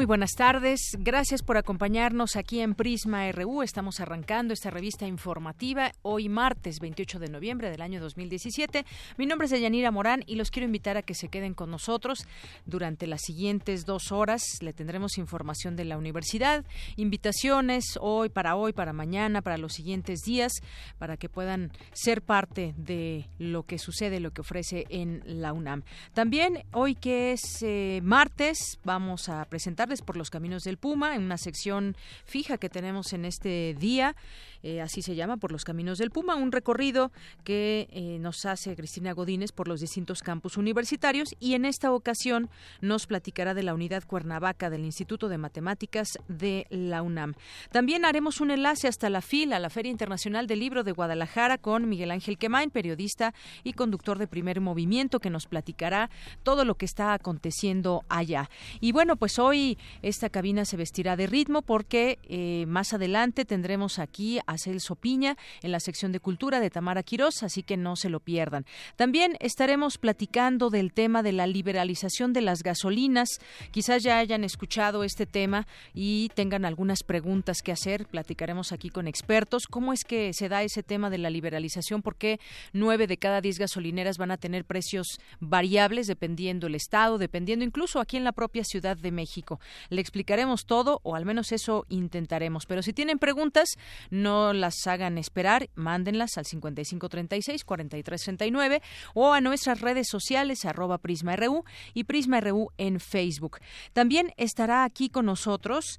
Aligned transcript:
Muy 0.00 0.06
buenas 0.06 0.32
tardes. 0.32 0.96
Gracias 0.98 1.42
por 1.42 1.58
acompañarnos 1.58 2.36
aquí 2.36 2.60
en 2.60 2.74
Prisma 2.74 3.30
RU. 3.32 3.60
Estamos 3.60 4.00
arrancando 4.00 4.54
esta 4.54 4.70
revista 4.70 5.06
informativa 5.06 5.92
hoy 6.00 6.30
martes 6.30 6.80
28 6.80 7.18
de 7.18 7.28
noviembre 7.28 7.68
del 7.68 7.82
año 7.82 8.00
2017. 8.00 8.86
Mi 9.18 9.26
nombre 9.26 9.44
es 9.44 9.50
Deyanira 9.50 9.90
Morán 9.90 10.22
y 10.26 10.36
los 10.36 10.50
quiero 10.50 10.64
invitar 10.64 10.96
a 10.96 11.02
que 11.02 11.12
se 11.12 11.28
queden 11.28 11.52
con 11.52 11.70
nosotros 11.70 12.26
durante 12.64 13.06
las 13.06 13.20
siguientes 13.20 13.84
dos 13.84 14.10
horas. 14.10 14.42
Le 14.62 14.72
tendremos 14.72 15.18
información 15.18 15.76
de 15.76 15.84
la 15.84 15.98
universidad, 15.98 16.64
invitaciones 16.96 17.98
hoy, 18.00 18.30
para 18.30 18.56
hoy, 18.56 18.72
para 18.72 18.94
mañana, 18.94 19.42
para 19.42 19.58
los 19.58 19.74
siguientes 19.74 20.20
días, 20.20 20.62
para 20.96 21.18
que 21.18 21.28
puedan 21.28 21.72
ser 21.92 22.22
parte 22.22 22.72
de 22.78 23.28
lo 23.38 23.64
que 23.64 23.78
sucede, 23.78 24.18
lo 24.18 24.30
que 24.30 24.40
ofrece 24.40 24.86
en 24.88 25.20
la 25.26 25.52
UNAM. 25.52 25.82
También 26.14 26.64
hoy 26.72 26.94
que 26.94 27.32
es 27.32 27.42
eh, 27.60 28.00
martes, 28.02 28.78
vamos 28.82 29.28
a 29.28 29.44
presentar 29.44 29.89
por 30.00 30.16
los 30.16 30.30
caminos 30.30 30.62
del 30.62 30.76
Puma, 30.76 31.16
en 31.16 31.22
una 31.22 31.36
sección 31.36 31.96
fija 32.24 32.56
que 32.58 32.68
tenemos 32.68 33.12
en 33.12 33.24
este 33.24 33.74
día. 33.78 34.14
Eh, 34.62 34.80
así 34.80 35.02
se 35.02 35.14
llama, 35.14 35.36
por 35.36 35.52
los 35.52 35.64
caminos 35.64 35.98
del 35.98 36.10
Puma, 36.10 36.34
un 36.34 36.52
recorrido 36.52 37.12
que 37.44 37.88
eh, 37.90 38.18
nos 38.20 38.44
hace 38.44 38.76
Cristina 38.76 39.12
Godínez 39.12 39.52
por 39.52 39.68
los 39.68 39.80
distintos 39.80 40.22
campus 40.22 40.56
universitarios 40.56 41.34
y 41.40 41.54
en 41.54 41.64
esta 41.64 41.92
ocasión 41.92 42.50
nos 42.80 43.06
platicará 43.06 43.54
de 43.54 43.62
la 43.62 43.74
unidad 43.74 44.04
Cuernavaca 44.04 44.70
del 44.70 44.84
Instituto 44.84 45.28
de 45.28 45.38
Matemáticas 45.38 46.18
de 46.28 46.66
la 46.70 47.02
UNAM. 47.02 47.34
También 47.70 48.04
haremos 48.04 48.40
un 48.40 48.50
enlace 48.50 48.88
hasta 48.88 49.10
la 49.10 49.22
FIL, 49.22 49.52
a 49.52 49.58
la 49.58 49.70
Feria 49.70 49.90
Internacional 49.90 50.46
del 50.46 50.60
Libro 50.60 50.84
de 50.84 50.92
Guadalajara, 50.92 51.58
con 51.58 51.88
Miguel 51.88 52.10
Ángel 52.10 52.38
Quemain, 52.38 52.70
periodista 52.70 53.34
y 53.64 53.72
conductor 53.72 54.18
de 54.18 54.26
Primer 54.26 54.60
Movimiento, 54.60 55.20
que 55.20 55.30
nos 55.30 55.46
platicará 55.46 56.10
todo 56.42 56.64
lo 56.64 56.74
que 56.74 56.84
está 56.84 57.14
aconteciendo 57.14 58.04
allá. 58.08 58.50
Y 58.80 58.92
bueno, 58.92 59.16
pues 59.16 59.38
hoy 59.38 59.78
esta 60.02 60.28
cabina 60.30 60.64
se 60.64 60.76
vestirá 60.76 61.16
de 61.16 61.26
ritmo 61.26 61.62
porque 61.62 62.18
eh, 62.24 62.64
más 62.66 62.92
adelante 62.92 63.44
tendremos 63.44 63.98
aquí 63.98 64.40
a 64.50 64.58
Celso 64.58 64.96
Piña 64.96 65.36
en 65.62 65.70
la 65.72 65.80
sección 65.80 66.10
de 66.12 66.20
cultura 66.20 66.60
de 66.60 66.70
Tamara 66.70 67.02
Quirós, 67.02 67.42
así 67.42 67.62
que 67.62 67.76
no 67.76 67.94
se 67.94 68.10
lo 68.10 68.20
pierdan. 68.20 68.66
También 68.96 69.36
estaremos 69.40 69.96
platicando 69.96 70.70
del 70.70 70.92
tema 70.92 71.22
de 71.22 71.32
la 71.32 71.46
liberalización 71.46 72.32
de 72.32 72.40
las 72.40 72.62
gasolinas. 72.62 73.28
Quizás 73.70 74.02
ya 74.02 74.18
hayan 74.18 74.42
escuchado 74.42 75.04
este 75.04 75.26
tema 75.26 75.66
y 75.94 76.30
tengan 76.34 76.64
algunas 76.64 77.02
preguntas 77.04 77.62
que 77.62 77.72
hacer. 77.72 78.06
Platicaremos 78.06 78.72
aquí 78.72 78.90
con 78.90 79.06
expertos. 79.06 79.66
¿Cómo 79.68 79.92
es 79.92 80.04
que 80.04 80.32
se 80.34 80.48
da 80.48 80.62
ese 80.62 80.82
tema 80.82 81.10
de 81.10 81.18
la 81.18 81.30
liberalización? 81.30 82.02
¿Por 82.02 82.16
qué 82.16 82.40
nueve 82.72 83.06
de 83.06 83.18
cada 83.18 83.40
diez 83.40 83.58
gasolineras 83.58 84.18
van 84.18 84.32
a 84.32 84.36
tener 84.36 84.64
precios 84.64 85.20
variables 85.38 86.08
dependiendo 86.08 86.66
el 86.66 86.74
estado, 86.74 87.18
dependiendo 87.18 87.64
incluso 87.64 88.00
aquí 88.00 88.16
en 88.16 88.24
la 88.24 88.32
propia 88.32 88.64
Ciudad 88.64 88.96
de 88.96 89.12
México? 89.12 89.60
Le 89.90 90.00
explicaremos 90.00 90.66
todo, 90.66 91.00
o 91.04 91.14
al 91.14 91.24
menos 91.24 91.52
eso 91.52 91.86
intentaremos. 91.88 92.66
Pero 92.66 92.82
si 92.82 92.92
tienen 92.92 93.18
preguntas, 93.18 93.76
no 94.10 94.39
las 94.54 94.86
hagan 94.86 95.18
esperar, 95.18 95.68
mándenlas 95.74 96.38
al 96.38 96.44
5536-4339 96.44 98.80
o 99.14 99.32
a 99.32 99.40
nuestras 99.40 99.80
redes 99.80 100.06
sociales 100.08 100.64
arroba 100.64 100.98
PrismaRU 100.98 101.64
y 101.94 102.04
PrismaRU 102.04 102.68
en 102.78 103.00
Facebook. 103.00 103.58
También 103.92 104.32
estará 104.36 104.84
aquí 104.84 105.10
con 105.10 105.26
nosotros 105.26 105.98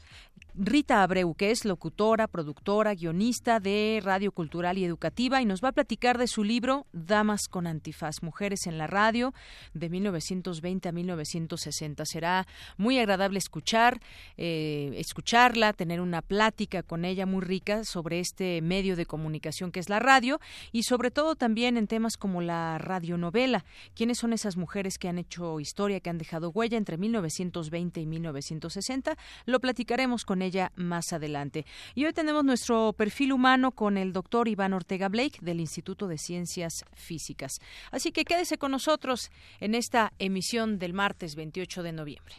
Rita 0.53 1.01
Abreu, 1.01 1.33
que 1.33 1.51
es 1.51 1.63
locutora, 1.63 2.27
productora, 2.27 2.93
guionista 2.93 3.61
de 3.61 4.01
Radio 4.03 4.33
Cultural 4.33 4.77
y 4.77 4.83
Educativa, 4.83 5.41
y 5.41 5.45
nos 5.45 5.63
va 5.63 5.69
a 5.69 5.71
platicar 5.71 6.17
de 6.17 6.27
su 6.27 6.43
libro 6.43 6.87
Damas 6.91 7.47
con 7.47 7.67
Antifaz, 7.67 8.21
Mujeres 8.21 8.67
en 8.67 8.77
la 8.77 8.85
Radio, 8.85 9.33
de 9.73 9.89
1920 9.89 10.89
a 10.89 10.91
1960. 10.91 12.05
Será 12.05 12.47
muy 12.75 12.99
agradable 12.99 13.37
escuchar, 13.37 14.01
eh, 14.35 14.91
escucharla, 14.97 15.71
tener 15.71 16.01
una 16.01 16.21
plática 16.21 16.83
con 16.83 17.05
ella 17.05 17.25
muy 17.25 17.41
rica 17.41 17.85
sobre 17.85 18.19
este 18.19 18.61
medio 18.61 18.97
de 18.97 19.05
comunicación 19.05 19.71
que 19.71 19.79
es 19.79 19.87
la 19.87 19.99
radio, 19.99 20.41
y 20.73 20.83
sobre 20.83 21.11
todo 21.11 21.35
también 21.35 21.77
en 21.77 21.87
temas 21.87 22.17
como 22.17 22.41
la 22.41 22.77
radionovela. 22.77 23.63
¿Quiénes 23.95 24.17
son 24.17 24.33
esas 24.33 24.57
mujeres 24.57 24.97
que 24.97 25.07
han 25.07 25.17
hecho 25.17 25.61
historia, 25.61 26.01
que 26.01 26.09
han 26.09 26.17
dejado 26.17 26.49
huella 26.49 26.77
entre 26.77 26.97
1920 26.97 28.01
y 28.01 28.05
1960? 28.05 29.17
Lo 29.45 29.61
platicaremos 29.61 30.25
con 30.25 30.40
ella 30.41 30.71
más 30.75 31.13
adelante. 31.13 31.65
Y 31.95 32.05
hoy 32.05 32.13
tenemos 32.13 32.43
nuestro 32.43 32.93
perfil 32.93 33.33
humano 33.33 33.71
con 33.71 33.97
el 33.97 34.13
doctor 34.13 34.47
Iván 34.47 34.73
Ortega 34.73 35.09
Blake 35.09 35.39
del 35.41 35.59
Instituto 35.59 36.07
de 36.07 36.17
Ciencias 36.17 36.85
Físicas. 36.93 37.59
Así 37.91 38.11
que 38.11 38.25
quédese 38.25 38.57
con 38.57 38.71
nosotros 38.71 39.31
en 39.59 39.75
esta 39.75 40.13
emisión 40.19 40.79
del 40.79 40.93
martes 40.93 41.35
28 41.35 41.83
de 41.83 41.91
noviembre. 41.91 42.35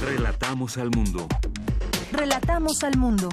Relatamos 0.00 0.76
al 0.78 0.90
mundo. 0.90 1.26
Relatamos 2.12 2.82
al 2.84 2.96
mundo. 2.96 3.28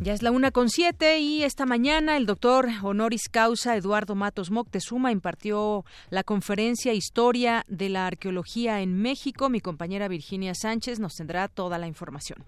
Ya 0.00 0.12
es 0.12 0.22
la 0.22 0.30
una 0.30 0.52
con 0.52 0.68
siete 0.68 1.18
y 1.18 1.42
esta 1.42 1.66
mañana 1.66 2.16
el 2.16 2.24
doctor 2.24 2.68
honoris 2.82 3.28
causa 3.28 3.74
Eduardo 3.74 4.14
Matos 4.14 4.52
Moctezuma 4.52 5.10
impartió 5.10 5.84
la 6.10 6.22
conferencia 6.22 6.94
Historia 6.94 7.64
de 7.66 7.88
la 7.88 8.06
Arqueología 8.06 8.80
en 8.80 9.02
México. 9.02 9.50
Mi 9.50 9.60
compañera 9.60 10.06
Virginia 10.06 10.54
Sánchez 10.54 11.00
nos 11.00 11.16
tendrá 11.16 11.48
toda 11.48 11.78
la 11.78 11.88
información. 11.88 12.44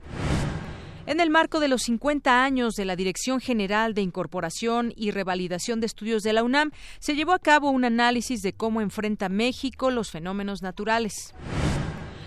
En 1.06 1.18
el 1.18 1.28
marco 1.28 1.58
de 1.58 1.66
los 1.66 1.82
50 1.82 2.44
años 2.44 2.74
de 2.74 2.84
la 2.84 2.94
Dirección 2.94 3.40
General 3.40 3.94
de 3.94 4.02
Incorporación 4.02 4.92
y 4.94 5.10
Revalidación 5.10 5.80
de 5.80 5.86
Estudios 5.86 6.22
de 6.22 6.32
la 6.32 6.44
UNAM, 6.44 6.70
se 7.00 7.16
llevó 7.16 7.32
a 7.32 7.40
cabo 7.40 7.70
un 7.70 7.84
análisis 7.84 8.42
de 8.42 8.52
cómo 8.52 8.80
enfrenta 8.80 9.28
México 9.28 9.90
los 9.90 10.12
fenómenos 10.12 10.62
naturales. 10.62 11.34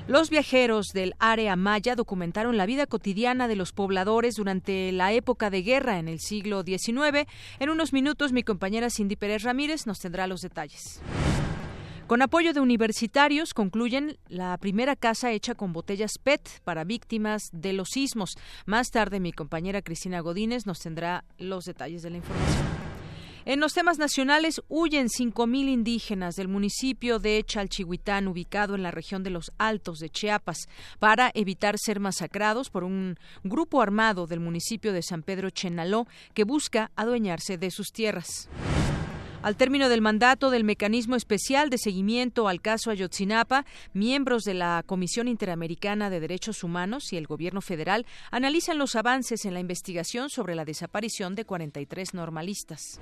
Los 0.06 0.30
viajeros 0.30 0.88
del 0.94 1.14
área 1.18 1.56
maya 1.56 1.96
documentaron 1.96 2.58
la 2.58 2.66
vida 2.66 2.88
cotidiana 2.88 3.48
de 3.48 3.56
los 3.56 3.72
pobladores 3.72 4.36
durante 4.36 4.92
la 4.92 5.14
época 5.14 5.50
de 5.50 5.62
guerra 5.62 5.98
en 5.98 6.10
el 6.10 6.20
siglo 6.20 6.64
XIX. 6.64 7.26
En 7.60 7.70
unos 7.70 7.94
minutos 7.94 8.34
mi 8.34 8.44
compañera 8.44 8.90
Cindy 8.90 9.16
Pérez 9.16 9.44
Ramírez 9.44 9.88
nos 9.88 10.00
tendrá 10.00 10.28
los 10.28 10.42
detalles. 10.42 11.02
Con 12.06 12.22
apoyo 12.22 12.52
de 12.52 12.60
universitarios, 12.60 13.54
concluyen 13.54 14.18
la 14.28 14.58
primera 14.58 14.98
casa 14.98 15.32
hecha 15.32 15.56
con 15.56 15.72
botellas 15.72 16.18
PET 16.22 16.60
para 16.66 16.84
víctimas 16.84 17.50
de 17.54 17.72
los 17.72 17.88
sismos. 17.90 18.36
Más 18.66 18.92
tarde, 18.92 19.22
mi 19.22 19.32
compañera 19.32 19.82
Cristina 19.82 20.20
Godínez 20.20 20.66
nos 20.66 20.80
tendrá 20.80 21.24
los 21.38 21.64
detalles 21.64 22.02
de 22.02 22.10
la 22.10 22.18
información. 22.18 22.73
En 23.46 23.60
los 23.60 23.74
temas 23.74 23.98
nacionales 24.00 24.62
huyen 24.70 25.08
5.000 25.08 25.68
indígenas 25.68 26.36
del 26.36 26.48
municipio 26.48 27.20
de 27.20 27.44
Chalchihuitán, 27.46 28.30
ubicado 28.30 28.74
en 28.74 28.84
la 28.84 28.92
región 28.92 29.22
de 29.22 29.32
los 29.32 29.52
Altos 29.58 30.00
de 30.00 30.10
Chiapas, 30.10 30.70
para 30.98 31.30
evitar 31.34 31.76
ser 31.78 32.00
masacrados 32.00 32.70
por 32.70 32.86
un 32.86 33.18
grupo 33.44 33.82
armado 33.82 34.28
del 34.28 34.40
municipio 34.40 34.94
de 34.94 35.04
San 35.04 35.24
Pedro 35.24 35.50
Chenaló 35.50 36.08
que 36.34 36.46
busca 36.46 36.92
adueñarse 36.96 37.58
de 37.58 37.70
sus 37.70 37.92
tierras. 37.92 38.48
Al 39.44 39.58
término 39.58 39.90
del 39.90 40.00
mandato 40.00 40.52
del 40.52 40.64
Mecanismo 40.64 41.18
Especial 41.18 41.70
de 41.70 41.78
Seguimiento 41.78 42.48
al 42.48 42.62
caso 42.62 42.92
Ayotzinapa, 42.92 43.66
miembros 43.92 44.46
de 44.46 44.54
la 44.54 44.84
Comisión 44.86 45.28
Interamericana 45.28 46.10
de 46.10 46.22
Derechos 46.22 46.64
Humanos 46.64 47.12
y 47.12 47.18
el 47.18 47.28
Gobierno 47.28 47.60
federal 47.60 48.06
analizan 48.32 48.78
los 48.78 48.96
avances 48.96 49.44
en 49.44 49.54
la 49.54 49.60
investigación 49.60 50.30
sobre 50.30 50.56
la 50.56 50.64
desaparición 50.64 51.36
de 51.36 51.44
43 51.44 52.14
normalistas. 52.14 53.02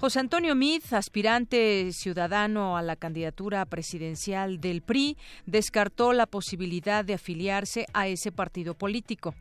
José 0.00 0.20
Antonio 0.20 0.54
Mid, 0.54 0.82
aspirante 0.92 1.92
ciudadano 1.92 2.78
a 2.78 2.82
la 2.82 2.96
candidatura 2.96 3.66
presidencial 3.66 4.58
del 4.58 4.80
PRI, 4.80 5.18
descartó 5.44 6.14
la 6.14 6.24
posibilidad 6.24 7.04
de 7.04 7.12
afiliarse 7.12 7.84
a 7.92 8.08
ese 8.08 8.32
partido 8.32 8.72
político. 8.72 9.34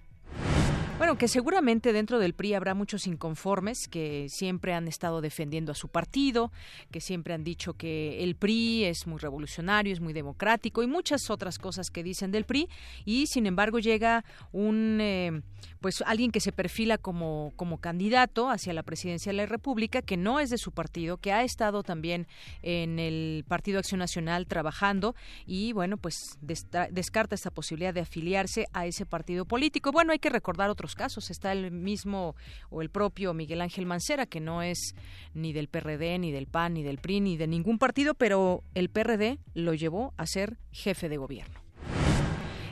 Bueno, 0.97 1.17
que 1.17 1.27
seguramente 1.27 1.91
dentro 1.91 2.19
del 2.19 2.33
PRI 2.33 2.53
habrá 2.53 2.73
muchos 2.73 3.05
inconformes 3.05 3.89
que 3.89 4.27
siempre 4.29 4.73
han 4.73 4.87
estado 4.87 5.19
defendiendo 5.19 5.73
a 5.73 5.75
su 5.75 5.89
partido, 5.89 6.53
que 6.89 7.01
siempre 7.01 7.33
han 7.33 7.43
dicho 7.43 7.73
que 7.73 8.23
el 8.23 8.35
PRI 8.35 8.85
es 8.85 9.05
muy 9.05 9.19
revolucionario, 9.19 9.91
es 9.91 9.99
muy 9.99 10.13
democrático 10.13 10.83
y 10.83 10.87
muchas 10.87 11.29
otras 11.29 11.59
cosas 11.59 11.91
que 11.91 12.01
dicen 12.01 12.31
del 12.31 12.45
PRI 12.45 12.69
y 13.03 13.27
sin 13.27 13.45
embargo 13.45 13.79
llega 13.79 14.23
un 14.53 14.99
eh, 15.01 15.41
pues 15.81 16.01
alguien 16.07 16.31
que 16.31 16.39
se 16.39 16.53
perfila 16.53 16.97
como 16.97 17.51
como 17.57 17.79
candidato 17.79 18.49
hacia 18.49 18.71
la 18.71 18.81
presidencia 18.81 19.33
de 19.33 19.37
la 19.37 19.45
República 19.47 20.01
que 20.01 20.15
no 20.15 20.39
es 20.39 20.49
de 20.49 20.57
su 20.57 20.71
partido, 20.71 21.17
que 21.17 21.33
ha 21.33 21.43
estado 21.43 21.83
también 21.83 22.25
en 22.61 22.99
el 22.99 23.43
Partido 23.49 23.79
Acción 23.79 23.99
Nacional 23.99 24.47
trabajando 24.47 25.13
y 25.45 25.73
bueno, 25.73 25.97
pues 25.97 26.37
descarta 26.39 27.35
esta 27.35 27.51
posibilidad 27.51 27.93
de 27.93 27.99
afiliarse 27.99 28.67
a 28.71 28.85
ese 28.85 29.05
partido 29.05 29.43
político. 29.43 29.91
Bueno, 29.91 30.13
hay 30.13 30.19
que 30.19 30.29
recordar 30.29 30.69
otro 30.69 30.84
casos. 30.93 31.31
Está 31.31 31.51
el 31.53 31.71
mismo 31.71 32.35
o 32.69 32.83
el 32.83 32.89
propio 32.91 33.33
Miguel 33.33 33.61
Ángel 33.61 33.87
Mancera, 33.87 34.27
que 34.27 34.39
no 34.39 34.61
es 34.61 34.93
ni 35.33 35.53
del 35.53 35.67
PRD, 35.67 36.19
ni 36.19 36.31
del 36.31 36.45
PAN, 36.45 36.75
ni 36.75 36.83
del 36.83 36.99
PRI, 36.99 37.21
ni 37.21 37.37
de 37.37 37.47
ningún 37.47 37.79
partido, 37.79 38.13
pero 38.13 38.63
el 38.75 38.89
PRD 38.89 39.39
lo 39.55 39.73
llevó 39.73 40.13
a 40.17 40.27
ser 40.27 40.57
jefe 40.71 41.09
de 41.09 41.17
gobierno. 41.17 41.65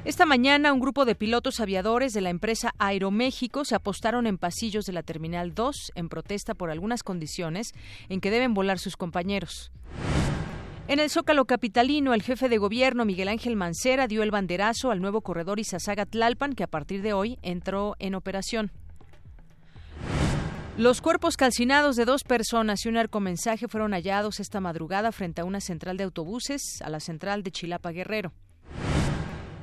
Esta 0.05 0.25
mañana 0.25 0.73
un 0.73 0.81
grupo 0.81 1.05
de 1.05 1.15
pilotos 1.15 1.61
aviadores 1.61 2.11
de 2.11 2.19
la 2.19 2.29
empresa 2.29 2.73
Aeroméxico 2.77 3.63
se 3.63 3.75
apostaron 3.75 4.27
en 4.27 4.37
pasillos 4.37 4.83
de 4.83 4.91
la 4.91 5.01
Terminal 5.01 5.55
2 5.55 5.93
en 5.95 6.09
protesta 6.09 6.55
por 6.55 6.69
algunas 6.69 7.03
condiciones 7.03 7.71
en 8.09 8.19
que 8.19 8.29
deben 8.29 8.53
volar 8.53 8.79
sus 8.79 8.97
compañeros. 8.97 9.71
En 10.93 10.99
el 10.99 11.09
Zócalo 11.09 11.45
capitalino, 11.45 12.13
el 12.13 12.21
jefe 12.21 12.49
de 12.49 12.59
gobierno 12.59 13.03
Miguel 13.03 13.27
Ángel 13.27 13.55
Mancera 13.55 14.05
dio 14.05 14.21
el 14.21 14.29
banderazo 14.29 14.91
al 14.91 15.01
nuevo 15.01 15.21
corredor 15.21 15.59
Izazaga-Tlalpan 15.59 16.53
que 16.53 16.61
a 16.61 16.67
partir 16.67 17.01
de 17.01 17.13
hoy 17.13 17.39
entró 17.41 17.95
en 17.97 18.13
operación. 18.13 18.69
Los 20.77 21.01
cuerpos 21.01 21.35
calcinados 21.35 21.95
de 21.95 22.05
dos 22.05 22.23
personas 22.23 22.85
y 22.85 22.89
un 22.89 22.97
arcomensaje 22.97 23.67
fueron 23.67 23.93
hallados 23.93 24.39
esta 24.39 24.59
madrugada 24.59 25.11
frente 25.11 25.41
a 25.41 25.45
una 25.45 25.61
central 25.61 25.97
de 25.97 26.03
autobuses 26.03 26.79
a 26.83 26.91
la 26.91 26.99
central 26.99 27.41
de 27.41 27.49
Chilapa 27.49 27.89
Guerrero. 27.89 28.31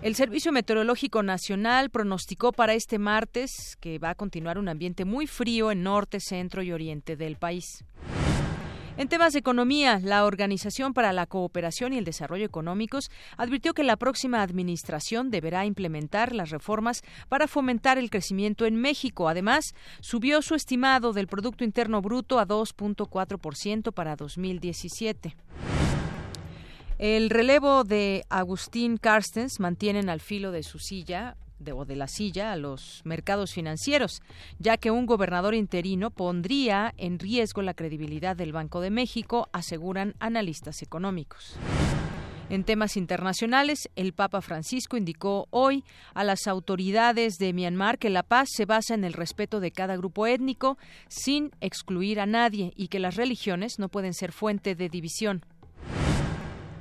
El 0.03 0.17
Servicio 0.17 0.51
Meteorológico 0.51 1.23
Nacional 1.23 1.91
pronosticó 1.91 2.51
para 2.51 2.75
este 2.75 2.99
martes 2.99 3.77
que 3.79 4.01
va 4.01 4.11
a 4.11 4.15
continuar 4.17 4.59
un 4.59 4.69
ambiente 4.69 5.05
muy 5.05 5.29
frío 5.29 5.71
en 5.71 5.85
norte, 5.85 6.19
centro 6.19 6.65
y 6.65 6.73
oriente 6.73 7.15
del 7.15 7.37
país. 7.37 7.85
En 9.01 9.09
temas 9.09 9.33
de 9.33 9.39
economía, 9.39 9.99
la 9.99 10.27
Organización 10.27 10.93
para 10.93 11.15
la 11.15 11.25
Cooperación 11.25 11.95
y 11.95 11.97
el 11.97 12.05
Desarrollo 12.05 12.45
Económicos 12.45 13.11
advirtió 13.39 13.73
que 13.73 13.83
la 13.83 13.97
próxima 13.97 14.43
administración 14.43 15.31
deberá 15.31 15.65
implementar 15.65 16.35
las 16.35 16.51
reformas 16.51 17.01
para 17.31 17.49
fomentar 17.49 17.97
el 17.97 18.11
crecimiento 18.11 18.67
en 18.67 18.77
México. 18.77 19.31
Además, 19.31 19.75
subió 20.03 20.43
su 20.43 20.55
estimado 20.55 21.15
del 21.15 21.29
Producto 21.29 21.65
Interno 21.65 22.03
Bruto 22.03 22.39
a 22.39 22.47
2.4% 22.47 23.91
para 23.91 24.17
2017. 24.17 25.35
El 26.99 27.31
relevo 27.31 27.85
de 27.85 28.27
Agustín 28.29 28.99
Carstens 28.99 29.61
mantienen 29.61 30.11
al 30.11 30.21
filo 30.21 30.53
de 30.53 30.63
su 30.63 30.79
silla 30.79 31.39
de, 31.61 31.73
o 31.73 31.85
de 31.85 31.97
la 31.97 32.09
silla 32.09 32.53
a 32.53 32.57
los 32.57 33.03
mercados 33.05 33.53
financieros, 33.53 34.23
ya 34.59 34.77
que 34.77 34.91
un 34.91 35.07
gobernador 35.07 35.55
interino 35.55 36.11
pondría 36.11 36.95
en 36.97 37.19
riesgo 37.19 37.63
la 37.63 37.75
credibilidad 37.75 38.37
del 38.37 38.53
Banco 38.53 38.81
de 38.81 38.91
México, 38.91 39.49
aseguran 39.53 40.15
analistas 40.19 40.83
económicos. 40.83 41.57
En 42.51 42.65
temas 42.65 42.97
internacionales, 42.97 43.89
el 43.95 44.13
Papa 44.13 44.41
Francisco 44.41 44.97
indicó 44.97 45.47
hoy 45.51 45.85
a 46.15 46.25
las 46.25 46.49
autoridades 46.49 47.39
de 47.39 47.53
Myanmar 47.53 47.97
que 47.97 48.11
la 48.11 48.25
paz 48.25 48.49
se 48.51 48.65
basa 48.65 48.95
en 48.95 49.05
el 49.05 49.13
respeto 49.13 49.61
de 49.61 49.71
cada 49.71 49.97
grupo 49.97 50.27
étnico 50.27 50.77
sin 51.07 51.53
excluir 51.61 52.19
a 52.19 52.27
nadie 52.27 52.73
y 52.75 52.89
que 52.89 52.99
las 52.99 53.15
religiones 53.15 53.79
no 53.79 53.89
pueden 53.89 54.15
ser 54.15 54.33
fuente 54.33 54.75
de 54.75 54.89
división. 54.89 55.45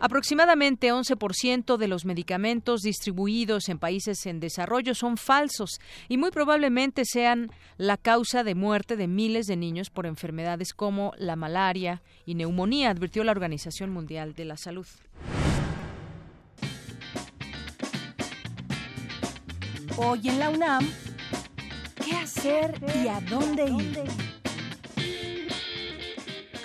Aproximadamente 0.01 0.93
11% 0.93 1.75
de 1.75 1.87
los 1.89 2.05
medicamentos 2.05 2.81
distribuidos 2.81 3.67
en 3.67 3.79
países 3.79 4.25
en 4.25 4.39
desarrollo 4.39 4.95
son 4.95 5.17
falsos 5.17 5.81
y 6.07 6.17
muy 6.17 6.31
probablemente 6.31 7.03
sean 7.03 7.51
la 7.77 7.97
causa 7.97 8.45
de 8.45 8.55
muerte 8.55 8.95
de 8.95 9.07
miles 9.07 9.45
de 9.45 9.57
niños 9.57 9.89
por 9.89 10.05
enfermedades 10.05 10.73
como 10.73 11.11
la 11.17 11.35
malaria 11.35 12.01
y 12.25 12.35
neumonía, 12.35 12.91
advirtió 12.91 13.25
la 13.25 13.33
Organización 13.33 13.89
Mundial 13.89 14.33
de 14.35 14.45
la 14.45 14.55
Salud. 14.55 14.87
Hoy 19.97 20.29
en 20.29 20.39
la 20.39 20.49
UNAM, 20.49 20.87
¿qué 22.05 22.15
hacer 22.15 22.79
y 23.03 23.09
a 23.09 23.19
dónde 23.19 23.65
ir? 23.65 24.38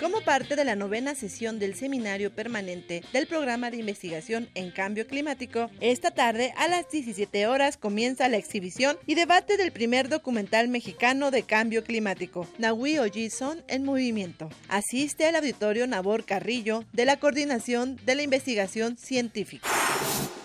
Como 0.05 0.21
parte 0.21 0.55
de 0.55 0.63
la 0.65 0.75
novena 0.75 1.15
sesión 1.15 1.57
del 1.57 1.73
seminario 1.73 2.31
permanente 2.31 3.01
del 3.11 3.25
programa 3.25 3.71
de 3.71 3.77
investigación 3.77 4.47
en 4.53 4.69
cambio 4.69 5.07
climático. 5.07 5.71
Esta 5.81 6.11
tarde 6.11 6.53
a 6.57 6.67
las 6.67 6.87
17 6.91 7.47
horas 7.47 7.75
comienza 7.75 8.29
la 8.29 8.37
exhibición 8.37 8.99
y 9.07 9.15
debate 9.15 9.57
del 9.57 9.71
primer 9.71 10.07
documental 10.07 10.67
mexicano 10.67 11.31
de 11.31 11.41
cambio 11.41 11.83
climático, 11.83 12.47
Nahui 12.59 12.99
Ojison 12.99 13.63
en 13.67 13.83
movimiento. 13.83 14.47
Asiste 14.69 15.25
al 15.25 15.37
auditorio 15.37 15.87
Nabor 15.87 16.23
Carrillo 16.23 16.85
de 16.93 17.05
la 17.05 17.17
Coordinación 17.17 17.99
de 18.05 18.13
la 18.13 18.21
Investigación 18.21 18.99
Científica. 18.99 19.67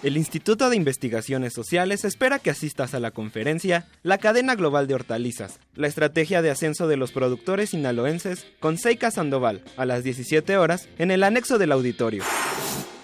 El 0.02 0.16
Instituto 0.16 0.70
de 0.70 0.76
Investigaciones 0.76 1.52
Sociales 1.52 2.06
espera 2.06 2.38
que 2.38 2.48
asistas 2.48 2.94
a 2.94 3.00
la 3.00 3.10
conferencia 3.10 3.86
La 4.02 4.16
cadena 4.16 4.54
global 4.54 4.86
de 4.86 4.94
hortalizas, 4.94 5.60
la 5.74 5.88
estrategia 5.88 6.40
de 6.40 6.48
ascenso 6.50 6.88
de 6.88 6.96
los 6.96 7.12
productores 7.12 7.70
sinaloenses 7.70 8.46
con 8.60 8.78
Seika 8.78 9.10
Sandoval 9.10 9.49
a 9.76 9.84
las 9.86 10.04
17 10.04 10.56
horas 10.56 10.88
en 10.98 11.10
el 11.10 11.24
anexo 11.24 11.58
del 11.58 11.72
auditorio. 11.72 12.22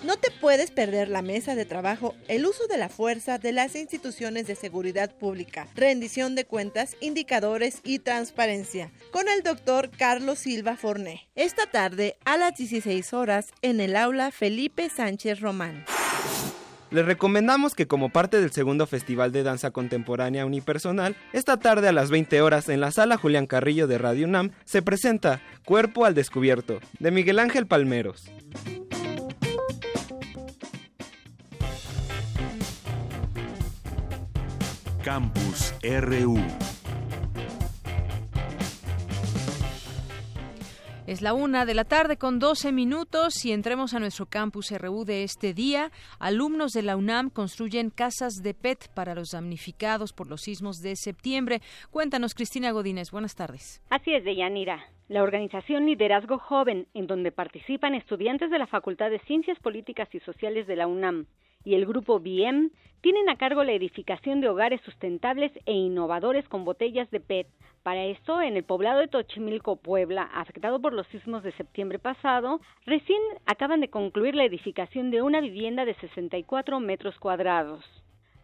No 0.06 0.16
te 0.16 0.30
puedes 0.30 0.70
perder 0.70 1.08
la 1.08 1.20
mesa 1.20 1.56
de 1.56 1.64
trabajo 1.64 2.14
El 2.28 2.46
uso 2.46 2.68
de 2.68 2.78
la 2.78 2.88
fuerza 2.88 3.38
de 3.38 3.50
las 3.50 3.74
instituciones 3.74 4.46
de 4.46 4.54
seguridad 4.54 5.12
pública, 5.12 5.66
rendición 5.74 6.36
de 6.36 6.44
cuentas, 6.44 6.96
indicadores 7.00 7.80
y 7.82 7.98
transparencia, 7.98 8.92
con 9.10 9.28
el 9.28 9.42
doctor 9.42 9.90
Carlos 9.90 10.38
Silva 10.38 10.76
Forné. 10.76 11.26
Esta 11.34 11.66
tarde 11.66 12.16
a 12.24 12.36
las 12.36 12.56
16 12.56 13.12
horas 13.14 13.48
en 13.62 13.80
el 13.80 13.96
aula 13.96 14.30
Felipe 14.30 14.88
Sánchez 14.88 15.40
Román. 15.40 15.84
Les 16.90 17.04
recomendamos 17.04 17.74
que 17.74 17.88
como 17.88 18.10
parte 18.10 18.40
del 18.40 18.52
segundo 18.52 18.86
Festival 18.86 19.32
de 19.32 19.42
Danza 19.42 19.72
Contemporánea 19.72 20.46
Unipersonal, 20.46 21.16
esta 21.32 21.56
tarde 21.58 21.88
a 21.88 21.92
las 21.92 22.10
20 22.10 22.40
horas 22.42 22.68
en 22.68 22.80
la 22.80 22.92
sala 22.92 23.16
Julián 23.16 23.46
Carrillo 23.46 23.86
de 23.86 23.98
Radio 23.98 24.26
UNAM 24.26 24.52
se 24.64 24.82
presenta 24.82 25.42
Cuerpo 25.64 26.04
al 26.04 26.14
Descubierto, 26.14 26.78
de 27.00 27.10
Miguel 27.10 27.40
Ángel 27.40 27.66
Palmeros. 27.66 28.30
Campus 35.02 35.72
RU 35.82 36.36
Es 41.06 41.22
la 41.22 41.34
una 41.34 41.64
de 41.66 41.74
la 41.74 41.84
tarde 41.84 42.16
con 42.16 42.40
12 42.40 42.72
minutos 42.72 43.44
y 43.44 43.52
entremos 43.52 43.94
a 43.94 44.00
nuestro 44.00 44.26
campus 44.26 44.72
RU 44.76 45.04
de 45.04 45.22
este 45.22 45.54
día. 45.54 45.92
Alumnos 46.18 46.72
de 46.72 46.82
la 46.82 46.96
UNAM 46.96 47.30
construyen 47.30 47.90
casas 47.90 48.42
de 48.42 48.54
PET 48.54 48.92
para 48.92 49.14
los 49.14 49.28
damnificados 49.30 50.12
por 50.12 50.26
los 50.26 50.40
sismos 50.40 50.78
de 50.78 50.96
septiembre. 50.96 51.60
Cuéntanos, 51.92 52.34
Cristina 52.34 52.72
Godínez. 52.72 53.12
Buenas 53.12 53.36
tardes. 53.36 53.80
Así 53.88 54.12
es, 54.14 54.24
Deyanira. 54.24 54.84
La 55.06 55.22
organización 55.22 55.86
Liderazgo 55.86 56.40
Joven, 56.40 56.88
en 56.92 57.06
donde 57.06 57.30
participan 57.30 57.94
estudiantes 57.94 58.50
de 58.50 58.58
la 58.58 58.66
Facultad 58.66 59.08
de 59.08 59.20
Ciencias 59.20 59.60
Políticas 59.60 60.12
y 60.12 60.18
Sociales 60.18 60.66
de 60.66 60.74
la 60.74 60.88
UNAM, 60.88 61.26
y 61.66 61.74
el 61.74 61.84
grupo 61.84 62.20
BIEM 62.20 62.70
tienen 63.00 63.28
a 63.28 63.36
cargo 63.36 63.64
la 63.64 63.72
edificación 63.72 64.40
de 64.40 64.48
hogares 64.48 64.80
sustentables 64.82 65.50
e 65.66 65.72
innovadores 65.72 66.48
con 66.48 66.64
botellas 66.64 67.10
de 67.10 67.18
PET. 67.18 67.48
Para 67.82 68.04
esto, 68.04 68.40
en 68.40 68.56
el 68.56 68.62
poblado 68.62 69.00
de 69.00 69.08
Tochimilco, 69.08 69.74
Puebla, 69.74 70.22
afectado 70.32 70.80
por 70.80 70.92
los 70.92 71.08
sismos 71.08 71.42
de 71.42 71.50
septiembre 71.52 71.98
pasado, 71.98 72.60
recién 72.84 73.20
acaban 73.46 73.80
de 73.80 73.90
concluir 73.90 74.36
la 74.36 74.44
edificación 74.44 75.10
de 75.10 75.22
una 75.22 75.40
vivienda 75.40 75.84
de 75.84 75.94
64 75.94 76.78
metros 76.78 77.18
cuadrados. 77.18 77.84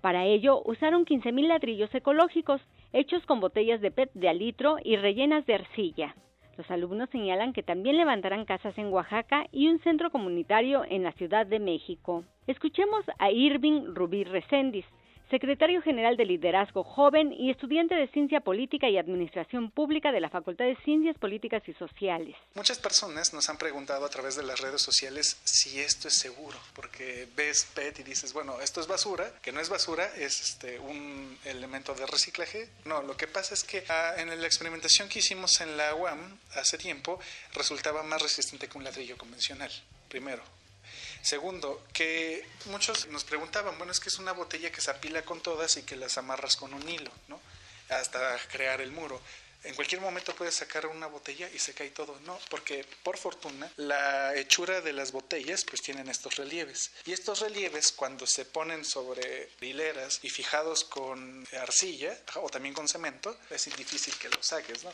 Para 0.00 0.25
ello, 0.25 0.61
usaron 0.64 1.07
15.000 1.07 1.47
ladrillos 1.47 1.95
ecológicos, 1.95 2.61
hechos 2.93 3.25
con 3.26 3.38
botellas 3.38 3.81
de 3.81 3.93
PET 3.93 4.11
de 4.14 4.29
alitro 4.29 4.79
y 4.83 4.97
rellenas 4.97 5.47
de 5.47 5.55
arcilla. 5.55 6.17
Los 6.62 6.71
alumnos 6.71 7.11
señalan 7.11 7.52
que 7.52 7.64
también 7.64 7.97
levantarán 7.97 8.45
casas 8.45 8.78
en 8.78 8.92
Oaxaca 8.92 9.49
y 9.50 9.66
un 9.66 9.81
centro 9.81 10.12
comunitario 10.12 10.85
en 10.88 11.02
la 11.02 11.11
Ciudad 11.11 11.45
de 11.45 11.59
México. 11.59 12.23
Escuchemos 12.47 13.04
a 13.19 13.33
Irving 13.33 13.92
Rubí 13.92 14.23
Recendis, 14.23 14.85
secretario 15.32 15.80
general 15.80 16.18
de 16.18 16.26
Liderazgo 16.26 16.84
Joven 16.84 17.32
y 17.32 17.50
estudiante 17.50 17.94
de 17.94 18.06
Ciencia 18.08 18.40
Política 18.40 18.90
y 18.90 18.98
Administración 18.98 19.70
Pública 19.70 20.12
de 20.12 20.20
la 20.20 20.28
Facultad 20.28 20.66
de 20.66 20.76
Ciencias 20.84 21.16
Políticas 21.16 21.62
y 21.66 21.72
Sociales. 21.72 22.36
Muchas 22.54 22.78
personas 22.78 23.32
nos 23.32 23.48
han 23.48 23.56
preguntado 23.56 24.04
a 24.04 24.10
través 24.10 24.36
de 24.36 24.42
las 24.42 24.60
redes 24.60 24.82
sociales 24.82 25.38
si 25.44 25.80
esto 25.80 26.08
es 26.08 26.18
seguro, 26.18 26.58
porque 26.74 27.26
ves 27.34 27.66
PET 27.74 28.00
y 28.00 28.02
dices, 28.02 28.34
bueno, 28.34 28.60
esto 28.60 28.82
es 28.82 28.86
basura, 28.86 29.32
que 29.40 29.52
no 29.52 29.60
es 29.60 29.70
basura, 29.70 30.04
es 30.16 30.38
este, 30.42 30.78
un 30.78 31.38
elemento 31.46 31.94
de 31.94 32.04
reciclaje. 32.04 32.68
No, 32.84 33.00
lo 33.00 33.16
que 33.16 33.26
pasa 33.26 33.54
es 33.54 33.64
que 33.64 33.84
ah, 33.88 34.16
en 34.18 34.28
la 34.38 34.46
experimentación 34.46 35.08
que 35.08 35.20
hicimos 35.20 35.62
en 35.62 35.78
la 35.78 35.94
UAM 35.94 36.20
hace 36.56 36.76
tiempo, 36.76 37.18
resultaba 37.54 38.02
más 38.02 38.20
resistente 38.20 38.68
que 38.68 38.76
un 38.76 38.84
ladrillo 38.84 39.16
convencional, 39.16 39.72
primero. 40.10 40.42
Segundo, 41.23 41.81
que 41.93 42.45
muchos 42.67 43.07
nos 43.07 43.23
preguntaban, 43.23 43.79
bueno, 43.79 43.93
es 43.93 44.00
que 44.00 44.09
es 44.09 44.19
una 44.19 44.33
botella 44.33 44.73
que 44.73 44.81
se 44.81 44.91
apila 44.91 45.23
con 45.23 45.41
todas 45.41 45.76
y 45.76 45.85
que 45.85 45.95
las 45.95 46.19
amarras 46.19 46.57
con 46.57 46.75
un 46.75 46.87
hilo, 46.88 47.12
¿no? 47.29 47.41
Hasta 47.88 48.37
crear 48.50 48.81
el 48.81 48.91
muro. 48.91 49.21
En 49.62 49.76
cualquier 49.76 50.00
momento 50.00 50.35
puedes 50.35 50.57
sacar 50.57 50.87
una 50.87 51.07
botella 51.07 51.49
y 51.55 51.61
se 51.61 51.75
cae 51.75 51.91
todo. 51.91 52.19
No, 52.26 52.37
porque 52.50 52.85
por 53.05 53.17
fortuna 53.17 53.71
la 53.76 54.35
hechura 54.35 54.81
de 54.81 54.93
las 54.93 55.12
botellas 55.12 55.64
pues 55.64 55.81
tienen 55.81 56.09
estos 56.09 56.35
relieves. 56.35 56.93
Y 57.07 57.12
estos 57.12 57.41
relieves 57.41 57.93
cuando 57.93 58.26
se 58.26 58.45
ponen 58.45 58.85
sobre 58.85 59.49
hileras 59.61 60.19
y 60.25 60.31
fijados 60.31 60.83
con 60.83 61.47
arcilla 61.61 62.19
o 62.43 62.49
también 62.49 62.75
con 62.75 62.88
cemento, 62.88 63.37
es 63.50 63.64
difícil 63.76 64.14
que 64.21 64.29
los 64.29 64.45
saques, 64.45 64.83
¿no? 64.83 64.91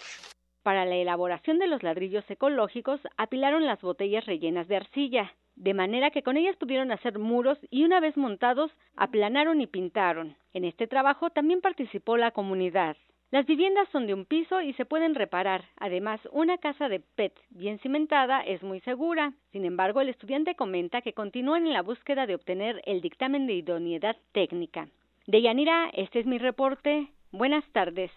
Para 0.62 0.84
la 0.84 0.96
elaboración 0.96 1.58
de 1.58 1.68
los 1.68 1.82
ladrillos 1.82 2.24
ecológicos 2.28 3.00
apilaron 3.16 3.64
las 3.64 3.80
botellas 3.80 4.26
rellenas 4.26 4.68
de 4.68 4.76
arcilla 4.76 5.34
de 5.58 5.74
manera 5.74 6.10
que 6.10 6.22
con 6.22 6.36
ellas 6.36 6.56
pudieron 6.56 6.92
hacer 6.92 7.18
muros 7.18 7.58
y 7.70 7.84
una 7.84 7.98
vez 7.98 8.16
montados 8.16 8.70
aplanaron 8.96 9.60
y 9.60 9.66
pintaron. 9.66 10.36
En 10.54 10.64
este 10.64 10.86
trabajo 10.86 11.30
también 11.30 11.60
participó 11.60 12.16
la 12.16 12.30
comunidad. 12.30 12.96
Las 13.30 13.44
viviendas 13.44 13.88
son 13.90 14.06
de 14.06 14.14
un 14.14 14.24
piso 14.24 14.62
y 14.62 14.72
se 14.74 14.86
pueden 14.86 15.14
reparar. 15.14 15.64
Además, 15.76 16.20
una 16.32 16.58
casa 16.58 16.88
de 16.88 17.00
PET 17.00 17.34
bien 17.50 17.78
cimentada 17.80 18.40
es 18.40 18.62
muy 18.62 18.80
segura. 18.80 19.34
Sin 19.52 19.64
embargo, 19.64 20.00
el 20.00 20.08
estudiante 20.08 20.54
comenta 20.54 21.02
que 21.02 21.12
continúan 21.12 21.66
en 21.66 21.74
la 21.74 21.82
búsqueda 21.82 22.26
de 22.26 22.36
obtener 22.36 22.80
el 22.86 23.00
dictamen 23.00 23.46
de 23.46 23.54
idoneidad 23.54 24.16
técnica. 24.32 24.88
De 25.26 25.42
Yanira, 25.42 25.90
este 25.92 26.20
es 26.20 26.26
mi 26.26 26.38
reporte. 26.38 27.08
Buenas 27.32 27.64
tardes. 27.72 28.10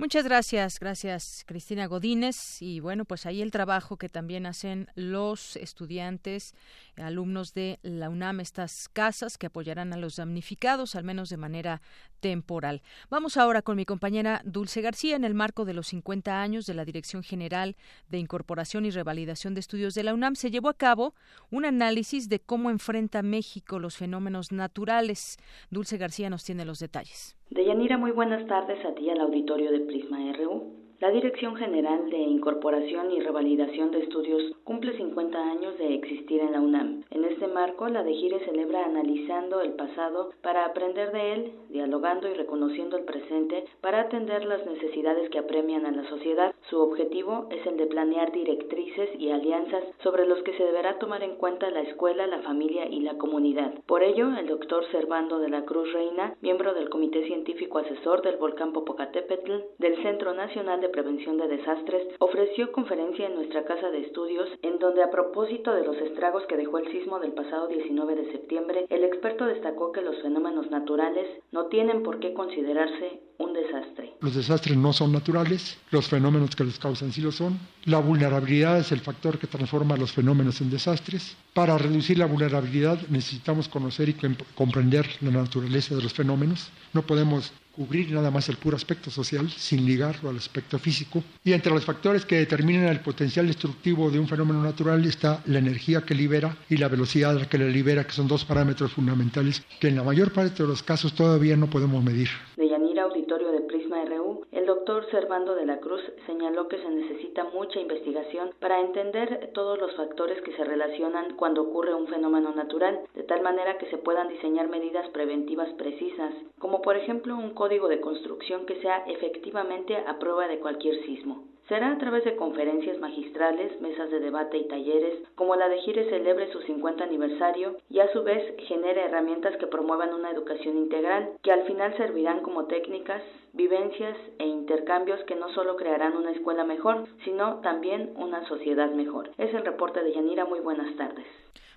Muchas 0.00 0.22
gracias, 0.22 0.78
gracias 0.78 1.42
Cristina 1.44 1.86
Godínez. 1.86 2.62
Y 2.62 2.78
bueno, 2.78 3.04
pues 3.04 3.26
ahí 3.26 3.42
el 3.42 3.50
trabajo 3.50 3.96
que 3.96 4.08
también 4.08 4.46
hacen 4.46 4.86
los 4.94 5.56
estudiantes, 5.56 6.54
alumnos 6.94 7.52
de 7.52 7.80
la 7.82 8.08
UNAM, 8.08 8.38
estas 8.38 8.88
casas 8.88 9.36
que 9.38 9.46
apoyarán 9.48 9.92
a 9.92 9.96
los 9.96 10.14
damnificados, 10.14 10.94
al 10.94 11.02
menos 11.02 11.30
de 11.30 11.36
manera 11.36 11.82
temporal. 12.20 12.80
Vamos 13.10 13.36
ahora 13.36 13.60
con 13.60 13.76
mi 13.76 13.84
compañera 13.84 14.40
Dulce 14.44 14.82
García 14.82 15.16
en 15.16 15.24
el 15.24 15.34
marco 15.34 15.64
de 15.64 15.74
los 15.74 15.88
50 15.88 16.40
años 16.40 16.66
de 16.66 16.74
la 16.74 16.84
Dirección 16.84 17.24
General 17.24 17.74
de 18.08 18.18
Incorporación 18.18 18.86
y 18.86 18.92
Revalidación 18.92 19.54
de 19.54 19.60
Estudios 19.60 19.94
de 19.94 20.04
la 20.04 20.14
UNAM. 20.14 20.36
Se 20.36 20.52
llevó 20.52 20.68
a 20.68 20.74
cabo 20.74 21.16
un 21.50 21.64
análisis 21.64 22.28
de 22.28 22.38
cómo 22.38 22.70
enfrenta 22.70 23.22
México 23.22 23.80
los 23.80 23.96
fenómenos 23.96 24.52
naturales. 24.52 25.38
Dulce 25.70 25.98
García 25.98 26.30
nos 26.30 26.44
tiene 26.44 26.64
los 26.64 26.78
detalles. 26.78 27.37
Deyanira, 27.50 27.96
muy 27.96 28.10
buenas 28.10 28.46
tardes 28.46 28.84
a 28.84 28.94
ti 28.94 29.08
al 29.08 29.20
auditorio 29.20 29.72
de 29.72 29.80
Prisma 29.80 30.18
RU. 30.34 30.77
La 31.00 31.12
Dirección 31.12 31.54
General 31.54 32.10
de 32.10 32.18
Incorporación 32.18 33.12
y 33.12 33.20
Revalidación 33.20 33.92
de 33.92 34.00
Estudios 34.00 34.42
cumple 34.64 34.96
50 34.96 35.38
años 35.38 35.78
de 35.78 35.94
existir 35.94 36.40
en 36.40 36.50
la 36.50 36.60
UNAM. 36.60 37.04
En 37.10 37.24
este 37.24 37.46
marco, 37.46 37.88
la 37.88 38.02
DEGIRE 38.02 38.44
celebra 38.44 38.84
analizando 38.84 39.60
el 39.60 39.74
pasado 39.74 40.30
para 40.42 40.64
aprender 40.64 41.12
de 41.12 41.32
él, 41.34 41.52
dialogando 41.68 42.28
y 42.28 42.34
reconociendo 42.34 42.96
el 42.96 43.04
presente 43.04 43.64
para 43.80 44.00
atender 44.00 44.44
las 44.44 44.66
necesidades 44.66 45.30
que 45.30 45.38
apremian 45.38 45.86
a 45.86 45.92
la 45.92 46.02
sociedad. 46.08 46.52
Su 46.68 46.80
objetivo 46.80 47.46
es 47.52 47.64
el 47.64 47.76
de 47.76 47.86
planear 47.86 48.32
directrices 48.32 49.10
y 49.20 49.30
alianzas 49.30 49.84
sobre 50.02 50.26
los 50.26 50.42
que 50.42 50.54
se 50.54 50.64
deberá 50.64 50.98
tomar 50.98 51.22
en 51.22 51.36
cuenta 51.36 51.70
la 51.70 51.82
escuela, 51.82 52.26
la 52.26 52.42
familia 52.42 52.86
y 52.86 53.02
la 53.02 53.16
comunidad. 53.18 53.72
Por 53.86 54.02
ello, 54.02 54.36
el 54.36 54.48
doctor 54.48 54.84
Servando 54.90 55.38
de 55.38 55.48
la 55.48 55.64
Cruz 55.64 55.92
Reina, 55.92 56.34
miembro 56.40 56.74
del 56.74 56.88
Comité 56.88 57.24
Científico 57.28 57.78
Asesor 57.78 58.22
del 58.22 58.36
Volcán 58.36 58.72
Popocatépetl, 58.72 59.52
del 59.78 60.02
Centro 60.02 60.34
Nacional 60.34 60.80
de 60.80 60.87
Prevención 60.88 61.38
de 61.38 61.48
Desastres, 61.48 62.08
ofreció 62.18 62.72
conferencia 62.72 63.26
en 63.26 63.34
nuestra 63.34 63.64
casa 63.64 63.90
de 63.90 64.00
estudios, 64.00 64.48
en 64.62 64.78
donde 64.78 65.02
a 65.02 65.10
propósito 65.10 65.74
de 65.74 65.84
los 65.84 65.96
estragos 65.98 66.44
que 66.48 66.56
dejó 66.56 66.78
el 66.78 66.90
sismo 66.90 67.18
del 67.20 67.32
pasado 67.32 67.68
19 67.68 68.14
de 68.16 68.32
septiembre, 68.32 68.86
el 68.88 69.04
experto 69.04 69.46
destacó 69.46 69.92
que 69.92 70.02
los 70.02 70.20
fenómenos 70.22 70.70
naturales 70.70 71.26
no 71.52 71.66
tienen 71.66 72.02
por 72.02 72.18
qué 72.18 72.34
considerarse 72.34 73.20
un 73.38 73.52
desastre. 73.52 74.14
Los 74.20 74.34
desastres 74.34 74.76
no 74.76 74.92
son 74.92 75.12
naturales, 75.12 75.78
los 75.90 76.08
fenómenos 76.08 76.56
que 76.56 76.64
los 76.64 76.78
causan 76.78 77.12
sí 77.12 77.20
lo 77.20 77.30
son. 77.30 77.58
La 77.84 78.00
vulnerabilidad 78.00 78.78
es 78.78 78.90
el 78.90 79.00
factor 79.00 79.38
que 79.38 79.46
transforma 79.46 79.96
los 79.96 80.12
fenómenos 80.12 80.60
en 80.60 80.70
desastres. 80.70 81.36
Para 81.54 81.78
reducir 81.78 82.18
la 82.18 82.26
vulnerabilidad 82.26 82.98
necesitamos 83.08 83.68
conocer 83.68 84.08
y 84.08 84.16
comprender 84.54 85.06
la 85.20 85.30
naturaleza 85.30 85.94
de 85.94 86.02
los 86.02 86.12
fenómenos. 86.12 86.70
No 86.92 87.02
podemos 87.02 87.52
cubrir 87.78 88.10
nada 88.10 88.32
más 88.32 88.48
el 88.48 88.56
puro 88.56 88.74
aspecto 88.74 89.08
social 89.08 89.48
sin 89.50 89.86
ligarlo 89.86 90.30
al 90.30 90.36
aspecto 90.36 90.80
físico. 90.80 91.22
Y 91.44 91.52
entre 91.52 91.72
los 91.72 91.84
factores 91.84 92.26
que 92.26 92.34
determinan 92.34 92.88
el 92.88 92.98
potencial 92.98 93.46
destructivo 93.46 94.10
de 94.10 94.18
un 94.18 94.26
fenómeno 94.26 94.60
natural 94.60 95.04
está 95.04 95.40
la 95.46 95.60
energía 95.60 96.00
que 96.00 96.12
libera 96.12 96.56
y 96.68 96.76
la 96.76 96.88
velocidad 96.88 97.30
a 97.30 97.40
la 97.40 97.48
que 97.48 97.56
la 97.56 97.68
libera, 97.68 98.04
que 98.04 98.10
son 98.10 98.26
dos 98.26 98.44
parámetros 98.44 98.92
fundamentales 98.92 99.62
que 99.78 99.86
en 99.86 99.94
la 99.94 100.02
mayor 100.02 100.32
parte 100.32 100.64
de 100.64 100.68
los 100.68 100.82
casos 100.82 101.14
todavía 101.14 101.56
no 101.56 101.70
podemos 101.70 102.02
medir. 102.02 102.28
De 102.56 102.68
Yanira, 102.68 103.04
auditorio 103.04 103.52
de 103.52 103.60
Prisma 103.60 104.04
RU, 104.06 104.44
el 104.50 104.57
doctor 104.68 105.10
Servando 105.10 105.54
de 105.54 105.64
la 105.64 105.78
Cruz 105.78 106.02
señaló 106.26 106.68
que 106.68 106.76
se 106.76 106.90
necesita 106.90 107.42
mucha 107.44 107.80
investigación 107.80 108.50
para 108.60 108.80
entender 108.80 109.50
todos 109.54 109.78
los 109.78 109.96
factores 109.96 110.42
que 110.42 110.52
se 110.52 110.62
relacionan 110.62 111.36
cuando 111.36 111.62
ocurre 111.62 111.94
un 111.94 112.06
fenómeno 112.06 112.52
natural, 112.54 113.00
de 113.14 113.22
tal 113.22 113.40
manera 113.40 113.78
que 113.78 113.86
se 113.86 113.96
puedan 113.96 114.28
diseñar 114.28 114.68
medidas 114.68 115.08
preventivas 115.08 115.70
precisas, 115.78 116.34
como 116.58 116.82
por 116.82 116.96
ejemplo 116.96 117.34
un 117.34 117.54
código 117.54 117.88
de 117.88 118.02
construcción 118.02 118.66
que 118.66 118.78
sea 118.82 119.04
efectivamente 119.06 119.96
a 119.96 120.18
prueba 120.18 120.46
de 120.46 120.58
cualquier 120.58 121.02
sismo. 121.06 121.44
Será 121.68 121.92
a 121.92 121.98
través 121.98 122.24
de 122.24 122.34
conferencias 122.34 122.98
magistrales, 122.98 123.78
mesas 123.82 124.10
de 124.10 124.20
debate 124.20 124.56
y 124.56 124.66
talleres, 124.68 125.18
como 125.34 125.54
la 125.54 125.68
de 125.68 125.76
Gire 125.82 126.08
celebre 126.08 126.50
su 126.50 126.62
50 126.62 127.04
aniversario 127.04 127.76
y 127.90 127.98
a 127.98 128.10
su 128.10 128.22
vez 128.22 128.42
genere 128.66 129.04
herramientas 129.04 129.54
que 129.58 129.66
promuevan 129.66 130.14
una 130.14 130.30
educación 130.30 130.78
integral, 130.78 131.28
que 131.42 131.52
al 131.52 131.64
final 131.64 131.94
servirán 131.98 132.40
como 132.40 132.64
técnicas, 132.64 133.22
vivencias 133.52 134.16
e 134.38 134.46
intercambios 134.46 135.22
que 135.24 135.36
no 135.36 135.50
solo 135.50 135.76
crearán 135.76 136.16
una 136.16 136.30
escuela 136.30 136.64
mejor, 136.64 137.04
sino 137.22 137.60
también 137.60 138.14
una 138.16 138.48
sociedad 138.48 138.90
mejor. 138.90 139.28
Es 139.36 139.52
el 139.52 139.66
reporte 139.66 140.02
de 140.02 140.14
Yanira. 140.14 140.46
Muy 140.46 140.60
buenas 140.60 140.96
tardes. 140.96 141.26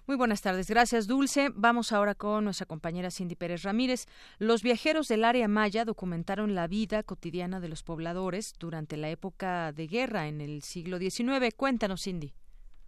Muy 0.08 0.18
buenas 0.18 0.42
tardes. 0.42 0.68
Gracias, 0.68 1.08
Dulce. 1.08 1.50
Vamos 1.54 1.92
ahora 1.92 2.16
con 2.16 2.44
nuestra 2.44 2.66
compañera 2.66 3.12
Cindy 3.12 3.36
Pérez 3.36 3.64
Ramírez. 3.64 4.08
Los 4.40 4.64
viajeros 4.64 5.08
del 5.08 5.24
área 5.24 5.48
maya 5.48 5.86
documentaron 5.86 6.56
la 6.56 6.68
vida 6.68 7.04
cotidiana 7.04 7.60
de 7.60 7.70
los 7.70 7.84
pobladores 7.84 8.54
durante 8.60 8.98
la 8.98 9.10
época 9.10 9.72
de 9.72 9.88
guerra 9.88 10.28
en 10.28 10.42
el 10.42 10.64
siglo 10.64 10.98
XIX. 10.98 11.54
Cuéntanos, 11.56 12.04
Cindy. 12.04 12.34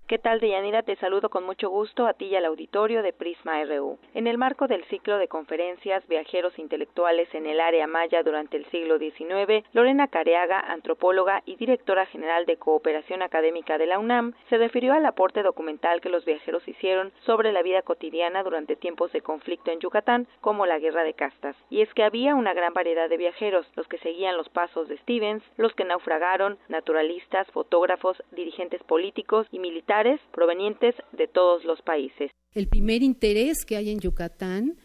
¿Qué 0.05 0.19
tal, 0.19 0.41
Deyanira? 0.41 0.83
Te 0.83 0.98
saludo 0.98 1.29
con 1.29 1.45
mucho 1.45 1.69
gusto 1.69 2.07
a 2.07 2.13
ti 2.13 2.25
y 2.25 2.36
al 2.36 2.43
auditorio 2.43 3.03
de 3.03 3.13
Prisma 3.13 3.63
RU. 3.63 3.98
En 4.13 4.27
el 4.27 4.38
marco 4.38 4.67
del 4.67 4.83
ciclo 4.86 5.17
de 5.17 5.29
conferencias 5.29 6.05
Viajeros 6.10 6.60
Intelectuales 6.60 7.33
en 7.33 7.45
el 7.45 7.62
Área 7.62 7.88
Maya 7.88 8.22
durante 8.22 8.57
el 8.57 8.65
siglo 8.65 9.00
XIX, 9.00 9.65
Lorena 9.72 10.10
Careaga, 10.10 10.60
antropóloga 10.60 11.41
y 11.45 11.55
directora 11.55 12.05
general 12.05 12.45
de 12.45 12.57
Cooperación 12.57 13.22
Académica 13.22 13.77
de 13.77 13.86
la 13.86 13.98
UNAM, 13.98 14.33
se 14.50 14.57
refirió 14.57 14.91
al 14.91 15.05
aporte 15.05 15.41
documental 15.41 16.01
que 16.01 16.10
los 16.10 16.25
viajeros 16.25 16.67
hicieron 16.67 17.13
sobre 17.25 17.53
la 17.53 17.62
vida 17.62 17.81
cotidiana 17.81 18.43
durante 18.43 18.75
tiempos 18.75 19.13
de 19.13 19.22
conflicto 19.22 19.72
en 19.72 19.79
Yucatán, 19.79 20.27
como 20.41 20.65
la 20.65 20.79
Guerra 20.79 21.05
de 21.05 21.13
Castas. 21.13 21.55
Y 21.69 21.79
es 21.79 21.93
que 21.93 22.03
había 22.03 22.36
una 22.36 22.53
gran 22.53 22.74
variedad 22.74 23.07
de 23.07 23.15
viajeros, 23.15 23.65
los 23.77 23.88
que 23.88 24.00
seguían 24.00 24.36
los 24.36 24.50
pasos 24.50 24.89
de 24.89 24.98
Stevens, 24.98 25.43
los 25.55 25.74
que 25.75 25.86
naufragaron, 25.86 26.57
naturalistas, 26.67 27.50
fotógrafos, 27.51 28.22
dirigentes 28.31 28.83
políticos 28.83 29.48
y 29.50 29.60
militares 29.60 29.92
provenientes 30.31 30.95
de 31.12 31.27
todos 31.27 31.63
los 31.65 31.81
países. 31.81 32.31
El 32.53 32.67
primer 32.67 33.03
interés 33.03 33.65
que 33.65 33.75
hay 33.75 33.89
en 33.89 34.00
Yucatán 34.00 34.77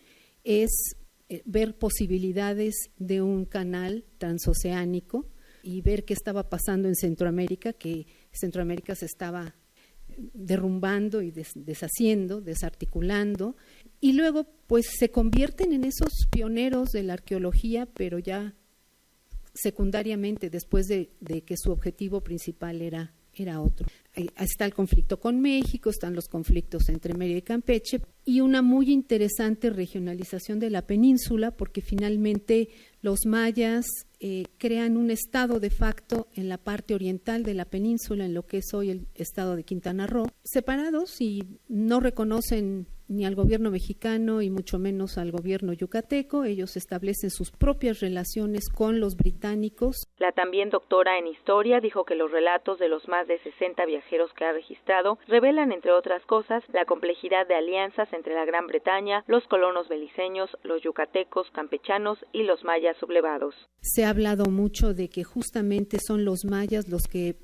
es 0.44 0.96
eh, 1.28 1.42
ver 1.44 1.76
posibilidades 1.76 2.90
de 2.96 3.22
un 3.22 3.44
canal 3.44 4.04
transoceánico 4.18 5.26
y 5.62 5.82
ver 5.82 6.04
qué 6.04 6.14
estaba 6.14 6.48
pasando 6.48 6.88
en 6.88 6.94
Centroamérica, 6.94 7.72
que 7.72 8.06
Centroamérica 8.32 8.94
se 8.94 9.06
estaba 9.06 9.54
derrumbando 10.16 11.22
y 11.22 11.32
deshaciendo, 11.54 12.40
desarticulando, 12.40 13.56
y 14.00 14.14
luego 14.14 14.46
pues 14.66 14.86
se 14.98 15.10
convierten 15.10 15.72
en 15.72 15.84
esos 15.84 16.26
pioneros 16.30 16.90
de 16.90 17.02
la 17.02 17.12
arqueología, 17.14 17.86
pero 17.86 18.18
ya 18.18 18.54
secundariamente 19.54 20.50
después 20.50 20.86
de 20.86 21.42
que 21.42 21.56
su 21.56 21.70
objetivo 21.70 22.22
principal 22.22 22.80
era 22.82 23.12
era 23.42 23.60
otro. 23.60 23.86
Está 24.14 24.64
el 24.64 24.74
conflicto 24.74 25.20
con 25.20 25.40
México, 25.40 25.90
están 25.90 26.14
los 26.14 26.28
conflictos 26.28 26.88
entre 26.88 27.14
Mérida 27.14 27.38
y 27.38 27.42
Campeche 27.42 28.00
y 28.24 28.40
una 28.40 28.62
muy 28.62 28.90
interesante 28.90 29.70
regionalización 29.70 30.58
de 30.58 30.70
la 30.70 30.86
península 30.86 31.52
porque 31.52 31.80
finalmente 31.80 32.68
los 33.00 33.26
mayas 33.26 33.86
eh, 34.20 34.44
crean 34.58 34.96
un 34.96 35.10
estado 35.10 35.60
de 35.60 35.70
facto 35.70 36.28
en 36.34 36.48
la 36.48 36.58
parte 36.58 36.94
oriental 36.94 37.44
de 37.44 37.54
la 37.54 37.64
península, 37.64 38.26
en 38.26 38.34
lo 38.34 38.46
que 38.46 38.58
es 38.58 38.74
hoy 38.74 38.90
el 38.90 39.06
estado 39.14 39.54
de 39.54 39.64
Quintana 39.64 40.06
Roo, 40.06 40.26
separados 40.42 41.20
y 41.20 41.58
no 41.68 42.00
reconocen 42.00 42.88
ni 43.08 43.24
al 43.24 43.34
gobierno 43.34 43.70
mexicano 43.70 44.42
y 44.42 44.50
mucho 44.50 44.78
menos 44.78 45.18
al 45.18 45.32
gobierno 45.32 45.72
yucateco. 45.72 46.44
Ellos 46.44 46.76
establecen 46.76 47.30
sus 47.30 47.50
propias 47.50 48.00
relaciones 48.00 48.68
con 48.68 49.00
los 49.00 49.16
británicos. 49.16 50.06
La 50.18 50.32
también 50.32 50.70
doctora 50.70 51.18
en 51.18 51.26
historia 51.26 51.80
dijo 51.80 52.04
que 52.04 52.14
los 52.14 52.30
relatos 52.30 52.78
de 52.78 52.88
los 52.88 53.08
más 53.08 53.26
de 53.26 53.38
60 53.40 53.84
viajeros 53.86 54.32
que 54.34 54.44
ha 54.44 54.52
registrado 54.52 55.18
revelan, 55.26 55.72
entre 55.72 55.92
otras 55.92 56.24
cosas, 56.26 56.62
la 56.72 56.84
complejidad 56.84 57.46
de 57.48 57.54
alianzas 57.54 58.12
entre 58.12 58.34
la 58.34 58.44
Gran 58.44 58.66
Bretaña, 58.66 59.24
los 59.26 59.46
colonos 59.48 59.88
beliceños, 59.88 60.50
los 60.62 60.82
yucatecos, 60.82 61.50
campechanos 61.52 62.18
y 62.32 62.42
los 62.42 62.64
mayas 62.64 62.96
sublevados. 62.98 63.54
Se 63.80 64.04
ha 64.04 64.10
hablado 64.10 64.50
mucho 64.50 64.94
de 64.94 65.08
que 65.08 65.24
justamente 65.24 65.98
son 65.98 66.24
los 66.24 66.44
mayas 66.44 66.88
los 66.88 67.06
que 67.06 67.36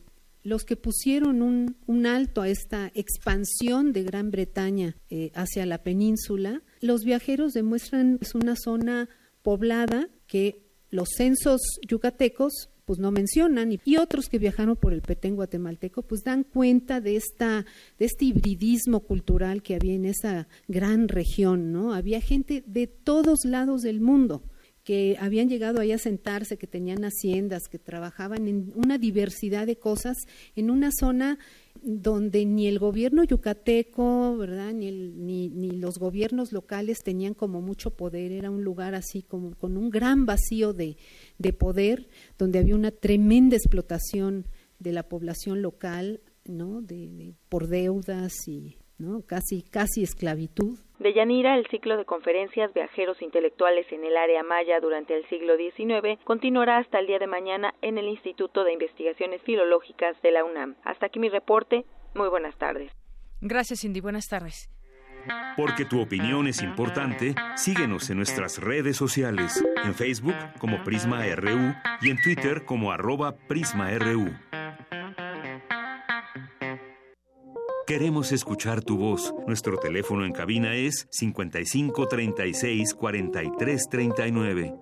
los 0.44 0.64
que 0.64 0.76
pusieron 0.76 1.42
un, 1.42 1.76
un, 1.86 2.06
alto 2.06 2.42
a 2.42 2.48
esta 2.48 2.92
expansión 2.94 3.92
de 3.92 4.04
Gran 4.04 4.30
Bretaña 4.30 4.94
eh, 5.08 5.32
hacia 5.34 5.66
la 5.66 5.82
península, 5.82 6.62
los 6.80 7.02
viajeros 7.02 7.54
demuestran 7.54 8.18
es 8.20 8.34
una 8.34 8.54
zona 8.54 9.08
poblada 9.42 10.08
que 10.26 10.62
los 10.90 11.08
censos 11.16 11.60
yucatecos 11.88 12.68
pues 12.84 12.98
no 12.98 13.10
mencionan 13.10 13.72
y, 13.72 13.96
otros 13.96 14.28
que 14.28 14.38
viajaron 14.38 14.76
por 14.76 14.92
el 14.92 15.00
Petén 15.00 15.36
guatemalteco 15.36 16.02
pues 16.02 16.22
dan 16.22 16.44
cuenta 16.44 17.00
de 17.00 17.16
esta 17.16 17.64
de 17.98 18.04
este 18.04 18.26
hibridismo 18.26 19.00
cultural 19.00 19.62
que 19.62 19.74
había 19.74 19.94
en 19.94 20.04
esa 20.04 20.48
gran 20.68 21.08
región, 21.08 21.72
¿no? 21.72 21.94
Había 21.94 22.20
gente 22.20 22.62
de 22.66 22.86
todos 22.86 23.46
lados 23.46 23.80
del 23.80 24.00
mundo 24.00 24.42
que 24.84 25.16
habían 25.18 25.48
llegado 25.48 25.80
ahí 25.80 25.92
a 25.92 25.98
sentarse, 25.98 26.58
que 26.58 26.66
tenían 26.66 27.04
haciendas, 27.04 27.68
que 27.68 27.78
trabajaban 27.78 28.46
en 28.46 28.70
una 28.76 28.98
diversidad 28.98 29.66
de 29.66 29.76
cosas 29.76 30.16
en 30.54 30.70
una 30.70 30.90
zona 30.92 31.38
donde 31.82 32.44
ni 32.44 32.68
el 32.68 32.78
gobierno 32.78 33.24
yucateco, 33.24 34.36
¿verdad? 34.36 34.72
Ni, 34.74 34.92
ni, 34.92 35.48
ni, 35.48 35.70
los 35.70 35.98
gobiernos 35.98 36.52
locales 36.52 36.98
tenían 37.02 37.34
como 37.34 37.62
mucho 37.62 37.90
poder, 37.90 38.30
era 38.30 38.50
un 38.50 38.62
lugar 38.62 38.94
así 38.94 39.22
como 39.22 39.54
con 39.54 39.76
un 39.76 39.90
gran 39.90 40.26
vacío 40.26 40.74
de, 40.74 40.96
de 41.38 41.52
poder, 41.52 42.08
donde 42.38 42.58
había 42.58 42.74
una 42.74 42.90
tremenda 42.90 43.56
explotación 43.56 44.46
de 44.78 44.92
la 44.92 45.08
población 45.08 45.62
local, 45.62 46.20
¿no? 46.44 46.82
de 46.82 47.34
por 47.48 47.68
deudas 47.68 48.32
y 48.46 48.76
¿no? 48.98 49.22
casi, 49.26 49.62
casi 49.62 50.02
esclavitud. 50.02 50.78
De 50.98 51.12
Yanira, 51.12 51.56
el 51.56 51.66
ciclo 51.66 51.96
de 51.96 52.04
conferencias 52.04 52.72
Viajeros 52.72 53.20
Intelectuales 53.20 53.86
en 53.90 54.04
el 54.04 54.16
área 54.16 54.42
maya 54.42 54.80
durante 54.80 55.16
el 55.16 55.28
siglo 55.28 55.56
XIX 55.56 56.18
continuará 56.24 56.78
hasta 56.78 56.98
el 57.00 57.06
día 57.06 57.18
de 57.18 57.26
mañana 57.26 57.74
en 57.82 57.98
el 57.98 58.08
Instituto 58.08 58.64
de 58.64 58.72
Investigaciones 58.72 59.42
Filológicas 59.42 60.20
de 60.22 60.30
la 60.30 60.44
UNAM. 60.44 60.76
Hasta 60.84 61.06
aquí 61.06 61.18
mi 61.18 61.28
reporte. 61.28 61.84
Muy 62.14 62.28
buenas 62.28 62.56
tardes. 62.56 62.92
Gracias, 63.40 63.80
Cindy. 63.80 64.00
Buenas 64.00 64.28
tardes. 64.28 64.70
Porque 65.56 65.84
tu 65.84 66.00
opinión 66.00 66.46
es 66.46 66.62
importante, 66.62 67.34
síguenos 67.56 68.10
en 68.10 68.18
nuestras 68.18 68.58
redes 68.58 68.96
sociales, 68.96 69.64
en 69.84 69.94
Facebook 69.94 70.34
como 70.58 70.82
Prisma 70.84 71.24
RU 71.34 71.74
y 72.02 72.10
en 72.10 72.20
Twitter 72.22 72.64
como 72.64 72.92
arroba 72.92 73.36
PrismaRU. 73.48 74.30
Queremos 77.86 78.32
escuchar 78.32 78.82
tu 78.82 78.96
voz. 78.96 79.34
Nuestro 79.46 79.76
teléfono 79.76 80.24
en 80.24 80.32
cabina 80.32 80.74
es 80.74 81.06
55 81.10 82.08
36 82.08 82.94
43 82.94 83.88
39. 83.90 84.74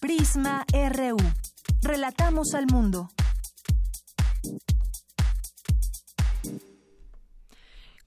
Prisma 0.00 0.64
RU. 0.72 1.18
Relatamos 1.82 2.54
al 2.54 2.68
mundo. 2.72 3.10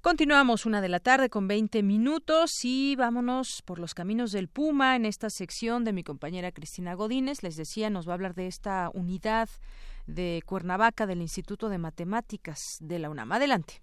Continuamos 0.01 0.65
una 0.65 0.81
de 0.81 0.89
la 0.89 0.99
tarde 0.99 1.29
con 1.29 1.47
20 1.47 1.83
minutos 1.83 2.49
y 2.63 2.95
vámonos 2.95 3.61
por 3.63 3.77
los 3.77 3.93
caminos 3.93 4.31
del 4.31 4.47
Puma 4.47 4.95
en 4.95 5.05
esta 5.05 5.29
sección 5.29 5.83
de 5.83 5.93
mi 5.93 6.03
compañera 6.03 6.51
Cristina 6.51 6.95
Godínez. 6.95 7.43
Les 7.43 7.55
decía, 7.55 7.91
nos 7.91 8.07
va 8.07 8.13
a 8.13 8.15
hablar 8.15 8.33
de 8.33 8.47
esta 8.47 8.89
unidad 8.95 9.49
de 10.07 10.41
Cuernavaca 10.45 11.05
del 11.05 11.21
Instituto 11.21 11.69
de 11.69 11.77
Matemáticas 11.77 12.77
de 12.79 12.99
la 12.99 13.09
UNAM. 13.09 13.31
Adelante. 13.31 13.81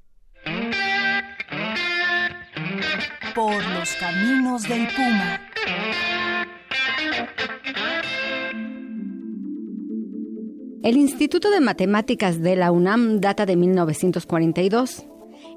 Por 3.35 3.55
los 3.55 3.95
caminos 3.95 4.63
del 4.69 4.89
Puma. 4.89 5.41
El 10.83 10.97
Instituto 10.97 11.51
de 11.51 11.61
Matemáticas 11.61 12.41
de 12.41 12.57
la 12.57 12.73
UNAM 12.73 13.21
data 13.21 13.47
de 13.47 13.57
1942 13.57 15.07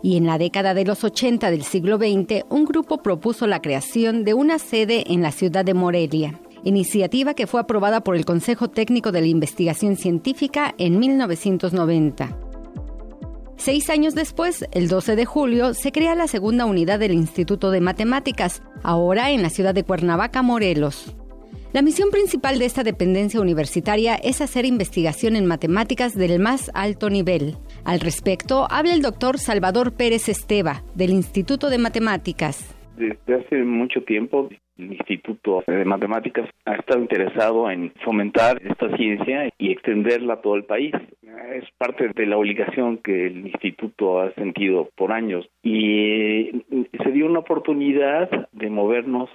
y 0.04 0.17
en 0.17 0.26
la 0.26 0.38
década 0.38 0.74
de 0.74 0.84
los 0.84 1.04
80 1.04 1.52
del 1.52 1.63
siglo 1.63 1.97
XX 1.97 2.43
un 2.50 2.65
grupo 2.65 3.02
propuso 3.02 3.47
la 3.47 3.62
creación 3.62 4.24
de 4.24 4.34
una 4.34 4.60
sede 4.60 5.06
en 5.13 5.21
la 5.21 5.32
ciudad 5.32 5.63
de 5.63 5.74
Morelia 5.74 6.41
iniciativa 6.63 7.34
que 7.34 7.47
fue 7.47 7.62
aprobada 7.62 8.02
por 8.02 8.15
el 8.15 8.26
Consejo 8.26 8.69
Técnico 8.69 9.12
de 9.12 9.21
la 9.21 9.28
Investigación 9.28 9.95
Científica 9.95 10.74
en 10.78 11.00
1990. 11.00 12.38
Seis 13.58 13.89
años 13.91 14.15
después, 14.15 14.65
el 14.71 14.88
12 14.88 15.15
de 15.15 15.26
julio, 15.26 15.74
se 15.76 15.91
crea 15.91 16.15
la 16.15 16.28
segunda 16.28 16.65
unidad 16.65 16.97
del 16.97 17.13
Instituto 17.13 17.69
de 17.69 17.80
Matemáticas, 17.80 18.63
ahora 18.82 19.30
en 19.30 19.43
la 19.43 19.52
ciudad 19.52 19.76
de 19.76 19.84
Cuernavaca, 19.84 20.41
Morelos. 20.41 21.15
La 21.74 21.82
misión 21.82 22.10
principal 22.10 22.60
de 22.60 22.65
esta 22.65 22.84
dependencia 22.84 23.39
universitaria 23.39 24.15
es 24.15 24.41
hacer 24.41 24.65
investigación 24.65 25.38
en 25.38 25.45
matemáticas 25.45 26.15
del 26.15 26.39
más 26.39 26.69
alto 26.74 27.10
nivel. 27.10 27.56
Al 27.86 28.02
respecto, 28.02 28.67
habla 28.69 28.93
el 28.93 29.02
doctor 29.02 29.39
Salvador 29.39 29.93
Pérez 29.93 30.28
Esteva, 30.28 30.84
del 30.95 31.12
Instituto 31.12 31.69
de 31.69 31.78
Matemáticas. 31.78 32.65
Desde 33.01 33.33
hace 33.33 33.63
mucho 33.63 34.03
tiempo 34.03 34.47
el 34.77 34.93
Instituto 34.93 35.63
de 35.65 35.85
Matemáticas 35.85 36.47
ha 36.65 36.75
estado 36.75 36.99
interesado 37.01 37.71
en 37.71 37.91
fomentar 38.05 38.61
esta 38.63 38.95
ciencia 38.95 39.49
y 39.57 39.71
extenderla 39.71 40.35
a 40.35 40.41
todo 40.41 40.55
el 40.55 40.65
país. 40.65 40.93
Es 41.51 41.63
parte 41.79 42.09
de 42.09 42.25
la 42.27 42.37
obligación 42.37 42.99
que 42.99 43.25
el 43.25 43.47
instituto 43.47 44.21
ha 44.21 44.31
sentido 44.35 44.87
por 44.95 45.11
años 45.11 45.49
y 45.63 46.63
se 47.03 47.11
dio 47.11 47.25
una 47.25 47.39
oportunidad 47.39 48.29
de 48.51 48.69
movernos 48.69 49.31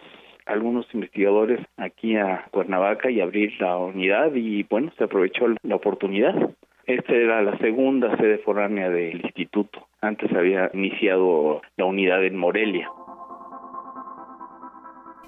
algunos 0.46 0.86
investigadores 0.94 1.58
aquí 1.76 2.14
a 2.14 2.46
Cuernavaca 2.52 3.10
y 3.10 3.20
abrir 3.20 3.52
la 3.60 3.76
unidad 3.78 4.32
y 4.36 4.62
bueno, 4.62 4.92
se 4.96 5.02
aprovechó 5.02 5.46
la 5.64 5.74
oportunidad. 5.74 6.54
Esta 6.86 7.12
era 7.12 7.42
la 7.42 7.58
segunda 7.58 8.16
sede 8.16 8.38
foránea 8.38 8.90
del 8.90 9.22
instituto. 9.22 9.88
Antes 10.00 10.30
había 10.32 10.70
iniciado 10.72 11.62
la 11.76 11.84
unidad 11.84 12.24
en 12.24 12.36
Morelia. 12.36 12.88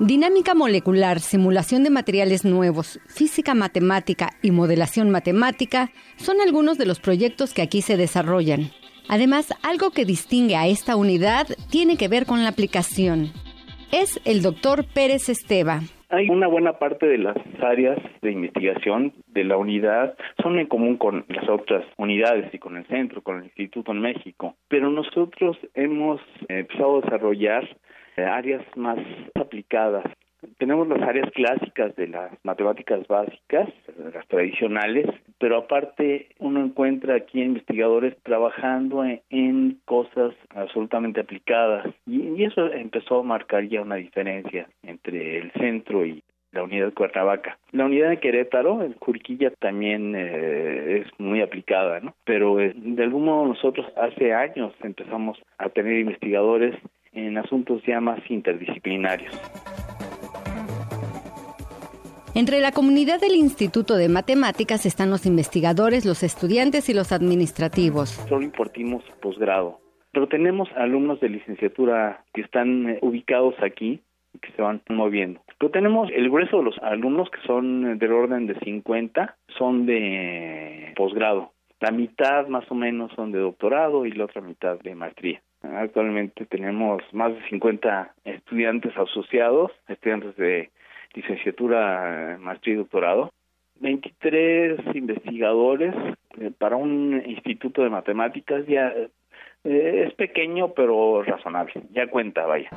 Dinámica 0.00 0.54
molecular, 0.54 1.18
simulación 1.18 1.82
de 1.82 1.90
materiales 1.90 2.44
nuevos, 2.44 3.00
física 3.08 3.54
matemática 3.54 4.28
y 4.42 4.52
modelación 4.52 5.10
matemática 5.10 5.90
son 6.14 6.40
algunos 6.40 6.78
de 6.78 6.86
los 6.86 7.00
proyectos 7.00 7.52
que 7.52 7.62
aquí 7.62 7.82
se 7.82 7.96
desarrollan. 7.96 8.70
Además, 9.08 9.52
algo 9.64 9.90
que 9.90 10.04
distingue 10.04 10.54
a 10.54 10.68
esta 10.68 10.94
unidad 10.94 11.48
tiene 11.68 11.96
que 11.96 12.06
ver 12.06 12.26
con 12.26 12.44
la 12.44 12.50
aplicación. 12.50 13.32
Es 13.90 14.20
el 14.24 14.40
doctor 14.40 14.84
Pérez 14.94 15.28
Esteva. 15.30 15.80
Hay 16.10 16.30
una 16.30 16.46
buena 16.46 16.78
parte 16.78 17.06
de 17.06 17.18
las 17.18 17.36
áreas 17.60 17.98
de 18.22 18.30
investigación 18.30 19.12
de 19.26 19.42
la 19.42 19.56
unidad 19.56 20.14
son 20.40 20.60
en 20.60 20.68
común 20.68 20.96
con 20.96 21.24
las 21.28 21.48
otras 21.48 21.84
unidades 21.96 22.54
y 22.54 22.58
con 22.58 22.76
el 22.76 22.86
centro, 22.86 23.20
con 23.22 23.38
el 23.38 23.44
Instituto 23.46 23.90
en 23.90 24.00
México, 24.00 24.54
pero 24.68 24.90
nosotros 24.90 25.58
hemos 25.74 26.20
empezado 26.48 26.98
a 26.98 27.00
desarrollar 27.00 27.68
áreas 28.24 28.64
más 28.76 28.98
aplicadas. 29.34 30.04
Tenemos 30.58 30.86
las 30.86 31.02
áreas 31.02 31.30
clásicas 31.32 31.96
de 31.96 32.08
las 32.08 32.32
matemáticas 32.44 33.06
básicas, 33.08 33.68
las 34.14 34.26
tradicionales, 34.28 35.06
pero 35.38 35.56
aparte 35.56 36.28
uno 36.38 36.64
encuentra 36.64 37.16
aquí 37.16 37.42
investigadores 37.42 38.16
trabajando 38.22 39.04
en, 39.04 39.78
cosas 39.84 40.34
absolutamente 40.50 41.20
aplicadas 41.20 41.86
y, 42.06 42.44
eso 42.44 42.72
empezó 42.72 43.20
a 43.20 43.22
marcar 43.24 43.66
ya 43.68 43.82
una 43.82 43.96
diferencia 43.96 44.68
entre 44.82 45.38
el 45.38 45.52
centro 45.52 46.06
y 46.06 46.22
la 46.52 46.62
unidad 46.62 46.86
de 46.86 46.92
Cuernavaca. 46.92 47.58
La 47.72 47.84
unidad 47.84 48.10
de 48.10 48.20
Querétaro, 48.20 48.82
el 48.82 48.94
Curquilla, 48.96 49.50
también 49.58 50.14
eh, 50.16 51.02
es 51.04 51.20
muy 51.20 51.42
aplicada, 51.42 52.00
¿no? 52.00 52.14
Pero 52.24 52.60
eh, 52.60 52.72
de 52.74 53.02
algún 53.02 53.24
modo 53.24 53.46
nosotros 53.46 53.86
hace 53.96 54.32
años 54.32 54.72
empezamos 54.82 55.38
a 55.58 55.68
tener 55.68 55.98
investigadores 55.98 56.74
en 57.26 57.38
asuntos 57.38 57.82
ya 57.86 58.00
más 58.00 58.20
interdisciplinarios. 58.30 59.34
Entre 62.34 62.60
la 62.60 62.70
comunidad 62.70 63.20
del 63.20 63.34
Instituto 63.34 63.96
de 63.96 64.08
Matemáticas 64.08 64.86
están 64.86 65.10
los 65.10 65.26
investigadores, 65.26 66.04
los 66.04 66.22
estudiantes 66.22 66.88
y 66.88 66.94
los 66.94 67.10
administrativos. 67.10 68.10
Solo 68.28 68.42
impartimos 68.42 69.02
posgrado, 69.20 69.80
pero 70.12 70.28
tenemos 70.28 70.68
alumnos 70.76 71.18
de 71.18 71.30
licenciatura 71.30 72.24
que 72.32 72.42
están 72.42 72.90
eh, 72.90 72.98
ubicados 73.02 73.54
aquí 73.60 74.02
y 74.32 74.38
que 74.38 74.52
se 74.52 74.62
van 74.62 74.82
moviendo. 74.88 75.40
Pero 75.58 75.72
tenemos 75.72 76.10
el 76.14 76.30
grueso 76.30 76.58
de 76.58 76.64
los 76.64 76.78
alumnos 76.78 77.28
que 77.30 77.40
son 77.44 77.98
del 77.98 78.12
orden 78.12 78.46
de 78.46 78.54
50, 78.60 79.36
son 79.58 79.86
de 79.86 80.92
posgrado. 80.96 81.52
La 81.80 81.90
mitad 81.90 82.46
más 82.46 82.70
o 82.70 82.74
menos 82.76 83.10
son 83.16 83.32
de 83.32 83.40
doctorado 83.40 84.06
y 84.06 84.12
la 84.12 84.26
otra 84.26 84.42
mitad 84.42 84.78
de 84.78 84.94
maestría. 84.94 85.42
Actualmente 85.62 86.46
tenemos 86.46 87.02
más 87.12 87.34
de 87.34 87.48
50 87.48 88.14
estudiantes 88.24 88.96
asociados, 88.96 89.72
estudiantes 89.88 90.36
de 90.36 90.70
licenciatura, 91.14 92.36
maestría 92.40 92.74
y 92.74 92.78
doctorado. 92.78 93.32
23 93.80 94.80
investigadores 94.94 95.94
eh, 96.40 96.50
para 96.56 96.76
un 96.76 97.22
instituto 97.26 97.82
de 97.82 97.90
matemáticas 97.90 98.66
ya 98.66 98.92
eh, 99.64 100.04
es 100.06 100.14
pequeño 100.14 100.72
pero 100.74 101.22
razonable, 101.22 101.72
ya 101.90 102.08
cuenta, 102.08 102.46
vaya. 102.46 102.70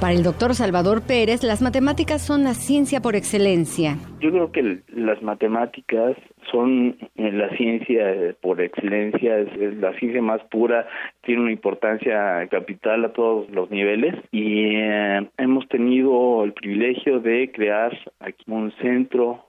Para 0.00 0.12
el 0.12 0.22
doctor 0.22 0.54
Salvador 0.54 1.02
Pérez, 1.06 1.42
las 1.42 1.62
matemáticas 1.62 2.20
son 2.20 2.44
la 2.44 2.54
ciencia 2.54 3.00
por 3.00 3.16
excelencia. 3.16 3.96
Yo 4.20 4.30
creo 4.30 4.52
que 4.52 4.82
las 4.88 5.22
matemáticas 5.22 6.16
son 6.50 6.96
eh, 7.16 7.32
la 7.32 7.48
ciencia 7.56 8.34
por 8.40 8.60
excelencia, 8.60 9.38
es, 9.38 9.76
la 9.78 9.92
ciencia 9.98 10.20
más 10.20 10.42
pura, 10.50 10.86
tiene 11.22 11.42
una 11.42 11.52
importancia 11.52 12.46
capital 12.50 13.04
a 13.04 13.12
todos 13.12 13.48
los 13.50 13.70
niveles 13.70 14.14
y 14.30 14.76
eh, 14.76 15.28
hemos 15.38 15.66
tenido 15.68 16.44
el 16.44 16.52
privilegio 16.52 17.20
de 17.20 17.50
crear 17.52 17.96
aquí 18.20 18.44
un 18.48 18.72
centro 18.82 19.44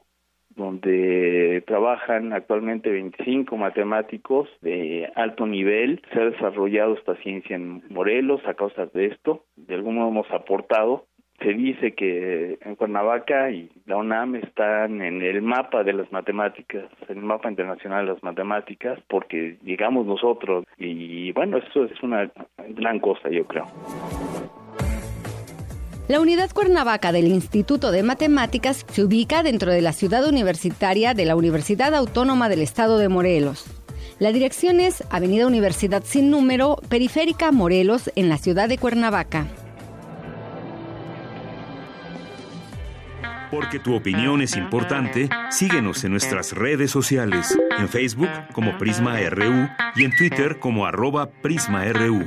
donde 0.56 1.64
trabajan 1.68 2.34
actualmente 2.34 2.90
25 2.90 3.58
matemáticos 3.58 4.50
de 4.62 5.12
alto 5.16 5.46
nivel. 5.46 6.02
Se 6.14 6.22
ha 6.22 6.26
desarrollado 6.26 6.94
esta 6.96 7.16
ciencia 7.18 7.56
en 7.56 7.84
Morelos 7.90 8.42
a 8.46 8.54
causa 8.54 8.86
de 8.88 9.08
esto. 9.08 9.44
De 9.56 9.76
algún 9.76 9.96
modo 9.96 10.10
hemos 10.10 10.32
aportado. 10.32 11.06
Se 11.40 11.50
dice 11.50 11.94
que 11.94 12.58
en 12.62 12.76
Cuernavaca 12.76 13.52
y 13.52 13.70
la 13.86 13.98
UNAM 13.98 14.36
están 14.36 15.02
en 15.02 15.22
el 15.22 15.42
mapa 15.42 15.84
de 15.84 15.92
las 15.92 16.10
matemáticas, 16.10 16.86
en 17.10 17.18
el 17.18 17.24
mapa 17.24 17.50
internacional 17.50 18.06
de 18.06 18.14
las 18.14 18.24
matemáticas, 18.24 19.00
porque 19.10 19.58
llegamos 19.62 20.06
nosotros. 20.06 20.66
Y 20.78 21.34
bueno, 21.34 21.58
eso 21.58 21.84
es 21.84 22.02
una 22.02 22.32
gran 22.70 23.00
cosa, 23.00 23.30
yo 23.30 23.46
creo. 23.46 23.66
La 26.08 26.20
unidad 26.20 26.52
Cuernavaca 26.52 27.12
del 27.12 27.26
Instituto 27.28 27.92
de 27.92 28.04
Matemáticas 28.04 28.86
se 28.92 29.04
ubica 29.04 29.42
dentro 29.42 29.72
de 29.72 29.82
la 29.82 29.92
ciudad 29.92 30.28
universitaria 30.28 31.16
de 31.16 31.26
la 31.26 31.36
Universidad 31.36 31.96
Autónoma 31.96 32.48
del 32.48 32.62
Estado 32.62 33.00
de 33.00 33.10
Morelos. 33.10 33.66
La 34.20 34.32
dirección 34.32 34.80
es 34.80 35.04
Avenida 35.10 35.48
Universidad 35.48 36.04
sin 36.06 36.30
número, 36.30 36.80
Periférica 36.90 37.52
Morelos, 37.52 38.12
en 38.16 38.30
la 38.30 38.38
ciudad 38.38 38.70
de 38.70 38.78
Cuernavaca. 38.78 39.48
Porque 43.50 43.80
tu 43.80 43.96
opinión 43.96 44.44
es 44.44 44.56
importante, 44.56 45.28
síguenos 45.50 46.04
en 46.04 46.12
nuestras 46.12 46.54
redes 46.54 46.92
sociales, 46.92 47.58
en 47.80 47.90
Facebook 47.90 48.30
como 48.54 48.78
Prisma 48.78 49.18
RU 49.28 49.68
y 49.96 50.04
en 50.04 50.16
Twitter 50.16 50.60
como 50.60 50.86
arroba 50.86 51.32
PrismaRU. 51.42 52.26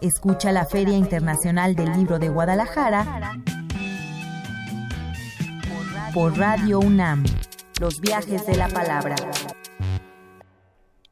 Escucha 0.00 0.52
la 0.52 0.64
Feria 0.64 0.96
Internacional 0.96 1.74
del 1.74 1.90
Libro 1.90 2.20
de 2.20 2.28
Guadalajara 2.28 3.04
por 6.14 6.38
Radio 6.38 6.78
UNAM. 6.78 7.24
Los 7.80 8.00
viajes 8.00 8.46
de 8.46 8.56
la 8.56 8.68
palabra. 8.68 9.16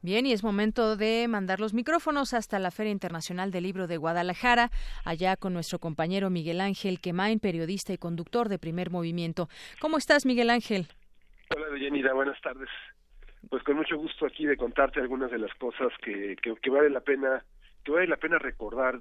Bien, 0.01 0.25
y 0.25 0.31
es 0.31 0.41
momento 0.41 0.95
de 0.95 1.27
mandar 1.27 1.59
los 1.59 1.73
micrófonos 1.73 2.33
hasta 2.33 2.59
la 2.59 2.71
Feria 2.71 2.93
Internacional 2.93 3.51
del 3.51 3.63
Libro 3.63 3.87
de 3.87 3.97
Guadalajara, 3.97 4.69
allá 5.03 5.35
con 5.35 5.51
nuestro 5.51 5.79
compañero 5.79 6.29
Miguel 6.29 6.61
Ángel 6.61 7.01
Quemain, 7.01 7.41
periodista 7.41 7.91
y 7.91 7.97
conductor 7.97 8.47
de 8.47 8.57
Primer 8.57 8.89
Movimiento. 8.89 9.49
¿Cómo 9.81 9.97
estás, 9.97 10.25
Miguel 10.25 10.49
Ángel? 10.49 10.87
Hola, 11.53 11.67
Deyanira, 11.73 12.13
buenas 12.13 12.39
tardes. 12.39 12.69
Pues 13.49 13.63
con 13.63 13.75
mucho 13.75 13.97
gusto 13.97 14.25
aquí 14.25 14.45
de 14.45 14.55
contarte 14.55 15.01
algunas 15.01 15.29
de 15.29 15.39
las 15.39 15.53
cosas 15.55 15.89
que, 16.01 16.37
que, 16.41 16.55
que 16.55 16.69
vale 16.69 16.89
la 16.89 17.01
pena 17.01 17.43
que 17.87 17.93
vale 17.93 18.07
la 18.07 18.17
pena 18.17 18.37
recordar, 18.37 18.99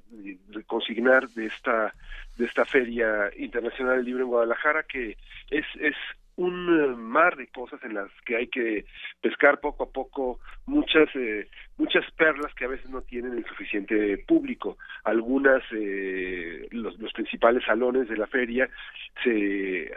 consignar 0.68 1.28
de 1.30 1.46
esta 1.46 1.92
de 2.36 2.44
esta 2.44 2.64
feria 2.64 3.32
internacional 3.36 3.96
del 3.96 4.04
libro 4.04 4.22
en 4.22 4.28
Guadalajara 4.28 4.84
que 4.84 5.16
es 5.50 5.66
es 5.80 5.96
un 6.36 6.68
eh, 6.68 6.96
mar 6.96 7.36
de 7.36 7.46
cosas 7.48 7.82
en 7.82 7.94
las 7.94 8.10
que 8.24 8.36
hay 8.36 8.48
que 8.48 8.84
pescar 9.20 9.58
poco 9.60 9.84
a 9.84 9.90
poco 9.90 10.38
muchas 10.66 11.08
eh, 11.14 11.48
muchas 11.78 12.04
perlas 12.12 12.52
que 12.54 12.64
a 12.66 12.68
veces 12.68 12.90
no 12.90 13.02
tienen 13.02 13.32
el 13.32 13.44
suficiente 13.46 14.18
público. 14.18 14.76
Algunas 15.04 15.62
eh, 15.72 16.68
los, 16.70 16.98
los, 16.98 17.12
principales 17.12 17.64
salones 17.64 18.08
de 18.08 18.16
la 18.16 18.26
feria 18.26 18.68
se 19.24 19.90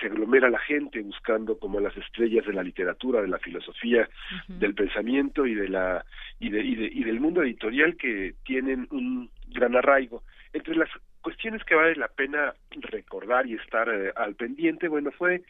se 0.00 0.06
aglomera 0.06 0.48
la 0.48 0.58
gente 0.58 1.00
buscando 1.02 1.58
como 1.58 1.80
las 1.80 1.96
estrellas 1.96 2.46
de 2.46 2.54
la 2.54 2.62
literatura 2.62 3.20
de 3.20 3.28
la 3.28 3.38
filosofía 3.38 4.08
del 4.48 4.74
pensamiento 4.74 5.46
y 5.46 5.54
de 5.54 5.68
la 5.68 6.04
y 6.40 6.48
de, 6.48 6.62
y 6.62 6.74
de 6.76 6.86
y 6.86 7.04
del 7.04 7.20
mundo 7.20 7.42
editorial 7.42 7.96
que 7.96 8.34
tienen 8.44 8.88
un 8.90 9.30
gran 9.48 9.76
arraigo 9.76 10.22
entre 10.54 10.76
las 10.76 10.88
cuestiones 11.20 11.62
que 11.64 11.74
vale 11.74 11.96
la 11.96 12.08
pena 12.08 12.54
recordar 12.70 13.46
y 13.46 13.54
estar 13.54 13.88
eh, 13.88 14.12
al 14.16 14.34
pendiente, 14.36 14.88
bueno, 14.88 15.10
fue 15.12 15.42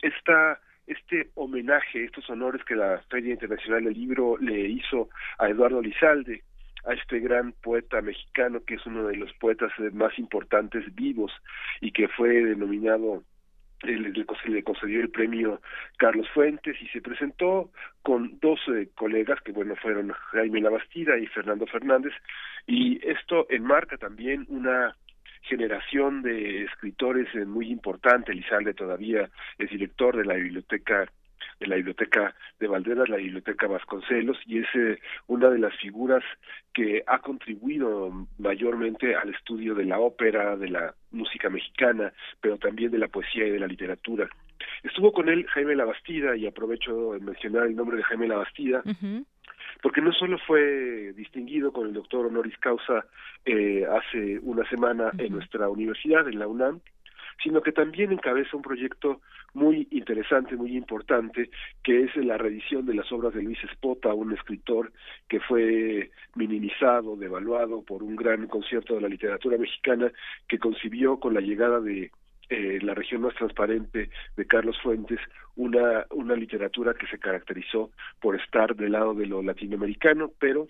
esta 0.00 0.58
este 0.86 1.30
homenaje, 1.34 2.04
estos 2.04 2.28
honores 2.28 2.62
que 2.64 2.76
la 2.76 3.02
Feria 3.08 3.32
Internacional 3.32 3.84
del 3.84 3.94
Libro 3.94 4.36
le 4.38 4.68
hizo 4.68 5.08
a 5.38 5.48
Eduardo 5.48 5.80
Lizalde, 5.80 6.42
a 6.84 6.92
este 6.92 7.20
gran 7.20 7.52
poeta 7.52 8.02
mexicano 8.02 8.62
que 8.64 8.74
es 8.74 8.84
uno 8.84 9.06
de 9.06 9.16
los 9.16 9.32
poetas 9.34 9.72
eh, 9.78 9.90
más 9.92 10.18
importantes 10.18 10.94
vivos 10.94 11.32
y 11.80 11.90
que 11.92 12.08
fue 12.08 12.28
denominado 12.28 13.22
le, 13.84 14.10
le 14.10 14.62
concedió 14.62 15.00
el 15.00 15.10
premio 15.10 15.60
Carlos 15.96 16.28
Fuentes 16.32 16.76
y 16.80 16.88
se 16.88 17.00
presentó 17.00 17.70
con 18.02 18.38
dos 18.40 18.60
eh, 18.68 18.88
colegas 18.94 19.40
que 19.42 19.52
bueno 19.52 19.76
fueron 19.76 20.10
Jaime 20.10 20.60
Labastida 20.60 21.18
y 21.18 21.26
Fernando 21.26 21.66
Fernández 21.66 22.12
y 22.66 23.00
esto 23.06 23.46
enmarca 23.50 23.96
también 23.96 24.46
una 24.48 24.96
generación 25.42 26.22
de 26.22 26.64
escritores 26.64 27.28
eh, 27.34 27.44
muy 27.44 27.70
importante. 27.70 28.32
Elizalde 28.32 28.74
todavía 28.74 29.28
es 29.58 29.70
director 29.70 30.16
de 30.16 30.24
la 30.24 30.34
biblioteca 30.34 31.06
de 31.64 31.70
la 31.70 31.76
biblioteca 31.76 32.34
de 32.60 32.68
Valderas, 32.68 33.08
la 33.08 33.16
biblioteca 33.16 33.66
Vasconcelos, 33.66 34.38
y 34.46 34.58
es 34.58 34.66
eh, 34.74 34.98
una 35.26 35.50
de 35.50 35.58
las 35.58 35.74
figuras 35.76 36.22
que 36.72 37.02
ha 37.06 37.18
contribuido 37.20 38.26
mayormente 38.38 39.16
al 39.16 39.30
estudio 39.30 39.74
de 39.74 39.86
la 39.86 39.98
ópera, 39.98 40.56
de 40.56 40.68
la 40.68 40.94
música 41.10 41.48
mexicana, 41.48 42.12
pero 42.40 42.58
también 42.58 42.90
de 42.90 42.98
la 42.98 43.08
poesía 43.08 43.46
y 43.46 43.50
de 43.50 43.60
la 43.60 43.66
literatura. 43.66 44.28
Estuvo 44.82 45.12
con 45.12 45.28
él 45.28 45.46
Jaime 45.48 45.74
Labastida, 45.74 46.36
y 46.36 46.46
aprovecho 46.46 47.14
de 47.14 47.20
mencionar 47.20 47.66
el 47.66 47.76
nombre 47.76 47.96
de 47.96 48.04
Jaime 48.04 48.28
Labastida, 48.28 48.82
porque 49.82 50.00
no 50.00 50.12
solo 50.12 50.38
fue 50.46 51.12
distinguido 51.14 51.72
con 51.72 51.86
el 51.86 51.94
doctor 51.94 52.26
honoris 52.26 52.56
causa 52.58 53.06
eh, 53.44 53.84
hace 53.86 54.38
una 54.42 54.68
semana 54.68 55.10
en 55.18 55.32
nuestra 55.32 55.68
universidad, 55.68 56.28
en 56.28 56.38
la 56.38 56.46
UNAM, 56.46 56.80
sino 57.42 57.62
que 57.62 57.72
también 57.72 58.12
encabeza 58.12 58.56
un 58.56 58.62
proyecto 58.62 59.20
muy 59.52 59.86
interesante, 59.90 60.56
muy 60.56 60.76
importante, 60.76 61.50
que 61.82 62.02
es 62.04 62.16
la 62.16 62.36
reedición 62.36 62.86
de 62.86 62.94
las 62.94 63.10
obras 63.12 63.34
de 63.34 63.42
Luis 63.42 63.62
Espota, 63.64 64.12
un 64.12 64.32
escritor 64.32 64.92
que 65.28 65.40
fue 65.40 66.10
minimizado, 66.34 67.16
devaluado 67.16 67.82
por 67.82 68.02
un 68.02 68.16
gran 68.16 68.46
concierto 68.46 68.94
de 68.94 69.02
la 69.02 69.08
literatura 69.08 69.58
mexicana 69.58 70.12
que 70.48 70.58
concibió 70.58 71.18
con 71.18 71.34
la 71.34 71.40
llegada 71.40 71.80
de 71.80 72.10
eh, 72.50 72.78
la 72.82 72.94
región 72.94 73.22
más 73.22 73.34
transparente 73.34 74.10
de 74.36 74.46
Carlos 74.46 74.76
Fuentes, 74.82 75.18
una, 75.56 76.04
una 76.10 76.34
literatura 76.36 76.94
que 76.94 77.06
se 77.06 77.18
caracterizó 77.18 77.90
por 78.20 78.38
estar 78.38 78.76
del 78.76 78.92
lado 78.92 79.14
de 79.14 79.26
lo 79.26 79.42
latinoamericano, 79.42 80.30
pero 80.38 80.66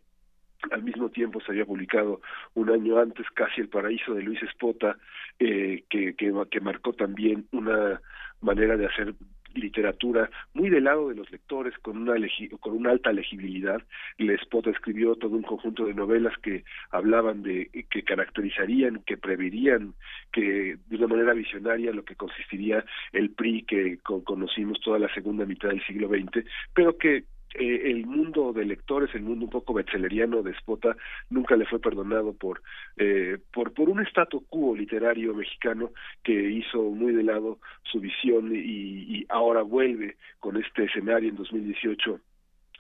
al 0.71 0.83
mismo 0.83 1.09
tiempo 1.11 1.41
se 1.41 1.53
había 1.53 1.65
publicado 1.65 2.21
un 2.55 2.71
año 2.71 2.99
antes 2.99 3.27
Casi 3.35 3.61
el 3.61 3.69
Paraíso 3.69 4.15
de 4.15 4.23
Luis 4.23 4.43
Espota, 4.43 4.97
eh, 5.39 5.85
que, 5.89 6.15
que, 6.15 6.61
marcó 6.61 6.93
también 6.93 7.47
una 7.53 8.01
manera 8.41 8.77
de 8.77 8.87
hacer 8.87 9.15
literatura 9.55 10.31
muy 10.53 10.69
del 10.69 10.85
lado 10.85 11.09
de 11.09 11.15
los 11.15 11.31
lectores 11.31 11.75
con 11.79 11.97
una 11.97 12.15
con 12.61 12.75
una 12.75 12.91
alta 12.91 13.13
legibilidad. 13.13 13.81
Espota 14.19 14.71
escribió 14.71 15.15
todo 15.15 15.37
un 15.37 15.43
conjunto 15.43 15.87
de 15.87 15.95
novelas 15.95 16.37
que 16.43 16.65
hablaban 16.91 17.43
de 17.43 17.71
que 17.89 18.03
caracterizarían 18.03 19.03
que 19.07 19.17
preverían 19.17 19.95
que 20.33 20.77
de 20.87 20.97
una 20.97 21.07
manera 21.07 21.35
visionaria 21.35 21.93
lo 21.93 22.05
que 22.05 22.17
consistiría 22.17 22.85
el 23.13 23.31
PRI 23.31 23.63
que 23.63 23.99
conocimos 24.03 24.81
toda 24.81 24.99
la 24.99 25.13
segunda 25.15 25.47
mitad 25.47 25.69
del 25.69 25.85
siglo 25.85 26.09
XX 26.09 26.45
pero 26.75 26.99
que 26.99 27.25
eh, 27.55 27.91
el 27.91 28.07
mundo 28.07 28.53
de 28.53 28.65
lectores, 28.65 29.15
el 29.15 29.23
mundo 29.23 29.45
un 29.45 29.51
poco 29.51 29.75
betzelleriano 29.75 30.43
de 30.43 30.55
Spota, 30.55 30.97
nunca 31.31 31.57
le 31.57 31.67
fue 31.67 31.79
perdonado 31.79 32.33
por, 32.33 32.63
eh, 32.97 33.39
por, 33.53 33.73
por 33.73 33.89
un 33.89 34.01
statu 34.07 34.45
quo 34.49 34.77
literario 34.77 35.35
mexicano 35.35 35.93
que 36.23 36.33
hizo 36.33 36.83
muy 36.83 37.13
de 37.13 37.23
lado 37.23 37.59
su 37.85 38.01
visión 38.01 38.55
y, 38.55 38.59
y 38.59 39.27
ahora 39.29 39.63
vuelve 39.63 40.17
con 40.41 40.57
este 40.57 40.85
escenario 40.85 41.31
en 41.31 41.37
2018 41.37 42.21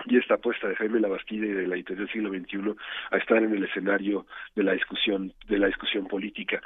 y 0.06 0.18
esta 0.18 0.34
apuesta 0.34 0.68
de 0.68 0.76
Jaime 0.76 1.00
Labastida 1.00 1.46
y 1.46 1.52
de 1.52 1.66
la 1.66 1.76
editorial 1.76 2.10
siglo 2.10 2.30
XXI 2.30 2.74
a 3.10 3.16
estar 3.16 3.42
en 3.42 3.52
el 3.54 3.64
escenario 3.64 4.26
de 4.54 4.62
la 4.62 4.72
discusión 4.72 5.32
de 5.48 5.58
la 5.58 5.68
discusión 5.68 6.06
política. 6.06 6.60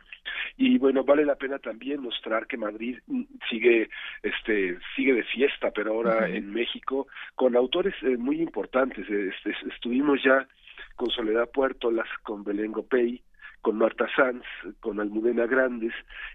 Y 0.57 0.79
bueno 0.79 1.05
vale 1.05 1.25
la 1.25 1.37
pena 1.37 1.59
también 1.59 2.01
mostrar 2.01 2.47
que 2.47 2.57
Madrid 2.57 2.99
sigue 3.49 3.91
este 4.23 4.79
sigue 4.97 5.15
de 5.15 5.25
fiesta 5.25 5.71
pero 5.71 5.93
ahora 5.93 6.29
en 6.29 6.53
México 6.53 7.07
con 7.35 7.57
autores 7.57 7.95
eh, 8.03 8.17
muy 8.17 8.41
importantes. 8.41 9.09
Este, 9.09 9.55
estuvimos 9.69 10.23
ya 10.23 10.47
con 10.97 11.11
Soledad 11.11 11.51
Puertolas 11.51 12.09
con 12.23 12.45
Belén 12.45 12.73
Gopey 12.73 13.23
con 13.63 13.79
Marta 13.79 14.07
Sanz, 14.15 14.45
con 14.81 15.01
Almudena 15.01 15.47
Grandes, 15.47 15.93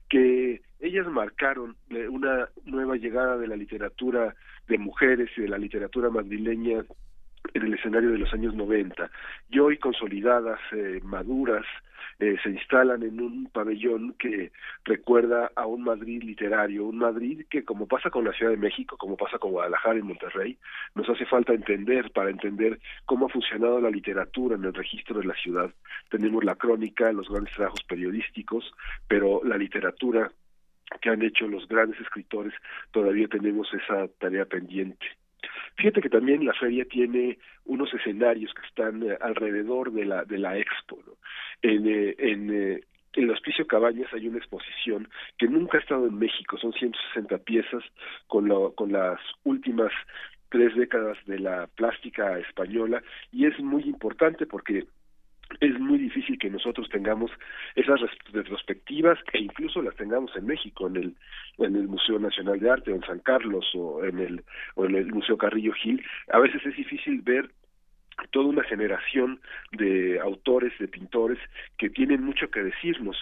que 0.09 0.61
ellas 0.79 1.07
marcaron 1.07 1.75
una 2.09 2.49
nueva 2.65 2.95
llegada 2.95 3.37
de 3.37 3.47
la 3.47 3.55
literatura 3.55 4.35
de 4.67 4.77
mujeres 4.77 5.29
y 5.37 5.41
de 5.41 5.49
la 5.49 5.57
literatura 5.57 6.09
madrileña 6.09 6.83
en 7.53 7.63
el 7.63 7.73
escenario 7.73 8.11
de 8.11 8.17
los 8.17 8.33
años 8.33 8.53
90 8.55 9.09
y 9.49 9.59
hoy 9.59 9.77
consolidadas, 9.77 10.59
eh, 10.71 10.99
maduras, 11.03 11.65
eh, 12.19 12.37
se 12.43 12.49
instalan 12.49 13.03
en 13.03 13.19
un 13.19 13.47
pabellón 13.47 14.13
que 14.13 14.51
recuerda 14.85 15.51
a 15.55 15.65
un 15.65 15.83
Madrid 15.83 16.23
literario, 16.23 16.85
un 16.85 16.97
Madrid 16.97 17.45
que 17.49 17.63
como 17.63 17.87
pasa 17.87 18.09
con 18.09 18.23
la 18.23 18.33
Ciudad 18.33 18.51
de 18.51 18.57
México, 18.57 18.97
como 18.97 19.17
pasa 19.17 19.39
con 19.39 19.51
Guadalajara 19.51 19.99
y 19.99 20.03
Monterrey, 20.03 20.57
nos 20.95 21.09
hace 21.09 21.25
falta 21.25 21.53
entender 21.53 22.11
para 22.11 22.29
entender 22.29 22.79
cómo 23.05 23.25
ha 23.25 23.29
funcionado 23.29 23.81
la 23.81 23.89
literatura 23.89 24.55
en 24.55 24.65
el 24.65 24.73
registro 24.73 25.19
de 25.19 25.25
la 25.25 25.35
ciudad. 25.35 25.71
Tenemos 26.09 26.43
la 26.43 26.55
crónica, 26.55 27.11
los 27.11 27.29
grandes 27.29 27.53
trabajos 27.53 27.83
periodísticos, 27.83 28.71
pero 29.07 29.41
la 29.43 29.57
literatura 29.57 30.31
que 31.01 31.09
han 31.09 31.23
hecho 31.23 31.47
los 31.47 31.67
grandes 31.67 31.99
escritores, 31.99 32.53
todavía 32.91 33.27
tenemos 33.27 33.67
esa 33.73 34.07
tarea 34.19 34.45
pendiente. 34.45 35.05
Fíjate 35.75 36.01
que 36.01 36.09
también 36.09 36.45
la 36.45 36.53
feria 36.53 36.85
tiene 36.85 37.39
unos 37.65 37.93
escenarios 37.93 38.53
que 38.53 38.65
están 38.67 39.03
eh, 39.03 39.17
alrededor 39.19 39.91
de 39.91 40.05
la 40.05 40.23
de 40.23 40.37
la 40.37 40.57
expo. 40.57 40.99
En, 41.61 41.87
eh, 41.87 42.15
en 42.17 42.53
eh, 42.53 42.81
en 43.15 43.25
el 43.25 43.31
Hospicio 43.31 43.67
Cabañas 43.67 44.11
hay 44.13 44.27
una 44.27 44.39
exposición 44.39 45.07
que 45.37 45.47
nunca 45.47 45.77
ha 45.77 45.81
estado 45.81 46.07
en 46.07 46.17
México, 46.17 46.57
son 46.57 46.73
160 46.73 47.37
piezas 47.39 47.83
con, 48.27 48.47
lo, 48.47 48.73
con 48.73 48.91
las 48.91 49.19
últimas 49.43 49.91
tres 50.49 50.75
décadas 50.75 51.17
de 51.25 51.39
la 51.39 51.67
plástica 51.67 52.39
española 52.39 53.03
y 53.31 53.45
es 53.45 53.59
muy 53.59 53.83
importante 53.83 54.45
porque 54.45 54.85
es 55.59 55.79
muy 55.79 55.97
difícil 55.97 56.37
que 56.37 56.49
nosotros 56.49 56.89
tengamos 56.89 57.31
esas 57.75 57.99
retrospectivas 58.31 59.19
e 59.33 59.39
incluso 59.39 59.81
las 59.81 59.95
tengamos 59.95 60.35
en 60.35 60.45
México 60.45 60.87
en 60.87 60.95
el 60.97 61.15
en 61.59 61.75
el 61.75 61.87
Museo 61.87 62.19
Nacional 62.19 62.59
de 62.59 62.69
Arte 62.69 62.91
o 62.91 62.95
en 62.95 63.03
San 63.03 63.19
Carlos 63.19 63.65
o 63.75 64.03
en 64.03 64.19
el 64.19 64.43
o 64.75 64.85
en 64.85 64.95
el 64.95 65.07
Museo 65.13 65.37
Carrillo 65.37 65.73
Gil. 65.73 66.03
A 66.31 66.39
veces 66.39 66.65
es 66.65 66.75
difícil 66.75 67.21
ver 67.21 67.49
toda 68.31 68.45
una 68.45 68.63
generación 68.63 69.39
de 69.71 70.19
autores 70.19 70.71
de 70.79 70.87
pintores 70.87 71.39
que 71.77 71.89
tienen 71.89 72.23
mucho 72.23 72.49
que 72.49 72.63
decirnos. 72.63 73.17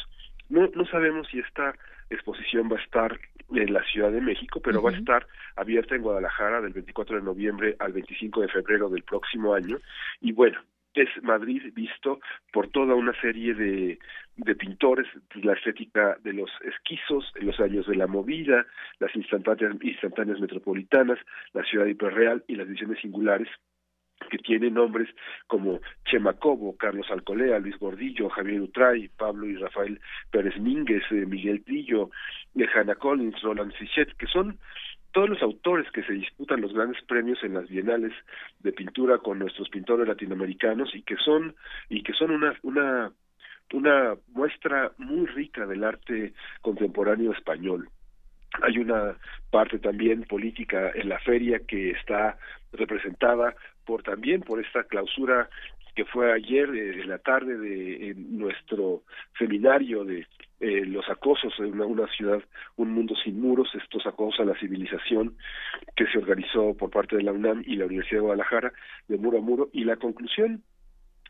No 0.50 0.70
no 0.76 0.86
sabemos 0.86 1.28
si 1.30 1.40
esta 1.40 1.76
exposición 2.10 2.70
va 2.72 2.78
a 2.78 2.84
estar 2.84 3.20
en 3.54 3.74
la 3.74 3.84
Ciudad 3.84 4.12
de 4.12 4.22
México, 4.22 4.62
pero 4.62 4.82
va 4.82 4.92
a 4.92 4.98
estar 4.98 5.28
abierta 5.56 5.96
en 5.96 6.02
Guadalajara 6.02 6.62
del 6.62 6.74
24 6.74 7.18
de 7.18 7.24
noviembre 7.24 7.76
al 7.80 7.94
25 7.94 8.42
de 8.42 8.48
febrero 8.48 8.90
del 8.90 9.04
próximo 9.04 9.54
año. 9.54 9.78
Y 10.22 10.32
bueno, 10.32 10.60
es 10.94 11.10
Madrid 11.24 11.62
visto 11.74 12.20
por 12.52 12.70
toda 12.70 12.96
una 12.96 13.14
serie 13.22 13.54
de, 13.54 14.00
de 14.36 14.56
pintores, 14.56 15.08
la 15.36 15.54
estética 15.54 16.18
de 16.24 16.34
los 16.34 16.50
esquizos, 16.64 17.32
los 17.36 17.60
años 17.60 17.88
de 17.88 17.96
la 17.96 18.08
movida, 18.08 18.66
las 19.00 19.16
instantáneas, 19.16 19.76
instantáneas 19.82 20.40
metropolitanas, 20.40 21.20
la 21.54 21.64
ciudad 21.64 21.86
hiperreal 21.86 22.44
y 22.48 22.56
las 22.56 22.68
visiones 22.68 23.00
singulares 23.00 23.48
que 24.30 24.38
tienen 24.38 24.76
nombres 24.76 25.10
como 25.48 25.80
Chema 26.06 26.34
Cobo, 26.34 26.78
Carlos 26.78 27.08
Alcolea, 27.10 27.60
Luis 27.60 27.78
Gordillo, 27.80 28.30
Javier 28.30 28.62
Utray, 28.62 29.10
Pablo 29.10 29.48
y 29.48 29.56
Rafael 29.56 30.00
Pérez 30.30 30.58
Mínguez, 30.60 31.04
eh, 31.12 31.26
Miguel 31.26 31.64
Trillo, 31.64 32.12
Hannah 32.74 32.96
Collins, 32.96 33.42
Roland 33.42 33.74
Fichet, 33.74 34.16
que 34.18 34.28
son 34.28 34.60
todos 35.12 35.30
los 35.30 35.42
autores 35.42 35.90
que 35.92 36.04
se 36.04 36.14
disputan 36.14 36.62
los 36.62 36.74
grandes 36.74 37.02
premios 37.04 37.44
en 37.44 37.54
las 37.54 37.68
bienales 37.68 38.14
de 38.60 38.72
pintura 38.72 39.18
con 39.18 39.40
nuestros 39.40 39.70
pintores 39.70 40.08
latinoamericanos 40.08 40.96
y 40.96 41.02
que 41.02 41.16
son 41.18 41.56
y 41.90 42.04
que 42.04 42.14
son 42.14 42.32
una 42.32 42.54
una 42.64 43.12
una 43.74 44.16
muestra 44.34 44.92
muy 44.98 45.26
rica 45.28 45.66
del 45.66 45.84
arte 45.84 46.34
contemporáneo 46.62 47.32
español. 47.32 47.90
Hay 48.62 48.78
una 48.80 49.16
parte 49.50 49.80
también 49.80 50.24
política 50.24 50.92
en 50.94 51.08
la 51.08 51.20
feria 51.20 51.60
que 51.60 51.92
está 51.92 52.38
representada 52.74 53.56
por 53.86 54.04
también 54.04 54.42
por 54.42 54.60
esta 54.60 54.84
clausura 54.84 55.50
que 55.96 56.06
fue 56.06 56.32
ayer 56.32 56.70
eh, 56.70 57.02
en 57.02 57.10
la 57.10 57.18
tarde 57.18 57.58
de 57.58 58.14
nuestro 58.16 59.04
seminario 59.38 60.04
de 60.06 60.26
eh, 60.62 60.86
los 60.86 61.10
acosos 61.10 61.54
en 61.60 61.82
una, 61.82 62.08
ciudad, 62.08 62.40
un 62.78 62.94
mundo 62.94 63.16
sin 63.24 63.42
muros, 63.42 63.70
estos 63.74 64.06
acosos 64.06 64.40
a 64.40 64.46
la 64.46 64.60
civilización 64.60 65.36
que 65.96 66.06
se 66.06 66.20
organizó 66.20 66.76
por 66.78 66.92
parte 66.92 67.18
de 67.18 67.24
la 67.24 67.32
UNAM 67.32 67.64
y 67.66 67.76
la 67.76 67.86
Universidad 67.86 68.20
de 68.20 68.26
Guadalajara 68.26 68.72
de 69.08 69.18
muro 69.18 69.40
a 69.40 69.42
muro 69.42 69.70
y 69.74 69.84
la 69.84 69.96
conclusión 69.96 70.64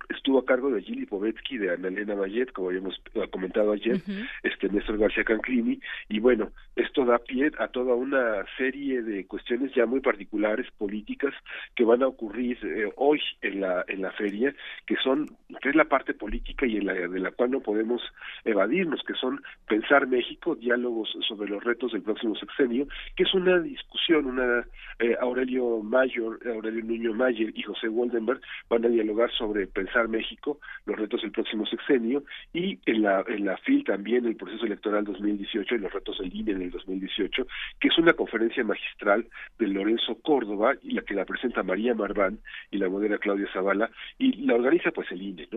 estuvo 0.10 0.40
a 0.40 0.46
cargo 0.46 0.70
de 0.72 0.82
Gili 0.82 1.06
Povetsky, 1.06 1.58
de 1.58 1.72
Ana 1.72 1.88
Elena 1.88 2.16
Mayet, 2.16 2.52
como 2.52 2.70
habíamos 2.70 3.02
comentado 3.32 3.72
ayer, 3.72 4.02
este 4.44 4.70
Néstor 4.70 4.98
García 4.98 5.24
Canclini, 5.24 5.80
y 6.10 6.20
bueno, 6.20 6.52
esto 6.76 7.06
da 7.06 7.20
pie 7.20 7.52
a 7.60 7.68
toda 7.68 7.96
una 7.96 8.46
serie 8.58 9.02
de 9.02 9.26
cuestiones 9.26 9.74
ya 9.74 9.86
muy 9.86 10.00
particulares, 10.00 10.68
políticas, 10.78 11.34
que 11.76 11.84
van 11.84 12.04
a 12.04 12.08
ocurrir 12.08 12.58
eh, 12.64 12.92
hoy 12.96 13.22
en 13.42 13.62
la, 13.62 13.86
en 13.88 14.02
la 14.02 14.12
feria, 14.12 14.54
que 14.86 14.96
son, 14.98 15.28
que 15.62 15.70
es 15.70 15.76
la 15.76 15.86
parte 15.86 16.14
política 16.14 16.66
y 16.66 16.78
en 16.78 16.86
la, 16.88 16.94
de 16.94 17.20
la 17.20 17.32
cual 17.32 17.52
no 17.52 17.60
podemos 17.60 18.02
evadirnos, 18.46 19.02
que 19.04 19.14
son 19.14 19.42
pensar 19.68 20.08
México, 20.08 20.56
diálogos 20.56 21.16
sobre 21.28 21.50
los 21.50 21.64
retos 21.64 21.92
del 21.92 22.02
próximo 22.02 22.36
sexenio, 22.36 22.88
que 23.16 23.24
es 23.24 23.34
una 23.34 23.60
discusión, 23.60 24.26
una 24.26 24.66
eh, 25.00 25.16
Aurelio 25.20 25.82
Mayor, 25.82 26.40
Aurelio 26.48 26.84
Nuño 26.84 27.14
Mayer 27.14 27.52
y 27.56 27.62
José 27.64 27.88
Woldenberg 27.88 28.42
van 28.70 28.86
a 28.86 28.90
dialogar 28.90 29.32
sobre 29.32 29.68
pensar 29.68 29.90
México, 30.08 30.60
los 30.86 30.97
retos 30.97 31.21
del 31.21 31.32
próximo 31.32 31.65
sexenio 31.65 32.23
y 32.54 32.80
en 32.86 33.01
la, 33.01 33.23
en 33.27 33.49
FIL 33.60 33.84
también 33.84 34.25
el 34.25 34.36
proceso 34.36 34.65
electoral 34.65 35.04
2018 35.04 35.75
y 35.75 35.77
los 35.80 35.93
retos 35.93 36.17
del 36.19 36.34
INE 36.36 36.51
en 36.54 36.62
el 36.63 36.71
2018, 36.71 37.47
que 37.80 37.88
es 37.88 37.97
una 37.97 38.13
conferencia 38.13 38.63
magistral 38.63 39.27
de 39.60 39.67
Lorenzo 39.67 40.15
Córdoba 40.21 40.73
y 40.82 40.93
la 40.93 41.01
que 41.01 41.13
la 41.13 41.25
presenta 41.25 41.63
María 41.63 41.93
Marván 41.93 42.39
y 42.71 42.77
la 42.77 42.89
modera 42.89 43.17
Claudia 43.17 43.47
Zavala 43.54 43.89
y 44.17 44.45
la 44.45 44.56
organiza 44.56 44.91
pues 44.91 45.12
el 45.12 45.21
INE. 45.21 45.47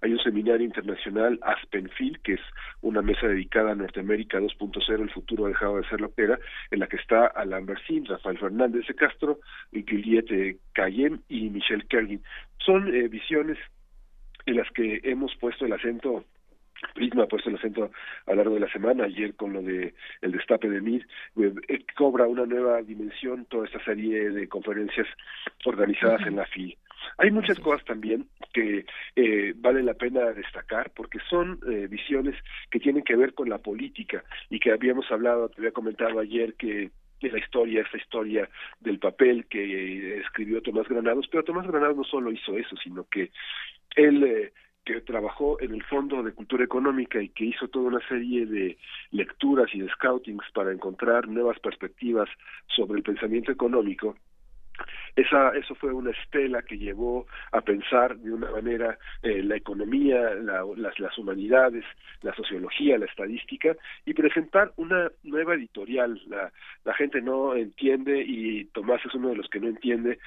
Hay 0.00 0.12
un 0.12 0.18
seminario 0.20 0.64
internacional 0.64 1.38
Aspenfil, 1.42 2.20
que 2.20 2.34
es 2.34 2.40
una 2.82 3.02
mesa 3.02 3.26
dedicada 3.26 3.72
a 3.72 3.74
Norteamérica 3.74 4.38
2.0, 4.38 5.02
el 5.02 5.10
futuro 5.10 5.46
ha 5.46 5.48
dejado 5.48 5.76
de 5.76 5.88
ser 5.88 6.00
lo 6.00 6.12
que 6.14 6.22
era, 6.22 6.38
en 6.70 6.80
la 6.80 6.86
que 6.86 6.96
está 6.96 7.26
Alain 7.26 7.66
Bersin, 7.66 8.06
Rafael 8.06 8.38
Fernández 8.38 8.86
de 8.86 8.94
Castro, 8.94 9.40
Juliette 9.72 10.58
Cayem 10.72 11.20
y 11.28 11.50
Michelle 11.50 11.86
Kergin. 11.88 12.22
Son 12.64 12.94
eh, 12.94 13.08
visiones 13.08 13.57
en 14.48 14.56
las 14.56 14.70
que 14.70 15.00
hemos 15.04 15.34
puesto 15.36 15.66
el 15.66 15.72
acento 15.72 16.24
Prisma 16.94 17.24
ha 17.24 17.26
puesto 17.26 17.50
el 17.50 17.56
acento 17.56 17.90
a 18.26 18.30
lo 18.30 18.36
largo 18.36 18.54
de 18.54 18.60
la 18.60 18.70
semana, 18.70 19.04
ayer 19.04 19.34
con 19.34 19.52
lo 19.52 19.62
de 19.62 19.94
el 20.20 20.32
destape 20.32 20.68
de 20.68 20.80
MIR, 20.80 21.06
eh, 21.68 21.84
cobra 21.96 22.26
una 22.26 22.46
nueva 22.46 22.82
dimensión 22.82 23.46
toda 23.46 23.66
esta 23.66 23.82
serie 23.84 24.30
de 24.30 24.48
conferencias 24.48 25.06
organizadas 25.64 26.26
en 26.26 26.36
la 26.36 26.46
FI. 26.46 26.76
Hay 27.18 27.30
muchas 27.30 27.58
cosas 27.58 27.84
también 27.84 28.28
que 28.52 28.84
eh, 29.16 29.54
vale 29.56 29.82
la 29.82 29.94
pena 29.94 30.20
destacar 30.32 30.90
porque 30.94 31.18
son 31.28 31.58
eh, 31.68 31.86
visiones 31.88 32.36
que 32.70 32.80
tienen 32.80 33.02
que 33.02 33.16
ver 33.16 33.34
con 33.34 33.48
la 33.48 33.58
política 33.58 34.24
y 34.50 34.58
que 34.60 34.72
habíamos 34.72 35.10
hablado, 35.10 35.48
te 35.48 35.60
había 35.60 35.72
comentado 35.72 36.20
ayer 36.20 36.54
que 36.54 36.90
de 37.20 37.30
la 37.30 37.38
historia, 37.38 37.82
esta 37.82 37.96
historia 37.96 38.48
del 38.80 38.98
papel 38.98 39.46
que 39.46 40.18
escribió 40.18 40.62
Tomás 40.62 40.88
Granados, 40.88 41.26
pero 41.30 41.44
Tomás 41.44 41.66
Granados 41.66 41.96
no 41.96 42.04
solo 42.04 42.30
hizo 42.30 42.56
eso, 42.56 42.76
sino 42.76 43.04
que 43.04 43.30
él 43.96 44.24
eh, 44.24 44.52
que 44.84 45.02
trabajó 45.02 45.60
en 45.60 45.74
el 45.74 45.82
Fondo 45.84 46.22
de 46.22 46.32
Cultura 46.32 46.64
Económica 46.64 47.20
y 47.20 47.28
que 47.28 47.44
hizo 47.44 47.68
toda 47.68 47.88
una 47.88 48.08
serie 48.08 48.46
de 48.46 48.78
lecturas 49.10 49.68
y 49.74 49.80
de 49.80 49.88
scoutings 49.90 50.44
para 50.54 50.72
encontrar 50.72 51.28
nuevas 51.28 51.58
perspectivas 51.58 52.28
sobre 52.74 52.96
el 52.96 53.02
pensamiento 53.02 53.52
económico, 53.52 54.16
esa, 55.16 55.50
eso 55.50 55.74
fue 55.74 55.92
una 55.92 56.10
estela 56.10 56.62
que 56.62 56.78
llevó 56.78 57.26
a 57.52 57.60
pensar 57.60 58.16
de 58.18 58.32
una 58.32 58.50
manera 58.50 58.98
eh, 59.22 59.42
la 59.42 59.56
economía, 59.56 60.34
las, 60.34 60.98
las 60.98 61.18
humanidades, 61.18 61.84
la 62.22 62.34
sociología, 62.34 62.98
la 62.98 63.06
estadística 63.06 63.76
y 64.04 64.14
presentar 64.14 64.72
una 64.76 65.10
nueva 65.24 65.54
editorial. 65.54 66.20
La, 66.28 66.52
la 66.84 66.94
gente 66.94 67.20
no 67.20 67.54
entiende 67.54 68.22
y 68.24 68.66
Tomás 68.66 69.04
es 69.04 69.14
uno 69.14 69.30
de 69.30 69.36
los 69.36 69.48
que 69.48 69.60
no 69.60 69.68
entiende 69.68 70.18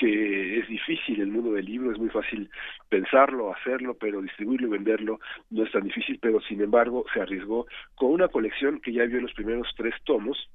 que 0.00 0.58
es 0.58 0.66
difícil 0.66 1.20
el 1.20 1.28
mundo 1.28 1.52
del 1.52 1.66
libro, 1.66 1.92
es 1.92 1.98
muy 1.98 2.08
fácil 2.08 2.50
pensarlo, 2.88 3.52
hacerlo, 3.52 3.94
pero 4.00 4.22
distribuirlo 4.22 4.68
y 4.68 4.70
venderlo 4.70 5.20
no 5.50 5.62
es 5.62 5.70
tan 5.70 5.84
difícil, 5.84 6.18
pero 6.22 6.40
sin 6.40 6.62
embargo 6.62 7.04
se 7.12 7.20
arriesgó 7.20 7.66
con 7.96 8.12
una 8.12 8.28
colección 8.28 8.80
que 8.80 8.94
ya 8.94 9.04
vio 9.04 9.20
los 9.20 9.34
primeros 9.34 9.68
tres 9.76 9.94
tomos, 10.04 10.48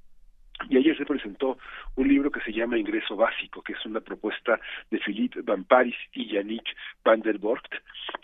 y 0.69 0.77
ayer 0.77 0.97
se 0.97 1.05
presentó 1.05 1.57
un 1.95 2.07
libro 2.07 2.31
que 2.31 2.41
se 2.41 2.51
llama 2.51 2.77
Ingreso 2.77 3.15
Básico, 3.15 3.61
que 3.61 3.73
es 3.73 3.85
una 3.85 3.99
propuesta 3.99 4.59
de 4.89 4.99
Philippe 4.99 5.41
Van 5.41 5.63
Paris 5.63 5.95
y 6.13 6.27
Yannick 6.27 6.65
van 7.03 7.21
der 7.21 7.39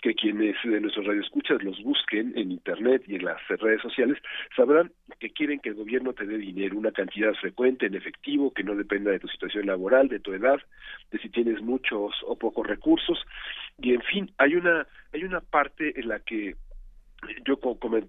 que 0.00 0.14
quienes 0.14 0.56
de 0.64 0.80
nuestros 0.80 1.06
radioescuchas 1.06 1.62
los 1.62 1.80
busquen 1.82 2.32
en 2.36 2.50
Internet 2.50 3.04
y 3.06 3.16
en 3.16 3.24
las 3.24 3.46
redes 3.48 3.80
sociales, 3.82 4.18
sabrán 4.56 4.90
que 5.20 5.30
quieren 5.30 5.60
que 5.60 5.70
el 5.70 5.74
gobierno 5.76 6.12
te 6.12 6.26
dé 6.26 6.38
dinero, 6.38 6.76
una 6.76 6.92
cantidad 6.92 7.32
frecuente 7.34 7.86
en 7.86 7.94
efectivo, 7.94 8.52
que 8.52 8.64
no 8.64 8.74
dependa 8.74 9.10
de 9.10 9.20
tu 9.20 9.28
situación 9.28 9.66
laboral, 9.66 10.08
de 10.08 10.20
tu 10.20 10.32
edad, 10.32 10.60
de 11.10 11.18
si 11.18 11.28
tienes 11.28 11.60
muchos 11.60 12.12
o 12.26 12.36
pocos 12.36 12.66
recursos, 12.66 13.24
y 13.78 13.94
en 13.94 14.02
fin, 14.02 14.30
hay 14.38 14.54
una, 14.54 14.86
hay 15.12 15.24
una 15.24 15.40
parte 15.40 15.98
en 15.98 16.08
la 16.08 16.20
que 16.20 16.56
yo 17.46 17.58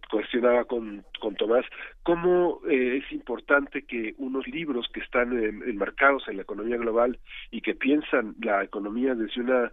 cuestionaba 0.10 0.66
con, 0.66 1.04
con 1.20 1.36
Tomás 1.36 1.66
cómo 2.04 2.62
eh, 2.70 3.02
es 3.04 3.12
importante 3.12 3.84
que 3.84 4.16
unos 4.18 4.48
libros 4.48 4.88
que 4.94 5.02
están 5.02 5.34
enmarcados 5.34 6.28
en 6.28 6.38
la 6.38 6.44
economía 6.44 6.78
global 6.78 7.20
y 7.52 7.62
que 7.62 7.76
piensan 7.76 8.36
la 8.42 8.64
economía 8.64 9.16
desde 9.16 9.42
una 9.42 9.72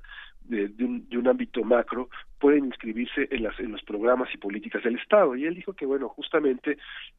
de, 0.50 0.85
un, 0.85 1.09
de 1.09 1.18
un 1.18 1.29
ámbito 1.29 1.62
macro 1.62 2.09
pueden 2.38 2.64
inscribirse 2.64 3.29
en, 3.31 3.44
las, 3.44 3.59
en 3.61 3.72
los 3.72 3.83
programas 3.83 4.29
y 4.35 4.38
políticas 4.38 4.83
del 4.83 4.96
Estado. 4.96 5.37
Y 5.37 5.44
él 5.44 5.55
dijo 5.55 5.74
que, 5.74 5.87
bueno, 5.87 6.09
justamente 6.09 6.79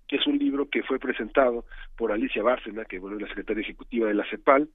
es 0.10 0.28
un 0.28 0.38
libro 0.38 0.70
que 0.70 0.84
fue 0.84 1.00
presentado 1.00 1.66
por 1.96 2.12
Alicia 2.12 2.44
Bárcena, 2.44 2.86
que 2.86 3.00
bueno, 3.00 3.16
es 3.16 3.24
la 3.24 3.28
secretaria 3.30 3.62
ejecutiva 3.62 4.08
de 4.08 4.16
la 4.16 4.30
CEPAL, 4.30 4.68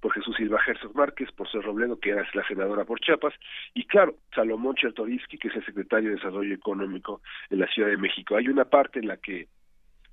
por 0.00 0.12
Jesús 0.12 0.36
Silva 0.36 0.60
Gersos 0.60 0.94
Márquez, 0.94 1.30
por 1.32 1.50
Ser 1.50 1.62
Robledo, 1.62 1.98
que 1.98 2.10
era 2.10 2.26
la 2.34 2.46
senadora 2.46 2.84
por 2.84 3.00
Chiapas, 3.00 3.34
y 3.74 3.84
claro, 3.84 4.16
Salomón 4.34 4.74
Chertorivsky, 4.76 5.38
que 5.38 5.48
es 5.48 5.56
el 5.56 5.64
secretario 5.64 6.10
de 6.10 6.16
Desarrollo 6.16 6.54
Económico 6.54 7.20
en 7.50 7.60
la 7.60 7.66
Ciudad 7.68 7.88
de 7.88 7.96
México. 7.96 8.36
Hay 8.36 8.48
una 8.48 8.64
parte 8.64 9.00
en 9.00 9.08
la 9.08 9.16
que 9.16 9.48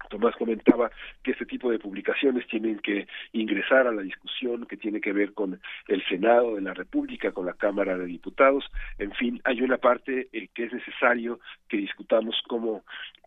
Tomás 0.10 0.36
comentaba 0.36 0.92
que 1.24 1.32
este 1.32 1.46
tipo 1.46 1.72
de 1.72 1.80
publicaciones 1.80 2.46
tienen 2.48 2.80
que 2.80 3.08
ingresar 3.32 3.88
a 3.88 3.92
la 3.92 4.02
discusión 4.02 4.66
que 4.66 4.78
tiene 4.78 5.00
que 5.00 5.14
ver 5.14 5.34
con 5.34 5.60
el 5.88 6.06
Senado 6.08 6.56
de 6.56 6.62
la 6.62 6.74
República, 6.74 7.32
con 7.32 7.46
la 7.46 7.54
Cámara 7.54 7.98
de 7.98 8.06
Diputados, 8.06 8.66
en 8.98 9.12
fin, 9.14 9.42
hay 9.44 9.62
una 9.62 9.78
parte 9.78 10.28
eh, 10.32 10.50
que 10.54 10.66
es 10.66 10.74
necesario 10.74 11.40
que 11.68 11.78
discutamos 11.78 12.36
cómo 12.48 12.84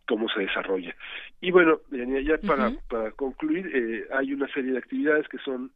cómo 0.07 0.29
se 0.29 0.41
desarrolla. 0.41 0.95
Y 1.41 1.51
bueno, 1.51 1.81
ya 1.91 2.39
para, 2.39 2.71
para 2.89 3.11
concluir, 3.11 3.69
eh, 3.75 4.07
hay 4.15 4.33
una 4.33 4.47
serie 4.53 4.71
de 4.71 4.79
actividades 4.79 5.27
que 5.27 5.39
son 5.39 5.73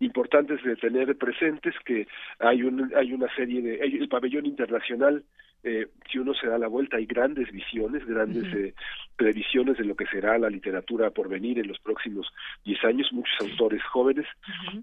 importantes 0.00 0.62
de 0.62 0.76
tener 0.76 1.16
presentes 1.16 1.74
que 1.84 2.06
hay 2.38 2.62
un, 2.62 2.92
hay 2.94 3.12
una 3.12 3.32
serie 3.34 3.62
de 3.62 3.76
el 3.76 4.08
pabellón 4.08 4.46
internacional 4.46 5.24
eh, 5.64 5.88
si 6.10 6.18
uno 6.18 6.34
se 6.34 6.46
da 6.46 6.56
la 6.56 6.68
vuelta 6.68 6.98
hay 6.98 7.06
grandes 7.06 7.50
visiones 7.50 8.06
grandes 8.06 8.44
eh, 8.54 8.74
previsiones 9.16 9.76
de 9.76 9.84
lo 9.84 9.96
que 9.96 10.06
será 10.06 10.38
la 10.38 10.48
literatura 10.48 11.10
por 11.10 11.28
venir 11.28 11.58
en 11.58 11.66
los 11.66 11.80
próximos 11.80 12.28
diez 12.64 12.82
años. 12.84 13.12
Muchos 13.12 13.34
autores 13.40 13.82
jóvenes. 13.84 14.26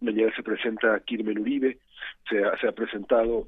Mañana 0.01 0.31
se 0.35 0.43
presenta 0.43 0.99
Kirmen 0.99 1.39
Uribe 1.39 1.77
se 2.29 2.43
se 2.59 2.67
ha 2.67 2.71
presentado 2.73 3.47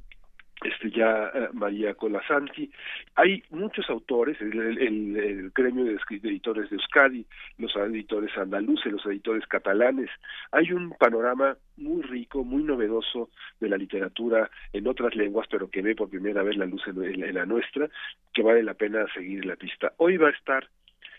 este 0.63 0.89
ya 0.89 1.31
eh, 1.33 1.49
María 1.53 1.93
Colasanti. 1.93 2.69
Hay 3.15 3.43
muchos 3.51 3.89
autores, 3.89 4.39
el, 4.41 4.77
el, 4.79 5.51
gremio 5.51 5.85
de, 5.85 5.97
editores 6.09 6.69
de 6.69 6.75
Euskadi, 6.75 7.25
los 7.57 7.75
editores 7.75 8.35
andaluces, 8.37 8.91
los 8.91 9.05
editores 9.05 9.45
catalanes. 9.47 10.09
Hay 10.51 10.71
un 10.71 10.91
panorama 10.91 11.57
muy 11.77 12.01
rico, 12.01 12.43
muy 12.43 12.63
novedoso 12.63 13.29
de 13.59 13.69
la 13.69 13.77
literatura 13.77 14.49
en 14.73 14.87
otras 14.87 15.15
lenguas, 15.15 15.47
pero 15.49 15.69
que 15.69 15.81
ve 15.81 15.95
por 15.95 16.09
primera 16.09 16.43
vez 16.43 16.57
la 16.57 16.65
luz 16.65 16.81
en 16.87 17.33
la 17.33 17.45
nuestra, 17.45 17.89
que 18.33 18.41
vale 18.41 18.63
la 18.63 18.73
pena 18.73 19.05
seguir 19.13 19.45
la 19.45 19.55
pista. 19.55 19.93
Hoy 19.97 20.17
va 20.17 20.29
a 20.29 20.31
estar 20.31 20.67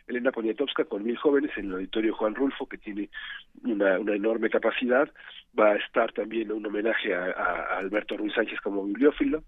Elena 0.09 0.33
Poniatowska 0.33 0.85
con 0.85 1.05
mil 1.05 1.17
jóvenes 1.17 1.51
en 1.57 1.67
el 1.67 1.75
auditorio 1.75 2.15
Juan 2.15 2.35
Rulfo, 2.35 2.67
que 2.67 2.79
tiene 2.79 3.11
una, 3.65 3.97
enorme 3.97 4.51
capacidad. 4.51 5.09
Va 5.59 5.73
a 5.73 5.77
estar 5.77 6.13
también 6.13 6.53
un 6.53 6.67
homenaje 6.67 7.15
a, 7.15 7.31
a 7.31 7.79
Alberto 7.79 8.17
Ruiz 8.17 8.35
Sánchez 8.35 8.61
como 8.61 8.85
bibliófilo. 8.85 9.43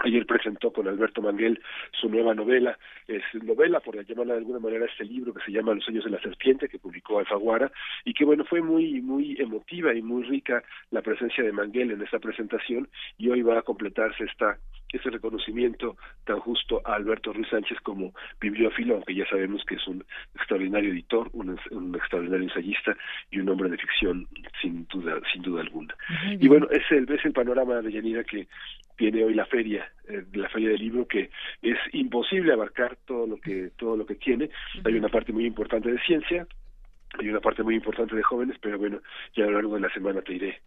Ayer 0.00 0.26
presentó 0.26 0.72
con 0.72 0.88
Alberto 0.88 1.22
Manguel 1.22 1.60
su 1.92 2.08
nueva 2.08 2.34
novela, 2.34 2.76
es 3.06 3.22
novela, 3.42 3.78
por 3.80 4.04
llamarla 4.04 4.34
de 4.34 4.40
alguna 4.40 4.58
manera, 4.58 4.86
este 4.86 5.04
libro 5.04 5.32
que 5.32 5.44
se 5.44 5.52
llama 5.52 5.74
Los 5.74 5.84
sueños 5.84 6.04
de 6.04 6.10
la 6.10 6.20
serpiente, 6.20 6.68
que 6.68 6.80
publicó 6.80 7.20
Alfaguara, 7.20 7.70
y 8.04 8.12
que 8.12 8.24
bueno, 8.24 8.44
fue 8.44 8.60
muy, 8.60 9.00
muy 9.00 9.36
emotiva 9.38 9.94
y 9.94 10.02
muy 10.02 10.24
rica 10.24 10.64
la 10.90 11.00
presencia 11.00 11.44
de 11.44 11.52
Manguel 11.52 11.92
en 11.92 12.02
esta 12.02 12.18
presentación, 12.18 12.88
y 13.18 13.30
hoy 13.30 13.42
va 13.42 13.58
a 13.58 13.62
completarse 13.62 14.24
esta 14.24 14.58
ese 14.96 15.10
reconocimiento 15.10 15.96
tan 16.24 16.38
justo 16.40 16.80
a 16.84 16.94
Alberto 16.94 17.32
Ruiz 17.32 17.48
Sánchez 17.48 17.78
como 17.82 18.12
bibliófilo, 18.40 18.94
aunque 18.94 19.14
ya 19.14 19.26
sabemos 19.28 19.64
que 19.64 19.76
es 19.76 19.86
un 19.86 20.04
extraordinario 20.34 20.90
editor, 20.92 21.28
un, 21.32 21.58
un 21.70 21.94
extraordinario 21.94 22.44
ensayista 22.44 22.96
y 23.30 23.40
un 23.40 23.48
hombre 23.48 23.70
de 23.70 23.78
ficción 23.78 24.26
sin 24.60 24.86
duda, 24.86 25.20
sin 25.32 25.42
duda 25.42 25.62
alguna. 25.62 25.94
Y 26.38 26.48
bueno, 26.48 26.68
es 26.70 26.82
el, 26.90 27.10
es 27.10 27.24
el 27.24 27.32
panorama 27.32 27.80
de 27.82 27.92
Yanira 27.92 28.24
que 28.24 28.48
tiene 28.96 29.24
hoy 29.24 29.34
la 29.34 29.46
feria, 29.46 29.90
eh, 30.08 30.24
la 30.34 30.48
feria 30.48 30.70
del 30.70 30.80
libro 30.80 31.06
que 31.06 31.30
es 31.62 31.78
imposible 31.92 32.52
abarcar 32.52 32.96
todo 33.06 33.26
lo 33.26 33.36
que 33.36 33.70
todo 33.76 33.96
lo 33.96 34.06
que 34.06 34.14
tiene. 34.14 34.50
Hay 34.84 34.94
una 34.94 35.08
parte 35.08 35.32
muy 35.32 35.46
importante 35.46 35.90
de 35.90 35.98
ciencia, 36.00 36.46
hay 37.18 37.28
una 37.28 37.40
parte 37.40 37.62
muy 37.62 37.74
importante 37.74 38.14
de 38.14 38.22
jóvenes, 38.22 38.56
pero 38.60 38.78
bueno, 38.78 39.00
ya 39.34 39.44
a 39.44 39.46
lo 39.48 39.54
largo 39.54 39.74
de 39.74 39.80
la 39.80 39.92
semana 39.92 40.22
te 40.22 40.34
iré 40.34 40.60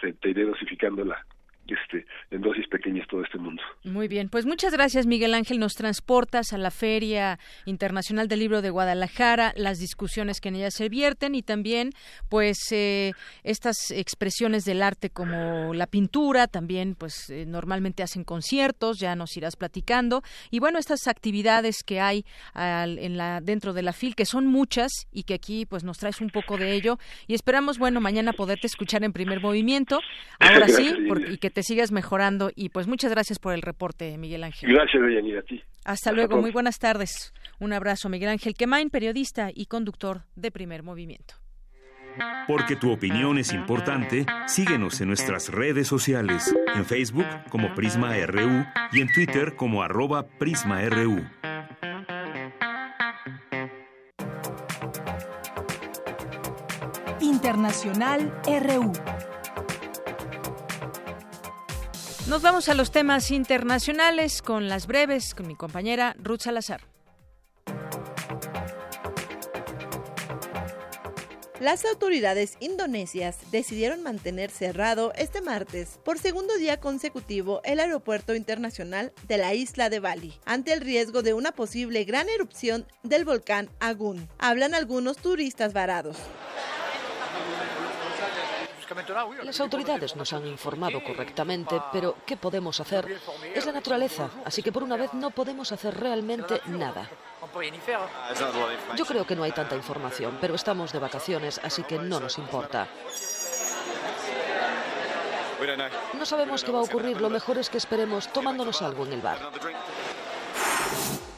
te, 0.00 0.12
te 0.14 0.30
iré 0.30 0.44
dosificando 0.44 1.04
la, 1.04 1.24
este, 1.66 2.06
en 2.30 2.40
dosis 2.42 2.66
pequeñas 2.68 3.06
todo 3.08 3.22
este 3.22 3.38
mundo. 3.38 3.62
Muy 3.84 4.08
bien, 4.08 4.28
pues 4.28 4.46
muchas 4.46 4.72
gracias 4.72 5.06
Miguel 5.06 5.34
Ángel, 5.34 5.58
nos 5.58 5.74
transportas 5.74 6.52
a 6.52 6.58
la 6.58 6.70
Feria 6.70 7.38
Internacional 7.64 8.28
del 8.28 8.40
Libro 8.40 8.62
de 8.62 8.70
Guadalajara, 8.70 9.52
las 9.56 9.78
discusiones 9.78 10.40
que 10.40 10.48
en 10.48 10.56
ella 10.56 10.70
se 10.70 10.88
vierten 10.88 11.34
y 11.34 11.42
también 11.42 11.90
pues 12.28 12.58
eh, 12.72 13.12
estas 13.42 13.90
expresiones 13.90 14.64
del 14.64 14.82
arte 14.82 15.10
como 15.10 15.74
la 15.74 15.86
pintura, 15.86 16.46
también 16.46 16.94
pues 16.94 17.30
eh, 17.30 17.46
normalmente 17.46 18.02
hacen 18.02 18.24
conciertos, 18.24 18.98
ya 18.98 19.14
nos 19.16 19.36
irás 19.36 19.56
platicando. 19.56 20.22
Y 20.50 20.58
bueno, 20.58 20.78
estas 20.78 21.06
actividades 21.08 21.82
que 21.84 22.00
hay 22.00 22.24
en 22.54 23.16
la, 23.16 23.40
dentro 23.40 23.72
de 23.72 23.82
la 23.82 23.92
FIL, 23.92 24.14
que 24.14 24.26
son 24.26 24.46
muchas 24.46 24.90
y 25.12 25.24
que 25.24 25.34
aquí 25.34 25.66
pues 25.66 25.84
nos 25.84 25.98
traes 25.98 26.20
un 26.20 26.30
poco 26.30 26.56
de 26.56 26.72
ello. 26.72 26.98
Y 27.26 27.34
esperamos 27.34 27.78
bueno 27.78 28.00
mañana 28.00 28.32
poderte 28.32 28.66
escuchar 28.66 29.04
en 29.04 29.12
primer 29.12 29.40
movimiento, 29.40 30.00
ahora 30.38 30.68
sí, 30.68 30.92
porque, 31.08 31.32
y 31.32 31.38
que 31.38 31.50
te 31.54 31.62
sigas 31.62 31.92
mejorando 31.92 32.50
y 32.54 32.68
pues 32.68 32.86
muchas 32.86 33.12
gracias 33.12 33.38
por 33.38 33.54
el 33.54 33.62
reporte, 33.62 34.18
Miguel 34.18 34.44
Ángel. 34.44 34.70
Gracias, 34.70 35.02
Deyanira, 35.02 35.40
a 35.40 35.42
ti. 35.44 35.62
Hasta, 35.84 36.12
luego, 36.12 36.40
muy 36.40 36.50
buenas 36.50 36.78
tardes. 36.78 37.32
Un 37.60 37.72
abrazo, 37.72 38.08
Miguel 38.08 38.30
Ángel 38.30 38.54
Quemain, 38.54 38.90
periodista 38.90 39.50
y 39.54 39.66
conductor 39.66 40.22
de 40.34 40.50
Primer 40.50 40.82
Movimiento. 40.82 41.34
Porque 42.46 42.76
tu 42.76 42.92
opinión 42.92 43.38
es 43.38 43.52
importante, 43.52 44.26
síguenos 44.46 45.00
en 45.00 45.08
nuestras 45.08 45.48
redes 45.48 45.88
sociales, 45.88 46.54
en 46.74 46.84
Facebook 46.84 47.26
como 47.50 47.74
Prisma 47.74 48.14
RU 48.26 48.64
y 48.92 49.00
en 49.00 49.12
Twitter 49.12 49.56
como 49.56 49.82
arroba 49.82 50.26
PrismaRU. 50.38 51.24
Internacional 57.20 58.32
RU. 58.44 58.92
Nos 62.28 62.40
vamos 62.40 62.70
a 62.70 62.74
los 62.74 62.90
temas 62.90 63.30
internacionales 63.30 64.40
con 64.40 64.66
las 64.66 64.86
breves 64.86 65.34
con 65.34 65.46
mi 65.46 65.56
compañera 65.56 66.16
Ruth 66.18 66.40
Salazar. 66.40 66.80
Las 71.60 71.84
autoridades 71.84 72.56
indonesias 72.60 73.36
decidieron 73.52 74.02
mantener 74.02 74.50
cerrado 74.50 75.12
este 75.16 75.42
martes 75.42 76.00
por 76.02 76.18
segundo 76.18 76.56
día 76.56 76.80
consecutivo 76.80 77.60
el 77.62 77.78
aeropuerto 77.78 78.34
internacional 78.34 79.12
de 79.28 79.36
la 79.36 79.52
isla 79.52 79.90
de 79.90 80.00
Bali 80.00 80.34
ante 80.46 80.72
el 80.72 80.80
riesgo 80.80 81.22
de 81.22 81.34
una 81.34 81.52
posible 81.52 82.04
gran 82.04 82.30
erupción 82.30 82.86
del 83.02 83.26
volcán 83.26 83.68
Agun. 83.80 84.28
Hablan 84.38 84.74
algunos 84.74 85.18
turistas 85.18 85.74
varados. 85.74 86.16
Las 89.42 89.60
autoridades 89.60 90.16
nos 90.16 90.32
han 90.32 90.46
informado 90.46 91.02
correctamente, 91.02 91.80
pero 91.92 92.16
¿qué 92.26 92.36
podemos 92.36 92.80
hacer? 92.80 93.20
Es 93.54 93.66
la 93.66 93.72
naturaleza, 93.72 94.30
así 94.44 94.62
que 94.62 94.72
por 94.72 94.82
una 94.82 94.96
vez 94.96 95.12
no 95.14 95.30
podemos 95.30 95.72
hacer 95.72 95.98
realmente 95.98 96.60
nada. 96.66 97.08
Yo 98.96 99.04
creo 99.04 99.26
que 99.26 99.36
no 99.36 99.42
hay 99.42 99.52
tanta 99.52 99.76
información, 99.76 100.38
pero 100.40 100.54
estamos 100.54 100.92
de 100.92 100.98
vacaciones, 100.98 101.60
así 101.62 101.82
que 101.82 101.98
no 101.98 102.20
nos 102.20 102.38
importa. 102.38 102.88
No 106.14 106.26
sabemos 106.26 106.62
qué 106.64 106.72
va 106.72 106.80
a 106.80 106.82
ocurrir, 106.82 107.20
lo 107.20 107.30
mejor 107.30 107.58
es 107.58 107.70
que 107.70 107.78
esperemos 107.78 108.32
tomándonos 108.32 108.82
algo 108.82 109.06
en 109.06 109.12
el 109.14 109.20
bar. 109.20 109.38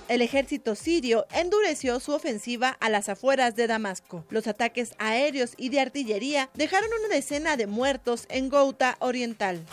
El 0.08 0.22
ejército 0.22 0.76
sirio 0.76 1.26
endureció 1.32 1.98
su 1.98 2.12
ofensiva 2.12 2.76
a 2.80 2.88
las 2.88 3.08
afueras 3.08 3.56
de 3.56 3.66
Damasco. 3.66 4.24
Los 4.30 4.46
ataques 4.46 4.94
aéreos 4.98 5.54
y 5.56 5.70
de 5.70 5.80
artillería 5.80 6.48
dejaron 6.54 6.90
una 7.00 7.12
decena 7.12 7.56
de 7.56 7.66
muertos 7.66 8.26
en 8.28 8.48
Ghouta 8.48 8.96
Oriental. 9.00 9.64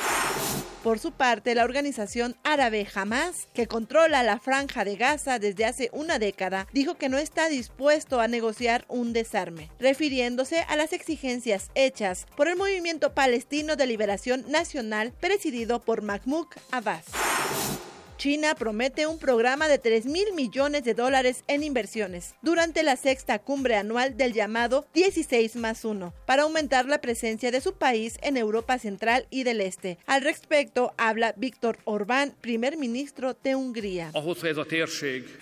Por 0.84 1.00
su 1.00 1.12
parte, 1.12 1.54
la 1.56 1.64
organización 1.64 2.36
árabe 2.44 2.86
Hamas, 2.94 3.48
que 3.54 3.68
controla 3.68 4.24
la 4.24 4.40
franja 4.40 4.84
de 4.84 4.98
Gaza 4.98 5.40
desde 5.40 5.66
hace 5.66 5.90
una 5.94 6.20
década, 6.20 6.68
dijo 6.74 6.96
que 6.96 7.10
no 7.10 7.20
está 7.20 7.48
dispuesto 7.48 8.20
a 8.20 8.28
negociar 8.28 8.86
un 8.90 9.14
desarme, 9.14 9.70
refiriéndose 9.80 10.62
a 10.68 10.76
las 10.76 10.92
exigencias 10.92 11.70
hechas 11.76 12.26
por 12.36 12.48
el 12.50 12.58
movimiento 12.58 13.14
palestino 13.14 13.76
de 13.76 13.88
liberación 13.88 14.44
nacional 14.50 15.14
presidido 15.22 15.80
por 15.80 16.02
Mahmoud 16.02 16.48
Abbas. 16.72 17.06
China 18.24 18.56
promete 18.56 19.06
un 19.06 19.20
programa 19.20 19.68
de 19.68 19.80
3 19.80 20.06
mil 20.06 20.32
millones 20.34 20.86
de 20.86 20.94
dólares 20.94 21.44
en 21.50 21.62
inversiones 21.62 22.36
durante 22.42 22.82
la 22.82 22.96
sexta 22.96 23.38
cumbre 23.38 23.76
anual 23.76 24.16
del 24.16 24.32
llamado 24.32 24.86
16 24.94 25.58
más 25.58 25.84
1 25.84 26.14
para 26.26 26.44
aumentar 26.44 26.86
la 26.86 27.02
presencia 27.02 27.52
de 27.52 27.60
su 27.60 27.74
país 27.74 28.18
en 28.22 28.38
Europa 28.38 28.80
Central 28.80 29.28
y 29.30 29.44
del 29.44 29.60
Este. 29.60 29.98
Al 30.06 30.22
respecto, 30.22 30.94
habla 30.98 31.34
Víctor 31.36 31.80
Orbán, 31.84 32.34
primer 32.40 32.78
ministro 32.78 33.36
de 33.44 33.56
Hungría. 33.56 34.14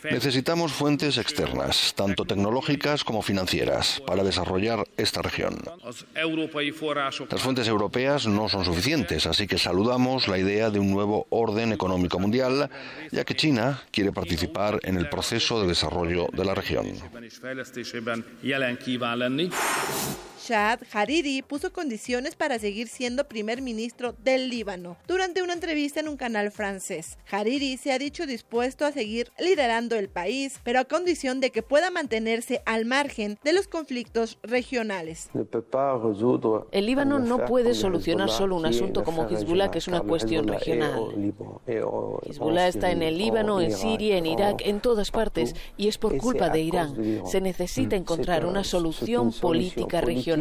Necesitamos 0.10 0.74
fuentes 0.74 1.20
externas, 1.20 1.94
tanto 1.96 2.26
tecnológicas 2.26 3.04
como 3.04 3.22
financieras, 3.22 4.02
para 4.08 4.24
desarrollar 4.24 4.88
esta 4.98 5.22
región. 5.22 5.62
Las 7.30 7.42
fuentes 7.44 7.68
europeas 7.68 8.26
no 8.26 8.50
son 8.50 8.66
suficientes, 8.66 9.28
así 9.28 9.46
que 9.46 9.60
saludamos 9.60 10.28
la 10.28 10.40
idea 10.40 10.72
de 10.72 10.80
un 10.80 10.90
nuevo 10.90 11.28
orden 11.30 11.74
económico 11.74 12.18
mundial 12.18 12.71
ya 13.12 13.24
que 13.24 13.36
China 13.36 13.82
quiere 13.92 14.12
participar 14.12 14.80
en 14.84 14.98
el 14.98 15.10
proceso 15.10 15.62
de 15.62 15.68
desarrollo 15.68 16.28
de 16.32 16.46
la 16.46 16.56
región. 16.56 16.88
Shad 20.52 20.82
Hariri 20.92 21.44
puso 21.44 21.72
condiciones 21.72 22.36
para 22.36 22.60
seguir 22.60 22.90
siendo 22.90 23.30
primer 23.30 23.62
ministro 23.62 24.14
del 24.22 24.50
Líbano 24.50 24.98
durante 25.08 25.42
una 25.42 25.54
entrevista 25.54 26.02
en 26.02 26.10
un 26.10 26.18
canal 26.18 26.52
francés. 26.52 27.18
Hariri 27.32 27.78
se 27.78 27.94
ha 27.94 27.98
dicho 27.98 28.26
dispuesto 28.26 28.84
a 28.84 28.92
seguir 28.92 29.32
liderando 29.40 29.96
el 29.96 30.10
país, 30.10 30.60
pero 30.66 30.82
a 30.82 30.84
condición 30.84 31.40
de 31.40 31.52
que 31.52 31.64
pueda 31.64 31.90
mantenerse 31.90 32.62
al 32.66 32.84
margen 32.84 33.40
de 33.46 33.54
los 33.54 33.70
conflictos 33.70 34.40
regionales. 34.44 35.30
El 36.72 36.86
Líbano 36.86 37.20
no 37.20 37.46
puede 37.46 37.74
solucionar 37.74 38.30
solo 38.30 38.58
un 38.58 38.66
asunto 38.66 39.06
como 39.06 39.30
Hezbollah, 39.30 39.72
que 39.72 39.78
es 39.78 39.88
una 39.88 40.02
cuestión 40.02 40.50
regional. 40.50 41.34
Hezbollah 42.26 42.68
está 42.68 42.92
en 42.92 43.04
el 43.04 43.18
Líbano, 43.18 43.62
en 43.62 43.72
Siria, 43.72 44.18
en 44.18 44.26
Irak, 44.26 44.64
en 44.66 44.82
todas 44.82 45.12
partes, 45.12 45.56
y 45.78 45.88
es 45.88 45.98
por 45.98 46.18
culpa 46.18 46.50
de 46.50 46.60
Irán. 46.60 47.22
Se 47.26 47.40
necesita 47.40 47.96
encontrar 47.96 48.46
una 48.46 48.66
solución 48.66 49.32
política 49.32 50.02
regional 50.02 50.41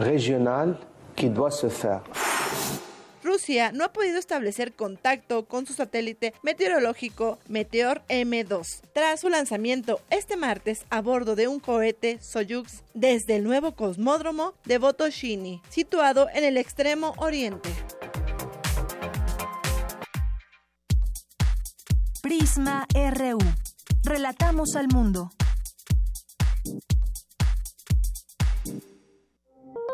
regional 0.00 0.78
Rusia 3.22 3.72
no 3.72 3.84
ha 3.84 3.92
podido 3.92 4.18
establecer 4.18 4.74
contacto 4.74 5.46
con 5.46 5.66
su 5.66 5.72
satélite 5.72 6.34
meteorológico 6.42 7.38
Meteor 7.48 8.02
M2 8.08 8.82
tras 8.92 9.20
su 9.20 9.30
lanzamiento 9.30 10.00
este 10.10 10.36
martes 10.36 10.84
a 10.90 11.00
bordo 11.00 11.34
de 11.34 11.48
un 11.48 11.58
cohete 11.58 12.18
Soyuz 12.20 12.82
desde 12.92 13.36
el 13.36 13.44
nuevo 13.44 13.72
cosmódromo 13.72 14.54
de 14.64 14.78
Botoshini, 14.78 15.62
situado 15.70 16.28
en 16.34 16.44
el 16.44 16.56
extremo 16.58 17.14
oriente. 17.16 17.70
Prisma 22.22 22.86
RU. 22.94 23.38
Relatamos 24.04 24.76
al 24.76 24.88
mundo. 24.88 25.30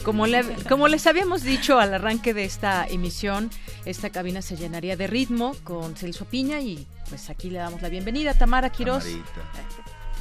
Como, 0.00 0.24
como 0.68 0.88
les 0.88 1.06
habíamos 1.06 1.42
dicho 1.42 1.78
al 1.78 1.94
arranque 1.94 2.34
de 2.34 2.44
esta 2.44 2.86
emisión, 2.86 3.50
esta 3.84 4.10
cabina 4.10 4.42
se 4.42 4.56
llenaría 4.56 4.96
de 4.96 5.06
ritmo 5.06 5.54
con 5.64 5.96
Celso 5.96 6.24
Piña 6.24 6.60
y 6.60 6.86
pues 7.08 7.30
aquí 7.30 7.50
le 7.50 7.58
damos 7.58 7.82
la 7.82 7.88
bienvenida. 7.88 8.34
Tamara 8.34 8.70
Quiroz. 8.70 9.04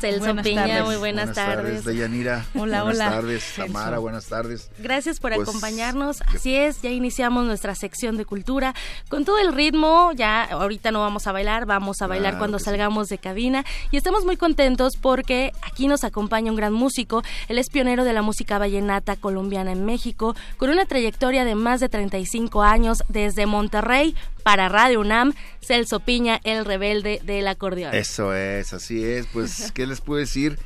Celso 0.01 0.35
Piña, 0.41 0.83
muy 0.83 0.95
buenas, 0.95 1.27
buenas 1.27 1.35
tardes. 1.35 1.85
Deyanira. 1.85 2.45
Hola, 2.55 2.83
buenas 2.83 2.83
hola. 2.83 3.09
Buenas 3.09 3.11
tardes, 3.13 3.53
Tamara, 3.55 3.97
buenas 3.99 4.25
tardes. 4.25 4.69
Gracias 4.79 5.19
por 5.19 5.33
Pues, 5.33 5.47
acompañarnos. 5.47 6.21
Así 6.23 6.55
es, 6.55 6.81
ya 6.81 6.89
iniciamos 6.89 7.45
nuestra 7.45 7.75
sección 7.75 8.17
de 8.17 8.25
cultura 8.25 8.73
con 9.09 9.23
todo 9.25 9.37
el 9.37 9.53
ritmo. 9.53 10.11
Ya 10.15 10.43
ahorita 10.43 10.91
no 10.91 10.99
vamos 11.01 11.27
a 11.27 11.31
bailar, 11.31 11.65
vamos 11.65 12.01
a 12.01 12.07
bailar 12.07 12.31
Claro 12.31 12.39
cuando 12.39 12.59
sí. 12.59 12.65
salgamos 12.65 13.07
de 13.07 13.19
cabina. 13.19 13.63
Y 13.91 13.97
estamos 13.97 14.25
muy 14.25 14.37
contentos 14.37 14.93
porque 14.99 15.51
aquí 15.61 15.87
nos 15.87 16.03
acompaña 16.03 16.51
un 16.51 16.57
gran 16.57 16.73
músico. 16.73 17.21
Él 17.47 17.57
es 17.59 17.69
pionero 17.69 18.03
de 18.03 18.13
la 18.13 18.21
música 18.23 18.57
vallenata 18.57 19.15
colombiana 19.15 19.71
en 19.71 19.85
México, 19.85 20.35
con 20.57 20.69
una 20.71 20.85
trayectoria 20.85 21.45
de 21.45 21.55
más 21.55 21.79
de 21.79 21.89
35 21.89 22.63
años 22.63 23.03
desde 23.07 23.45
Monterrey 23.45 24.15
para 24.43 24.69
Radio 24.69 24.99
UNAM. 25.01 25.33
Celso 25.61 25.99
Piña, 25.99 26.39
el 26.43 26.65
rebelde 26.65 27.21
del 27.23 27.47
acordeón. 27.47 27.93
Eso 27.93 28.33
es, 28.35 28.73
así 28.73 29.03
es. 29.03 29.27
Pues, 29.27 29.71
¿qué 29.73 29.85
les 29.87 30.01
puedo 30.01 30.19
decir? 30.19 30.57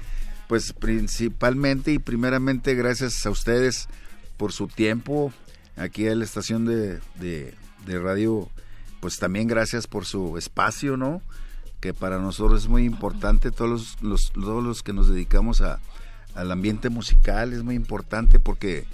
Pues 0.48 0.74
principalmente 0.74 1.92
y 1.92 2.00
primeramente 2.00 2.76
gracias 2.76 3.26
a 3.26 3.30
ustedes 3.30 3.88
por 4.38 4.52
su 4.52 4.68
tiempo 4.68 5.34
aquí 5.76 6.08
en 6.08 6.20
la 6.20 6.26
estación 6.26 6.66
de, 6.66 7.00
de- 7.16 7.54
de 7.86 8.00
radio. 8.00 8.50
Pues 9.00 9.18
también 9.18 9.48
gracias 9.48 9.86
por 9.88 10.06
su 10.06 10.38
espacio, 10.38 10.98
¿no? 10.98 11.22
Que 11.80 11.94
para 11.94 12.18
nosotros 12.20 12.64
es 12.64 12.70
muy 12.70 12.86
importante, 12.86 13.52
todos 13.52 13.70
los, 13.70 14.02
los- 14.02 14.32
todos 14.34 14.64
los 14.64 14.82
que 14.84 14.94
nos 14.94 15.08
dedicamos 15.10 15.62
a, 15.62 15.80
al 16.34 16.52
ambiente 16.52 16.90
musical 16.90 17.54
es 17.54 17.64
muy 17.64 17.76
importante 17.76 18.40
porque 18.40 18.86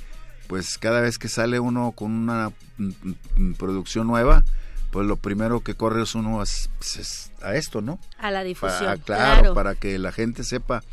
pues 0.48 0.78
cada 0.78 1.00
vez 1.02 1.18
que 1.18 1.30
sale 1.30 1.60
uno 1.60 1.94
con 1.94 2.12
una 2.12 2.52
mm, 2.78 2.90
mm, 3.38 3.54
producción 3.54 4.08
nueva, 4.08 4.44
pues 4.92 5.08
lo 5.08 5.16
primero 5.16 5.62
que 5.62 5.76
corre 5.76 6.04
es 6.04 6.16
uno 6.16 6.42
es- 6.44 6.70
pues, 6.78 6.98
es 6.98 7.32
a 7.42 7.56
esto, 7.56 7.82
¿no? 7.82 8.00
A 8.20 8.30
la 8.32 8.44
difusión. 8.44 8.80
Para, 8.84 8.98
claro, 8.98 9.40
claro. 9.40 9.54
para 9.54 9.76
que 9.76 9.98
la 9.98 10.12
gente 10.12 10.44
sepa 10.44 10.84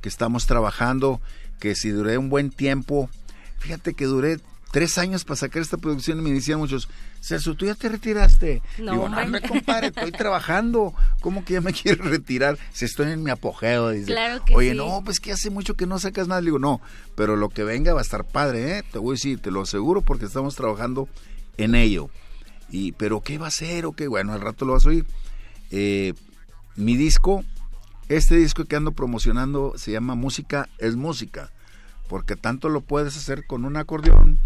que 0.00 0.08
estamos 0.08 0.46
trabajando, 0.46 1.20
que 1.60 1.74
si 1.76 1.90
duré 1.90 2.18
un 2.18 2.28
buen 2.28 2.50
tiempo, 2.50 3.08
fíjate 3.58 3.94
que 3.94 4.06
duré 4.06 4.38
tres 4.72 4.96
años 4.98 5.24
para 5.24 5.36
sacar 5.36 5.60
esta 5.62 5.76
producción 5.76 6.18
y 6.18 6.22
me 6.22 6.32
decían 6.32 6.58
muchos, 6.58 6.88
Celso, 7.20 7.54
tú 7.54 7.66
ya 7.66 7.74
te 7.76 7.88
retiraste. 7.90 8.62
No, 8.78 8.92
Digo, 8.92 9.08
no, 9.08 9.40
compadre, 9.46 9.88
estoy 9.88 10.10
trabajando. 10.10 10.92
¿Cómo 11.20 11.44
que 11.44 11.52
ya 11.52 11.60
me 11.60 11.72
quiero 11.82 12.02
retirar? 12.04 12.58
Si 12.72 12.84
estoy 12.86 13.12
en 13.12 13.22
mi 13.22 13.30
apogeo, 13.30 13.90
dice. 13.90 14.06
Claro 14.06 14.44
que 14.44 14.54
Oye, 14.56 14.70
sí. 14.72 14.76
no, 14.76 15.02
pues 15.04 15.20
que 15.20 15.30
hace 15.30 15.50
mucho 15.50 15.74
que 15.74 15.86
no 15.86 15.98
sacas 16.00 16.26
nada. 16.26 16.40
Le 16.40 16.46
digo, 16.46 16.58
no, 16.58 16.80
pero 17.14 17.36
lo 17.36 17.48
que 17.50 17.62
venga 17.64 17.92
va 17.94 18.00
a 18.00 18.02
estar 18.02 18.24
padre, 18.24 18.78
¿eh? 18.78 18.82
Te 18.90 18.98
voy 18.98 19.10
a 19.12 19.16
decir, 19.16 19.40
te 19.40 19.50
lo 19.52 19.60
aseguro 19.60 20.00
porque 20.00 20.24
estamos 20.24 20.56
trabajando 20.56 21.06
en 21.58 21.74
ello. 21.76 22.08
Y, 22.72 22.92
pero 22.92 23.20
¿qué 23.20 23.38
va 23.38 23.46
a 23.46 23.52
ser? 23.52 23.86
O 23.86 23.92
qué, 23.92 24.08
bueno, 24.08 24.32
al 24.32 24.40
rato 24.40 24.64
lo 24.64 24.72
vas 24.72 24.86
a 24.86 24.88
oír. 24.88 25.06
Eh, 25.70 26.14
mi 26.74 26.96
disco 26.96 27.44
este 28.08 28.36
disco 28.36 28.64
que 28.66 28.76
ando 28.76 28.92
promocionando 28.92 29.72
se 29.76 29.92
llama 29.92 30.14
Música 30.14 30.68
es 30.78 30.96
Música, 30.96 31.50
porque 32.08 32.36
tanto 32.36 32.68
lo 32.68 32.82
puedes 32.82 33.16
hacer 33.16 33.46
con 33.46 33.64
un 33.64 33.76
acordeón, 33.76 34.38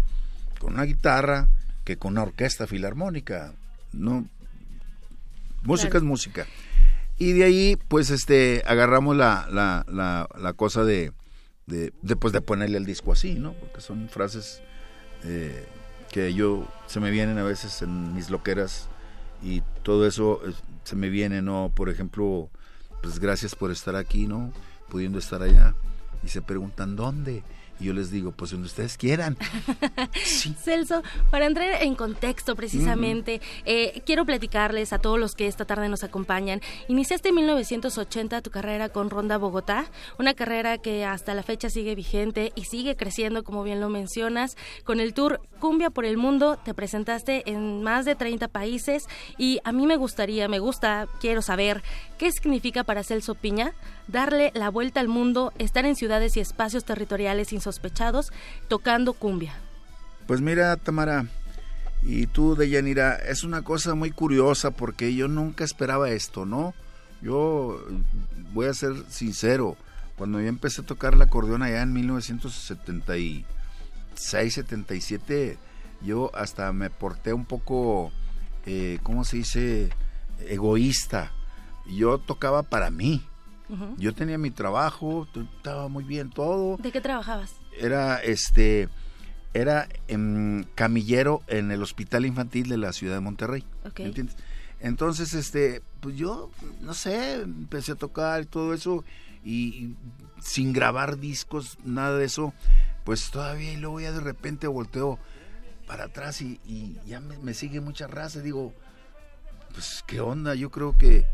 con 0.59 0.75
una 0.75 0.83
guitarra, 0.83 1.49
que 1.83 1.97
con 1.97 2.13
una 2.13 2.23
orquesta 2.23 2.65
filarmónica. 2.65 3.53
No, 3.91 4.25
música 5.63 5.97
es 5.97 6.03
música. 6.03 6.45
Y 7.17 7.33
de 7.33 7.43
ahí, 7.43 7.77
pues, 7.87 8.09
este, 8.09 8.63
agarramos 8.67 9.17
la, 9.17 9.47
la, 9.51 9.85
la, 9.89 10.29
la 10.39 10.53
cosa 10.53 10.85
de, 10.85 11.11
de, 11.65 11.91
de, 12.01 12.15
pues, 12.15 12.31
de 12.31 12.41
ponerle 12.41 12.77
el 12.77 12.85
disco 12.85 13.11
así, 13.11 13.35
¿no? 13.35 13.53
Porque 13.53 13.81
son 13.81 14.07
frases 14.07 14.61
eh, 15.23 15.67
que 16.11 16.33
yo 16.33 16.67
se 16.87 16.99
me 16.99 17.11
vienen 17.11 17.37
a 17.37 17.43
veces 17.43 17.81
en 17.81 18.15
mis 18.15 18.29
loqueras 18.29 18.87
y 19.43 19.61
todo 19.83 20.07
eso 20.07 20.41
eh, 20.45 20.53
se 20.83 20.95
me 20.95 21.09
viene, 21.09 21.41
¿no? 21.41 21.71
Por 21.73 21.89
ejemplo, 21.89 22.49
pues 23.01 23.19
gracias 23.19 23.55
por 23.55 23.71
estar 23.71 23.95
aquí, 23.95 24.27
¿no? 24.27 24.51
Pudiendo 24.89 25.19
estar 25.19 25.41
allá. 25.41 25.75
Y 26.23 26.29
se 26.29 26.41
preguntan, 26.41 26.95
¿dónde? 26.95 27.43
Y 27.79 27.85
yo 27.85 27.93
les 27.93 28.11
digo, 28.11 28.31
pues 28.31 28.51
donde 28.51 28.67
ustedes 28.67 28.97
quieran. 28.97 29.37
Celso, 30.63 31.03
para 31.29 31.45
entrar 31.45 31.81
en 31.83 31.95
contexto 31.95 32.55
precisamente, 32.55 33.41
eh, 33.65 34.01
quiero 34.05 34.25
platicarles 34.25 34.93
a 34.93 34.99
todos 34.99 35.19
los 35.19 35.35
que 35.35 35.47
esta 35.47 35.65
tarde 35.65 35.89
nos 35.89 36.03
acompañan. 36.03 36.61
Iniciaste 36.87 37.29
en 37.29 37.35
1980 37.35 38.41
tu 38.41 38.49
carrera 38.49 38.89
con 38.89 39.09
Ronda 39.09 39.37
Bogotá, 39.37 39.85
una 40.17 40.33
carrera 40.33 40.77
que 40.77 41.05
hasta 41.05 41.33
la 41.33 41.43
fecha 41.43 41.69
sigue 41.69 41.95
vigente 41.95 42.51
y 42.55 42.65
sigue 42.65 42.95
creciendo, 42.95 43.43
como 43.43 43.63
bien 43.63 43.79
lo 43.79 43.89
mencionas. 43.89 44.57
Con 44.83 44.99
el 44.99 45.13
tour 45.13 45.41
Cumbia 45.59 45.89
por 45.89 46.05
el 46.05 46.17
Mundo 46.17 46.57
te 46.63 46.73
presentaste 46.73 47.49
en 47.49 47.83
más 47.83 48.05
de 48.05 48.15
30 48.15 48.47
países 48.47 49.07
y 49.37 49.59
a 49.63 49.71
mí 49.71 49.85
me 49.85 49.95
gustaría, 49.97 50.47
me 50.47 50.59
gusta, 50.59 51.07
quiero 51.19 51.41
saber 51.41 51.83
qué 52.17 52.31
significa 52.31 52.83
para 52.83 53.03
Celso 53.03 53.35
Piña 53.35 53.73
darle 54.07 54.51
la 54.55 54.69
vuelta 54.69 54.99
al 54.99 55.07
mundo, 55.07 55.53
estar 55.57 55.85
en 55.85 55.95
ciudades 55.95 56.37
y 56.37 56.39
espacios 56.39 56.85
territoriales 56.85 57.53
insospechados, 57.53 58.31
tocando 58.67 59.13
cumbia. 59.13 59.53
Pues 60.25 60.41
mira, 60.41 60.75
Tamara, 60.77 61.27
y 62.03 62.27
tú, 62.27 62.55
Deyanira, 62.55 63.15
es 63.15 63.43
una 63.43 63.63
cosa 63.63 63.95
muy 63.95 64.11
curiosa 64.11 64.71
porque 64.71 65.15
yo 65.15 65.27
nunca 65.27 65.63
esperaba 65.63 66.09
esto, 66.09 66.45
¿no? 66.45 66.73
Yo 67.21 67.83
voy 68.53 68.67
a 68.67 68.73
ser 68.73 68.93
sincero, 69.09 69.77
cuando 70.17 70.41
yo 70.41 70.47
empecé 70.47 70.81
a 70.81 70.85
tocar 70.85 71.13
el 71.13 71.21
acordeón 71.21 71.63
allá 71.63 71.81
en 71.81 71.93
1976, 71.93 74.53
77, 74.53 75.57
yo 76.01 76.31
hasta 76.35 76.73
me 76.73 76.89
porté 76.89 77.31
un 77.33 77.45
poco, 77.45 78.11
eh, 78.65 78.99
¿cómo 79.03 79.23
se 79.23 79.37
dice? 79.37 79.89
Egoísta. 80.47 81.31
Yo 81.87 82.17
tocaba 82.17 82.63
para 82.63 82.91
mí 82.91 83.23
yo 83.97 84.13
tenía 84.13 84.37
mi 84.37 84.51
trabajo, 84.51 85.27
estaba 85.57 85.87
muy 85.87 86.03
bien 86.03 86.29
todo. 86.29 86.77
¿De 86.77 86.91
qué 86.91 87.01
trabajabas? 87.01 87.55
Era 87.77 88.17
este 88.17 88.89
era 89.53 89.87
camillero 90.75 91.41
en 91.47 91.71
el 91.71 91.81
Hospital 91.81 92.25
Infantil 92.25 92.69
de 92.69 92.77
la 92.77 92.93
ciudad 92.93 93.15
de 93.15 93.21
Monterrey. 93.21 93.65
¿Entiendes? 93.95 94.35
Entonces, 94.79 95.33
este, 95.33 95.81
pues 95.99 96.15
yo, 96.15 96.51
no 96.81 96.93
sé, 96.93 97.41
empecé 97.41 97.93
a 97.93 97.95
tocar 97.95 98.43
y 98.43 98.45
todo 98.45 98.73
eso 98.73 99.03
y, 99.43 99.95
sin 100.39 100.73
grabar 100.73 101.17
discos, 101.17 101.79
nada 101.83 102.17
de 102.17 102.25
eso, 102.25 102.53
pues 103.03 103.31
todavía 103.31 103.73
y 103.73 103.77
luego 103.77 103.99
ya 103.99 104.11
de 104.11 104.19
repente 104.19 104.67
volteo 104.67 105.17
para 105.87 106.05
atrás 106.05 106.41
y, 106.41 106.99
ya 107.07 107.19
me, 107.19 107.37
me, 107.39 107.53
sigue 107.55 107.81
mucha 107.81 108.05
raza. 108.05 108.41
Digo, 108.41 108.73
pues 109.73 110.03
qué 110.05 110.21
onda, 110.21 110.53
yo 110.53 110.69
creo 110.69 110.95
que 110.97 111.25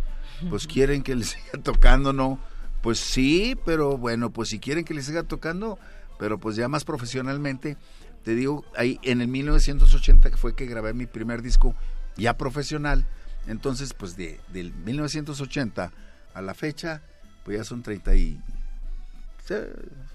pues 0.50 0.68
quieren 0.68 1.04
que 1.04 1.16
les 1.16 1.30
siga 1.30 1.62
tocando, 1.64 2.14
¿no? 2.14 2.40
Pues 2.82 3.00
sí, 3.00 3.58
pero 3.66 3.98
bueno, 3.98 4.32
pues 4.32 4.50
si 4.50 4.60
quieren 4.60 4.84
que 4.84 4.94
les 4.94 5.06
siga 5.06 5.24
tocando, 5.24 5.80
pero 6.20 6.38
pues 6.40 6.56
ya 6.56 6.68
más 6.68 6.84
profesionalmente, 6.84 7.78
te 8.24 8.36
digo, 8.36 8.66
ahí 8.76 9.00
en 9.04 9.22
el 9.22 9.28
1980 9.28 10.32
que 10.32 10.38
fue 10.38 10.56
que 10.56 10.66
grabé 10.66 10.94
mi 10.94 11.06
primer 11.06 11.42
disco 11.42 11.76
ya 12.18 12.38
profesional, 12.38 13.06
entonces 13.48 13.94
pues 13.94 14.16
de 14.16 14.40
del 14.52 14.74
1980 14.74 15.92
a 16.34 16.42
la 16.42 16.54
fecha, 16.54 17.02
pues 17.44 17.58
ya 17.58 17.64
son 17.64 17.84
30 17.84 18.16
y 18.16 18.40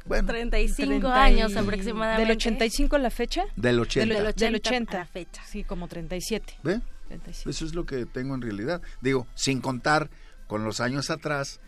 bueno, 0.07 0.27
35 0.27 1.09
años 1.09 1.55
aproximadamente. 1.57 2.23
¿Del 2.23 2.37
85 2.37 2.97
a 2.97 2.99
la 2.99 3.11
fecha? 3.11 3.45
Del 3.57 3.79
80. 3.81 4.15
Del 4.15 4.27
80, 4.27 4.45
del 4.45 4.55
80 4.55 4.97
a 4.97 5.01
la 5.01 5.07
fecha. 5.07 5.43
Sí, 5.47 5.65
como 5.65 5.87
37. 5.87 6.55
¿Ve? 6.63 6.81
Eso 7.47 7.65
es 7.65 7.75
lo 7.75 7.87
que 7.87 8.07
tengo 8.07 8.35
en 8.35 8.43
realidad. 8.43 8.83
Digo, 9.01 9.27
sin 9.35 9.61
contar 9.61 10.11
con 10.47 10.65
los 10.65 10.81
años 10.81 11.11
atrás, 11.11 11.61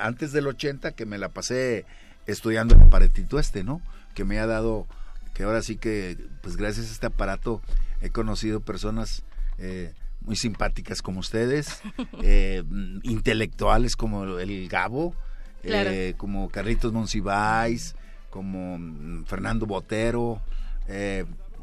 antes 0.00 0.32
del 0.32 0.46
80, 0.46 0.92
que 0.92 1.06
me 1.06 1.18
la 1.18 1.28
pasé 1.28 1.84
estudiando 2.26 2.74
el 2.74 2.82
aparatito 2.82 3.38
este, 3.38 3.64
¿no? 3.64 3.80
Que 4.14 4.24
me 4.24 4.38
ha 4.38 4.46
dado, 4.46 4.86
que 5.34 5.44
ahora 5.44 5.62
sí 5.62 5.76
que, 5.76 6.16
pues 6.42 6.56
gracias 6.56 6.88
a 6.88 6.92
este 6.92 7.06
aparato, 7.06 7.62
he 8.00 8.10
conocido 8.10 8.60
personas 8.60 9.24
eh, 9.58 9.94
muy 10.20 10.36
simpáticas 10.36 11.02
como 11.02 11.20
ustedes, 11.20 11.80
eh, 12.22 12.62
intelectuales 13.02 13.96
como 13.96 14.38
el 14.38 14.68
Gabo, 14.68 15.14
eh, 15.62 16.14
como 16.16 16.48
Carlitos 16.48 16.92
Monsiváis, 16.92 17.94
como 18.30 18.78
mm, 18.78 19.24
Fernando 19.24 19.66
Botero, 19.66 20.40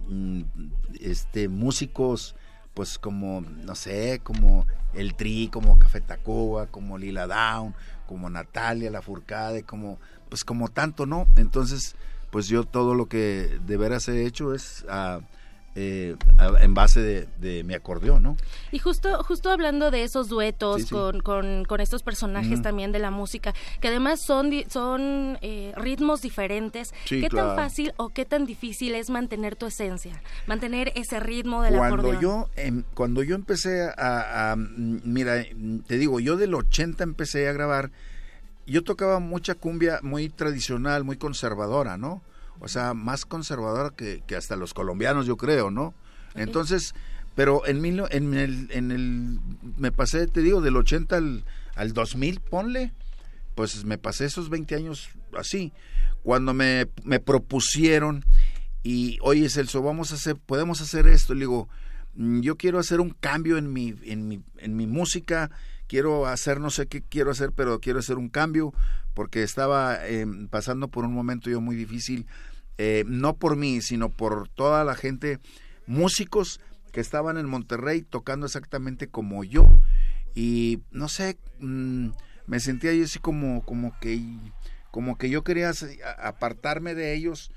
mm, 0.08 0.42
este 1.02 1.48
músicos 1.50 2.36
pues 2.78 3.00
como, 3.00 3.42
no 3.42 3.74
sé, 3.74 4.22
como 4.24 4.68
El 4.94 5.16
Tri, 5.16 5.50
como 5.52 5.80
Café 5.80 6.00
Tacuba, 6.00 6.68
como 6.68 7.00
Lila 7.00 7.26
Down, 7.26 7.74
como 8.06 8.30
Natalia 8.30 8.92
La 8.92 9.02
Furcade, 9.02 9.64
como, 9.64 9.98
pues 10.30 10.44
como 10.46 10.70
tanto, 10.70 11.08
¿no? 11.08 11.26
Entonces, 11.38 11.96
pues 12.30 12.48
yo 12.48 12.66
todo 12.66 12.94
lo 12.94 13.08
que 13.08 13.60
de 13.66 13.78
veras 13.78 14.08
he 14.10 14.28
hecho 14.28 14.54
es... 14.54 14.86
Uh, 14.88 15.24
eh, 15.80 16.16
en 16.60 16.74
base 16.74 17.28
de, 17.40 17.64
mi 17.64 17.76
acordeón, 17.76 18.24
¿no? 18.24 18.38
Y 18.72 18.80
justo, 18.80 19.22
justo 19.24 19.52
hablando 19.52 19.92
de 19.92 20.04
esos 20.04 20.28
duetos 20.28 20.88
Con, 20.88 21.22
con, 21.22 21.80
estos 21.80 22.02
personajes 22.02 22.64
también 22.64 22.92
de 22.92 22.98
la 22.98 23.12
música, 23.12 23.54
que 23.80 23.90
además 23.90 24.20
son, 24.26 24.52
son 24.70 25.38
eh, 25.42 25.74
ritmos 25.78 26.24
diferentes, 26.24 26.96
¿qué 27.08 27.30
tan 27.30 27.56
fácil 27.56 27.94
o 27.98 28.10
qué 28.10 28.26
tan 28.26 28.48
difícil 28.48 28.96
es 28.96 29.12
mantener 29.12 29.56
tu 29.56 29.68
esencia? 29.68 30.20
Mantener 30.48 30.92
ese 30.96 31.20
ritmo 31.20 31.62
del 31.62 31.76
cuando 31.78 31.96
acordeón. 31.96 32.22
Yo, 32.22 32.50
em, 32.56 32.84
cuando 32.96 33.22
yo 33.22 33.36
empecé 33.36 33.84
a, 33.84 34.54
a, 34.54 34.56
mira, 34.56 35.46
te 35.86 35.98
digo, 36.00 36.20
yo 36.20 36.38
del 36.38 36.56
80 36.56 37.04
empecé 37.04 37.48
a 37.48 37.54
grabar, 37.54 37.92
yo 38.66 38.84
tocaba 38.84 39.20
mucha 39.20 39.54
cumbia 39.54 40.00
muy 40.02 40.30
tradicional, 40.30 41.04
muy 41.04 41.18
conservadora, 41.18 41.98
¿no? 41.98 42.24
O 42.60 42.68
sea, 42.68 42.94
más 42.94 43.26
conservadora 43.26 43.92
que, 43.96 44.24
hasta 44.36 44.56
los 44.56 44.74
colombianos, 44.74 45.26
yo 45.26 45.38
creo, 45.38 45.72
¿no? 45.72 45.94
Entonces, 46.36 46.94
pero 47.36 47.66
en, 47.66 47.82
mil, 47.82 48.04
en, 48.10 48.34
el, 48.34 48.68
en 48.72 48.92
el, 48.92 49.40
me 49.78 49.92
pasé, 49.92 50.28
te 50.28 50.42
digo, 50.42 50.62
del 50.62 50.76
80 50.76 51.16
al, 51.16 51.46
al 51.76 51.94
2000, 51.94 52.40
ponle, 52.42 52.94
pues 53.56 53.86
me 53.86 53.98
pasé 53.98 54.26
esos 54.26 54.50
20 54.50 54.76
años 54.76 55.10
así. 55.38 55.72
Cuando 56.24 56.54
me, 56.54 56.88
me 57.04 57.20
propusieron 57.20 58.26
y, 58.84 59.18
oye, 59.22 59.50
Celso, 59.50 59.82
vamos 59.82 60.12
a 60.12 60.16
hacer, 60.16 60.38
podemos 60.38 60.82
hacer 60.82 61.08
esto, 61.08 61.34
le 61.34 61.42
digo, 61.42 61.68
mm, 62.16 62.42
yo 62.42 62.56
quiero 62.56 62.80
hacer 62.80 63.02
un 63.02 63.10
cambio 63.10 63.58
en 63.58 63.74
mi, 63.74 63.96
en 64.04 64.28
mi, 64.28 64.42
en 64.58 64.76
mi 64.76 64.88
música, 64.88 65.52
quiero 65.88 66.28
hacer, 66.28 66.60
no 66.60 66.70
sé 66.70 66.88
qué 66.88 67.02
quiero 67.02 67.32
hacer, 67.32 67.52
pero 67.52 67.80
quiero 67.80 68.00
hacer 68.00 68.18
un 68.18 68.30
cambio, 68.30 68.74
porque 69.18 69.42
estaba 69.42 70.08
em, 70.08 70.48
pasando 70.48 70.90
por 70.90 71.04
un 71.04 71.12
momento 71.12 71.50
yo 71.50 71.60
muy 71.60 71.76
difícil, 71.76 72.28
eh, 72.78 73.04
no 73.08 73.36
por 73.36 73.56
mí, 73.56 73.82
sino 73.82 74.10
por 74.10 74.48
toda 74.48 74.84
la 74.84 74.94
gente, 74.94 75.40
músicos 75.88 76.60
que 76.92 77.02
estaban 77.02 77.40
en 77.40 77.50
Monterrey 77.50 78.04
tocando 78.04 78.46
exactamente 78.46 79.08
como 79.08 79.44
yo. 79.44 79.68
Y 80.36 80.84
no 80.92 81.10
sé, 81.10 81.40
mm, 81.58 82.10
me 82.46 82.60
sentía 82.60 82.94
yo 82.94 83.06
así 83.06 83.18
como, 83.18 83.66
como 83.66 84.00
que 84.00 84.22
como 84.92 85.18
que 85.18 85.32
yo 85.32 85.44
quería 85.44 85.72
apartarme 86.22 86.94
de 86.94 87.16
ellos, 87.16 87.50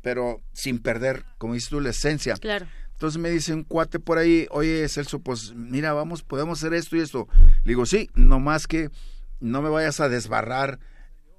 pero 0.00 0.40
sin 0.54 0.78
perder, 0.78 1.26
como 1.36 1.52
dices 1.52 1.68
tú, 1.68 1.78
la 1.78 1.90
esencia. 1.90 2.36
Claro. 2.36 2.68
Entonces 2.92 3.20
me 3.20 3.28
dice 3.28 3.52
un 3.52 3.64
cuate 3.64 3.98
por 3.98 4.16
ahí, 4.16 4.46
oye 4.50 4.88
Celso, 4.88 5.18
pues 5.18 5.52
mira, 5.54 5.92
vamos, 5.92 6.22
podemos 6.22 6.58
hacer 6.58 6.72
esto 6.72 6.96
y 6.96 7.00
esto. 7.00 7.28
Le 7.64 7.72
digo, 7.72 7.84
sí, 7.84 8.08
nomás 8.14 8.66
que 8.66 8.88
no 9.40 9.62
me 9.62 9.68
vayas 9.68 10.00
a 10.00 10.08
desbarrar 10.08 10.78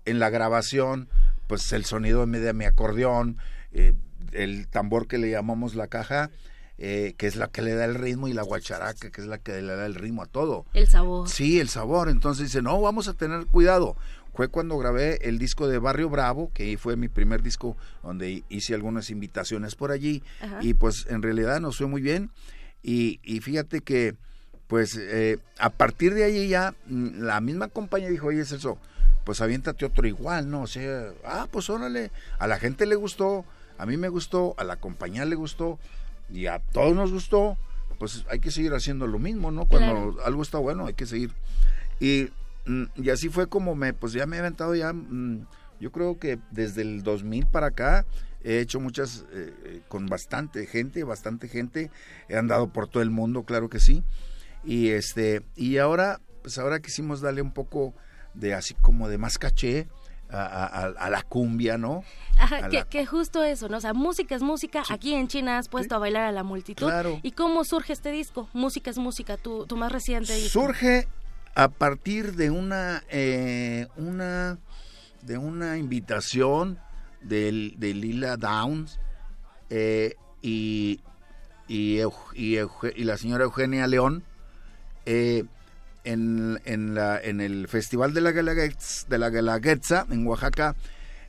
en 0.05 0.19
la 0.19 0.29
grabación, 0.29 1.09
pues 1.47 1.71
el 1.73 1.85
sonido 1.85 2.25
de 2.25 2.53
mi 2.53 2.65
acordeón, 2.65 3.37
eh, 3.71 3.93
el 4.31 4.67
tambor 4.67 5.07
que 5.07 5.17
le 5.17 5.29
llamamos 5.29 5.75
la 5.75 5.87
caja, 5.87 6.29
eh, 6.77 7.15
que 7.17 7.27
es 7.27 7.35
la 7.35 7.47
que 7.47 7.61
le 7.61 7.73
da 7.73 7.85
el 7.85 7.95
ritmo, 7.95 8.27
y 8.27 8.33
la 8.33 8.43
guacharaca, 8.43 9.09
que 9.09 9.21
es 9.21 9.27
la 9.27 9.39
que 9.39 9.61
le 9.61 9.75
da 9.75 9.85
el 9.85 9.95
ritmo 9.95 10.21
a 10.21 10.27
todo. 10.27 10.65
El 10.73 10.87
sabor. 10.87 11.27
Sí, 11.27 11.59
el 11.59 11.69
sabor. 11.69 12.09
Entonces 12.09 12.47
dice, 12.47 12.61
no, 12.61 12.79
vamos 12.79 13.07
a 13.07 13.13
tener 13.13 13.45
cuidado. 13.47 13.95
Fue 14.33 14.49
cuando 14.49 14.77
grabé 14.77 15.17
el 15.27 15.39
disco 15.39 15.67
de 15.67 15.79
Barrio 15.79 16.09
Bravo, 16.09 16.51
que 16.53 16.77
fue 16.77 16.95
mi 16.95 17.07
primer 17.07 17.41
disco 17.41 17.75
donde 18.03 18.43
hice 18.49 18.75
algunas 18.75 19.09
invitaciones 19.09 19.75
por 19.75 19.91
allí, 19.91 20.21
y 20.61 20.75
pues 20.75 21.07
en 21.09 21.23
realidad 21.23 21.59
nos 21.59 21.77
fue 21.77 21.87
muy 21.87 22.01
bien. 22.01 22.29
Y, 22.83 23.19
y 23.23 23.39
fíjate 23.39 23.81
que 23.81 24.15
pues 24.67 24.97
eh, 24.99 25.39
a 25.57 25.69
partir 25.69 26.13
de 26.13 26.25
ahí 26.25 26.47
ya 26.49 26.75
mm, 26.87 27.21
la 27.21 27.41
misma 27.41 27.69
compañía 27.69 28.09
dijo, 28.09 28.27
oye 28.27 28.45
Celso, 28.45 28.77
pues 29.23 29.41
aviéntate 29.41 29.85
otro 29.85 30.07
igual, 30.07 30.49
¿no? 30.49 30.63
O 30.63 30.67
sea, 30.67 31.11
ah, 31.25 31.47
pues 31.51 31.69
órale, 31.69 32.11
a 32.39 32.47
la 32.47 32.59
gente 32.59 32.85
le 32.85 32.95
gustó, 32.95 33.45
a 33.77 33.85
mí 33.85 33.97
me 33.97 34.09
gustó, 34.09 34.55
a 34.57 34.63
la 34.63 34.77
compañía 34.77 35.25
le 35.25 35.35
gustó 35.35 35.79
y 36.29 36.47
a 36.47 36.59
todos 36.59 36.95
nos 36.95 37.11
gustó, 37.11 37.57
pues 37.99 38.25
hay 38.29 38.39
que 38.39 38.51
seguir 38.51 38.73
haciendo 38.73 39.07
lo 39.07 39.19
mismo, 39.19 39.51
¿no? 39.51 39.65
Cuando 39.65 40.21
algo 40.23 40.41
está 40.41 40.57
bueno, 40.57 40.85
hay 40.87 40.93
que 40.93 41.05
seguir. 41.05 41.31
Y, 41.99 42.29
mm, 42.65 42.83
y, 42.95 43.09
así 43.09 43.29
fue 43.29 43.47
como 43.47 43.75
me, 43.75 43.93
pues 43.93 44.13
ya 44.13 44.25
me 44.25 44.37
he 44.37 44.39
aventado 44.39 44.75
ya, 44.75 44.93
mm, 44.93 45.45
yo 45.79 45.91
creo 45.91 46.19
que 46.19 46.39
desde 46.51 46.81
el 46.81 47.03
2000 47.03 47.47
para 47.47 47.67
acá, 47.67 48.05
he 48.43 48.59
hecho 48.59 48.79
muchas 48.79 49.25
eh, 49.33 49.53
eh, 49.65 49.81
con 49.87 50.07
bastante 50.07 50.65
gente, 50.67 51.03
bastante 51.03 51.47
gente, 51.47 51.91
he 52.29 52.37
andado 52.37 52.67
por 52.67 52.87
todo 52.87 53.03
el 53.03 53.09
mundo, 53.09 53.43
claro 53.43 53.69
que 53.69 53.79
sí. 53.79 54.03
Y 54.67 54.89
este 54.89 55.41
y 55.55 55.77
ahora 55.77 56.19
pues 56.43 56.57
ahora 56.59 56.79
quisimos 56.79 57.21
darle 57.21 57.41
un 57.41 57.51
poco 57.51 57.95
de 58.33 58.53
así 58.53 58.75
como 58.75 59.09
de 59.09 59.17
más 59.17 59.37
caché 59.37 59.87
a, 60.29 61.07
la 61.09 61.21
cumbia, 61.23 61.77
¿no? 61.77 62.03
Ajá, 62.37 62.69
que, 62.69 63.05
justo 63.05 63.43
eso, 63.43 63.69
¿no? 63.69 63.77
O 63.77 63.81
sea, 63.81 63.93
música 63.93 64.35
es 64.35 64.41
música. 64.41 64.83
Aquí 64.89 65.13
en 65.13 65.29
China 65.29 65.57
has 65.57 65.69
puesto 65.69 65.95
a 65.95 65.99
bailar 65.99 66.23
a 66.23 66.31
la 66.33 66.43
multitud. 66.43 66.87
Claro. 66.87 67.19
¿Y 67.23 67.31
cómo 67.31 67.63
surge 67.63 67.93
este 67.93 68.11
disco? 68.11 68.49
Música 68.53 68.91
es 68.91 68.97
música, 68.97 69.37
tu, 69.37 69.65
tu 69.65 69.77
más 69.77 69.89
reciente 69.89 70.35
disco. 70.35 70.49
Surge 70.59 71.07
a 71.55 71.69
partir 71.69 72.35
de 72.35 72.51
una, 72.51 73.03
eh, 73.09 73.87
una, 73.95 74.59
de 75.21 75.37
una 75.37 75.77
invitación 75.77 76.77
de, 77.21 77.73
de 77.77 77.93
Lila 77.93 78.37
Downs 78.37 78.99
eh, 79.69 80.15
y, 80.41 80.99
y, 81.67 81.99
y, 82.35 83.03
la 83.03 83.17
señora 83.17 83.45
Eugenia 83.45 83.87
León. 83.87 84.23
Eh, 85.09 85.45
en, 86.03 86.59
el 86.65 87.67
Festival 87.69 88.13
de 88.13 88.19
la, 88.19 88.33
Galaguetza, 88.33 89.05
de 89.07 89.17
la 89.17 90.13
en 90.13 90.27
Oaxaca, 90.27 90.75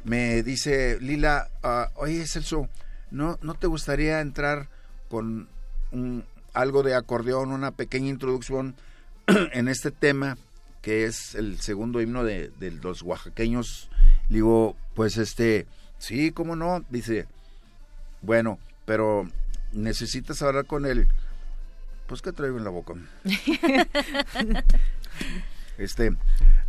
me 0.03 0.43
dice 0.43 0.99
Lila, 1.01 1.49
uh, 1.63 2.01
oye 2.01 2.27
Celso, 2.27 2.69
¿no, 3.13 3.39
¿no 3.41 3.55
te 3.55 3.69
gustaría 3.69 4.21
entrar 4.21 4.69
con 5.09 5.49
un, 5.93 6.25
algo 6.55 6.83
de 6.83 6.97
acordeón, 6.97 7.53
una 7.53 7.71
pequeña 7.71 8.09
introducción 8.09 8.75
en 9.53 9.69
este 9.69 9.93
tema, 9.93 10.37
que 10.83 11.05
es 11.05 11.37
el 11.37 11.61
segundo 11.61 12.01
himno 12.01 12.25
de, 12.25 12.51
los 12.83 13.03
oaxaqueños? 13.03 13.91
Digo, 14.29 14.75
pues 14.95 15.19
este, 15.19 15.67
sí, 15.99 16.33
¿cómo 16.33 16.57
no? 16.57 16.85
Dice, 16.91 17.27
bueno, 18.23 18.59
pero 18.85 19.29
necesitas 19.73 20.43
hablar 20.43 20.67
con 20.67 20.85
él 20.85 21.09
pues 22.09 22.23
¿qué 22.23 22.33
traigo 22.33 22.57
en 22.57 22.65
la 22.65 22.71
boca? 22.71 22.95
este, 25.79 26.17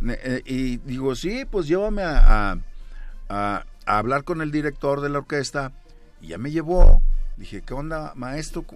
eh, 0.06 0.42
y 0.44 0.76
digo, 0.76 1.16
sí, 1.16 1.46
pues 1.50 1.66
llévame 1.66 2.02
a, 2.02 2.58
a, 3.28 3.64
hablar 3.86 4.24
con 4.24 4.42
el 4.42 4.52
director 4.52 5.00
de 5.00 5.08
la 5.08 5.18
orquesta. 5.18 5.72
Y 6.20 6.28
ya 6.28 6.38
me 6.38 6.50
llevó. 6.50 7.02
Dije, 7.38 7.62
¿qué 7.62 7.72
onda, 7.72 8.12
maestro? 8.14 8.66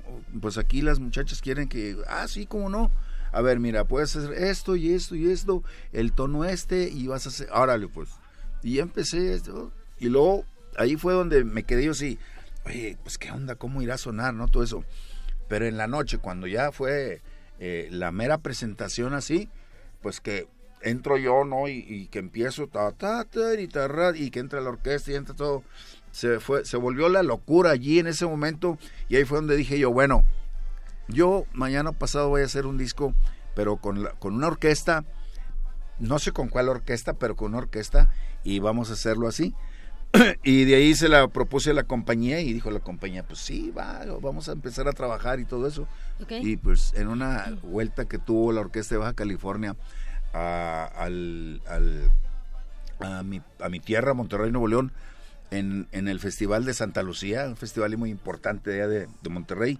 Pues 0.41 0.57
aquí 0.57 0.81
las 0.81 0.99
muchachas 0.99 1.43
quieren 1.43 1.69
que, 1.69 1.99
ah, 2.09 2.27
sí, 2.27 2.47
cómo 2.47 2.71
no. 2.71 2.91
A 3.31 3.43
ver, 3.43 3.61
mira, 3.61 3.85
puedes 3.85 4.17
hacer 4.17 4.33
esto 4.33 4.75
y 4.75 4.95
esto 4.95 5.15
y 5.17 5.31
esto, 5.31 5.63
el 5.93 6.13
tono 6.13 6.47
este 6.47 6.89
y 6.89 7.09
vas 7.09 7.27
a 7.27 7.29
hacer, 7.29 7.49
órale, 7.53 7.89
pues. 7.89 8.09
Y 8.63 8.77
ya 8.77 8.83
empecé 8.83 9.35
esto. 9.35 9.71
Y 9.99 10.09
luego, 10.09 10.47
ahí 10.79 10.97
fue 10.97 11.13
donde 11.13 11.45
me 11.45 11.65
quedé 11.65 11.85
yo 11.85 11.91
así, 11.91 12.19
oye, 12.65 12.97
pues 13.03 13.19
qué 13.19 13.31
onda, 13.31 13.57
cómo 13.57 13.83
irá 13.83 13.95
a 13.95 13.99
sonar, 13.99 14.33
¿no? 14.33 14.49
Todo 14.49 14.63
eso. 14.63 14.85
Pero 15.55 15.67
en 15.67 15.77
la 15.77 15.87
noche, 15.87 16.19
cuando 16.19 16.49
ya 16.49 16.73
fue 16.73 17.23
eh, 17.61 17.87
la 17.93 18.11
mera 18.11 18.39
presentación 18.39 19.15
así, 19.15 19.49
pues 20.03 20.21
que 20.21 20.49
entro 20.83 21.17
yo, 21.17 21.45
¿no? 21.45 21.69
Y, 21.69 22.09
que 22.11 22.19
empiezo, 22.19 22.67
ta, 22.67 22.91
ta, 22.91 23.23
ta, 23.23 23.55
y, 23.55 23.69
y 24.17 24.31
que 24.33 24.41
entra 24.41 24.61
la 24.61 24.71
orquesta 24.71 25.13
y 25.13 25.15
entra 25.15 25.37
todo. 25.37 25.63
Se, 26.11 26.41
fue, 26.41 26.65
se 26.65 26.77
volvió 26.77 27.09
la 27.09 27.23
locura 27.23 27.71
allí 27.71 28.01
en 28.01 28.09
ese 28.09 28.27
momento 28.27 28.79
y 29.09 29.15
ahí 29.15 29.25
fue 29.25 29.39
donde 29.39 29.55
dije 29.55 29.79
yo, 29.79 29.93
bueno, 29.93 30.25
yo 31.07 31.47
mañana 31.53 31.93
pasado 31.93 32.31
voy 32.31 32.43
a 32.43 32.47
hacer 32.47 32.67
un 32.67 32.77
disco, 32.77 33.15
pero 33.55 33.77
con, 33.77 34.09
con 34.19 34.35
una 34.35 34.49
orquesta, 34.49 35.05
no 36.01 36.19
sé 36.19 36.33
con 36.33 36.49
cuál 36.49 36.69
orquesta, 36.69 37.13
pero 37.13 37.37
con 37.37 37.53
una 37.53 37.59
orquesta 37.59 38.11
y 38.43 38.59
vamos 38.59 38.91
a 38.91 38.95
hacerlo 38.95 39.29
así. 39.29 39.55
y 40.45 40.65
de 40.65 40.77
ahí 40.77 40.95
se 40.95 41.09
la 41.09 41.27
propuse 41.29 41.71
a 41.71 41.75
la 41.75 41.85
compañía 41.85 42.41
y 42.41 42.53
dijo 42.53 42.71
la 42.71 42.81
compañía, 42.81 43.25
pues 43.25 43.41
sí, 43.41 43.73
va, 43.77 44.05
vamos 44.21 44.49
a 44.49 44.53
empezar 44.53 44.89
a 44.89 44.93
trabajar 44.93 45.41
y 45.41 45.45
todo 45.45 45.67
eso. 45.67 45.89
Y 46.29 46.57
pues 46.57 46.93
en 46.95 47.09
una 47.09 47.57
vuelta 47.63 48.05
que 48.07 48.19
tuvo 48.19 48.53
la 48.53 48.61
Orquesta 48.61 48.95
de 48.95 49.01
Baja 49.01 49.15
California 49.15 49.77
a, 50.33 50.85
al, 50.97 51.61
a, 53.01 53.23
mi, 53.23 53.41
a 53.61 53.69
mi 53.69 53.81
tierra, 53.81 54.15
Monterrey, 54.15 54.51
Nuevo 54.51 54.69
León, 54.69 54.93
en, 55.51 55.89
en 55.93 56.09
el 56.09 56.21
Festival 56.21 56.65
de 56.65 56.75
Santa 56.75 57.03
Lucía, 57.03 57.47
un 57.47 57.57
festival 57.57 57.97
muy 57.97 58.11
importante 58.11 58.71
de, 58.71 58.89
de, 58.89 59.09
de 59.23 59.31
Monterrey, 59.31 59.79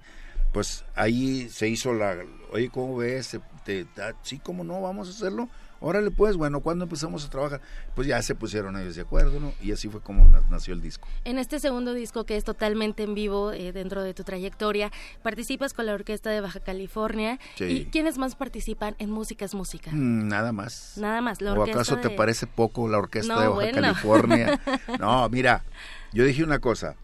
pues 0.53 0.85
ahí 0.95 1.49
se 1.49 1.69
hizo 1.69 1.93
la, 1.95 2.17
oye, 2.53 2.71
¿cómo 2.71 2.97
ves? 2.97 3.39
Te, 3.65 3.87
sí, 4.23 4.39
¿cómo 4.39 4.63
no? 4.63 4.81
Vamos 4.81 5.09
a 5.09 5.11
hacerlo. 5.11 5.49
Órale, 5.85 6.11
pues, 6.11 6.39
bueno, 6.39 6.61
cuando 6.61 6.85
empezamos 6.85 7.27
a 7.27 7.29
trabajar? 7.29 7.61
Pues 7.95 8.09
ya 8.09 8.23
se 8.23 8.35
pusieron 8.35 8.75
ellos 8.79 8.97
de 8.97 9.03
acuerdo, 9.03 9.39
¿no? 9.39 9.53
Y 9.61 9.71
así 9.71 9.91
fue 9.91 10.01
como 10.01 10.27
nació 10.49 10.73
el 10.73 10.81
disco. 10.81 11.07
En 11.25 11.39
este 11.39 11.61
segundo 11.61 11.93
disco, 11.93 12.25
que 12.25 12.39
es 12.39 12.45
totalmente 12.45 13.03
en 13.03 13.15
vivo 13.15 13.53
eh, 13.53 13.71
dentro 13.71 14.03
de 14.03 14.15
tu 14.15 14.25
trayectoria, 14.25 14.91
participas 15.23 15.75
con 15.75 15.85
la 15.85 15.93
Orquesta 15.93 16.31
de 16.31 16.41
Baja 16.41 16.61
California. 16.61 17.39
¿Y 17.59 17.85
quiénes 17.85 18.17
más 18.17 18.35
participan 18.35 18.97
en 18.99 19.11
Música 19.11 19.45
es 19.45 19.55
Música? 19.55 19.91
Mm, 19.93 20.27
nada 20.29 20.53
más. 20.53 20.95
Nada 20.97 21.21
más. 21.21 21.43
¿O 21.43 21.63
acaso 21.63 21.99
te 21.99 22.09
parece 22.09 22.47
poco 22.47 22.89
la 22.89 22.97
Orquesta 22.97 23.39
de 23.39 23.49
Baja 23.49 23.73
California? 23.73 24.61
no, 24.99 25.29
mira, 25.29 25.65
yo 26.15 26.25
dije 26.25 26.43
una 26.43 26.61
cosa. 26.61 26.97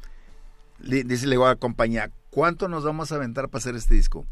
Dice, 0.79 1.27
le 1.27 1.37
voy 1.37 1.51
a 1.51 1.57
compañía, 1.57 2.11
¿cuánto 2.31 2.67
nos 2.67 2.83
vamos 2.85 3.13
a 3.13 3.17
aventar 3.17 3.51
para 3.51 3.59
hacer 3.59 3.77
este 3.77 3.95
disco? 3.95 4.25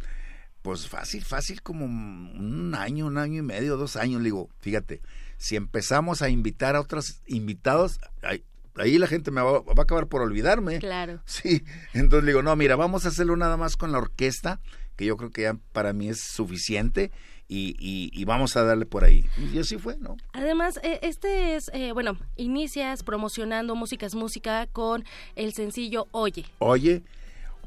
Pues 0.63 0.89
fácil, 0.89 1.25
fácil 1.25 1.63
como 1.63 1.85
un 1.85 2.75
año, 2.75 3.07
un 3.07 3.19
año 3.19 3.39
y 3.39 3.43
medio, 3.43 3.77
dos 3.77 3.97
años. 3.97 4.21
Le 4.21 4.27
digo, 4.27 4.49
fíjate, 4.61 5.01
si 5.39 5.57
empezamos 5.57 6.21
a 6.21 6.29
invitar 6.29 6.77
a 6.77 6.81
otros 6.81 7.23
invitados, 7.27 8.01
ahí, 8.23 8.99
la 8.99 9.07
gente 9.07 9.31
me 9.31 9.41
va, 9.41 9.59
a 9.59 9.83
acabar 9.83 10.09
por 10.09 10.21
olvidarme. 10.21 10.79
Claro. 10.79 11.21
Sí, 11.27 11.65
entonces 11.95 12.25
le 12.25 12.33
digo, 12.33 12.43
no, 12.43 12.55
mira, 12.57 12.77
vamos 12.77 13.05
a 13.05 13.09
hacerlo 13.09 13.37
nada 13.37 13.57
más 13.57 13.77
con 13.77 13.93
la 13.93 13.99
orquesta, 13.99 14.61
que 14.97 15.05
yo 15.07 15.17
creo 15.17 15.31
que 15.31 15.43
ya 15.43 15.57
para 15.73 15.93
mí 15.93 16.09
es 16.09 16.21
suficiente. 16.21 17.13
Y, 17.51 17.77
y, 18.13 18.25
vamos 18.27 18.59
a 18.59 18.63
darle 18.63 18.85
por 18.85 19.05
ahí. 19.05 19.25
Y 19.55 19.59
así 19.59 19.79
fue, 19.79 19.97
¿no? 19.97 20.19
Además, 20.35 20.79
eh, 20.83 20.99
este 21.01 21.57
es, 21.57 21.71
eh, 21.73 21.93
bueno, 21.93 22.19
inicias 22.37 23.03
promocionando 23.03 23.75
Músicas 23.75 24.15
Música 24.15 24.67
con 24.67 25.07
el 25.35 25.55
sencillo 25.55 26.09
Oye. 26.11 26.45
Oye, 26.59 27.05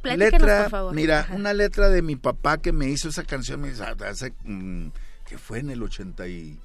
letra, 0.03 0.69
mira, 0.93 1.27
una 1.31 1.53
letra 1.53 1.89
de 1.89 2.01
mi 2.01 2.15
papá 2.15 2.57
que 2.59 2.71
me 2.71 2.87
hizo 2.89 3.09
esa 3.09 3.23
canción, 3.23 3.61
me 3.61 3.69
hace, 3.69 4.33
mm, 4.43 4.87
que 5.25 5.37
fue 5.37 5.59
en 5.59 5.69
el 5.69 5.81
80 5.83 6.27
y, 6.27 6.59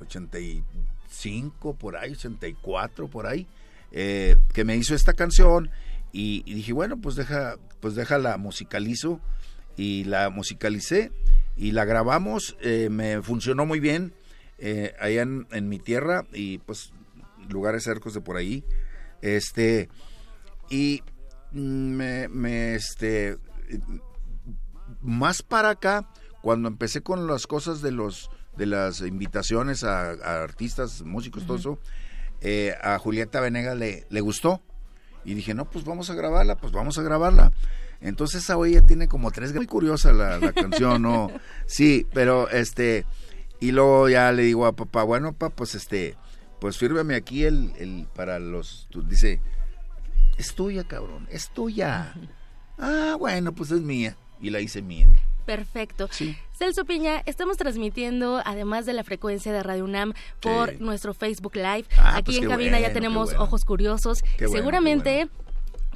85, 0.00 1.74
por 1.74 1.96
ahí, 1.96 2.12
84, 2.12 3.08
por 3.08 3.26
ahí, 3.26 3.46
eh, 3.92 4.36
que 4.52 4.64
me 4.64 4.76
hizo 4.76 4.94
esta 4.94 5.12
canción. 5.12 5.70
Y, 6.12 6.42
dije, 6.54 6.72
bueno, 6.72 6.96
pues 6.98 7.14
deja, 7.14 7.56
pues 7.80 7.94
déjala 7.94 8.38
musicalizo 8.38 9.20
y 9.76 10.04
la 10.04 10.30
musicalicé 10.30 11.12
y 11.56 11.72
la 11.72 11.84
grabamos, 11.84 12.56
eh, 12.60 12.88
me 12.90 13.20
funcionó 13.20 13.66
muy 13.66 13.80
bien 13.80 14.14
eh, 14.58 14.94
allá 14.98 15.22
en, 15.22 15.46
en, 15.50 15.68
mi 15.68 15.78
tierra 15.78 16.24
y 16.32 16.58
pues 16.58 16.92
lugares 17.50 17.84
cercos 17.84 18.14
de 18.14 18.22
por 18.22 18.38
ahí, 18.38 18.64
este, 19.20 19.90
y 20.70 21.02
me, 21.56 22.28
me 22.28 22.74
este, 22.74 23.38
más 25.00 25.42
para 25.42 25.70
acá, 25.70 26.08
cuando 26.42 26.68
empecé 26.68 27.02
con 27.02 27.26
las 27.26 27.46
cosas 27.46 27.82
de 27.82 27.92
los 27.92 28.30
de 28.56 28.66
las 28.66 29.00
invitaciones 29.02 29.84
a, 29.84 30.10
artistas, 30.42 31.02
músicos, 31.02 31.46
todo 31.46 31.58
eso, 31.58 31.78
eh, 32.40 32.74
a 32.82 32.98
Julieta 32.98 33.40
Venegas 33.40 33.76
le, 33.76 34.06
le 34.08 34.20
gustó. 34.20 34.62
Y 35.24 35.34
dije, 35.34 35.54
no, 35.54 35.68
pues 35.68 35.84
vamos 35.84 36.08
a 36.08 36.14
grabarla, 36.14 36.56
pues 36.56 36.72
vamos 36.72 36.98
a 36.98 37.02
grabarla. 37.02 37.52
Entonces 38.00 38.44
esa 38.44 38.56
hoy 38.56 38.80
tiene 38.82 39.08
como 39.08 39.30
tres, 39.30 39.54
muy 39.54 39.66
curiosa 39.66 40.12
la, 40.12 40.38
la 40.38 40.52
canción, 40.52 41.02
¿no? 41.02 41.30
Sí, 41.66 42.06
pero 42.12 42.48
este, 42.48 43.04
y 43.60 43.72
luego 43.72 44.08
ya 44.08 44.30
le 44.32 44.42
digo 44.42 44.66
a 44.66 44.76
papá, 44.76 45.02
bueno, 45.02 45.32
papá, 45.32 45.54
pues 45.54 45.74
este, 45.74 46.16
pues 46.60 46.78
fírmame 46.78 47.14
aquí 47.14 47.44
el, 47.44 47.72
el 47.78 48.06
para 48.14 48.38
los, 48.38 48.88
dice, 49.08 49.40
es 50.36 50.54
tuya, 50.54 50.84
cabrón, 50.84 51.26
es 51.30 51.50
tuya. 51.50 52.14
Ah, 52.78 53.16
bueno, 53.18 53.54
pues 53.54 53.70
es 53.70 53.80
mía. 53.80 54.18
Y 54.38 54.50
la 54.50 54.60
hice 54.60 54.82
mía. 54.82 55.06
Perfecto. 55.46 56.08
Sí. 56.10 56.36
Celso 56.52 56.84
Piña, 56.84 57.22
estamos 57.24 57.56
transmitiendo, 57.56 58.42
además 58.44 58.84
de 58.84 58.92
la 58.92 59.02
frecuencia 59.02 59.50
de 59.50 59.62
Radio 59.62 59.84
UNAM, 59.84 60.12
por 60.40 60.78
nuestro 60.80 61.14
Facebook 61.14 61.54
Live. 61.54 61.86
Ah, 61.96 62.16
Aquí 62.16 62.32
pues 62.32 62.38
en 62.42 62.50
cabina 62.50 62.78
ya 62.78 62.92
tenemos 62.92 63.32
ojos 63.32 63.64
curiosos. 63.64 64.22
Seguramente 64.38 65.30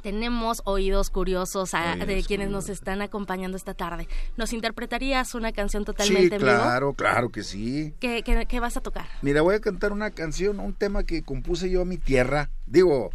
tenemos 0.01 0.61
oídos 0.65 1.09
curiosos 1.09 1.71
de 1.71 2.23
quienes 2.25 2.49
nos 2.49 2.69
están 2.69 3.01
acompañando 3.01 3.57
esta 3.57 3.73
tarde. 3.73 4.07
¿Nos 4.37 4.53
interpretarías 4.53 5.35
una 5.35 5.51
canción 5.51 5.85
totalmente 5.85 6.37
sí, 6.37 6.41
claro, 6.41 6.93
claro 6.93 7.29
que 7.29 7.43
sí. 7.43 7.93
¿Qué, 7.99 8.23
¿Qué, 8.23 8.59
vas 8.59 8.77
a 8.77 8.81
tocar? 8.81 9.05
Mira, 9.21 9.41
voy 9.41 9.55
a 9.55 9.59
cantar 9.59 9.91
una 9.91 10.11
canción, 10.11 10.59
un 10.59 10.73
tema 10.73 11.03
que 11.03 11.23
compuse 11.23 11.69
yo 11.69 11.81
a 11.81 11.85
mi 11.85 11.97
tierra. 11.97 12.49
Digo, 12.65 13.11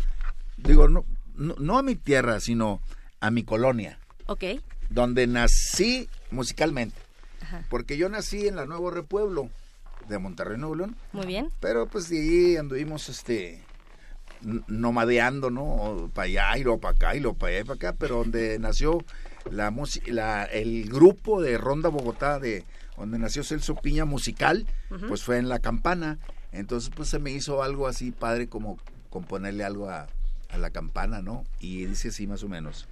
digo, 0.57 0.89
no, 0.89 1.05
no, 1.37 1.79
a 1.79 1.83
mi 1.83 1.95
tierra, 1.95 2.41
sino 2.41 2.81
a 3.21 3.31
mi 3.31 3.45
colonia. 3.45 3.99
Ok. 4.27 4.45
Donde 4.91 5.27
nací 5.27 6.09
musicalmente. 6.31 6.97
Porque 7.69 7.97
yo 7.97 8.09
nací 8.09 8.49
en 8.49 8.57
la 8.57 8.67
Nuevo 8.67 8.91
Repueblo 8.91 9.51
de 10.09 10.19
Monterrey, 10.19 10.59
Nuevo 10.59 10.75
León. 10.75 10.97
Muy 11.13 11.27
bien. 11.27 11.51
Pero 11.61 11.87
pues 11.87 12.09
de 12.09 12.19
ahí 12.19 12.57
anduvimos 12.57 13.09
este 13.09 13.63
nomadeando, 14.41 15.51
¿no? 15.51 16.11
Para 16.13 16.27
allá 16.27 16.59
y 16.59 16.65
lo 16.65 16.79
para 16.79 16.95
acá 16.95 17.17
y 17.17 17.21
lo 17.21 17.35
para 17.35 17.53
allá 17.53 17.61
y 17.61 17.65
para 17.65 17.75
acá, 17.77 17.93
pero 17.99 18.17
donde 18.19 18.59
nació 18.59 19.05
la, 19.51 19.73
la 20.07 20.45
el 20.45 20.89
grupo 20.91 21.41
de 21.41 21.59
Ronda 21.59 21.89
Bogotá, 21.89 22.39
de 22.39 22.65
donde 22.97 23.19
nació 23.19 23.45
Celso 23.45 23.75
Piña 23.77 24.05
musical, 24.05 24.67
pues 25.09 25.23
fue 25.23 25.39
en 25.39 25.49
La 25.49 25.59
Campana. 25.59 26.19
Entonces 26.53 26.91
pues 26.95 27.09
se 27.09 27.19
me 27.19 27.31
hizo 27.31 27.63
algo 27.63 27.87
así 27.87 28.11
padre 28.11 28.49
como 28.49 28.79
componerle 29.11 29.65
algo 29.65 29.89
a, 29.89 30.07
a 30.49 30.59
la 30.59 30.71
campana, 30.71 31.23
¿no? 31.23 31.45
Y 31.61 31.85
dice 31.87 32.09
así 32.09 32.27
más 32.27 32.43
o 32.43 32.49
menos. 32.49 32.89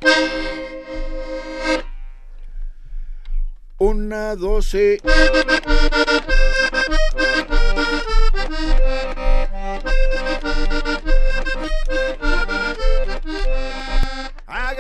Una, 3.79 4.37
doce. 4.37 5.01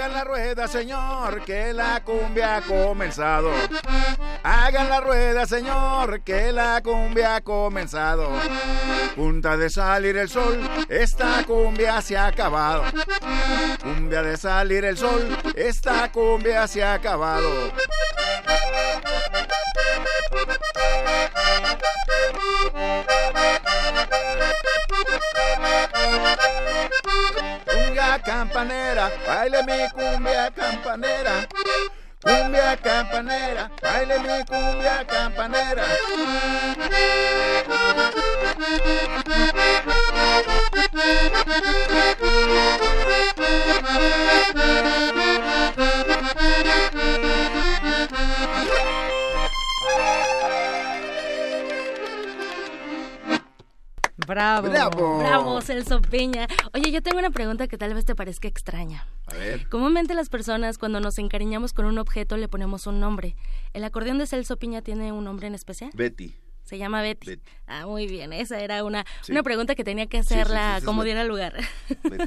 Hagan 0.04 0.16
la 0.18 0.24
rueda, 0.24 0.68
señor, 0.68 1.42
que 1.46 1.72
la 1.72 2.04
cumbia 2.04 2.56
ha 2.56 2.60
comenzado. 2.60 3.50
Hagan 4.42 4.90
la 4.90 5.00
rueda, 5.00 5.46
señor, 5.46 6.20
que 6.20 6.52
la 6.52 6.82
cumbia 6.82 7.36
ha 7.36 7.40
comenzado. 7.40 8.28
Punta 9.16 9.56
de 9.56 9.70
salir 9.70 10.18
el 10.18 10.28
sol, 10.28 10.60
esta 10.90 11.42
cumbia 11.46 12.02
se 12.02 12.18
ha 12.18 12.26
acabado. 12.26 12.84
Cumbia 13.82 14.22
de 14.22 14.36
salir 14.36 14.84
el 14.84 14.98
sol, 14.98 15.38
esta 15.56 16.12
cumbia 16.12 16.68
se 16.68 16.84
ha 16.84 16.92
acabado. 16.92 17.48
Cumbia 27.66 28.18
campanera, 28.24 29.10
baile 29.26 29.62
mi 29.62 29.88
cumbia 29.94 30.50
campanera. 30.50 31.46
Cumbia 32.22 32.76
campanera, 32.76 33.70
baile 33.82 34.18
mi 34.18 34.44
cumbia 34.46 35.04
campanera. 35.06 35.84
Bravo. 54.26 54.68
Bravo. 54.68 55.18
Bravo, 55.18 55.60
Celso 55.60 56.00
Peña. 56.00 56.46
Oye, 56.72 56.90
yo 56.90 57.02
tengo 57.02 57.18
una 57.18 57.30
pregunta 57.30 57.66
que 57.68 57.78
tal 57.78 57.94
vez 57.94 58.04
te 58.04 58.14
parezca 58.14 58.48
extraña. 58.48 59.06
A 59.26 59.34
ver. 59.34 59.68
Comúnmente 59.68 60.14
las 60.14 60.28
personas 60.28 60.78
cuando 60.78 61.00
nos 61.00 61.18
encariñamos 61.18 61.72
con 61.72 61.86
un 61.86 61.98
objeto 61.98 62.36
le 62.36 62.48
ponemos 62.48 62.86
un 62.86 63.00
nombre. 63.00 63.36
¿El 63.72 63.84
acordeón 63.84 64.18
de 64.18 64.26
Celso 64.26 64.56
Piña 64.56 64.82
tiene 64.82 65.12
un 65.12 65.24
nombre 65.24 65.46
en 65.46 65.54
especial? 65.54 65.90
Betty. 65.94 66.34
Se 66.64 66.78
llama 66.78 67.02
Betty. 67.02 67.38
Ah, 67.66 67.86
muy 67.86 68.06
bien. 68.06 68.32
Esa 68.32 68.60
era 68.60 68.84
una, 68.84 69.04
una 69.28 69.42
pregunta 69.42 69.74
que 69.74 69.84
tenía 69.84 70.06
que 70.06 70.18
hacerla 70.18 70.80
como 70.84 71.04
diera 71.04 71.22
lugar. 71.24 71.54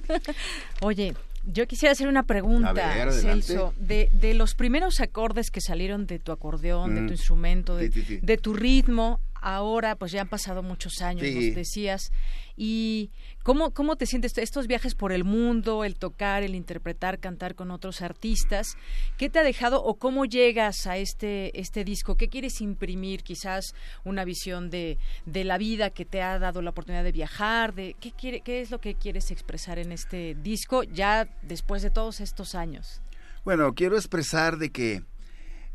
Oye, 0.82 1.16
yo 1.44 1.66
quisiera 1.66 1.94
hacer 1.94 2.08
una 2.08 2.24
pregunta, 2.24 3.12
Celso. 3.12 3.74
De, 3.78 4.10
de, 4.12 4.34
los 4.34 4.54
primeros 4.54 5.00
acordes 5.00 5.50
que 5.50 5.62
salieron 5.62 6.06
de 6.06 6.20
tu 6.20 6.32
acordeón, 6.32 6.94
de 6.94 7.02
tu 7.02 7.08
mm. 7.08 7.12
instrumento, 7.12 7.76
de, 7.78 7.90
de, 7.90 8.38
tu 8.38 8.54
ritmo, 8.54 9.20
ahora 9.56 9.96
pues 9.96 10.12
ya 10.12 10.22
han 10.22 10.28
pasado 10.28 10.62
muchos 10.62 11.02
años, 11.02 11.24
nos 11.24 11.56
decías. 11.56 12.12
¿Y 12.58 13.12
cómo, 13.44 13.72
cómo 13.72 13.96
te 13.96 14.06
sientes 14.06 14.38
estos 14.38 14.68
viajes 14.68 14.96
por 14.96 15.12
el 15.12 15.24
mundo, 15.24 15.84
el 15.84 15.96
tocar, 15.96 16.44
el 16.44 16.56
interpretar, 16.56 17.20
cantar 17.20 17.56
con 17.56 17.72
otros 17.72 18.02
artistas? 18.02 18.76
¿Qué 19.18 19.30
te 19.30 19.40
ha 19.40 19.44
dejado 19.44 19.82
o 19.84 19.96
cómo 19.96 20.26
llegas 20.26 20.86
a 20.88 20.98
este, 20.98 21.58
este 21.58 21.86
disco? 21.86 22.16
¿Qué 22.16 22.28
quieres 22.28 22.60
imprimir? 22.60 23.24
Quizás 23.24 23.74
una 24.04 24.26
visión 24.26 24.70
de, 24.70 24.98
de 25.26 25.44
la 25.44 25.58
vida 25.58 25.92
que 25.92 26.04
te 26.04 26.22
ha 26.22 26.40
dado 26.40 26.62
la 26.62 26.72
oportunidad 26.72 27.04
de 27.04 27.12
viajar, 27.12 27.74
de 27.74 27.96
¿qué, 28.02 28.12
quiere, 28.12 28.42
qué 28.42 28.62
es 28.62 28.72
lo 28.72 28.82
que 28.82 28.96
quieres 28.96 29.32
expresar 29.32 29.80
en 29.80 29.92
este 29.92 30.36
disco 30.36 30.84
ya 30.84 31.30
después 31.42 31.84
de 31.84 31.92
todos 31.92 32.20
estos 32.20 32.54
años. 32.54 33.02
Bueno, 33.46 33.74
quiero 33.76 33.96
expresar 33.96 34.58
de 34.58 34.72
que, 34.72 35.04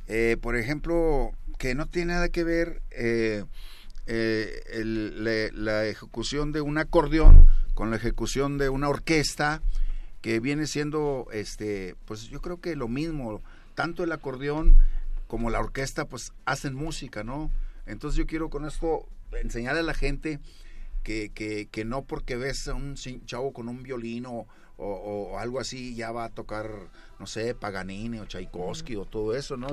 eh, 0.08 0.36
por 0.42 0.56
ejemplo, 0.56 1.32
que 1.62 1.76
no 1.76 1.86
tiene 1.86 2.14
nada 2.14 2.28
que 2.28 2.42
ver 2.42 2.82
eh, 2.90 3.44
eh, 4.08 4.82
la, 5.54 5.86
ejecución 5.86 6.50
de 6.50 6.60
un 6.60 6.76
acordeón 6.76 7.46
con 7.74 7.90
la 7.90 7.96
ejecución 7.98 8.58
de 8.58 8.68
una 8.68 8.88
orquesta 8.88 9.62
que 10.22 10.40
viene 10.40 10.66
siendo, 10.66 11.28
este, 11.32 11.94
pues 12.04 12.24
yo 12.30 12.40
creo 12.40 12.60
que 12.60 12.74
lo 12.74 12.88
mismo, 12.88 13.40
tanto 13.76 14.02
el 14.02 14.10
acordeón 14.10 14.76
como 15.28 15.50
la 15.50 15.60
orquesta, 15.60 16.04
pues 16.04 16.32
hacen 16.46 16.74
música, 16.74 17.22
¿no? 17.22 17.48
Entonces 17.86 18.18
yo 18.18 18.26
quiero 18.26 18.50
con 18.50 18.64
esto 18.64 19.06
enseñarle 19.40 19.82
a 19.82 19.84
la 19.84 19.94
gente 19.94 20.40
que, 21.02 21.30
que, 21.30 21.66
que 21.66 21.84
no 21.84 22.02
porque 22.02 22.36
ves 22.36 22.68
a 22.68 22.74
un 22.74 22.94
chavo 22.94 23.52
con 23.52 23.68
un 23.68 23.82
violín 23.82 24.26
o, 24.26 24.46
algo 25.38 25.60
así 25.60 25.94
ya 25.94 26.10
va 26.10 26.24
a 26.24 26.28
tocar, 26.28 26.68
no 27.20 27.26
sé, 27.26 27.54
Paganini 27.54 28.18
o 28.18 28.26
Tchaikovsky 28.26 28.96
o 28.96 29.04
todo 29.04 29.36
eso, 29.36 29.56
¿no? 29.56 29.68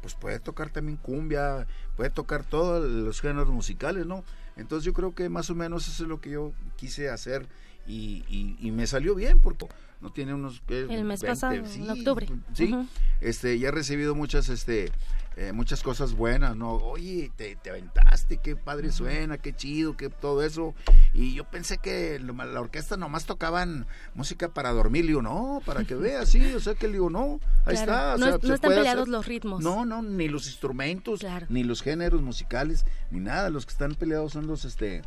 pues 0.00 0.14
puede 0.14 0.40
tocar 0.40 0.70
también 0.70 0.96
cumbia, 0.96 1.66
puede 1.96 2.10
tocar 2.10 2.42
todos 2.42 2.84
los 2.84 3.20
géneros 3.20 3.48
musicales, 3.50 4.04
¿no? 4.06 4.24
Entonces 4.56 4.84
yo 4.84 4.92
creo 4.92 5.14
que 5.14 5.28
más 5.28 5.48
o 5.50 5.54
menos 5.54 5.86
eso 5.86 6.02
es 6.02 6.08
lo 6.08 6.20
que 6.20 6.30
yo 6.30 6.52
quise 6.76 7.08
hacer 7.08 7.46
y, 7.86 8.56
y, 8.60 8.70
me 8.70 8.86
salió 8.86 9.14
bien 9.14 9.40
porque 9.40 9.66
no 10.00 10.12
tiene 10.12 10.34
unos 10.34 10.62
el 10.68 11.04
mes 11.04 11.22
pasado 11.22 11.54
en 11.54 11.90
octubre 11.90 12.28
sí 12.52 12.74
este 13.20 13.58
ya 13.58 13.68
he 13.68 13.70
recibido 13.70 14.14
muchas 14.14 14.50
este 14.50 14.92
eh, 15.40 15.52
muchas 15.52 15.84
cosas 15.84 16.14
buenas, 16.14 16.56
¿no? 16.56 16.72
Oye, 16.72 17.30
te, 17.36 17.56
aventaste, 17.70 18.38
qué 18.38 18.56
padre 18.56 18.90
suena, 18.90 19.38
qué 19.38 19.54
chido, 19.54 19.96
qué 19.96 20.10
todo 20.10 20.42
eso. 20.42 20.74
Y 21.14 21.32
yo 21.32 21.44
pensé 21.44 21.78
que 21.78 22.18
la 22.18 22.60
orquesta 22.60 22.96
nomás 22.96 23.24
tocaban 23.24 23.86
música 24.14 24.48
para 24.48 24.72
dormir, 24.72 25.06
digo, 25.06 25.22
no, 25.22 25.62
para 25.64 25.84
que 25.84 25.94
veas, 25.94 26.28
sí, 26.28 26.52
o 26.54 26.58
sea 26.58 26.74
que 26.74 26.88
digo, 26.88 27.08
no, 27.08 27.38
ahí 27.66 27.76
está. 27.76 28.16
no, 28.16 28.34
están 28.34 28.58
peleados 28.58 29.06
los 29.06 29.26
ritmos. 29.26 29.62
No, 29.62 29.86
no, 29.86 30.02
ni 30.02 30.26
los 30.26 30.48
instrumentos, 30.48 31.24
ni 31.48 31.62
los 31.62 31.82
géneros 31.82 32.20
musicales, 32.20 32.84
ni 33.12 33.20
nada, 33.20 33.48
los 33.48 33.64
que 33.64 33.70
están 33.70 33.94
peleados 33.94 34.32
son 34.32 34.48
los, 34.48 34.64
este, 34.64 35.02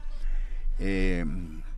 eh, 0.80 1.26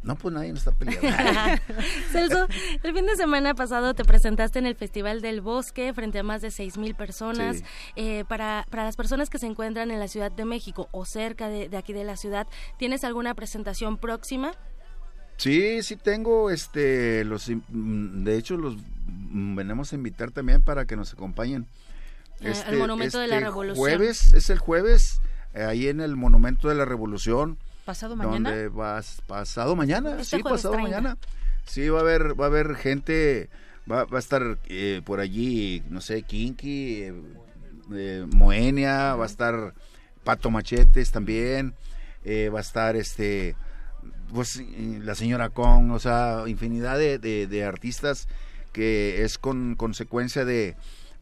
no, 0.04 0.18
pues 0.18 0.34
nadie 0.34 0.49
nos 0.49 0.60
está 0.60 0.72
peleando. 0.72 1.01
Celso, 2.12 2.47
el 2.84 2.93
fin 2.93 3.06
de 3.06 3.16
semana 3.16 3.54
pasado 3.54 3.93
te 3.93 4.04
presentaste 4.04 4.60
en 4.60 4.66
el 4.66 4.76
Festival 4.76 5.22
del 5.22 5.39
Bosque 5.41 5.93
frente 5.93 6.20
a 6.20 6.24
más 6.24 6.41
de 6.41 6.51
seis 6.51 6.78
mil 6.78 6.93
personas. 6.93 7.64
Eh, 7.95 8.26
para, 8.28 8.66
para 8.70 8.84
las 8.84 8.97
personas 8.97 9.30
que 9.30 9.39
se 9.39 9.47
encuentran 9.47 9.91
en 9.91 9.99
la 9.99 10.08
Ciudad 10.10 10.32
de 10.32 10.45
México 10.45 10.89
o 10.91 11.06
cerca 11.06 11.47
de, 11.47 11.76
aquí 11.78 11.93
de 11.93 12.04
la 12.04 12.18
ciudad, 12.18 12.47
¿tienes 12.78 13.04
alguna 13.04 13.34
presentación 13.34 13.97
próxima? 13.97 14.54
Sí, 15.38 15.82
sí 15.84 15.95
tengo, 15.95 16.49
este, 16.49 17.24
los, 17.24 17.49
mm, 17.49 18.24
de 18.24 18.38
hecho 18.38 18.58
los 18.58 18.76
mm, 19.08 19.56
venimos 19.56 19.93
a 19.93 19.95
invitar 19.95 20.32
también 20.32 20.62
para 20.62 20.86
que 20.86 20.95
nos 20.95 21.14
acompañen. 21.14 21.66
al 22.41 22.47
este, 22.47 22.76
Monumento 22.76 23.20
de 23.20 23.28
la 23.28 23.36
este 23.36 23.45
Revolución. 23.45 23.78
Jueves, 23.78 24.34
es 24.34 24.49
el 24.49 24.60
jueves, 24.60 25.22
eh, 25.54 25.64
ahí 25.64 25.88
en 25.88 26.01
el 26.01 26.18
Monumento 26.18 26.68
de 26.68 26.76
la 26.76 26.84
Revolución. 26.84 27.58
¿Pasado 27.86 28.16
mañana? 28.16 28.50
Donde 28.50 28.68
vas, 28.70 29.22
pasado 29.28 29.76
mañana, 29.76 30.22
este 30.22 30.38
sí, 30.38 30.44
pasado 30.44 30.78
mañana. 30.80 31.18
Sí, 31.66 31.90
va 31.90 32.00
a 32.00 32.02
haber, 32.02 32.40
va 32.40 32.46
a 32.46 32.48
haber 32.48 32.76
gente, 32.76 33.50
va, 33.90 34.06
va 34.06 34.18
a 34.18 34.20
estar 34.20 34.58
eh, 34.68 35.02
por 35.04 35.20
allí, 35.20 35.84
no 35.90 36.00
sé, 36.00 36.24
Kinky, 36.24 37.12
eh, 37.94 38.26
Moenia, 38.34 39.16
va 39.16 39.24
a 39.24 39.28
estar 39.28 39.74
Pato 40.24 40.50
Machetes 40.50 41.12
también, 41.12 41.76
eh, 42.24 42.50
va 42.50 42.60
a 42.60 42.62
estar 42.62 42.96
este, 42.96 43.56
pues 44.34 44.64
la 44.78 45.16
señora 45.16 45.50
Kong, 45.50 45.92
o 45.92 46.00
sea, 46.00 46.44
infinidad 46.48 46.98
de, 46.98 47.20
de 47.20 47.64
artistas 47.66 48.28
que 48.72 49.24
es 49.24 49.38
con 49.38 49.76
consecuencia 49.76 50.46
de 50.46 50.76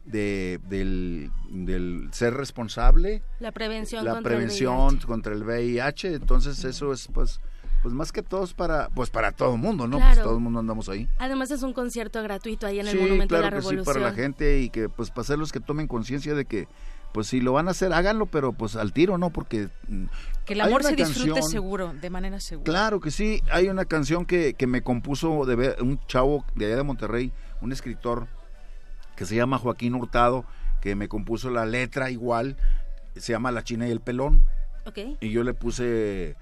de, 0.04 0.60
del, 0.68 1.30
del, 1.50 2.08
ser 2.12 2.34
responsable. 2.34 3.22
La 3.40 3.52
prevención, 3.52 4.04
la 4.04 4.14
contra, 4.14 4.30
prevención 4.30 4.96
el 4.96 5.06
contra 5.06 5.32
el 5.32 5.44
VIH. 5.44 6.14
Entonces 6.14 6.64
eso 6.64 6.92
es 6.92 7.08
pues 7.12 7.40
pues 7.82 7.92
más 7.92 8.12
que 8.12 8.22
todo 8.22 8.44
es 8.44 8.54
para, 8.54 8.88
pues 8.90 9.10
para 9.10 9.32
todo 9.32 9.54
el 9.54 9.60
mundo, 9.60 9.88
¿no? 9.88 9.98
Pues 9.98 10.22
todo 10.22 10.34
el 10.34 10.40
mundo 10.40 10.60
andamos 10.60 10.88
ahí. 10.88 11.08
Además 11.18 11.50
es 11.50 11.64
un 11.64 11.72
concierto 11.72 12.22
gratuito 12.22 12.66
ahí 12.66 12.78
en 12.78 12.86
el 12.86 13.00
Monumento 13.00 13.34
de 13.34 13.40
la 13.40 13.50
Revolución. 13.50 13.84
Sí, 13.84 13.84
para 13.84 14.00
la 14.00 14.12
gente 14.12 14.60
y 14.60 14.70
que 14.70 14.88
pues 14.88 15.10
para 15.10 15.22
hacerlos 15.22 15.50
que 15.50 15.58
tomen 15.58 15.88
conciencia 15.88 16.34
de 16.34 16.44
que 16.44 16.68
pues 17.12 17.26
si 17.26 17.40
lo 17.40 17.52
van 17.52 17.68
a 17.68 17.72
hacer, 17.72 17.92
háganlo, 17.92 18.26
pero 18.26 18.52
pues 18.52 18.76
al 18.76 18.92
tiro, 18.92 19.18
¿no? 19.18 19.30
Porque... 19.30 19.68
Mm, 19.88 20.04
que 20.46 20.54
el 20.54 20.62
amor 20.62 20.82
se 20.82 20.96
disfrute 20.96 21.42
seguro, 21.42 21.92
de 21.92 22.08
manera 22.08 22.40
segura. 22.40 22.64
Claro 22.64 23.00
que 23.00 23.10
sí, 23.10 23.42
hay 23.50 23.68
una 23.68 23.84
canción 23.84 24.24
que, 24.24 24.54
que 24.54 24.66
me 24.66 24.82
compuso 24.82 25.44
de 25.44 25.76
un 25.80 26.00
chavo 26.06 26.44
de 26.54 26.66
allá 26.66 26.76
de 26.76 26.82
Monterrey, 26.84 27.32
un 27.60 27.70
escritor 27.70 28.28
que 29.22 29.26
se 29.26 29.36
llama 29.36 29.56
Joaquín 29.56 29.94
Hurtado, 29.94 30.44
que 30.80 30.96
me 30.96 31.06
compuso 31.06 31.48
la 31.48 31.64
letra 31.64 32.10
igual, 32.10 32.56
se 33.14 33.32
llama 33.32 33.52
La 33.52 33.62
China 33.62 33.86
y 33.86 33.92
el 33.92 34.00
Pelón. 34.00 34.42
Okay. 34.84 35.16
Y 35.20 35.30
yo 35.30 35.44
le 35.44 35.54
puse 35.54 36.34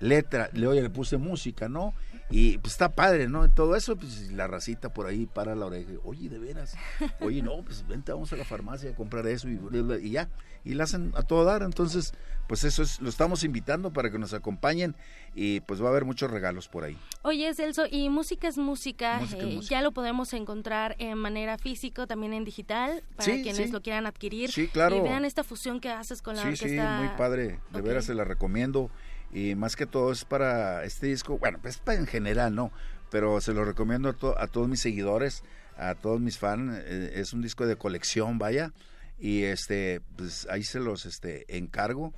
letra, 0.00 0.50
le, 0.52 0.66
oye, 0.66 0.82
le 0.82 0.90
puse 0.90 1.16
música, 1.16 1.70
¿no? 1.70 1.94
Y 2.28 2.58
pues 2.58 2.72
está 2.72 2.88
padre, 2.90 3.28
¿no? 3.28 3.48
Todo 3.52 3.76
eso, 3.76 3.96
pues 3.96 4.32
la 4.32 4.48
racita 4.48 4.92
por 4.92 5.06
ahí 5.06 5.26
para 5.26 5.54
la 5.54 5.66
oreja. 5.66 5.92
Oye, 6.04 6.28
de 6.28 6.38
veras. 6.38 6.74
Oye, 7.20 7.40
no, 7.40 7.62
pues 7.62 7.86
vente, 7.86 8.12
vamos 8.12 8.32
a 8.32 8.36
la 8.36 8.44
farmacia 8.44 8.90
a 8.90 8.94
comprar 8.94 9.26
eso 9.28 9.48
y, 9.48 9.60
y 10.02 10.10
ya. 10.10 10.28
Y 10.64 10.74
la 10.74 10.84
hacen 10.84 11.12
a 11.14 11.22
todo 11.22 11.44
dar. 11.44 11.62
Entonces, 11.62 12.14
pues 12.48 12.64
eso 12.64 12.82
es, 12.82 13.00
lo 13.00 13.08
estamos 13.08 13.44
invitando 13.44 13.92
para 13.92 14.10
que 14.10 14.18
nos 14.18 14.34
acompañen 14.34 14.96
y 15.36 15.60
pues 15.60 15.80
va 15.80 15.86
a 15.86 15.90
haber 15.90 16.04
muchos 16.04 16.28
regalos 16.28 16.66
por 16.66 16.82
ahí. 16.82 16.98
Oye, 17.22 17.54
Celso, 17.54 17.84
y 17.88 18.08
música 18.08 18.48
es 18.48 18.58
música. 18.58 19.20
Eh, 19.34 19.60
ya 19.62 19.80
lo 19.82 19.92
podemos 19.92 20.32
encontrar 20.32 20.96
en 20.98 21.18
manera 21.18 21.58
física, 21.58 22.08
también 22.08 22.32
en 22.32 22.44
digital, 22.44 23.04
para 23.14 23.26
quienes 23.26 23.70
lo 23.70 23.82
quieran 23.82 24.06
adquirir. 24.06 24.50
Sí, 24.50 24.66
claro. 24.66 24.96
Y 24.96 25.00
vean 25.00 25.24
esta 25.24 25.44
fusión 25.44 25.78
que 25.78 25.90
haces 25.90 26.22
con 26.22 26.34
la 26.34 26.42
sí, 26.42 26.48
orquesta. 26.48 26.98
Sí, 26.98 27.06
muy 27.06 27.16
padre. 27.16 27.60
De 27.72 27.80
veras 27.82 28.06
se 28.06 28.14
la 28.14 28.24
recomiendo 28.24 28.90
y 29.32 29.54
más 29.54 29.76
que 29.76 29.86
todo 29.86 30.12
es 30.12 30.24
para 30.24 30.84
este 30.84 31.06
disco, 31.06 31.38
bueno, 31.38 31.58
pues 31.60 31.78
para 31.78 31.98
en 31.98 32.06
general, 32.06 32.54
¿no? 32.54 32.72
Pero 33.10 33.40
se 33.40 33.52
lo 33.52 33.64
recomiendo 33.64 34.08
a, 34.08 34.42
a 34.42 34.46
todos 34.46 34.68
mis 34.68 34.80
seguidores, 34.80 35.42
a 35.76 35.94
todos 35.94 36.20
mis 36.20 36.38
fans, 36.38 36.78
eh, 36.84 37.12
es 37.16 37.32
un 37.32 37.42
disco 37.42 37.66
de 37.66 37.76
colección, 37.76 38.38
vaya, 38.38 38.72
y 39.18 39.44
este, 39.44 40.00
pues 40.16 40.46
ahí 40.50 40.62
se 40.62 40.80
los 40.80 41.06
este, 41.06 41.56
encargo, 41.56 42.12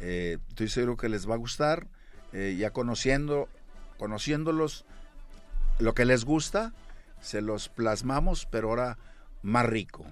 eh, 0.00 0.38
estoy 0.48 0.68
seguro 0.68 0.96
que 0.96 1.08
les 1.08 1.28
va 1.28 1.34
a 1.34 1.38
gustar, 1.38 1.86
eh, 2.32 2.56
ya 2.58 2.70
conociendo, 2.70 3.48
conociéndolos, 3.98 4.84
lo 5.78 5.94
que 5.94 6.04
les 6.04 6.24
gusta, 6.24 6.72
se 7.20 7.40
los 7.40 7.68
plasmamos, 7.68 8.46
pero 8.50 8.70
ahora 8.70 8.98
más 9.42 9.66
rico. 9.66 10.06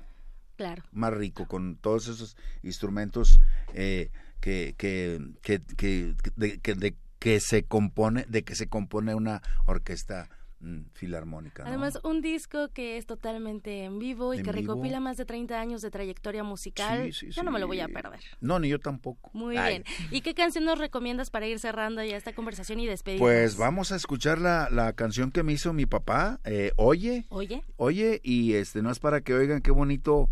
Claro. 0.57 0.83
Más 0.93 1.13
rico, 1.13 1.47
con 1.47 1.77
todos 1.77 2.09
esos 2.09 2.37
instrumentos 2.63 3.41
eh, 3.73 4.11
que, 4.41 4.75
que, 4.77 5.21
que, 5.43 5.61
que, 5.77 6.75
de, 6.75 6.97
que 7.21 7.39
se 7.39 7.63
compone, 7.63 8.25
de 8.29 8.43
que 8.43 8.55
se 8.57 8.67
compone 8.67 9.15
una 9.15 9.43
orquesta 9.67 10.29
mm, 10.61 10.85
filarmónica. 10.95 11.65
Además, 11.67 12.01
un 12.03 12.23
disco 12.23 12.71
que 12.73 12.97
es 12.97 13.05
totalmente 13.05 13.85
en 13.85 13.99
vivo 13.99 14.33
y 14.33 14.43
que 14.43 14.51
recopila 14.51 15.01
más 15.01 15.19
de 15.19 15.27
30 15.27 15.61
años 15.61 15.83
de 15.83 15.91
trayectoria 15.91 16.43
musical. 16.43 17.11
yo 17.11 17.43
no 17.43 17.51
me 17.51 17.61
lo 17.61 17.67
voy 17.67 17.81
a 17.81 17.89
perder. 17.89 18.21
No, 18.41 18.59
ni 18.59 18.69
yo 18.69 18.79
tampoco. 18.79 19.31
Muy 19.35 19.55
bien. 19.55 19.85
¿Y 20.11 20.23
qué 20.23 20.35
canción 20.35 20.65
nos 20.65 20.79
recomiendas 20.79 21.29
para 21.31 21.47
ir 21.47 21.59
cerrando 21.59 22.03
ya 22.03 22.17
esta 22.17 22.33
conversación 22.33 22.81
y 22.81 22.87
despedirnos? 22.87 23.29
Pues 23.29 23.57
vamos 23.59 23.93
a 23.93 23.97
escuchar 23.97 24.39
la, 24.39 24.71
la 24.71 24.95
canción 24.95 25.31
que 25.31 25.43
me 25.43 25.53
hizo 25.53 25.75
mi 25.75 25.85
papá, 25.85 26.41
eh, 26.45 26.73
Oye. 26.77 27.27
Oye. 27.29 27.63
Oye, 27.77 28.21
y 28.25 28.55
este 28.55 28.81
no 28.81 28.91
es 28.91 28.99
para 28.99 29.21
que 29.21 29.35
oigan 29.35 29.61
qué 29.61 29.71
bonito, 29.71 30.31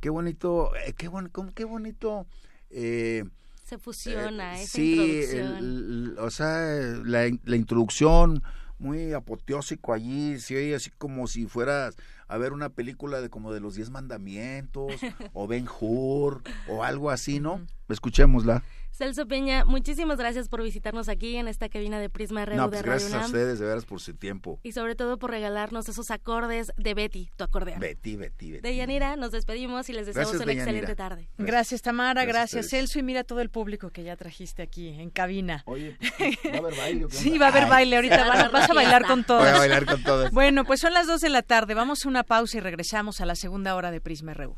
qué 0.00 0.08
bonito, 0.08 0.74
eh, 0.86 0.94
qué, 0.94 1.08
bon, 1.08 1.30
qué 1.54 1.64
bonito... 1.64 2.26
Eh, 2.70 3.24
se 3.70 3.78
fusiona 3.78 4.58
eh, 4.58 4.64
esa 4.64 4.80
introducción. 4.80 5.56
El, 5.58 6.16
o 6.18 6.30
sea, 6.30 6.58
la, 7.04 7.30
la, 7.44 7.56
introducción 7.56 8.42
muy 8.80 9.12
apoteósico 9.12 9.92
allí, 9.92 10.40
sí, 10.40 10.72
así 10.74 10.90
como 10.90 11.28
si 11.28 11.46
fueras 11.46 11.94
a 12.26 12.36
ver 12.36 12.52
una 12.52 12.70
película 12.70 13.20
de 13.20 13.30
como 13.30 13.52
de 13.52 13.60
los 13.60 13.76
diez 13.76 13.90
mandamientos 13.90 14.92
o 15.34 15.46
Ben 15.46 15.68
Hur 15.68 16.42
o 16.66 16.82
algo 16.82 17.10
así, 17.10 17.38
¿no? 17.38 17.64
Escuchémosla. 17.88 18.64
Celso 18.92 19.26
Peña, 19.26 19.64
muchísimas 19.64 20.18
gracias 20.18 20.48
por 20.48 20.62
visitarnos 20.62 21.08
aquí 21.08 21.36
en 21.36 21.48
esta 21.48 21.68
cabina 21.68 21.98
de 21.98 22.10
Prisma 22.10 22.44
RU 22.44 22.56
no, 22.56 22.68
pues 22.68 22.82
de 22.82 22.88
gracias 22.88 23.14
a 23.14 23.24
ustedes, 23.24 23.58
de 23.58 23.66
veras, 23.66 23.86
por 23.86 24.00
su 24.00 24.14
tiempo. 24.14 24.60
Y 24.62 24.72
sobre 24.72 24.94
todo 24.94 25.18
por 25.18 25.30
regalarnos 25.30 25.88
esos 25.88 26.10
acordes 26.10 26.72
de 26.76 26.94
Betty, 26.94 27.30
tu 27.36 27.44
acordeón. 27.44 27.80
Betty, 27.80 28.16
Betty, 28.16 28.52
Betty. 28.52 28.62
De 28.62 28.76
Yanira, 28.76 29.16
nos 29.16 29.32
despedimos 29.32 29.88
y 29.88 29.94
les 29.94 30.06
deseamos 30.06 30.34
una 30.34 30.52
excelente 30.52 30.94
tarde. 30.94 31.28
Gracias, 31.38 31.82
Tamara, 31.82 32.24
gracias, 32.24 32.68
Celso, 32.68 32.98
y 32.98 33.02
mira 33.02 33.24
todo 33.24 33.40
el 33.40 33.48
público 33.48 33.90
que 33.90 34.02
ya 34.02 34.16
trajiste 34.16 34.62
aquí 34.62 34.88
en 34.88 35.10
cabina. 35.10 35.62
Oye, 35.66 35.96
¿va 36.52 36.56
a 36.56 36.58
haber 36.58 36.76
baile? 36.76 37.06
sí, 37.10 37.38
va 37.38 37.46
a 37.46 37.48
haber 37.50 37.66
baile 37.68 37.96
ahorita, 37.96 38.48
vas 38.50 38.68
a 38.68 38.74
bailar 38.74 39.06
con 39.06 39.24
todos. 39.24 39.42
Voy 39.42 39.50
a 39.50 39.58
bailar 39.58 39.86
con 39.86 40.02
todos. 40.02 40.30
Bueno, 40.30 40.64
pues 40.64 40.80
son 40.80 40.92
las 40.92 41.06
dos 41.06 41.20
de 41.20 41.30
la 41.30 41.42
tarde, 41.42 41.74
vamos 41.74 42.04
a 42.04 42.08
una 42.08 42.22
pausa 42.22 42.58
y 42.58 42.60
regresamos 42.60 43.20
a 43.20 43.26
la 43.26 43.34
segunda 43.34 43.74
hora 43.74 43.90
de 43.90 44.00
Prisma 44.00 44.34
RU. 44.34 44.56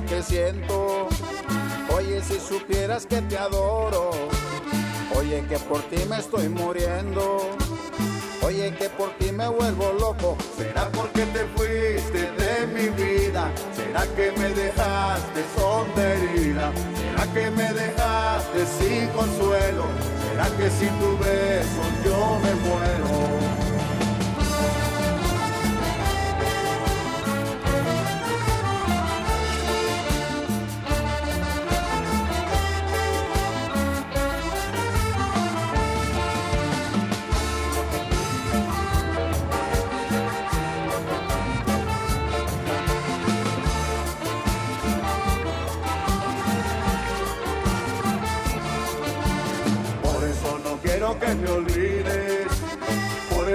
Que 0.00 0.22
siento, 0.22 1.08
oye, 1.94 2.22
si 2.22 2.40
supieras 2.40 3.04
que 3.04 3.20
te 3.20 3.36
adoro, 3.36 4.10
Oye, 5.18 5.44
que 5.48 5.58
por 5.58 5.82
ti 5.82 5.96
me 6.08 6.18
estoy 6.18 6.48
muriendo. 6.48 7.50
Oye, 8.42 8.74
que 8.74 8.88
por 8.88 9.10
ti 9.18 9.30
me 9.30 9.46
vuelvo 9.48 9.92
loco. 9.92 10.36
¿Será 10.56 10.88
porque 10.90 11.26
te 11.26 11.44
fuiste 11.54 12.30
de 12.32 12.66
mi 12.68 12.88
vida? 12.88 13.50
¿Será 13.76 14.06
que 14.16 14.32
me 14.32 14.48
dejaste 14.48 15.44
sonda 15.54 16.14
herida? 16.14 16.72
¿Será 16.96 17.32
que 17.34 17.50
me 17.50 17.72
dejaste 17.72 18.66
sin 18.78 19.08
consuelo? 19.08 19.84
¿Será 20.30 20.46
que 20.56 20.70
sin 20.70 20.90
tu 20.98 21.18
beso 21.18 21.82
yo 22.04 22.38
me 22.42 22.54
muero? 22.66 23.61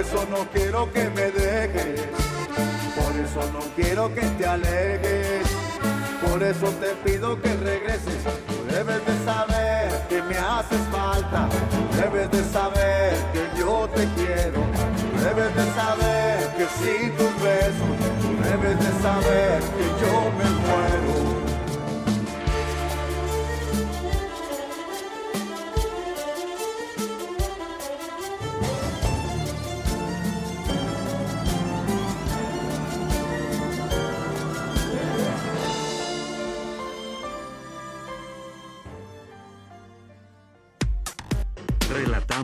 Eso 0.08 0.26
no 0.30 0.48
quiero 0.54 0.92
que 0.94 1.10
me 1.10 1.32
dejes, 1.32 2.00
por 2.96 3.14
eso 3.16 3.52
no 3.52 3.60
quiero 3.76 4.14
que 4.14 4.22
te 4.22 4.46
alejes, 4.46 5.46
por 6.26 6.42
eso 6.42 6.68
te 6.80 6.96
pido 7.04 7.42
que 7.42 7.54
regreses. 7.56 8.24
Debes 8.72 9.06
de 9.06 9.26
saber 9.26 10.08
que 10.08 10.22
me 10.22 10.38
haces 10.38 10.80
falta, 10.92 11.50
debes 12.02 12.32
de 12.32 12.44
saber 12.46 13.16
que 13.34 13.60
yo 13.60 13.90
te 13.94 14.08
quiero, 14.16 14.62
debes 15.24 15.54
de 15.56 15.66
saber 15.76 16.56
que 16.56 16.68
sin 16.80 17.12
tus 17.18 17.44
besos, 17.44 17.92
tú 18.22 18.30
debes 18.50 18.80
de 18.80 19.02
saber 19.02 19.60
que 19.60 20.06
yo 20.06 20.32
me 20.38 20.50
muero. 20.62 21.37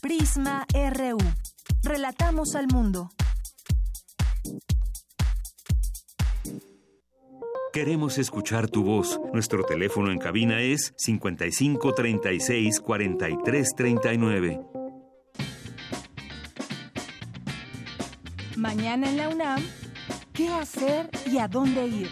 Prisma 0.00 0.66
RU. 0.72 1.18
Relatamos 1.82 2.54
al 2.54 2.68
mundo. 2.68 3.10
Queremos 7.72 8.18
escuchar 8.18 8.68
tu 8.68 8.82
voz. 8.82 9.20
Nuestro 9.32 9.64
teléfono 9.64 10.10
en 10.10 10.18
cabina 10.18 10.60
es 10.60 10.94
55 10.96 11.94
36 11.94 12.80
43 12.80 13.68
39. 13.76 14.77
Mañana 18.58 19.08
en 19.08 19.16
la 19.18 19.28
UNAM, 19.28 19.64
¿qué 20.32 20.48
hacer 20.48 21.08
y 21.30 21.38
a 21.38 21.46
dónde 21.46 21.86
ir? 21.86 22.10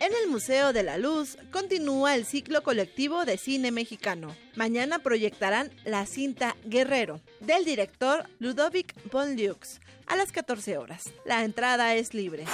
En 0.00 0.12
el 0.24 0.28
Museo 0.28 0.72
de 0.72 0.82
la 0.82 0.98
Luz 0.98 1.38
continúa 1.52 2.16
el 2.16 2.26
ciclo 2.26 2.64
colectivo 2.64 3.24
de 3.24 3.38
cine 3.38 3.70
mexicano. 3.70 4.34
Mañana 4.58 4.98
proyectarán 4.98 5.70
la 5.84 6.04
cinta 6.04 6.56
Guerrero 6.64 7.20
del 7.38 7.64
director 7.64 8.24
Ludovic 8.40 8.92
von 9.12 9.36
Lux 9.36 9.80
a 10.08 10.16
las 10.16 10.32
14 10.32 10.78
horas. 10.78 11.12
La 11.24 11.44
entrada 11.44 11.94
es 11.94 12.12
libre. 12.12 12.44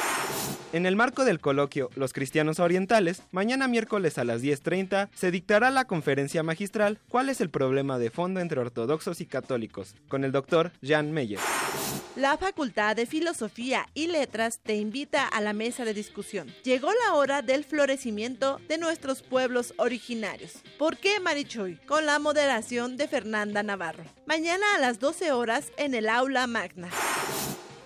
En 0.75 0.85
el 0.85 0.97
marco 0.97 1.25
del 1.25 1.41
coloquio 1.41 1.89
Los 1.95 2.13
Cristianos 2.13 2.59
Orientales, 2.61 3.23
mañana 3.31 3.69
miércoles 3.69 4.19
a 4.19 4.25
las 4.25 4.43
10.30 4.43 5.09
se 5.15 5.31
dictará 5.31 5.71
la 5.71 5.87
conferencia 5.87 6.43
magistral 6.43 6.99
¿Cuál 7.09 7.29
es 7.31 7.41
el 7.41 7.49
problema 7.49 7.99
de 7.99 8.11
fondo 8.11 8.41
entre 8.41 8.61
ortodoxos 8.61 9.23
y 9.23 9.27
católicos? 9.27 9.95
con 10.09 10.25
el 10.25 10.33
doctor 10.33 10.73
Jan 10.83 11.13
Meyer. 11.13 11.39
La 12.17 12.37
Facultad 12.37 12.97
de 12.97 13.07
Filosofía 13.07 13.89
y 13.95 14.07
Letras 14.07 14.61
te 14.61 14.77
invita 14.77 15.27
a 15.27 15.41
la 15.41 15.53
mesa 15.53 15.85
de 15.85 15.95
discusión. 15.95 16.53
Llegó 16.63 16.89
la 17.07 17.15
hora 17.15 17.43
del 17.43 17.65
florecimiento 17.65 18.61
de 18.69 18.79
nuestros 18.79 19.23
pueblos 19.23 19.75
originarios. 19.79 20.53
¿Por 20.79 20.97
qué 20.97 21.19
Marichoy? 21.21 21.77
Con 21.95 22.07
la 22.07 22.18
moderación 22.18 22.97
de 22.97 23.07
Fernanda 23.07 23.62
Navarro. 23.62 24.03
Mañana 24.26 24.66
a 24.74 24.80
las 24.80 24.99
12 24.99 25.30
horas 25.30 25.70
en 25.76 25.95
el 25.95 26.09
aula 26.09 26.49
magna. 26.49 26.88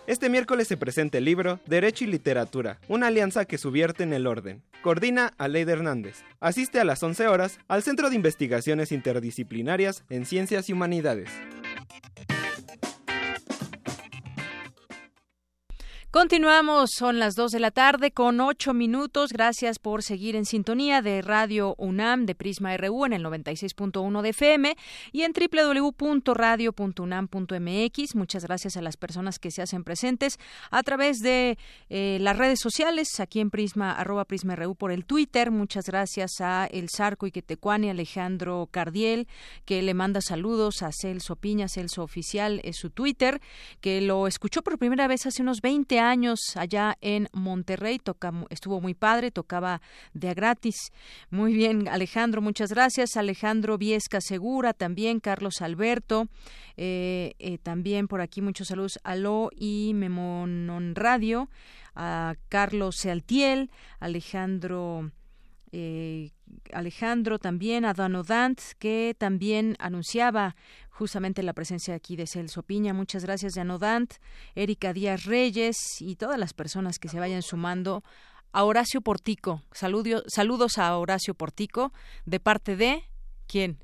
Este 0.06 0.30
miércoles 0.30 0.66
se 0.66 0.78
presenta 0.78 1.18
el 1.18 1.26
libro 1.26 1.60
Derecho 1.66 2.04
y 2.04 2.06
Literatura, 2.06 2.78
una 2.88 3.08
alianza 3.08 3.44
que 3.44 3.58
subierte 3.58 4.04
en 4.04 4.14
el 4.14 4.26
orden. 4.26 4.62
Coordina 4.80 5.34
Aleida 5.36 5.72
Hernández. 5.72 6.22
Asiste 6.40 6.80
a 6.80 6.84
las 6.84 7.02
11 7.02 7.28
horas 7.28 7.58
al 7.68 7.82
Centro 7.82 8.08
de 8.08 8.16
Investigaciones 8.16 8.92
Interdisciplinarias 8.92 10.04
en 10.08 10.24
Ciencias 10.24 10.70
y 10.70 10.72
Humanidades. 10.72 11.28
Continuamos, 16.10 16.92
son 16.96 17.18
las 17.18 17.34
2 17.34 17.52
de 17.52 17.60
la 17.60 17.70
tarde 17.70 18.12
con 18.12 18.40
8 18.40 18.72
minutos. 18.72 19.30
Gracias 19.30 19.78
por 19.78 20.02
seguir 20.02 20.36
en 20.36 20.46
sintonía 20.46 21.02
de 21.02 21.20
Radio 21.20 21.74
UNAM 21.76 22.24
de 22.24 22.34
Prisma 22.34 22.74
RU 22.78 23.04
en 23.04 23.12
el 23.12 23.22
96.1 23.22 24.22
de 24.22 24.30
FM 24.30 24.74
y 25.12 25.24
en 25.24 25.34
www.radio.unam.mx. 25.34 28.14
Muchas 28.14 28.44
gracias 28.44 28.78
a 28.78 28.80
las 28.80 28.96
personas 28.96 29.38
que 29.38 29.50
se 29.50 29.60
hacen 29.60 29.84
presentes 29.84 30.38
a 30.70 30.82
través 30.82 31.18
de 31.18 31.58
eh, 31.90 32.16
las 32.22 32.38
redes 32.38 32.60
sociales, 32.62 33.20
aquí 33.20 33.40
en 33.40 33.50
Prisma, 33.50 33.92
arroba 33.92 34.24
Prisma 34.24 34.56
RU 34.56 34.76
por 34.76 34.92
el 34.92 35.04
Twitter. 35.04 35.50
Muchas 35.50 35.84
gracias 35.84 36.40
a 36.40 36.64
El 36.64 36.88
Sarco 36.88 37.26
y 37.26 37.32
Quetecuani, 37.32 37.90
Alejandro 37.90 38.66
Cardiel, 38.70 39.28
que 39.66 39.82
le 39.82 39.92
manda 39.92 40.22
saludos 40.22 40.82
a 40.82 40.88
Celso 40.90 41.36
Piña, 41.36 41.68
Celso 41.68 42.02
Oficial, 42.02 42.62
es 42.64 42.78
su 42.78 42.88
Twitter, 42.88 43.42
que 43.82 44.00
lo 44.00 44.26
escuchó 44.26 44.62
por 44.62 44.78
primera 44.78 45.06
vez 45.06 45.26
hace 45.26 45.42
unos 45.42 45.60
20 45.60 45.97
años 45.98 46.40
allá 46.56 46.96
en 47.00 47.28
Monterrey, 47.32 48.00
estuvo 48.50 48.80
muy 48.80 48.94
padre, 48.94 49.30
tocaba 49.30 49.80
de 50.14 50.30
a 50.30 50.34
gratis. 50.34 50.92
Muy 51.30 51.52
bien, 51.52 51.88
Alejandro, 51.88 52.40
muchas 52.40 52.70
gracias. 52.70 53.16
Alejandro 53.16 53.78
Viesca 53.78 54.20
Segura, 54.20 54.72
también 54.72 55.20
Carlos 55.20 55.60
Alberto, 55.60 56.28
eh, 56.76 57.34
eh, 57.38 57.58
también 57.58 58.08
por 58.08 58.20
aquí 58.20 58.40
muchos 58.40 58.68
saludos. 58.68 58.98
Aló 59.02 59.50
y 59.54 59.92
Memonon 59.94 60.94
Radio, 60.94 61.48
a 61.94 62.34
Carlos 62.48 62.96
Sealtiel, 62.96 63.70
Alejandro. 63.98 65.10
Eh, 65.70 66.30
Alejandro 66.72 67.38
también, 67.38 67.84
a 67.84 67.92
Danodant, 67.92 68.58
que 68.78 69.14
también 69.18 69.76
anunciaba 69.78 70.56
justamente 70.98 71.44
la 71.44 71.52
presencia 71.52 71.94
aquí 71.94 72.16
de 72.16 72.26
Celso 72.26 72.64
Piña. 72.64 72.92
Muchas 72.92 73.24
gracias, 73.24 73.54
Danodant, 73.54 74.14
Erika 74.56 74.92
Díaz 74.92 75.24
Reyes 75.24 75.76
y 76.00 76.16
todas 76.16 76.38
las 76.38 76.52
personas 76.52 76.98
que 76.98 77.08
se 77.08 77.20
vayan 77.20 77.42
sumando 77.42 78.02
a 78.52 78.64
Horacio 78.64 79.00
Portico. 79.00 79.62
saludos 79.72 80.78
a 80.78 80.98
Horacio 80.98 81.34
Portico 81.34 81.92
de 82.26 82.40
parte 82.40 82.76
de... 82.76 83.04
¿Quién? 83.46 83.78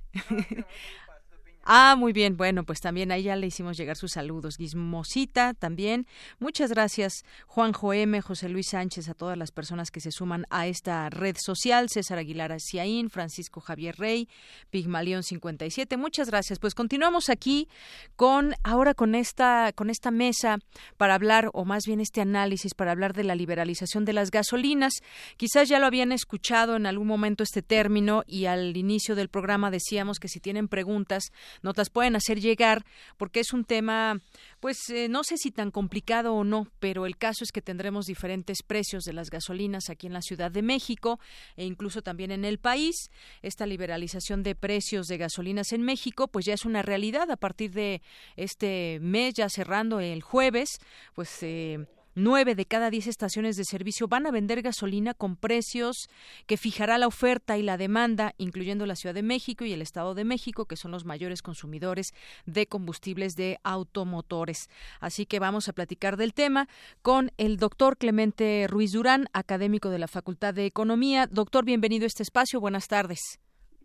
Ah, 1.67 1.97
muy 1.97 2.13
bien. 2.13 2.37
Bueno, 2.37 2.65
pues 2.65 2.81
también 2.81 3.11
ahí 3.11 3.23
ya 3.25 3.37
le 3.37 3.47
hicimos 3.47 3.79
llegar 3.79 3.97
sus 3.97 4.13
saludos. 4.13 4.59
Guismosita 4.59 5.55
también. 5.55 6.07
Muchas 6.39 6.71
gracias, 6.71 7.25
Juanjo 7.47 7.95
M., 7.95 8.21
José 8.21 8.51
Luis 8.51 8.69
Sánchez, 8.69 9.09
a 9.09 9.15
todas 9.15 9.39
las 9.39 9.51
personas 9.51 9.91
que 9.91 10.01
se 10.01 10.13
suman 10.13 10.45
a 10.51 10.67
esta 10.67 11.09
red 11.09 11.37
social. 11.39 11.89
César 11.89 12.19
Aguilar 12.19 12.53
Aciaín, 12.53 13.09
Francisco 13.09 13.61
Javier 13.61 13.97
Rey, 13.97 14.29
Pigmalión 14.71 15.23
57. 15.23 15.97
Muchas 15.97 16.29
gracias. 16.29 16.59
Pues 16.59 16.75
continuamos 16.75 17.31
aquí 17.31 17.69
con, 18.17 18.55
ahora 18.63 18.93
con 18.93 19.15
esta, 19.15 19.73
con 19.75 19.89
esta 19.89 20.11
mesa 20.11 20.59
para 20.99 21.15
hablar, 21.15 21.49
o 21.55 21.65
más 21.65 21.85
bien 21.87 22.01
este 22.01 22.21
análisis 22.21 22.75
para 22.75 22.93
hablar 22.93 23.15
de 23.15 23.25
la 23.25 23.35
liberalización 23.35 24.05
de 24.05 24.13
las 24.13 24.31
gasolinas. 24.31 24.93
Quizás 25.39 25.69
ya 25.69 25.79
lo 25.79 25.87
habían 25.87 26.13
escuchado 26.13 26.77
en 26.77 26.85
algún 26.85 27.07
momento 27.07 27.43
este 27.43 27.63
término 27.63 28.23
y 28.27 28.45
al 28.47 28.77
inicio 28.77 29.15
del 29.15 29.29
programa 29.29 29.71
decíamos 29.71 30.19
que 30.19 30.29
si 30.29 30.41
tienen 30.41 30.69
preguntas, 30.69 31.33
nos 31.63 31.77
las 31.77 31.91
pueden 31.91 32.17
hacer 32.17 32.41
llegar 32.41 32.85
porque 33.17 33.41
es 33.41 33.53
un 33.53 33.65
tema, 33.65 34.21
pues 34.61 34.89
eh, 34.91 35.09
no 35.09 35.25
sé 35.25 35.37
si 35.37 35.51
tan 35.51 35.71
complicado 35.71 36.35
o 36.35 36.45
no, 36.45 36.69
pero 36.81 37.07
el 37.07 37.17
caso 37.17 37.45
es 37.45 37.53
que 37.53 37.63
tendremos 37.63 38.07
diferentes 38.07 38.63
precios 38.63 39.05
de 39.05 39.13
las 39.13 39.31
gasolinas 39.31 39.91
aquí 39.91 40.07
en 40.07 40.13
la 40.13 40.23
Ciudad 40.23 40.51
de 40.51 40.63
México 40.63 41.19
e 41.57 41.65
incluso 41.65 42.03
también 42.03 42.31
en 42.31 42.45
el 42.45 42.59
país. 42.59 43.11
Esta 43.43 43.67
liberalización 43.67 44.43
de 44.43 44.55
precios 44.55 45.07
de 45.07 45.19
gasolinas 45.19 45.73
en 45.73 45.83
México, 45.83 46.29
pues 46.29 46.45
ya 46.45 46.55
es 46.55 46.65
una 46.65 46.83
realidad 46.83 47.31
a 47.31 47.37
partir 47.37 47.73
de 47.73 48.03
este 48.37 48.99
mes, 49.01 49.35
ya 49.35 49.49
cerrando 49.49 50.01
el 50.01 50.23
jueves, 50.23 50.79
pues 51.15 51.43
eh, 51.43 51.87
Nueve 52.17 52.55
de 52.55 52.65
cada 52.65 52.91
diez 52.91 53.09
estaciones 53.09 53.57
de 53.57 53.65
servicio 53.65 54.07
van 54.07 54.27
a 54.27 54.31
vender 54.31 54.63
gasolina 54.63 55.15
con 55.15 55.35
precios 55.35 56.09
que 56.47 56.57
fijará 56.57 56.97
la 56.97 57.09
oferta 57.09 57.59
y 57.59 57.63
la 57.63 57.77
demanda, 57.77 58.35
incluyendo 58.39 58.87
la 58.87 58.95
Ciudad 58.95 59.15
de 59.15 59.25
México 59.25 59.65
y 59.65 59.73
el 59.73 59.83
Estado 59.83 60.15
de 60.15 60.23
México, 60.23 60.67
que 60.67 60.77
son 60.77 60.93
los 60.93 61.05
mayores 61.05 61.43
consumidores 61.43 62.13
de 62.47 62.67
combustibles 62.67 63.35
de 63.35 63.59
automotores. 63.65 64.69
Así 65.01 65.27
que 65.27 65.41
vamos 65.41 65.69
a 65.69 65.73
platicar 65.73 66.17
del 66.17 66.35
tema 66.35 66.69
con 67.03 67.33
el 67.37 67.57
doctor 67.57 67.97
Clemente 67.97 68.67
Ruiz 68.69 68.93
Durán, 68.93 69.27
académico 69.33 69.91
de 69.91 69.99
la 69.99 70.07
Facultad 70.07 70.55
de 70.55 70.67
Economía. 70.67 71.27
Doctor, 71.27 71.65
bienvenido 71.65 72.05
a 72.05 72.07
este 72.07 72.23
espacio. 72.23 72.61
Buenas 72.61 72.87
tardes. 72.87 73.41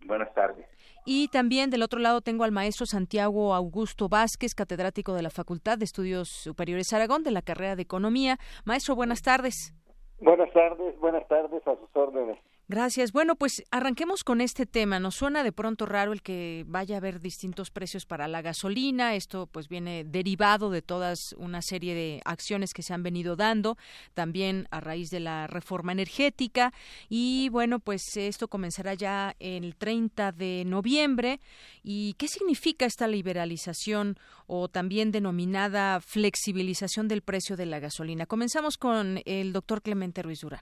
Buenas 0.06 0.32
tardes. 0.36 0.68
Y 1.12 1.28
también 1.28 1.72
del 1.72 1.82
otro 1.82 1.98
lado 1.98 2.22
tengo 2.22 2.44
al 2.44 2.52
maestro 2.52 2.86
Santiago 2.86 3.56
Augusto 3.56 4.10
Vázquez, 4.10 4.54
catedrático 4.54 5.16
de 5.16 5.24
la 5.24 5.32
Facultad 5.32 5.80
de 5.80 5.86
Estudios 5.86 6.30
Superiores 6.30 6.94
Aragón, 6.94 7.24
de 7.24 7.32
la 7.32 7.42
carrera 7.42 7.76
de 7.76 7.82
Economía. 7.82 8.38
Maestro, 8.64 8.94
buenas 8.94 9.24
tardes. 9.24 9.74
Buenas 10.20 10.54
tardes, 10.54 11.00
buenas 11.00 11.28
tardes, 11.28 11.66
a 11.66 11.76
sus 11.78 11.90
órdenes. 11.96 12.38
Gracias. 12.70 13.12
Bueno, 13.12 13.36
pues 13.36 13.64
arranquemos 13.72 14.24
con 14.24 14.42
este 14.42 14.68
tema. 14.68 15.00
Nos 15.00 15.16
suena 15.16 15.44
de 15.44 15.52
pronto 15.52 15.88
raro 15.88 16.14
el 16.14 16.22
que 16.22 16.66
vaya 16.68 16.98
a 16.98 16.98
haber 17.00 17.20
distintos 17.20 17.72
precios 17.72 18.06
para 18.06 18.28
la 18.28 18.44
gasolina. 18.44 19.16
Esto 19.16 19.48
pues 19.48 19.68
viene 19.68 20.04
derivado 20.04 20.70
de 20.70 20.84
todas 20.84 21.34
una 21.40 21.64
serie 21.64 21.96
de 21.96 22.22
acciones 22.26 22.76
que 22.76 22.84
se 22.84 22.94
han 22.94 23.02
venido 23.02 23.36
dando, 23.36 23.76
también 24.14 24.68
a 24.70 24.82
raíz 24.82 25.10
de 25.10 25.20
la 25.20 25.48
reforma 25.48 25.94
energética. 25.94 26.72
Y 27.10 27.50
bueno, 27.50 27.80
pues 27.80 28.04
esto 28.16 28.48
comenzará 28.48 28.94
ya 28.94 29.36
el 29.40 29.76
30 29.76 30.32
de 30.32 30.64
noviembre. 30.64 31.40
¿Y 31.82 32.14
qué 32.20 32.28
significa 32.28 32.86
esta 32.86 33.08
liberalización 33.08 34.16
o 34.46 34.68
también 34.68 35.10
denominada 35.12 36.02
flexibilización 36.02 37.08
del 37.08 37.24
precio 37.24 37.58
de 37.58 37.66
la 37.66 37.80
gasolina? 37.80 38.28
Comenzamos 38.28 38.78
con 38.78 39.22
el 39.26 39.54
doctor 39.54 39.82
Clemente 39.82 40.22
Ruiz 40.22 40.42
Durán. 40.42 40.62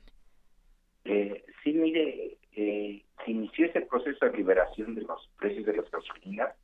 Eh, 1.03 1.43
se 3.27 3.31
inició 3.31 3.65
ese 3.65 3.81
proceso 3.81 4.25
de 4.25 4.37
liberación 4.37 4.95
de 4.95 5.01
los 5.01 5.29
precios 5.37 5.65
de 5.65 5.75
las 5.75 5.91
gasolinas 5.91 6.55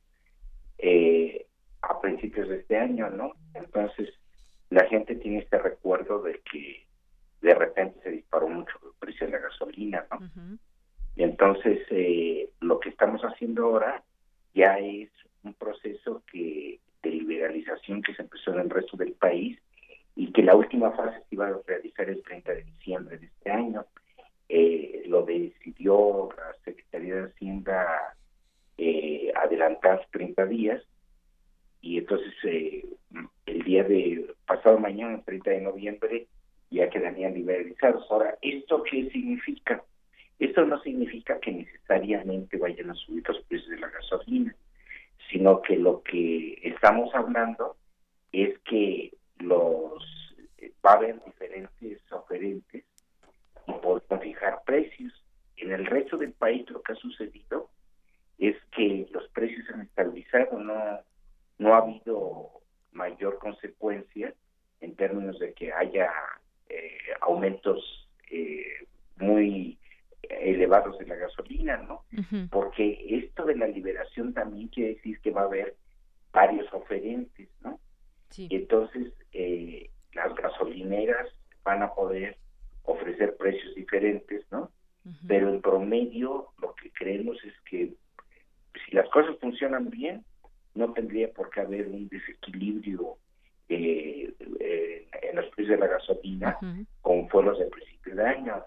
eh, 0.78 1.46
a 1.82 2.00
principios 2.00 2.48
de 2.48 2.56
este 2.56 2.78
año, 2.78 3.10
¿no? 3.10 3.32
Entonces, 3.52 4.08
la 4.70 4.86
gente 4.86 5.14
tiene 5.16 5.40
este 5.40 5.58
recuerdo 5.58 6.22
de 6.22 6.40
que 6.50 6.86
de 7.42 7.54
repente 7.54 8.00
se 8.02 8.10
disparó 8.10 8.48
mucho 8.48 8.72
el 8.82 8.92
precio 8.98 9.26
de 9.26 9.32
la 9.32 9.38
gasolina, 9.40 10.06
¿no? 10.10 10.58
Y 11.16 11.22
entonces, 11.22 11.86
eh, 11.90 12.48
lo 12.60 12.80
que 12.80 12.88
estamos 12.88 13.20
haciendo 13.22 13.66
ahora 13.66 14.02
ya 14.54 14.78
es 14.78 15.10
un 15.42 15.52
proceso 15.52 16.22
que 16.32 16.80
de 17.02 17.10
liberalización 17.10 18.00
que 18.00 18.14
se 18.14 18.22
empezó 18.22 18.54
en 18.54 18.60
el 18.60 18.70
resto 18.70 18.96
del 18.96 19.12
país 19.12 19.58
y 20.16 20.32
que 20.32 20.42
la 20.42 20.56
última 20.56 20.92
fase 20.92 21.18
se 21.18 21.34
iba 21.34 21.48
a 21.48 21.60
realizar 21.66 22.08
el 22.08 22.22
30 22.22 22.54
de 22.54 22.64
diciembre 22.64 23.18
de 23.18 23.26
este 23.26 23.50
año 23.50 23.84
eh, 24.48 25.04
lo 25.06 25.22
decidió 25.22 26.28
la 26.36 26.54
Secretaría 26.64 27.14
de 27.16 27.22
Hacienda 27.24 28.14
eh, 28.76 29.32
adelantar 29.34 30.06
30 30.10 30.46
días 30.46 30.82
y 31.80 31.98
entonces 31.98 32.32
eh, 32.44 32.84
el 33.46 33.62
día 33.62 33.84
de 33.84 34.34
pasado 34.46 34.78
mañana, 34.78 35.16
el 35.16 35.24
30 35.24 35.50
de 35.50 35.60
noviembre, 35.60 36.26
ya 36.70 36.88
quedarían 36.90 37.34
liberalizados. 37.34 38.06
Ahora, 38.10 38.36
¿esto 38.42 38.82
qué 38.82 39.10
significa? 39.10 39.82
Esto 40.38 40.64
no 40.66 40.80
significa 40.82 41.38
que 41.40 41.52
necesariamente 41.52 42.56
vayan 42.56 42.90
a 42.90 42.94
subir 42.94 43.22
los 43.28 43.40
precios 43.44 43.70
de 43.70 43.78
la 43.78 43.90
gasolina, 43.90 44.54
sino 45.30 45.62
que 45.62 45.76
lo 45.76 46.02
que 46.02 46.58
estamos 46.62 47.14
hablando 47.14 47.76
es 48.32 48.58
que 48.60 49.12
los 49.38 50.02
va 50.84 50.92
a 50.92 50.96
haber 50.96 51.22
diferentes 51.24 52.00
oferentes 52.12 52.84
y 53.66 53.72
podemos 53.72 54.22
fijar 54.22 54.62
precios. 54.64 55.12
En 55.56 55.72
el 55.72 55.86
resto 55.86 56.16
del 56.16 56.32
país 56.32 56.68
lo 56.70 56.82
que 56.82 56.92
ha 56.92 56.96
sucedido 56.96 57.70
es 58.38 58.56
que 58.76 59.06
los 59.12 59.28
precios 59.28 59.66
se 59.66 59.74
han 59.74 59.82
estabilizado, 59.82 60.58
no, 60.58 61.00
no 61.58 61.74
ha 61.74 61.78
habido 61.78 62.50
mayor 62.92 63.38
consecuencia 63.38 64.34
en 64.80 64.94
términos 64.96 65.38
de 65.38 65.52
que 65.54 65.72
haya 65.72 66.10
eh, 66.68 66.98
aumentos 67.20 68.08
eh, 68.30 68.86
muy 69.16 69.78
elevados 70.28 70.98
de 70.98 71.06
la 71.06 71.16
gasolina, 71.16 71.76
¿no? 71.78 72.04
Porque 72.50 72.98
esto 73.08 73.44
de 73.44 73.56
la 73.56 73.66
liberación 73.66 74.32
también 74.32 74.68
quiere 74.68 74.94
decir 74.94 75.20
que 75.20 75.30
va 75.30 75.42
a 75.42 75.44
haber 75.44 75.76
varios 76.32 76.72
oferentes, 76.72 77.48
¿no? 77.62 77.78
Y 78.36 78.56
entonces 78.56 79.12
eh, 79.32 79.90
las 80.12 80.34
gasolineras 80.34 81.28
van 81.62 81.82
a 81.82 81.94
poder 81.94 82.36
ofrecer 82.84 83.36
precios 83.36 83.74
diferentes, 83.74 84.44
¿no? 84.50 84.70
Pero 85.28 85.50
en 85.50 85.60
promedio 85.60 86.48
lo 86.62 86.74
que 86.76 86.90
creemos 86.90 87.36
es 87.44 87.52
que 87.68 87.92
si 88.84 88.96
las 88.96 89.06
cosas 89.10 89.36
funcionan 89.38 89.90
bien, 89.90 90.24
no 90.74 90.92
tendría 90.94 91.30
por 91.30 91.50
qué 91.50 91.60
haber 91.60 91.88
un 91.88 92.08
desequilibrio 92.08 93.18
eh, 93.68 94.34
en 95.22 95.36
precios 95.50 95.68
de 95.68 95.76
la 95.76 95.86
gasolina 95.86 96.58
con 97.02 97.28
fueros 97.28 97.58
de 97.58 97.66
principio 97.66 98.14
de 98.14 98.26
año. 98.26 98.64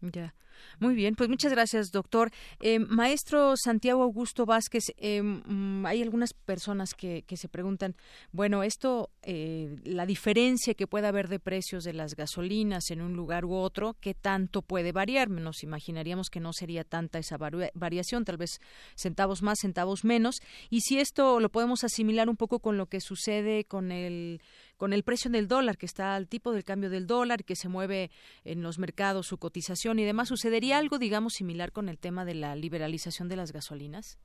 Ya. 0.00 0.34
Muy 0.80 0.94
bien, 0.94 1.14
pues 1.14 1.28
muchas 1.28 1.52
gracias, 1.52 1.90
doctor. 1.90 2.30
Eh, 2.60 2.78
maestro 2.78 3.54
Santiago 3.56 4.02
Augusto 4.02 4.46
Vázquez, 4.46 4.84
eh, 4.96 5.22
mm, 5.22 5.86
hay 5.86 6.02
algunas 6.02 6.32
personas 6.32 6.94
que, 6.94 7.22
que, 7.26 7.36
se 7.36 7.48
preguntan, 7.48 7.96
bueno, 8.32 8.62
esto, 8.62 9.10
eh, 9.22 9.76
la 9.84 10.06
diferencia 10.06 10.74
que 10.74 10.86
puede 10.86 11.06
haber 11.06 11.28
de 11.28 11.40
precios 11.40 11.84
de 11.84 11.92
las 11.92 12.14
gasolinas 12.14 12.90
en 12.90 13.00
un 13.00 13.14
lugar 13.14 13.44
u 13.44 13.54
otro, 13.54 13.96
¿qué 14.00 14.14
tanto 14.14 14.62
puede 14.62 14.92
variar? 14.92 15.30
Nos 15.30 15.62
imaginaríamos 15.62 16.30
que 16.30 16.40
no 16.40 16.52
sería 16.52 16.84
tanta 16.84 17.18
esa 17.18 17.36
variación, 17.36 18.24
tal 18.24 18.36
vez 18.36 18.60
centavos 18.96 19.42
más, 19.42 19.58
centavos 19.60 20.04
menos. 20.04 20.36
Y 20.70 20.80
si 20.80 20.98
esto 20.98 21.40
lo 21.40 21.48
podemos 21.50 21.84
asimilar 21.84 22.28
un 22.28 22.36
poco 22.36 22.60
con 22.60 22.76
lo 22.76 22.86
que 22.86 23.00
sucede 23.00 23.64
con 23.64 23.92
el 23.92 24.40
con 24.76 24.92
el 24.92 25.02
precio 25.02 25.30
del 25.30 25.48
dólar, 25.48 25.76
que 25.76 25.86
está 25.86 26.14
al 26.14 26.28
tipo 26.28 26.52
del 26.52 26.64
cambio 26.64 26.90
del 26.90 27.06
dólar, 27.06 27.44
que 27.44 27.56
se 27.56 27.68
mueve 27.68 28.10
en 28.44 28.62
los 28.62 28.78
mercados, 28.78 29.26
su 29.26 29.38
cotización 29.38 29.98
y 29.98 30.04
demás, 30.04 30.28
¿sucedería 30.28 30.78
algo, 30.78 30.98
digamos, 30.98 31.34
similar 31.34 31.72
con 31.72 31.88
el 31.88 31.98
tema 31.98 32.24
de 32.24 32.34
la 32.34 32.56
liberalización 32.56 33.28
de 33.28 33.36
las 33.36 33.52
gasolinas? 33.52 34.18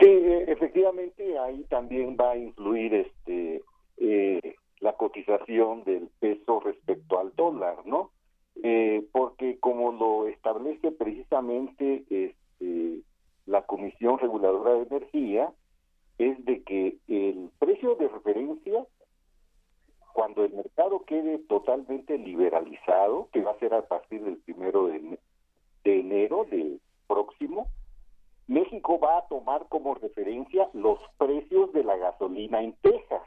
Sí, 0.00 0.06
e, 0.08 0.50
efectivamente, 0.50 1.38
ahí 1.38 1.64
también 1.68 2.16
va 2.20 2.32
a 2.32 2.36
influir 2.36 2.94
este 2.94 3.62
eh, 3.98 4.56
la 4.80 4.94
cotización 4.94 5.84
del 5.84 6.08
peso 6.18 6.60
respecto 6.60 7.20
al 7.20 7.34
dólar, 7.36 7.86
¿no? 7.86 8.10
Eh, 8.62 9.06
porque 9.12 9.58
como 9.60 9.92
lo 9.92 10.26
establece 10.26 10.90
precisamente 10.90 12.04
este, 12.10 13.00
la 13.46 13.62
Comisión 13.62 14.18
Reguladora 14.18 14.74
de 14.74 14.82
Energía, 14.82 15.52
es 16.18 16.44
de 16.44 16.62
que 16.62 16.96
el 17.08 17.50
precio 17.58 17.94
de 17.94 18.08
referencia 18.08 18.86
cuando 20.12 20.44
el 20.44 20.52
mercado 20.52 21.04
quede 21.04 21.38
totalmente 21.38 22.18
liberalizado, 22.18 23.28
que 23.32 23.42
va 23.42 23.52
a 23.52 23.58
ser 23.58 23.74
a 23.74 23.86
partir 23.86 24.22
del 24.22 24.38
primero 24.38 24.86
de, 24.86 25.18
enero 25.84 26.46
del 26.50 26.80
próximo, 27.06 27.68
México 28.46 28.98
va 28.98 29.18
a 29.18 29.28
tomar 29.28 29.66
como 29.68 29.94
referencia 29.94 30.68
los 30.72 30.98
precios 31.18 31.72
de 31.72 31.84
la 31.84 31.96
gasolina 31.96 32.62
en 32.62 32.74
Texas, 32.82 33.22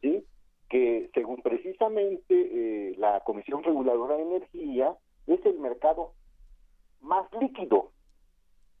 ¿sí? 0.00 0.24
que 0.68 1.10
según 1.14 1.42
precisamente 1.42 2.24
eh, 2.28 2.94
la 2.98 3.20
Comisión 3.20 3.62
Reguladora 3.62 4.16
de 4.16 4.22
Energía 4.22 4.96
es 5.26 5.44
el 5.46 5.58
mercado 5.58 6.12
más 7.00 7.26
líquido, 7.40 7.92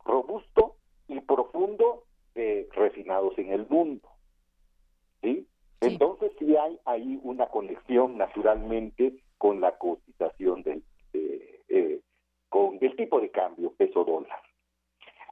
robusto 0.04 0.76
y 1.08 1.20
profundo 1.20 2.04
de 2.34 2.68
refinados 2.72 3.38
en 3.38 3.52
el 3.52 3.66
mundo. 3.68 4.08
¿sí? 5.22 5.46
Entonces 5.80 6.32
sí 6.38 6.56
hay 6.56 6.78
ahí 6.84 7.20
una 7.22 7.46
conexión 7.46 8.16
naturalmente 8.16 9.14
con 9.38 9.60
la 9.60 9.76
cotización 9.76 10.62
del, 10.62 10.82
eh, 11.12 12.00
con 12.48 12.78
el 12.80 12.96
tipo 12.96 13.20
de 13.20 13.30
cambio 13.30 13.72
peso 13.72 14.04
dólar. 14.04 14.40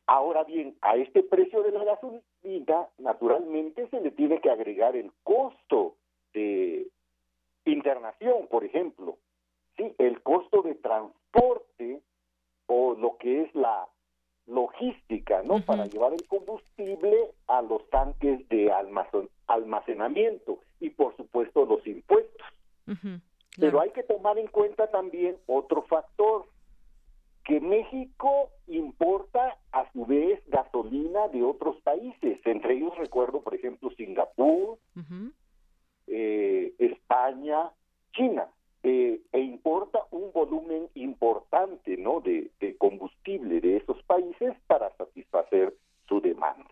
Ahora 0.07 0.45
bien, 0.45 0.77
a 0.83 0.97
este 0.97 1.23
precio 1.23 1.63
de 1.63 1.73
la 1.73 1.85
gasolina, 1.85 2.89
naturalmente 2.99 3.89
se 3.89 4.01
le 4.01 4.11
tiene 4.11 4.41
que 4.41 4.51
agregar 4.51 4.97
el 4.97 5.11
costo 5.23 5.97
de 6.35 6.89
internación, 7.65 8.47
por 8.49 8.65
ejemplo, 8.65 9.17
sí, 9.77 9.95
el 9.99 10.23
costo 10.23 10.61
de 10.61 10.75
transporte 10.75 12.03
o 12.67 12.95
lo 12.95 13.17
que 13.17 13.43
es 13.43 13.55
la 13.55 13.89
logística, 14.47 15.43
¿no? 15.43 15.65
Para 15.65 15.87
llevar 15.87 16.13
el 16.13 16.27
combustible 16.29 17.31
a 17.47 17.63
los 17.63 17.89
tanques 17.89 18.47
de 18.51 18.71
almacenamiento 19.75 20.61
y, 20.81 20.91
por 20.91 21.17
supuesto, 21.17 21.65
los 21.67 21.87
impuestos. 21.87 22.47
Pero 23.57 23.81
hay 23.81 23.91
que 23.91 24.03
tomar 24.03 24.39
en 24.39 24.49
cuenta 24.49 24.91
también 24.91 25.37
otro 25.47 25.83
factor, 25.83 26.47
que 27.45 27.61
México 27.61 28.51
importa 28.67 29.59
a 29.71 29.91
su 29.93 30.07
vez 30.07 30.41
gasolina 30.49 31.29
de 31.29 31.43
otros 31.43 31.77
países, 31.83 32.39
entre 32.45 32.75
ellos 32.75 32.97
recuerdo, 32.97 33.43
por 33.43 33.55
ejemplo, 33.55 33.91
Singapur, 33.97 34.79
eh, 36.07 36.75
España, 36.79 37.71
China. 38.13 38.49
Eh, 38.87 39.23
e 39.33 39.41
importa 39.41 40.01
un 40.11 40.31
volumen 40.31 40.91
importante 40.95 41.97
¿no? 41.97 42.21
de, 42.21 42.51
de 42.61 42.77
combustible 42.77 43.59
de 43.63 43.79
esos 43.79 44.03
países 44.03 44.55
para 44.67 44.95
satisfacer 44.97 45.75
su 46.07 46.21
demanda. 46.21 46.71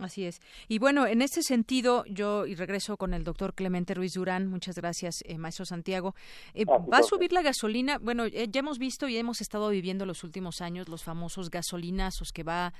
Así 0.00 0.26
es. 0.26 0.40
Y 0.68 0.78
bueno, 0.78 1.06
en 1.06 1.22
este 1.22 1.42
sentido, 1.42 2.04
yo 2.06 2.46
y 2.46 2.54
regreso 2.54 2.96
con 2.96 3.14
el 3.14 3.24
doctor 3.24 3.54
Clemente 3.54 3.94
Ruiz 3.94 4.14
Durán. 4.14 4.48
Muchas 4.48 4.76
gracias, 4.76 5.22
eh, 5.24 5.38
maestro 5.38 5.64
Santiago. 5.64 6.14
Eh, 6.54 6.64
ah, 6.68 6.78
¿Va 6.92 6.98
a 6.98 7.02
subir 7.02 7.32
la 7.32 7.42
gasolina? 7.42 7.98
Bueno, 7.98 8.24
eh, 8.26 8.48
ya 8.50 8.60
hemos 8.60 8.78
visto 8.78 9.08
y 9.08 9.16
hemos 9.16 9.40
estado 9.40 9.68
viviendo 9.70 10.06
los 10.06 10.24
últimos 10.24 10.60
años 10.60 10.88
los 10.88 11.04
famosos 11.04 11.50
gasolinazos 11.50 12.32
que 12.32 12.42
va 12.42 12.72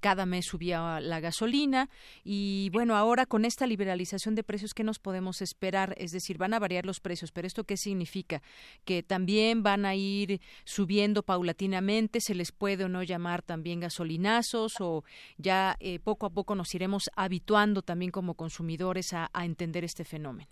cada 0.00 0.26
mes 0.26 0.46
subía 0.46 1.00
la 1.00 1.20
gasolina. 1.20 1.88
Y 2.22 2.70
bueno, 2.72 2.96
ahora 2.96 3.26
con 3.26 3.44
esta 3.44 3.66
liberalización 3.66 4.34
de 4.34 4.42
precios, 4.42 4.74
¿qué 4.74 4.84
nos 4.84 4.98
podemos 4.98 5.40
esperar? 5.42 5.94
Es 5.98 6.12
decir, 6.12 6.38
van 6.38 6.54
a 6.54 6.58
variar 6.58 6.86
los 6.86 7.00
precios, 7.00 7.32
pero 7.32 7.46
¿esto 7.46 7.64
qué 7.64 7.76
significa? 7.76 8.42
Que 8.84 9.02
también 9.02 9.62
van 9.62 9.86
a 9.86 9.94
ir 9.94 10.40
subiendo 10.64 11.22
paulatinamente. 11.22 12.20
¿Se 12.20 12.34
les 12.34 12.52
puede 12.52 12.84
o 12.84 12.88
no 12.88 13.02
llamar 13.02 13.42
también 13.42 13.80
gasolinazos? 13.80 14.74
¿O 14.80 15.04
ya 15.38 15.76
poco 16.02 16.26
a 16.26 16.30
poco 16.30 16.54
nos 16.54 16.74
iremos 16.74 16.93
habituando 17.16 17.82
también 17.82 18.10
como 18.10 18.34
consumidores 18.34 19.12
a, 19.12 19.30
entender 19.44 19.84
este 19.84 20.04
fenómeno? 20.04 20.50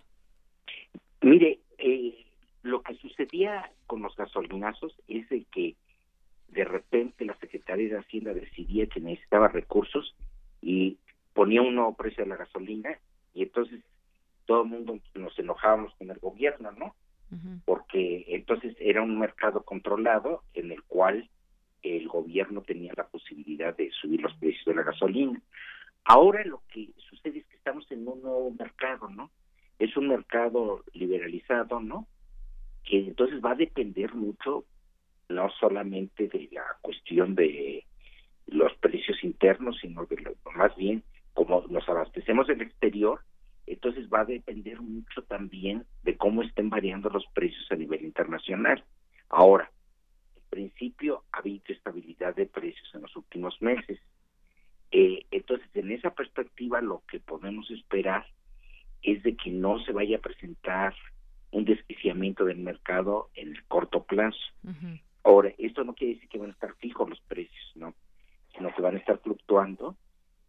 Mire, 1.20 1.60
eh, 1.78 2.26
lo 2.62 2.82
que 2.82 2.94
sucedía 2.94 3.70
con 3.86 4.02
los 4.02 4.14
gasolinazos 4.16 4.94
es 5.08 5.28
de 5.28 5.44
que 5.52 5.76
de 6.48 6.64
repente 6.64 7.24
la 7.24 7.36
Secretaría 7.38 7.88
de 7.88 7.98
Hacienda 7.98 8.34
decidía 8.34 8.86
que 8.86 9.00
necesitaba 9.00 9.48
recursos 9.48 10.14
y 10.60 10.98
ponía 11.32 11.62
un 11.62 11.74
nuevo 11.74 11.94
precio 11.94 12.24
de 12.24 12.30
la 12.30 12.36
gasolina 12.36 12.98
y 13.34 13.42
entonces 13.42 13.80
todo 14.46 14.62
el 14.62 14.68
mundo 14.68 14.98
nos 15.14 15.38
enojábamos 15.38 15.94
con 15.94 16.10
el 16.10 16.18
gobierno, 16.18 16.72
¿no? 16.72 16.94
Porque 17.64 18.26
entonces 18.28 18.76
era 18.78 19.00
un 19.00 19.18
mercado 19.18 19.62
controlado 19.62 20.42
en 20.52 20.70
el 20.70 20.82
cual 20.82 21.30
el 21.82 22.06
gobierno 22.06 22.60
tenía 22.60 22.92
la 22.94 23.06
posibilidad 23.06 23.74
de 23.74 23.90
subir 23.90 24.20
los 24.20 24.34
precios 24.34 24.66
de 24.66 24.74
la 24.74 24.82
gasolina. 24.82 25.40
Ahora 26.04 26.44
lo 26.44 26.62
que 26.68 26.90
sucede 27.08 27.38
es 27.38 27.46
que 27.46 27.56
estamos 27.56 27.90
en 27.90 28.06
un 28.06 28.22
nuevo 28.22 28.50
mercado, 28.58 29.08
¿no? 29.08 29.30
Es 29.78 29.96
un 29.96 30.08
mercado 30.08 30.84
liberalizado, 30.92 31.80
¿no? 31.80 32.06
Que 32.84 32.98
entonces 32.98 33.40
va 33.40 33.52
a 33.52 33.56
depender 33.56 34.14
mucho 34.14 34.64
no 35.28 35.48
solamente 35.60 36.28
de 36.28 36.48
la 36.52 36.64
cuestión 36.80 37.34
de 37.34 37.86
los 38.46 38.74
precios 38.78 39.22
internos, 39.22 39.78
sino 39.80 40.04
de 40.06 40.16
lo, 40.20 40.34
más 40.54 40.74
bien 40.76 41.02
como 41.32 41.64
nos 41.68 41.88
abastecemos 41.88 42.46
del 42.46 42.60
exterior, 42.60 43.20
entonces 43.66 44.08
va 44.12 44.20
a 44.20 44.24
depender 44.26 44.80
mucho 44.80 45.22
también 45.22 45.84
de 46.02 46.16
cómo 46.16 46.42
estén 46.42 46.68
variando 46.68 47.08
los 47.08 47.24
precios 47.32 47.66
a 47.70 47.76
nivel 47.76 48.04
internacional. 48.04 48.84
Ahora, 49.28 49.70
en 50.36 50.42
principio 50.50 51.24
ha 51.32 51.38
habido 51.38 51.64
estabilidad 51.68 52.34
de 52.34 52.46
precios 52.46 52.90
en 52.94 53.02
los 53.02 53.16
últimos 53.16 53.60
meses. 53.62 53.98
Eh, 54.92 55.24
entonces, 55.30 55.66
en 55.74 55.90
esa 55.90 56.14
perspectiva, 56.14 56.80
lo 56.82 57.02
que 57.08 57.18
podemos 57.18 57.70
esperar 57.70 58.26
es 59.02 59.22
de 59.22 59.34
que 59.36 59.50
no 59.50 59.82
se 59.84 59.92
vaya 59.92 60.18
a 60.18 60.20
presentar 60.20 60.94
un 61.50 61.64
desquiciamiento 61.64 62.44
del 62.44 62.58
mercado 62.58 63.30
en 63.34 63.48
el 63.48 63.64
corto 63.64 64.04
plazo. 64.04 64.38
Ahora, 65.24 65.52
esto 65.58 65.84
no 65.84 65.94
quiere 65.94 66.14
decir 66.14 66.28
que 66.28 66.38
van 66.38 66.50
a 66.50 66.52
estar 66.52 66.74
fijos 66.76 67.08
los 67.08 67.20
precios, 67.22 67.72
¿no? 67.74 67.94
Sino 68.54 68.74
que 68.74 68.82
van 68.82 68.96
a 68.96 68.98
estar 68.98 69.18
fluctuando, 69.18 69.96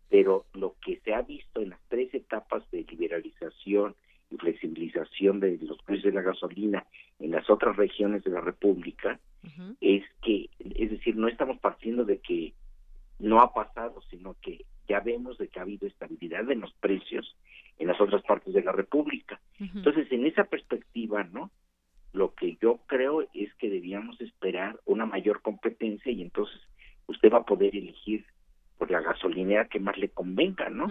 pero 0.09 0.45
lo 0.53 0.75
que 0.83 0.99
se 1.03 1.13
ha 1.13 1.21
visto 1.21 1.61
en 1.61 1.71
las 1.71 1.79
tres 1.87 2.13
etapas 2.13 2.69
de 2.71 2.83
liberalización 2.83 3.95
y 4.29 4.37
flexibilización 4.37 5.39
de 5.39 5.57
los 5.61 5.81
precios 5.83 6.13
de 6.13 6.19
la 6.19 6.21
gasolina 6.21 6.85
en 7.19 7.31
las 7.31 7.49
otras 7.49 7.75
regiones 7.75 8.23
de 8.23 8.31
la 8.31 8.41
República 8.41 9.19
es 9.81 10.03
que, 10.21 10.49
es 10.59 10.89
decir, 10.89 11.15
no 11.15 11.27
estamos 11.27 11.59
partiendo 11.59 12.05
de 12.05 12.19
que 12.19 12.53
no 13.23 13.39
ha 13.39 13.53
pasado, 13.53 14.01
sino 14.09 14.35
que 14.41 14.65
ya 14.87 14.99
vemos 14.99 15.37
de 15.37 15.47
que 15.47 15.59
ha 15.59 15.63
habido 15.63 15.87
estabilidad 15.87 16.49
en 16.51 16.59
los 16.59 16.73
precios 16.73 17.35
en 17.79 17.87
las 17.87 17.99
otras 17.99 18.21
partes 18.23 18.53
de 18.53 18.61
la 18.61 18.71
República. 18.71 19.39
Entonces, 19.59 20.11
en 20.11 20.25
esa 20.27 20.43
perspectiva, 20.43 21.23
¿no? 21.23 21.49
Lo 22.11 22.35
que 22.35 22.57
yo 22.61 22.79
creo 22.85 23.21
es 23.33 23.53
que 23.55 23.69
debíamos 23.69 24.19
esperar 24.21 24.79
una 24.85 25.05
mayor 25.05 25.41
competencia 25.41 26.11
y 26.11 26.21
entonces 26.21 26.59
usted 27.07 27.31
va 27.31 27.39
a 27.39 27.45
poder 27.45 27.75
elegir 27.75 28.25
por 28.77 28.91
la 28.91 29.01
gasolinera 29.01 29.67
que 29.67 29.79
más 29.79 29.97
le 29.97 30.09
convenga, 30.09 30.69
¿no? 30.69 30.87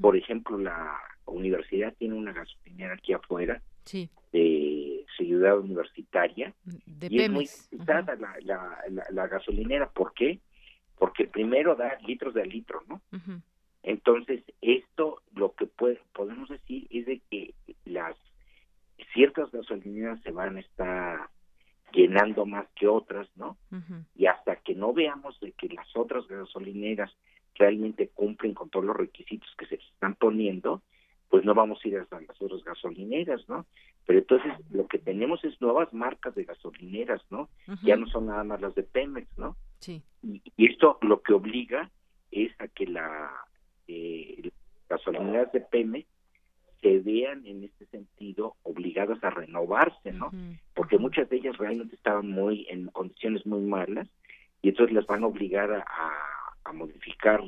Por 0.00 0.16
ejemplo, 0.16 0.58
la 0.58 0.98
universidad 1.26 1.94
tiene 1.96 2.14
una 2.14 2.32
gasolinera 2.32 2.94
aquí 2.94 3.12
afuera 3.12 3.62
de 4.32 5.04
ciudad 5.16 5.58
universitaria 5.58 6.52
y 7.08 7.22
es 7.22 7.30
muy 7.30 7.48
utilizada 7.66 8.16
la, 8.16 8.36
la, 8.42 9.04
la, 9.10 9.26
gasolinera. 9.28 9.88
¿Por 9.90 10.12
qué? 10.14 10.40
Porque 11.02 11.26
primero 11.26 11.74
da 11.74 11.98
litros 12.06 12.32
de 12.32 12.46
litro, 12.46 12.84
¿no? 12.86 13.02
Entonces, 13.82 14.44
esto 14.60 15.20
lo 15.34 15.52
que 15.56 15.66
podemos 15.66 16.48
decir 16.48 16.86
es 16.90 17.06
de 17.06 17.20
que 17.28 17.54
las 17.84 18.14
ciertas 19.12 19.50
gasolineras 19.50 20.22
se 20.22 20.30
van 20.30 20.58
a 20.58 20.60
estar 20.60 21.28
llenando 21.92 22.46
más 22.46 22.68
que 22.76 22.86
otras, 22.86 23.28
¿no? 23.34 23.56
Y 24.14 24.26
hasta 24.26 24.54
que 24.54 24.76
no 24.76 24.92
veamos 24.92 25.40
de 25.40 25.50
que 25.50 25.70
las 25.70 25.88
otras 25.96 26.24
gasolineras 26.28 27.10
realmente 27.56 28.06
cumplen 28.06 28.54
con 28.54 28.70
todos 28.70 28.84
los 28.84 28.96
requisitos 28.96 29.52
que 29.58 29.66
se 29.66 29.80
están 29.94 30.14
poniendo, 30.14 30.82
pues 31.30 31.44
no 31.44 31.52
vamos 31.52 31.80
a 31.82 31.88
ir 31.88 31.98
hasta 31.98 32.20
las 32.20 32.40
otras 32.40 32.62
gasolineras, 32.62 33.48
¿no? 33.48 33.66
Pero 34.06 34.18
entonces 34.18 34.52
lo 34.70 34.86
que 34.88 34.98
tenemos 34.98 35.44
es 35.44 35.60
nuevas 35.60 35.92
marcas 35.92 36.34
de 36.34 36.44
gasolineras, 36.44 37.22
¿no? 37.30 37.48
Ya 37.82 37.96
no 37.96 38.06
son 38.08 38.26
nada 38.26 38.44
más 38.44 38.60
las 38.60 38.74
de 38.74 38.82
Pemex, 38.82 39.26
¿no? 39.38 39.56
Sí. 39.78 40.02
Y, 40.22 40.42
esto 40.56 40.98
lo 41.02 41.22
que 41.22 41.34
obliga 41.34 41.90
es 42.30 42.52
a 42.58 42.68
que 42.68 42.86
la 42.86 43.30
eh, 43.86 44.50
gasolineras 44.88 45.52
de 45.52 45.60
Pemex 45.60 46.08
se 46.80 46.98
vean 46.98 47.46
en 47.46 47.62
este 47.62 47.86
sentido 47.86 48.56
obligadas 48.64 49.22
a 49.22 49.30
renovarse, 49.30 50.12
¿no? 50.12 50.32
Porque 50.74 50.98
muchas 50.98 51.28
de 51.30 51.36
ellas 51.36 51.56
realmente 51.56 51.94
estaban 51.94 52.28
muy 52.28 52.66
en 52.68 52.88
condiciones 52.88 53.46
muy 53.46 53.60
malas 53.60 54.08
y 54.62 54.70
entonces 54.70 54.94
las 54.94 55.06
van 55.06 55.22
a 55.22 55.28
obligar 55.28 55.72
a, 55.72 55.84
a 56.64 56.72
modificar 56.72 57.40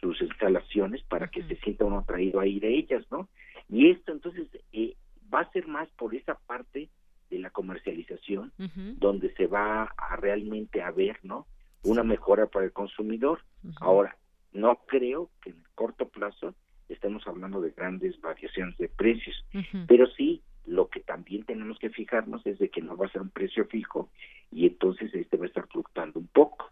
sus 0.00 0.20
instalaciones 0.20 1.02
para 1.04 1.28
que 1.28 1.42
se 1.44 1.56
sienta 1.56 1.84
uno 1.84 1.98
atraído 1.98 2.40
a 2.40 2.46
ir 2.46 2.64
a 2.64 2.68
ellas, 2.68 3.04
¿no? 3.10 3.28
Y 3.68 3.90
esto 3.90 4.12
entonces 4.12 4.46
eh, 4.72 4.94
va 5.32 5.40
a 5.40 5.50
ser 5.52 5.66
más 5.66 5.88
por 5.90 6.14
esa 6.14 6.34
parte 6.34 6.90
de 7.30 7.38
la 7.38 7.50
comercialización 7.50 8.52
donde 8.98 9.32
se 9.34 9.46
va 9.46 9.84
a 9.96 10.16
realmente 10.16 10.82
a 10.82 10.90
ver, 10.90 11.18
¿no? 11.22 11.46
Una 11.84 12.02
mejora 12.02 12.46
para 12.46 12.64
el 12.66 12.72
consumidor. 12.72 13.40
Ahora, 13.80 14.16
no 14.52 14.80
creo 14.86 15.30
que 15.42 15.50
en 15.50 15.56
el 15.56 15.68
corto 15.74 16.08
plazo 16.08 16.54
estemos 16.88 17.26
hablando 17.26 17.60
de 17.60 17.70
grandes 17.70 18.20
variaciones 18.20 18.76
de 18.78 18.88
precios, 18.88 19.44
pero 19.86 20.06
sí 20.08 20.42
lo 20.66 20.88
que 20.88 21.00
también 21.00 21.44
tenemos 21.44 21.78
que 21.78 21.90
fijarnos 21.90 22.44
es 22.46 22.58
de 22.58 22.68
que 22.68 22.82
no 22.82 22.96
va 22.96 23.06
a 23.06 23.10
ser 23.10 23.22
un 23.22 23.30
precio 23.30 23.64
fijo 23.66 24.10
y 24.50 24.66
entonces 24.66 25.14
este 25.14 25.36
va 25.36 25.44
a 25.44 25.48
estar 25.48 25.66
fluctuando 25.68 26.18
un 26.18 26.26
poco. 26.28 26.70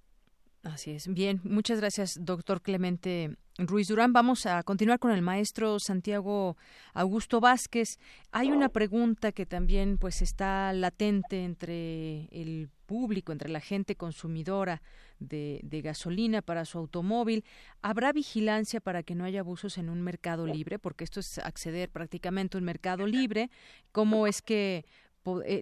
Así 0.73 0.93
es. 0.93 1.09
Bien, 1.09 1.41
muchas 1.45 1.81
gracias, 1.81 2.19
doctor 2.21 2.63
Clemente 2.63 3.37
Ruiz 3.59 3.89
Durán. 3.89 4.13
Vamos 4.13 4.47
a 4.47 4.63
continuar 4.63 4.99
con 4.99 5.11
el 5.11 5.23
maestro 5.23 5.81
Santiago 5.81 6.57
Augusto 6.95 7.41
Vázquez. 7.41 7.99
Hay 8.31 8.51
una 8.53 8.69
pregunta 8.69 9.33
que 9.33 9.47
también 9.47 9.99
pues 9.99 10.23
está 10.23 10.73
latente 10.73 11.45
entre 11.45 12.27
el 12.27 12.69
público, 12.87 13.33
entre 13.33 13.49
la 13.49 13.61
gente 13.61 13.97
consumidora 13.97 14.81
de, 15.19 15.61
de, 15.65 15.83
gasolina 15.83 16.41
para 16.41 16.65
su 16.65 16.79
automóvil. 16.79 17.45
¿Habrá 17.83 18.13
vigilancia 18.13 18.81
para 18.81 19.03
que 19.03 19.15
no 19.15 19.25
haya 19.25 19.41
abusos 19.41 19.77
en 19.77 19.91
un 19.91 20.01
mercado 20.03 20.47
libre? 20.47 20.79
Porque 20.79 21.05
esto 21.05 21.21
es 21.21 21.39
acceder 21.39 21.91
prácticamente 21.91 22.57
a 22.57 22.61
un 22.61 22.65
mercado 22.65 23.07
libre. 23.07 23.51
¿Cómo 23.93 24.27
es 24.27 24.41
que 24.41 24.87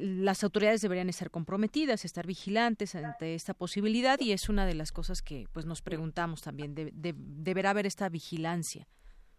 las 0.01 0.45
autoridades 0.45 0.81
deberían 0.81 1.09
estar 1.09 1.31
comprometidas, 1.31 2.05
estar 2.05 2.27
vigilantes 2.27 2.95
ante 2.95 3.35
esta 3.35 3.55
posibilidad 3.55 4.19
y 4.21 4.33
es 4.33 4.49
una 4.49 4.67
de 4.67 4.75
las 4.75 4.93
cosas 4.93 5.23
que 5.23 5.47
pues 5.53 5.67
nos 5.67 5.83
preguntamos 5.83 6.43
también, 6.43 6.75
de, 6.75 6.93
deberá 6.95 7.71
haber 7.71 7.87
esta 7.87 8.09
vigilancia. 8.09 8.87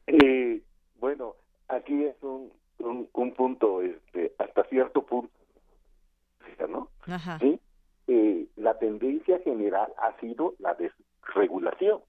Eh, 0.07 0.61
bueno, 0.99 1.35
aquí 1.67 2.03
es 2.03 2.15
un, 2.21 2.51
un, 2.79 3.33
punto, 3.33 3.81
este, 3.81 4.33
hasta 4.37 4.63
cierto 4.65 5.05
punto, 5.05 5.33
¿no? 6.69 6.89
Ajá. 7.05 7.39
Eh, 8.07 8.47
la 8.55 8.77
tendencia 8.79 9.39
general 9.39 9.91
ha 9.97 10.19
sido 10.19 10.55
la 10.59 10.75
desregulación. 10.75 12.01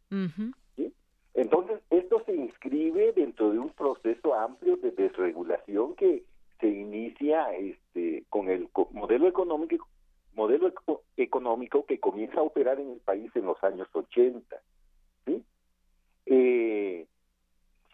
Entonces, 1.34 1.80
esto 1.90 2.22
se 2.26 2.34
inscribe 2.34 3.12
dentro 3.12 3.52
de 3.52 3.60
un 3.60 3.70
proceso 3.70 4.34
amplio 4.34 4.76
de 4.76 4.90
desregulación 4.90 5.94
que 5.94 6.24
se 6.60 6.68
inicia 6.68 7.52
este 7.54 8.24
con 8.28 8.48
el 8.48 8.68
modelo 8.92 9.28
económico 9.28 9.88
modelo 10.34 10.72
económico 11.16 11.84
que 11.84 11.98
comienza 11.98 12.38
a 12.38 12.44
operar 12.44 12.80
en 12.80 12.92
el 12.92 13.00
país 13.00 13.30
en 13.34 13.46
los 13.46 13.62
años 13.64 13.88
80 13.92 14.56
¿sí? 15.26 15.44
Eh, 16.26 17.06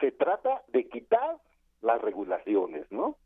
se 0.01 0.12
trata 0.12 0.62
de 0.69 0.89
quitar 0.89 1.39
las 1.81 2.01
regulaciones 2.03 2.91
no 2.91 3.16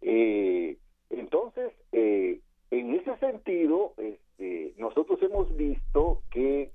eh, 0.00 0.78
entonces 1.10 1.72
eh, 1.92 2.40
en 2.70 2.94
ese 2.94 3.16
sentido 3.18 3.94
este, 3.98 4.74
nosotros 4.78 5.20
hemos 5.22 5.54
visto 5.56 6.22
que 6.30 6.70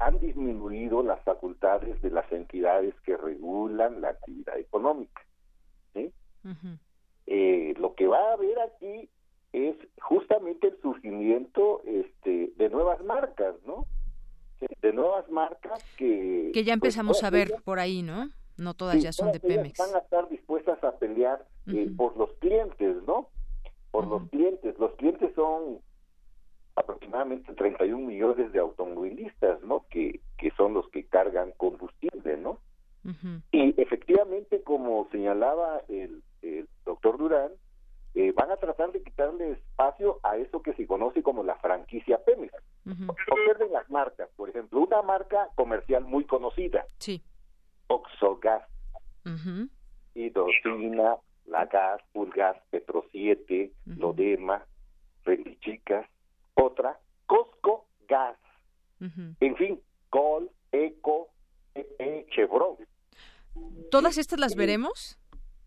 han 0.00 0.18
disminuido 0.20 1.02
las 1.02 1.22
facultades 1.22 2.00
de 2.02 2.10
las 2.10 2.30
entidades 2.32 2.94
que 3.00 3.16
regulan 3.16 4.00
la 4.00 4.10
actividad 4.10 4.58
económica 4.58 5.22
¿sí? 5.94 6.12
Eh, 7.26 7.74
lo 7.78 7.94
que 7.94 8.06
va 8.06 8.18
a 8.18 8.32
haber 8.32 8.58
aquí 8.60 9.08
es 9.52 9.76
justamente 10.00 10.68
el 10.68 10.80
surgimiento 10.80 11.82
este, 11.84 12.52
de 12.56 12.68
nuevas 12.70 13.02
marcas, 13.04 13.54
¿no? 13.66 13.86
De 14.82 14.92
nuevas 14.92 15.28
marcas 15.30 15.84
que... 15.96 16.50
Que 16.52 16.64
ya 16.64 16.74
pues, 16.74 16.94
empezamos 16.94 17.22
a 17.22 17.30
ver 17.30 17.54
por 17.64 17.78
ahí, 17.78 18.02
¿no? 18.02 18.30
No 18.56 18.74
todas 18.74 19.00
ya 19.00 19.12
son 19.12 19.30
de 19.30 19.40
Pemex. 19.40 19.78
Van 19.78 19.94
a 19.94 19.98
estar 19.98 20.28
dispuestas 20.28 20.82
a 20.82 20.98
pelear 20.98 21.46
eh, 21.68 21.88
por 21.96 22.16
los 22.16 22.32
clientes, 22.40 22.96
¿no? 23.06 23.28
Por 23.92 24.06
los 24.08 24.28
clientes. 24.30 24.76
Los 24.78 24.94
clientes 24.96 25.32
son 25.36 25.78
aproximadamente 26.74 27.52
31 27.54 28.04
millones 28.04 28.52
de 28.52 28.58
automovilistas, 28.58 29.62
¿no? 29.62 29.86
Que, 29.90 30.20
que 30.36 30.50
son 30.56 30.74
los 30.74 30.88
que 30.88 31.06
cargan 31.06 31.52
combustible, 31.56 32.36
¿no? 32.36 32.58
Y 33.52 33.80
efectivamente, 33.80 34.62
como 34.62 35.08
señalaba 35.10 35.80
el, 35.88 36.22
doctor 36.84 37.18
Durán, 37.18 37.52
eh, 38.14 38.32
van 38.32 38.50
a 38.50 38.56
tratar 38.56 38.90
de 38.92 39.02
quitarle 39.02 39.52
espacio 39.52 40.18
a 40.22 40.36
eso 40.36 40.62
que 40.62 40.72
se 40.74 40.86
conoce 40.86 41.22
como 41.22 41.42
la 41.42 41.56
franquicia 41.56 42.18
Pemex. 42.24 42.52
Observen 43.06 43.72
las 43.72 43.88
marcas, 43.90 44.28
por 44.34 44.48
ejemplo, 44.48 44.80
una 44.80 45.02
marca 45.02 45.48
comercial 45.54 46.04
muy 46.04 46.24
conocida, 46.24 46.86
sí. 46.98 47.22
Oxogas, 47.88 48.64
Hidrocina, 50.14 51.16
La 51.46 51.66
Gas, 51.66 52.00
Pulgas, 52.12 52.56
Petro 52.70 53.04
7, 53.12 53.72
Lodema, 53.84 54.64
Rendichicas, 55.24 56.06
otra, 56.54 56.98
Costco 57.26 57.86
Gas, 58.08 58.38
en 59.00 59.56
fin, 59.56 59.80
Col, 60.08 60.50
Eco, 60.72 61.28
e 61.74 62.26
Chevron. 62.30 62.76
¿Todas 63.90 64.18
estas 64.18 64.40
las 64.40 64.54
veremos? 64.54 65.18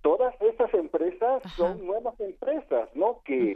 Todas 0.01 0.33
estas 0.41 0.73
empresas 0.73 1.43
son 1.55 1.85
nuevas 1.85 2.19
empresas, 2.19 2.89
¿no? 2.95 3.21
Que 3.23 3.55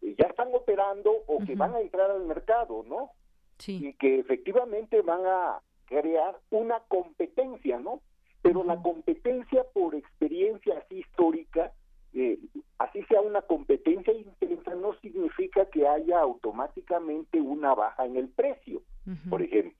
ya 0.00 0.26
están 0.26 0.48
operando 0.54 1.12
o 1.26 1.44
que 1.44 1.54
van 1.54 1.74
a 1.74 1.80
entrar 1.80 2.10
al 2.10 2.24
mercado, 2.24 2.84
¿no? 2.88 3.10
Sí. 3.58 3.86
Y 3.86 3.94
que 3.94 4.18
efectivamente 4.18 5.00
van 5.02 5.20
a 5.26 5.60
crear 5.86 6.38
una 6.50 6.80
competencia, 6.88 7.78
¿no? 7.78 8.00
Pero 8.40 8.64
la 8.64 8.80
competencia 8.82 9.64
por 9.72 9.94
experiencia 9.94 10.78
así 10.78 10.96
histórica, 10.96 11.72
eh, 12.14 12.38
así 12.78 13.02
sea 13.04 13.20
una 13.20 13.42
competencia 13.42 14.12
intensa, 14.12 14.74
no 14.74 14.94
significa 15.00 15.66
que 15.66 15.86
haya 15.86 16.20
automáticamente 16.20 17.40
una 17.40 17.74
baja 17.74 18.04
en 18.04 18.16
el 18.16 18.28
precio, 18.28 18.82
por 19.30 19.42
ejemplo. 19.42 19.78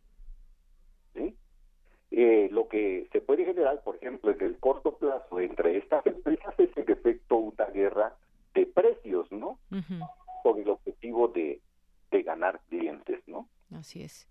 ¿Sí? 1.14 1.36
Eh, 2.14 2.50
lo 2.52 2.68
que 2.68 3.08
se 3.10 3.22
puede 3.22 3.46
generar, 3.46 3.82
por 3.82 3.96
ejemplo, 3.96 4.32
en 4.32 4.42
el 4.42 4.58
corto 4.58 4.98
plazo 4.98 5.40
entre 5.40 5.78
estas 5.78 6.06
empresas 6.06 6.54
es 6.58 6.76
en 6.76 6.90
efecto 6.90 7.36
una 7.36 7.64
guerra 7.66 8.14
de 8.52 8.66
precios, 8.66 9.32
¿no? 9.32 9.58
Con 10.42 10.60
el 10.60 10.68
objetivo 10.68 11.28
de, 11.28 11.60
de 12.10 12.22
ganar 12.22 12.60
clientes, 12.68 13.20
¿no? 13.26 13.48
Así 13.74 14.02
es. 14.02 14.28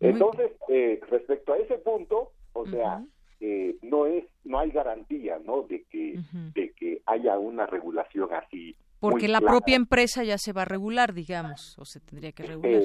Entonces, 0.00 0.52
eh, 0.68 0.98
respecto 1.10 1.52
a 1.52 1.58
ese 1.58 1.76
punto, 1.78 2.32
o 2.54 2.66
sea, 2.66 3.04
eh, 3.40 3.76
no 3.82 4.06
es, 4.06 4.24
no 4.44 4.58
hay 4.58 4.70
garantía, 4.70 5.38
¿no? 5.44 5.62
De 5.62 5.84
que, 5.90 6.18
de 6.54 6.72
que 6.72 7.02
haya 7.04 7.38
una 7.38 7.66
regulación 7.66 8.32
así. 8.32 8.74
Porque 9.00 9.28
la 9.28 9.42
propia 9.42 9.76
empresa 9.76 10.24
ya 10.24 10.38
se 10.38 10.54
va 10.54 10.62
a 10.62 10.64
regular, 10.64 11.12
digamos, 11.12 11.78
o 11.78 11.84
se 11.84 12.00
tendría 12.00 12.32
que 12.32 12.44
regular 12.44 12.82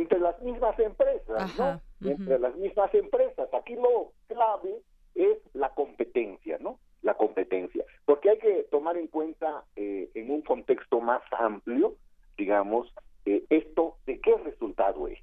entre 0.00 0.18
las 0.18 0.40
mismas 0.42 0.78
empresas, 0.78 1.82
Entre 2.02 2.38
las 2.38 2.56
mismas 2.56 2.92
empresas. 2.94 3.52
Aquí 3.52 3.74
lo 3.74 4.12
clave 4.26 4.80
es 5.14 5.38
la 5.52 5.70
competencia, 5.74 6.58
¿no? 6.60 6.78
La 7.02 7.14
competencia. 7.14 7.84
Porque 8.04 8.30
hay 8.30 8.38
que 8.38 8.66
tomar 8.70 8.96
en 8.96 9.08
cuenta 9.08 9.64
eh, 9.76 10.10
en 10.14 10.30
un 10.30 10.42
contexto 10.42 11.00
más 11.00 11.22
amplio, 11.38 11.96
digamos, 12.36 12.92
eh, 13.26 13.44
esto 13.50 13.96
de 14.06 14.20
qué 14.20 14.34
resultado 14.36 15.08
es. 15.08 15.18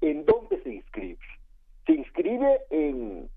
¿En 0.00 0.24
dónde 0.24 0.62
se 0.62 0.74
inscribe? 0.74 1.18
Se 1.86 1.92
inscribe 1.92 2.60
en 2.70 3.30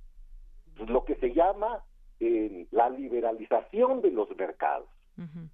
lo 0.88 1.06
que 1.06 1.16
se 1.16 1.34
llama 1.34 1.84
en 2.20 2.68
la 2.72 2.90
liberalización 2.90 4.02
de 4.02 4.12
los 4.12 4.36
mercados, 4.36 4.90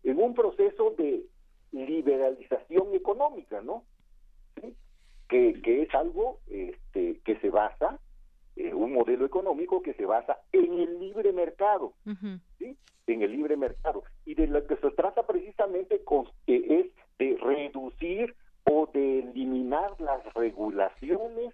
en 0.03 0.21
un 0.21 0.33
proceso 0.33 0.95
de 0.97 1.23
liberalización 1.71 2.95
económica, 2.95 3.61
¿no? 3.61 3.83
que, 5.27 5.61
que 5.61 5.81
es 5.83 5.93
algo 5.93 6.39
este, 6.97 7.19
que 7.23 7.39
se 7.39 7.49
basa 7.49 7.99
eh, 8.55 8.73
un 8.73 8.93
modelo 8.93 9.25
económico 9.25 9.81
que 9.81 9.93
se 9.93 10.05
basa 10.05 10.39
en 10.51 10.79
el 10.79 10.99
libre 10.99 11.31
mercado, 11.31 11.93
¿sí? 12.57 12.75
en 13.05 13.21
el 13.21 13.31
libre 13.31 13.55
mercado. 13.55 14.03
Y 14.25 14.33
de 14.33 14.47
lo 14.47 14.65
que 14.65 14.77
se 14.77 14.89
trata 14.91 15.25
precisamente 15.27 16.03
con, 16.03 16.27
es 16.47 16.87
de 17.19 17.37
reducir 17.39 18.35
o 18.63 18.89
de 18.91 19.19
eliminar 19.19 19.99
las 20.01 20.33
regulaciones 20.33 21.53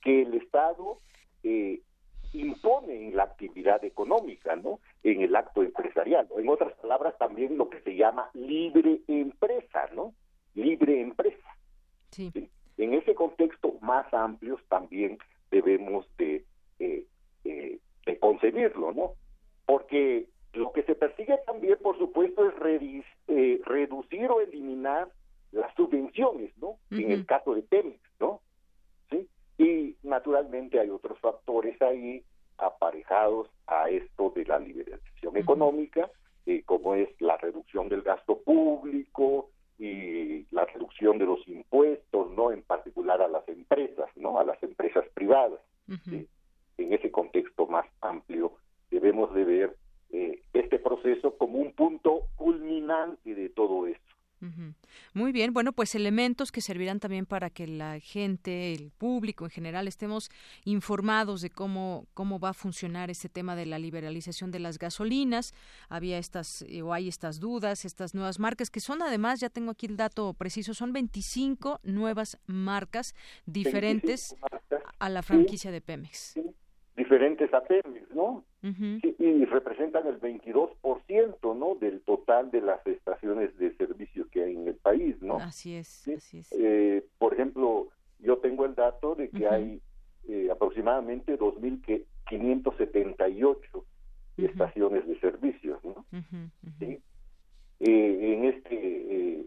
que 0.00 0.22
el 0.22 0.34
Estado 0.34 1.00
eh, 1.42 1.80
impone 2.32 3.08
en 3.08 3.16
la 3.16 3.24
actividad 3.24 3.84
económica, 3.84 4.56
¿no? 4.56 4.80
En 5.02 5.20
el 5.20 5.36
acto 5.36 5.62
empresarial. 5.62 6.28
En 6.36 6.48
otras 6.48 6.72
palabras, 6.74 7.16
también 7.18 7.58
lo 7.58 7.68
que 7.68 7.80
se 7.82 7.94
llama 7.94 8.30
libre 8.32 9.00
empresa, 9.06 9.88
¿no? 9.94 10.14
Libre 10.54 11.00
empresa. 11.00 11.56
Sí. 12.10 12.32
En 12.78 12.94
ese 12.94 13.14
contexto 13.14 13.74
más 13.80 14.12
amplio 14.14 14.58
también 14.68 15.18
debemos 15.50 16.06
de, 16.16 16.44
eh, 16.78 17.04
eh, 17.44 17.78
de 18.06 18.18
concebirlo, 18.18 18.92
¿no? 18.92 19.12
Porque 19.66 20.26
lo 20.54 20.72
que 20.72 20.84
se 20.84 20.94
persigue 20.94 21.38
también, 21.44 21.76
por 21.82 21.98
supuesto, 21.98 22.48
es 22.48 22.54
eh, 23.26 23.60
reducir 23.64 24.30
o 24.30 24.40
eliminar 24.40 25.08
las 25.52 25.74
subvenciones, 25.74 26.56
¿no? 26.58 26.78
En 26.90 27.10
el 27.10 27.26
caso 27.26 27.54
de 27.54 27.62
Pemex, 27.62 28.00
¿no? 28.20 28.40
¿Sí? 29.10 29.28
Y 29.58 29.96
naturalmente 30.06 30.78
hay 30.78 30.90
otros 30.90 31.18
factores 31.18 31.80
ahí 31.82 32.22
aparejados 32.58 33.48
a 33.66 33.88
esto 33.88 34.32
de 34.34 34.44
la 34.44 34.58
liberalización 34.58 35.36
económica, 35.36 36.10
eh, 36.46 36.62
como 36.64 36.94
es 36.94 37.08
la 37.20 37.36
reducción 37.36 37.88
del 37.88 38.02
gasto 38.02 38.38
público 38.38 39.50
y 39.78 40.46
la 40.50 40.64
reducción 40.64 41.18
de 41.18 41.26
los 41.26 41.46
impuestos, 41.46 42.30
¿no? 42.32 42.50
En 42.50 42.62
particular 42.62 43.22
a 43.22 43.28
las 43.28 43.48
empresas, 43.48 44.10
¿no? 44.16 44.38
A 44.38 44.44
las 44.44 44.60
empresas 44.62 45.04
privadas. 45.14 45.60
En 46.06 46.92
ese 46.92 47.10
contexto 47.10 47.66
más 47.66 47.86
amplio 48.00 48.52
debemos 48.90 49.32
de 49.34 49.44
ver 49.44 49.76
eh, 50.10 50.42
este 50.52 50.78
proceso 50.78 51.36
como 51.36 51.58
un 51.58 51.72
punto 51.72 52.22
culminante 52.36 53.34
de 53.34 53.48
todo 53.50 53.86
esto. 53.86 54.07
Muy 55.14 55.32
bien, 55.32 55.52
bueno, 55.52 55.72
pues 55.72 55.94
elementos 55.94 56.52
que 56.52 56.60
servirán 56.60 57.00
también 57.00 57.26
para 57.26 57.50
que 57.50 57.66
la 57.66 57.98
gente, 57.98 58.72
el 58.72 58.90
público 58.90 59.44
en 59.44 59.50
general, 59.50 59.88
estemos 59.88 60.30
informados 60.64 61.40
de 61.40 61.50
cómo, 61.50 62.06
cómo 62.14 62.38
va 62.38 62.50
a 62.50 62.54
funcionar 62.54 63.10
este 63.10 63.28
tema 63.28 63.56
de 63.56 63.66
la 63.66 63.78
liberalización 63.78 64.50
de 64.50 64.60
las 64.60 64.78
gasolinas. 64.78 65.54
Había 65.88 66.18
estas, 66.18 66.62
eh, 66.68 66.82
o 66.82 66.92
hay 66.92 67.08
estas 67.08 67.40
dudas, 67.40 67.84
estas 67.84 68.14
nuevas 68.14 68.38
marcas, 68.38 68.70
que 68.70 68.80
son 68.80 69.02
además, 69.02 69.40
ya 69.40 69.50
tengo 69.50 69.72
aquí 69.72 69.86
el 69.86 69.96
dato 69.96 70.34
preciso, 70.34 70.74
son 70.74 70.92
25 70.92 71.80
nuevas 71.82 72.38
marcas 72.46 73.14
diferentes 73.46 74.36
a 74.98 75.08
la 75.08 75.22
franquicia 75.22 75.70
de 75.70 75.80
Pemex. 75.80 76.38
Diferentes 76.96 77.52
a 77.52 77.60
Pemex, 77.62 78.10
¿no? 78.14 78.44
Y 78.62 79.44
representan 79.44 80.06
el 80.06 80.20
22%, 80.20 81.56
¿no? 81.56 81.74
Del 81.76 82.00
total 82.00 82.50
de 82.50 82.60
las 82.60 82.84
estaciones 82.86 83.56
de 83.58 83.74
servicio 83.76 84.28
que 84.30 84.44
hay 84.44 84.56
en 84.56 84.68
el 84.68 84.74
país, 84.74 85.16
¿no? 85.22 85.36
Así 85.36 85.74
es, 85.74 86.06
así 86.08 86.38
es. 86.38 86.52
Eh, 86.52 87.04
por 87.18 87.32
ejemplo, 87.34 87.88
yo 88.18 88.38
tengo 88.38 88.64
el 88.64 88.74
dato 88.74 89.14
de 89.14 89.28
que 89.30 89.46
hay 89.48 89.80
eh, 90.28 90.48
aproximadamente 90.50 91.38
2.578 91.38 93.84
estaciones 94.38 95.06
de 95.06 95.20
servicios, 95.20 95.78
¿no? 95.84 96.04
¿Sí? 96.78 96.98
Eh, 97.80 98.34
en 98.34 98.44
este 98.44 99.46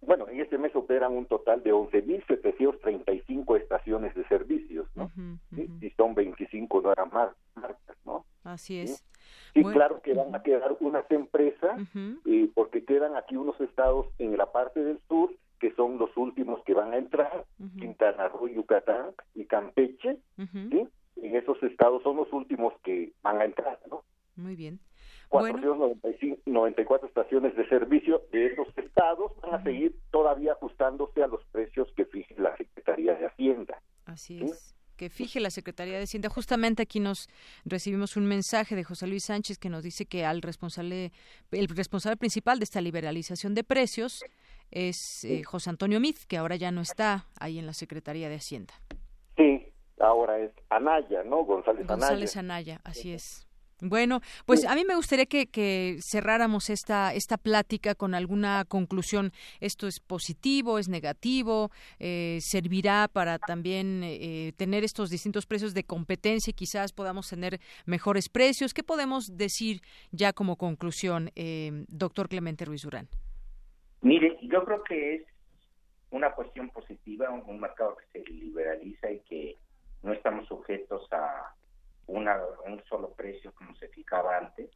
bueno, 0.00 0.28
en 0.28 0.40
este 0.40 0.58
mes 0.58 0.74
operan 0.76 1.12
un 1.12 1.26
total 1.26 1.62
de 1.62 1.72
11.735 1.72 3.60
estaciones 3.60 4.14
de 4.14 4.24
servicios, 4.28 4.86
¿no? 4.94 5.10
Y 5.80 5.90
son 5.90 6.14
25 6.14 6.80
no 6.82 6.92
eran 6.92 7.10
más 7.12 7.30
marcas, 7.54 7.96
¿no? 8.04 8.24
Así 8.44 8.78
es. 8.78 9.04
Y 9.54 9.64
claro 9.64 10.00
que 10.02 10.14
van 10.14 10.34
a 10.34 10.42
quedar 10.42 10.76
unas 10.80 11.10
empresas, 11.10 11.80
y 12.24 12.46
porque 12.48 12.84
quedan 12.84 13.16
aquí 13.16 13.36
unos 13.36 13.60
estados 13.60 14.06
en 14.18 14.36
la 14.36 14.52
parte 14.52 14.82
del 14.82 15.00
sur, 15.08 15.30
que 15.58 15.72
son 15.72 15.98
los 15.98 16.14
últimos 16.16 16.62
que 16.64 16.74
van 16.74 16.92
a 16.92 16.98
entrar, 16.98 17.44
Quintana 17.78 18.28
Roo, 18.28 18.48
Yucatán 18.48 19.12
y 19.34 19.46
Campeche, 19.46 20.18
¿sí? 20.36 20.86
En 21.16 21.34
esos 21.34 21.62
estados 21.62 22.02
son 22.02 22.16
los 22.16 22.30
últimos 22.32 22.74
que 22.84 23.12
van 23.22 23.40
a 23.40 23.44
entrar, 23.46 23.80
¿no? 23.90 24.04
Muy 24.36 24.54
bien. 24.54 24.78
494 25.40 27.08
estaciones 27.08 27.56
de 27.56 27.68
servicio 27.68 28.22
de 28.32 28.46
esos 28.46 28.68
estados 28.76 29.32
van 29.42 29.54
a 29.54 29.62
seguir 29.62 29.94
todavía 30.10 30.52
ajustándose 30.52 31.22
a 31.22 31.26
los 31.26 31.44
precios 31.46 31.88
que 31.96 32.04
fije 32.06 32.34
la 32.38 32.56
Secretaría 32.56 33.14
de 33.14 33.26
Hacienda. 33.26 33.80
Así 34.06 34.42
es. 34.42 34.74
Que 34.96 35.10
fije 35.10 35.40
la 35.40 35.50
Secretaría 35.50 35.98
de 35.98 36.04
Hacienda. 36.04 36.30
Justamente 36.30 36.82
aquí 36.82 37.00
nos 37.00 37.28
recibimos 37.64 38.16
un 38.16 38.26
mensaje 38.26 38.74
de 38.74 38.84
José 38.84 39.06
Luis 39.06 39.24
Sánchez 39.24 39.58
que 39.58 39.68
nos 39.68 39.82
dice 39.82 40.06
que 40.06 40.24
al 40.24 40.40
responsable, 40.40 41.12
el 41.50 41.68
responsable 41.68 42.16
principal 42.16 42.58
de 42.58 42.64
esta 42.64 42.80
liberalización 42.80 43.54
de 43.54 43.62
precios 43.62 44.24
es 44.70 45.24
eh, 45.24 45.42
José 45.44 45.70
Antonio 45.70 46.00
Mid, 46.00 46.16
que 46.28 46.38
ahora 46.38 46.56
ya 46.56 46.70
no 46.70 46.80
está 46.80 47.26
ahí 47.38 47.58
en 47.58 47.66
la 47.66 47.74
Secretaría 47.74 48.28
de 48.28 48.36
Hacienda. 48.36 48.74
Sí, 49.36 49.66
ahora 50.00 50.38
es 50.38 50.52
Anaya, 50.70 51.22
¿no? 51.24 51.44
González 51.44 51.82
Anaya. 51.82 51.96
González 51.96 52.36
Anaya, 52.36 52.80
así 52.84 53.12
es. 53.12 53.45
Bueno, 53.82 54.20
pues 54.46 54.64
a 54.64 54.74
mí 54.74 54.84
me 54.86 54.96
gustaría 54.96 55.26
que, 55.26 55.98
cerráramos 56.00 56.70
esta, 56.70 57.12
esta 57.12 57.36
plática 57.36 57.94
con 57.94 58.14
alguna 58.14 58.64
conclusión. 58.66 59.32
¿Esto 59.60 59.86
es 59.86 60.00
positivo, 60.00 60.78
es 60.78 60.88
negativo? 60.88 61.70
Eh, 61.98 62.38
¿Servirá 62.40 63.06
para 63.12 63.38
también 63.38 64.00
eh, 64.02 64.52
tener 64.56 64.82
estos 64.82 65.10
distintos 65.10 65.44
precios 65.44 65.74
de 65.74 65.84
competencia 65.84 66.50
y 66.50 66.54
quizás 66.54 66.92
podamos 66.92 67.28
tener 67.28 67.60
mejores 67.84 68.30
precios? 68.30 68.72
¿Qué 68.72 68.82
podemos 68.82 69.36
decir 69.36 69.82
ya 70.10 70.32
como 70.32 70.56
conclusión, 70.56 71.30
eh, 71.36 71.84
doctor 71.88 72.30
Clemente 72.30 72.64
Ruiz 72.64 72.82
Durán? 72.82 73.08
Mire, 74.00 74.38
yo 74.40 74.64
creo 74.64 74.82
que 74.84 75.16
es 75.16 75.22
una 76.10 76.32
cuestión 76.32 76.70
positiva, 76.70 77.28
un 77.30 77.60
mercado 77.60 77.96
que 77.96 78.24
se 78.24 78.30
liberaliza 78.30 79.10
y 79.10 79.20
que 79.20 79.56
no 80.02 80.14
estamos 80.14 80.46
sujetos 80.48 81.06
a 81.12 81.54
una, 82.06 82.40
un 82.64 82.82
solo 82.84 83.12
precio 83.12 83.52
como 83.52 83.74
se 83.76 83.88
fijaba 83.88 84.38
antes. 84.38 84.70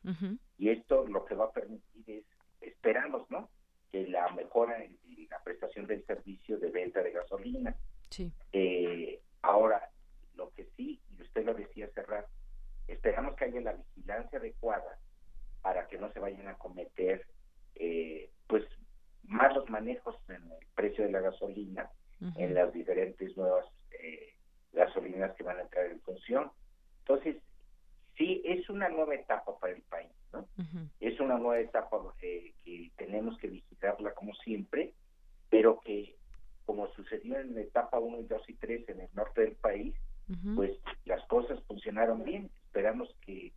Y 0.59 0.71
esto 0.71 1.07
lo 1.07 1.25
que 1.25 1.35
va 1.35 1.47
a 1.47 1.53
permitir 1.53 2.05
es, 2.07 2.25
esperamos, 2.61 3.31
¿no? 3.31 3.49
Que 3.91 4.07
la 4.07 4.29
mejora 4.31 4.83
en 4.83 4.97
la 5.31 5.43
prestación 5.43 5.87
del 5.87 6.05
servicio 6.07 6.59
de 6.59 6.71
venta 6.71 7.03
de 7.03 7.13
gasolina. 7.13 7.75
Sí. 8.11 8.33
Eh, 8.53 9.21
ahora, 9.43 9.91
lo 10.35 10.51
que 10.51 10.67
sí, 10.77 11.01
y 11.17 11.23
usted 11.23 11.45
lo 11.45 11.55
decía 11.55 11.89
cerrar, 11.95 12.27
esperamos 12.89 13.37
que 13.37 13.45
haya 13.45 13.61
la 13.61 13.73
vigilancia 13.73 14.39
adecuada 14.39 14.99
para 15.63 15.87
que 15.87 15.99
no 15.99 16.13
se 16.13 16.19
vayan 16.19 16.49
a 16.49 16.59
cometer, 16.59 17.27
eh, 17.77 18.31
pues, 18.47 18.65
malos 19.25 19.69
manejos 19.71 20.17
en 20.29 20.51
el 20.51 20.67
precio 20.75 21.05
de 21.05 21.13
la 21.13 21.21
gasolina 21.21 21.91
en 22.37 22.53
las 22.53 22.71
diferentes 22.73 23.35
nuevas 23.35 23.65
eh, 23.93 24.35
gasolinas 24.73 25.35
que 25.37 25.43
van 25.43 25.57
a 25.57 25.63
entrar 25.63 25.87
en 25.87 26.01
función 26.03 26.51
entonces, 27.01 27.37
sí, 28.17 28.43
es 28.45 28.69
una 28.69 28.89
nueva 28.89 29.15
etapa 29.15 29.59
para 29.59 29.75
el 29.75 29.83
país, 29.83 30.11
¿no? 30.33 30.47
Es 31.01 31.19
una 31.21 31.39
nueva 31.39 31.61
etapa 31.61 31.97
eh, 32.23 32.53
que 32.65 32.91
tenemos 32.97 33.37
que 33.39 33.49
vigilarla 33.49 34.15
como 34.15 34.35
siempre, 34.37 34.93
pero 35.49 35.81
que, 35.81 36.17
como 36.67 36.87
sucedió 36.95 37.39
en 37.39 37.55
la 37.55 37.63
etapa 37.63 37.99
1, 37.99 38.29
2 38.29 38.49
y 38.49 38.55
3 38.55 38.89
en 38.91 39.01
el 39.01 39.09
norte 39.15 39.43
del 39.43 39.57
país, 39.57 39.95
pues 40.55 40.79
las 41.07 41.25
cosas 41.27 41.61
funcionaron 41.65 42.23
bien. 42.23 42.51
Esperamos 42.67 43.13
que 43.27 43.53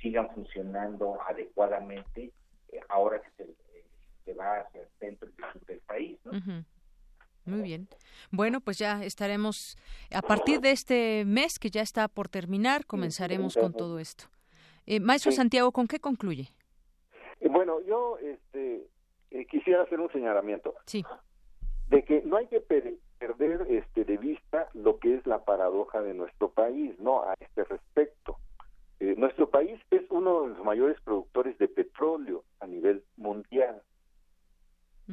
sigan 0.00 0.28
funcionando 0.34 1.20
adecuadamente 1.22 2.32
eh, 2.72 2.80
ahora 2.88 3.20
que 3.20 3.30
se, 3.36 3.54
se, 4.24 4.34
va 4.34 4.58
hacia 4.58 4.82
el 4.82 4.88
centro 4.98 5.28
y 5.28 5.52
sur 5.52 5.64
del 5.66 5.78
país, 5.80 6.18
¿no? 6.24 6.32
Muy 7.46 7.62
bien. 7.62 7.88
Bueno, 8.32 8.60
pues 8.60 8.78
ya 8.78 9.04
estaremos, 9.04 9.78
a 10.12 10.20
partir 10.20 10.60
de 10.60 10.72
este 10.72 11.24
mes 11.24 11.58
que 11.58 11.70
ya 11.70 11.80
está 11.80 12.08
por 12.08 12.28
terminar, 12.28 12.86
comenzaremos 12.86 13.56
con 13.56 13.72
todo 13.72 14.00
esto. 14.00 14.24
Eh, 14.86 15.00
Maestro 15.00 15.32
Santiago, 15.32 15.70
¿con 15.70 15.86
qué 15.86 16.00
concluye? 16.00 16.48
Eh, 17.40 17.48
bueno, 17.48 17.80
yo 17.86 18.18
este, 18.18 18.88
eh, 19.30 19.46
quisiera 19.46 19.82
hacer 19.82 20.00
un 20.00 20.10
señalamiento. 20.12 20.74
Sí. 20.86 21.04
De 21.88 22.04
que 22.04 22.22
no 22.24 22.36
hay 22.36 22.48
que 22.48 22.60
perder 22.60 23.66
este, 23.68 24.04
de 24.04 24.16
vista 24.16 24.68
lo 24.74 24.98
que 24.98 25.14
es 25.14 25.26
la 25.26 25.44
paradoja 25.44 26.02
de 26.02 26.14
nuestro 26.14 26.50
país, 26.50 26.98
¿no? 26.98 27.22
A 27.22 27.34
este 27.38 27.64
respecto. 27.64 28.38
nuestro 28.98 29.50
país 29.50 29.80
es 29.90 30.02
uno 30.10 30.42
de 30.42 30.48
los 30.48 30.64
mayores 30.64 31.00
productores 31.02 31.56
de 31.58 31.68
petróleo 31.68 32.42
a 32.58 32.66
nivel 32.66 33.04
mundial, 33.16 33.82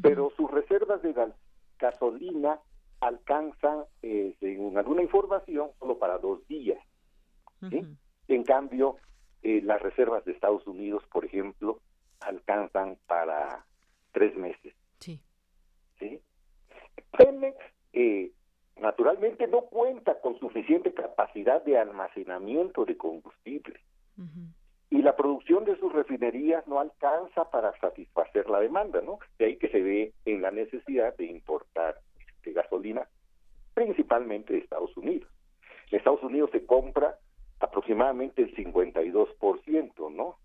pero 0.02 0.32
sus 0.36 0.50
reservas 0.50 1.02
de, 1.04 1.14
gasolina 1.84 2.60
alcanza, 3.02 3.86
eh, 4.02 4.36
según 4.40 4.78
alguna 4.78 5.02
información, 5.04 5.72
solo 5.80 6.00
para 6.00 6.18
dos 6.18 6.48
días. 6.48 6.80
En 8.28 8.44
cambio, 8.44 8.98
eh, 9.42 9.62
las 9.62 9.82
reservas 9.82 10.24
de 10.26 10.32
Estados 10.32 10.66
Unidos, 10.68 11.04
por 11.12 11.26
ejemplo, 11.26 11.80
alcanzan 12.22 12.98
para 13.08 13.66
tres 14.12 14.36
meses. 14.36 14.74
Sí. 15.00 15.22
¿Sí? 16.00 16.20
Pemex, 17.18 17.58
eh, 17.94 18.32
naturalmente 18.78 19.48
no 19.48 19.62
cuenta 19.62 20.20
con 20.22 20.40
suficiente 20.40 20.94
capacidad 20.94 21.64
de 21.64 21.78
almacenamiento 21.78 22.86
de 22.86 22.98
combustible. 22.98 23.80
Y 24.94 25.02
la 25.02 25.16
producción 25.16 25.66
de 25.66 25.76
sus 25.80 25.92
refinerías 25.92 26.68
no 26.68 26.80
alcanza 26.80 27.50
para 27.50 27.76
satisfacer 27.80 28.48
la 28.48 28.60
demanda, 28.60 29.02
¿no? 29.02 29.18
De 29.40 29.46
ahí 29.46 29.58
que 29.58 29.70
se 29.70 29.82
ve 29.82 30.14
en 30.24 30.44
la 30.44 30.52
necesidad 30.52 31.18
de 31.18 31.26
importar 31.26 31.96
este, 32.20 32.54
gasolina, 32.54 33.08
principalmente 33.74 34.54
de 34.54 34.60
Estados 34.60 34.96
Unidos. 34.96 35.28
En 35.90 35.98
Estados 35.98 36.22
Unidos 36.22 36.52
se 36.52 36.68
compra 36.68 37.18
aproximadamente 37.60 38.44
el 38.44 38.56
52%, 38.56 40.14
¿no? 40.14 40.38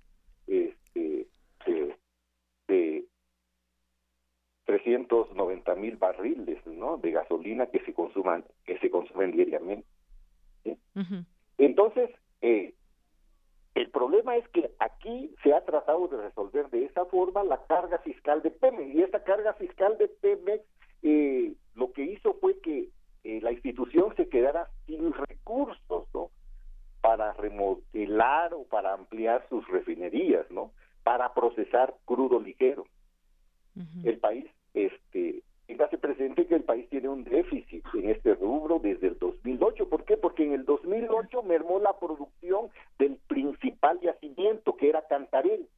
Este, 0.46 1.26
de 2.68 3.04
390 4.64 5.74
mil 5.74 5.96
barriles 5.98 6.66
¿no? 6.66 6.96
de 6.96 7.10
gasolina 7.10 7.66
que 7.66 7.80
se 7.80 7.92
consuman 7.92 8.46
que 8.64 8.78
se 8.78 8.90
consumen 8.90 9.32
diariamente 9.32 9.86
entonces 11.58 12.10
eh, 12.40 12.74
el 13.78 13.90
problema 13.90 14.36
es 14.36 14.48
que 14.48 14.72
aquí 14.80 15.32
se 15.44 15.54
ha 15.54 15.64
tratado 15.64 16.08
de 16.08 16.16
resolver 16.16 16.68
de 16.70 16.86
esa 16.86 17.04
forma 17.04 17.44
la 17.44 17.64
carga 17.66 17.98
fiscal 17.98 18.42
de 18.42 18.50
Pemex 18.50 18.92
y 18.92 19.02
esa 19.02 19.22
carga 19.22 19.54
fiscal 19.54 19.96
de 19.98 20.08
Pemex 20.08 20.64
eh, 21.02 21.52
lo 21.76 21.92
que 21.92 22.02
hizo 22.02 22.34
fue 22.40 22.58
que 22.58 22.88
eh, 23.22 23.40
la 23.40 23.52
institución 23.52 24.12
se 24.16 24.28
quedara 24.28 24.68
sin 24.86 25.12
recursos 25.12 26.08
¿no? 26.12 26.30
para 27.00 27.32
remodelar 27.34 28.52
o 28.52 28.64
para 28.64 28.94
ampliar 28.94 29.46
sus 29.48 29.66
refinerías 29.68 30.50
no 30.50 30.72
para 31.04 31.32
procesar 31.32 31.94
crudo 32.04 32.40
ligero. 32.40 32.84
El 34.02 34.18
país 34.18 34.44
este, 34.74 35.44
téngase 35.68 35.98
presente 35.98 36.46
que 36.46 36.54
el 36.54 36.64
país 36.64 36.88
tiene 36.88 37.10
un 37.10 37.24
déficit 37.24 37.84
en 37.92 38.08
este 38.08 38.34
rubro 38.34 38.78
desde 38.78 39.08
el 39.08 39.18
2008. 39.18 39.90
¿Por 39.90 40.04
qué? 40.04 40.16
Porque 40.16 40.44
en 40.44 40.54
el 40.54 40.64
2008 40.64 41.42
mermó 41.42 41.78
la 41.78 41.92
producción 41.92 42.70
del 42.98 43.16
principal 43.28 44.00
yacimiento, 44.00 44.76
que 44.76 44.88
era 44.88 45.06
Cantarel. 45.06 45.68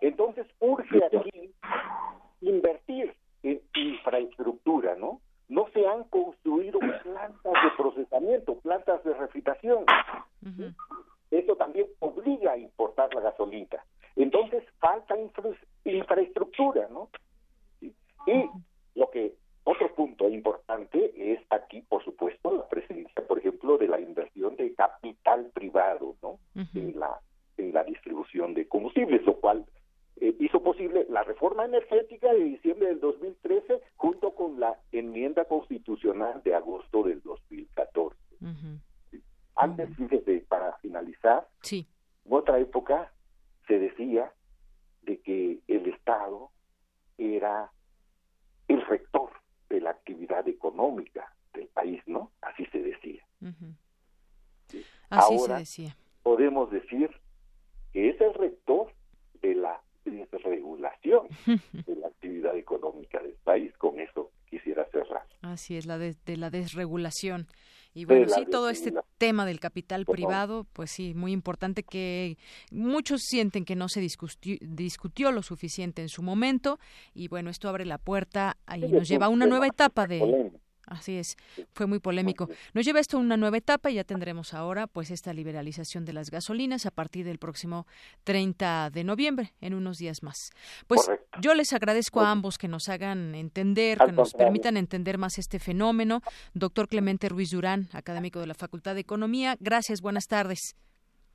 Entonces 0.00 0.46
urge 0.58 1.04
aquí 1.04 1.52
invertir 2.40 3.14
en 3.42 3.60
infraestructura, 3.74 4.96
¿no? 4.96 5.20
No 5.50 5.68
se 5.74 5.86
han 5.86 6.04
construido 6.04 6.78
plantas 6.78 7.52
de 7.52 7.70
procesamiento, 7.76 8.56
plantas 8.60 9.04
de 9.04 9.12
refrigeración. 9.12 9.84
Eso 11.30 11.56
también 11.56 11.88
obliga 11.98 12.52
a 12.52 12.56
importar 12.56 13.14
la 13.14 13.20
gasolina. 13.20 13.84
Entonces 14.16 14.64
falta 14.78 15.14
infraestructura, 15.84 16.88
¿no? 16.90 17.10
Y 18.26 18.98
lo 18.98 19.10
que 19.10 19.34
otro 19.64 19.94
punto 19.94 20.28
importante 20.28 21.12
es 21.16 21.40
aquí, 21.50 21.82
por 21.82 22.04
supuesto, 22.04 22.56
la 22.56 22.68
presencia, 22.68 23.26
por 23.26 23.38
ejemplo, 23.38 23.78
de 23.78 23.88
la 23.88 24.00
inversión 24.00 24.56
de 24.56 24.74
capital 24.74 25.50
privado, 25.54 26.16
¿no? 26.22 26.38
En 26.74 26.98
la 26.98 27.20
en 27.56 27.72
la 27.72 27.84
distribución 27.84 28.54
de 28.54 28.66
combustibles, 28.66 29.24
lo 29.24 29.36
cual 29.36 29.66
eh, 30.20 30.34
hizo 30.40 30.62
posible 30.62 31.06
la 31.08 31.22
reforma 31.22 31.64
energética 31.64 32.32
de 32.32 32.44
diciembre 32.44 32.88
del 32.88 33.00
2013 33.00 33.80
junto 33.96 34.34
con 34.34 34.60
la 34.60 34.78
enmienda 34.92 35.44
constitucional 35.44 36.42
de 36.44 36.54
agosto 36.54 37.02
del 37.02 37.22
2014. 37.22 38.16
Antes, 39.54 39.94
fíjese, 39.96 40.44
para 40.48 40.76
finalizar, 40.78 41.46
sí. 41.62 41.86
en 42.24 42.32
otra 42.32 42.58
época 42.58 43.12
se 43.66 43.78
decía 43.78 44.32
de 45.02 45.20
que 45.20 45.60
el 45.68 45.86
Estado 45.88 46.50
era 47.18 47.70
el 48.74 48.86
rector 48.86 49.30
de 49.68 49.80
la 49.80 49.90
actividad 49.90 50.46
económica 50.48 51.32
del 51.54 51.68
país, 51.68 52.02
¿no? 52.06 52.30
Así 52.40 52.66
se 52.66 52.82
decía. 52.82 53.24
Así 55.10 55.34
Ahora, 55.34 55.54
se 55.54 55.60
decía. 55.60 55.96
Podemos 56.22 56.70
decir 56.70 57.10
que 57.92 58.10
es 58.10 58.20
el 58.20 58.34
rector 58.34 58.92
de 59.40 59.54
la 59.54 59.80
desregulación 60.04 61.28
de 61.46 61.96
la 61.96 62.08
actividad 62.08 62.56
económica 62.56 63.20
del 63.22 63.36
país. 63.44 63.72
Con 63.78 64.00
eso 64.00 64.30
quisiera 64.48 64.84
cerrar. 64.90 65.26
Así 65.42 65.76
es, 65.76 65.86
la 65.86 65.98
de, 65.98 66.14
de 66.24 66.36
la 66.36 66.50
desregulación. 66.50 67.46
Y 67.94 68.06
bueno, 68.06 68.26
sí, 68.28 68.46
todo 68.50 68.70
este 68.70 68.94
tema 69.18 69.44
del 69.44 69.60
capital 69.60 70.06
privado, 70.06 70.66
pues 70.72 70.90
sí, 70.90 71.12
muy 71.14 71.32
importante 71.32 71.82
que 71.82 72.38
muchos 72.70 73.20
sienten 73.22 73.64
que 73.66 73.76
no 73.76 73.88
se 73.88 74.00
discutió, 74.00 74.56
discutió 74.60 75.30
lo 75.30 75.42
suficiente 75.42 76.00
en 76.00 76.08
su 76.08 76.22
momento. 76.22 76.78
Y 77.12 77.28
bueno, 77.28 77.50
esto 77.50 77.68
abre 77.68 77.84
la 77.84 77.98
puerta 77.98 78.56
y 78.74 78.80
nos 78.88 79.08
lleva 79.08 79.26
a 79.26 79.28
una 79.28 79.46
nueva 79.46 79.66
etapa 79.66 80.06
de... 80.06 80.52
Así 80.92 81.16
es, 81.16 81.36
fue 81.72 81.86
muy 81.86 82.00
polémico. 82.00 82.48
Nos 82.74 82.84
lleva 82.84 83.00
esto 83.00 83.16
a 83.16 83.20
una 83.20 83.36
nueva 83.36 83.56
etapa 83.56 83.90
y 83.90 83.94
ya 83.94 84.04
tendremos 84.04 84.52
ahora 84.52 84.86
pues 84.86 85.10
esta 85.10 85.32
liberalización 85.32 86.04
de 86.04 86.12
las 86.12 86.30
gasolinas 86.30 86.84
a 86.84 86.90
partir 86.90 87.24
del 87.24 87.38
próximo 87.38 87.86
30 88.24 88.90
de 88.90 89.04
noviembre, 89.04 89.54
en 89.60 89.74
unos 89.74 89.96
días 89.96 90.22
más. 90.22 90.50
Pues 90.86 91.10
yo 91.40 91.54
les 91.54 91.72
agradezco 91.72 92.20
a 92.20 92.30
ambos 92.30 92.58
que 92.58 92.68
nos 92.68 92.88
hagan 92.88 93.34
entender, 93.34 93.98
que 93.98 94.12
nos 94.12 94.34
permitan 94.34 94.76
entender 94.76 95.16
más 95.16 95.38
este 95.38 95.58
fenómeno. 95.58 96.20
Doctor 96.52 96.88
Clemente 96.88 97.28
Ruiz 97.28 97.50
Durán, 97.50 97.88
académico 97.92 98.40
de 98.40 98.46
la 98.46 98.54
Facultad 98.54 98.94
de 98.94 99.00
Economía, 99.00 99.56
gracias, 99.60 100.02
buenas 100.02 100.26
tardes. 100.26 100.76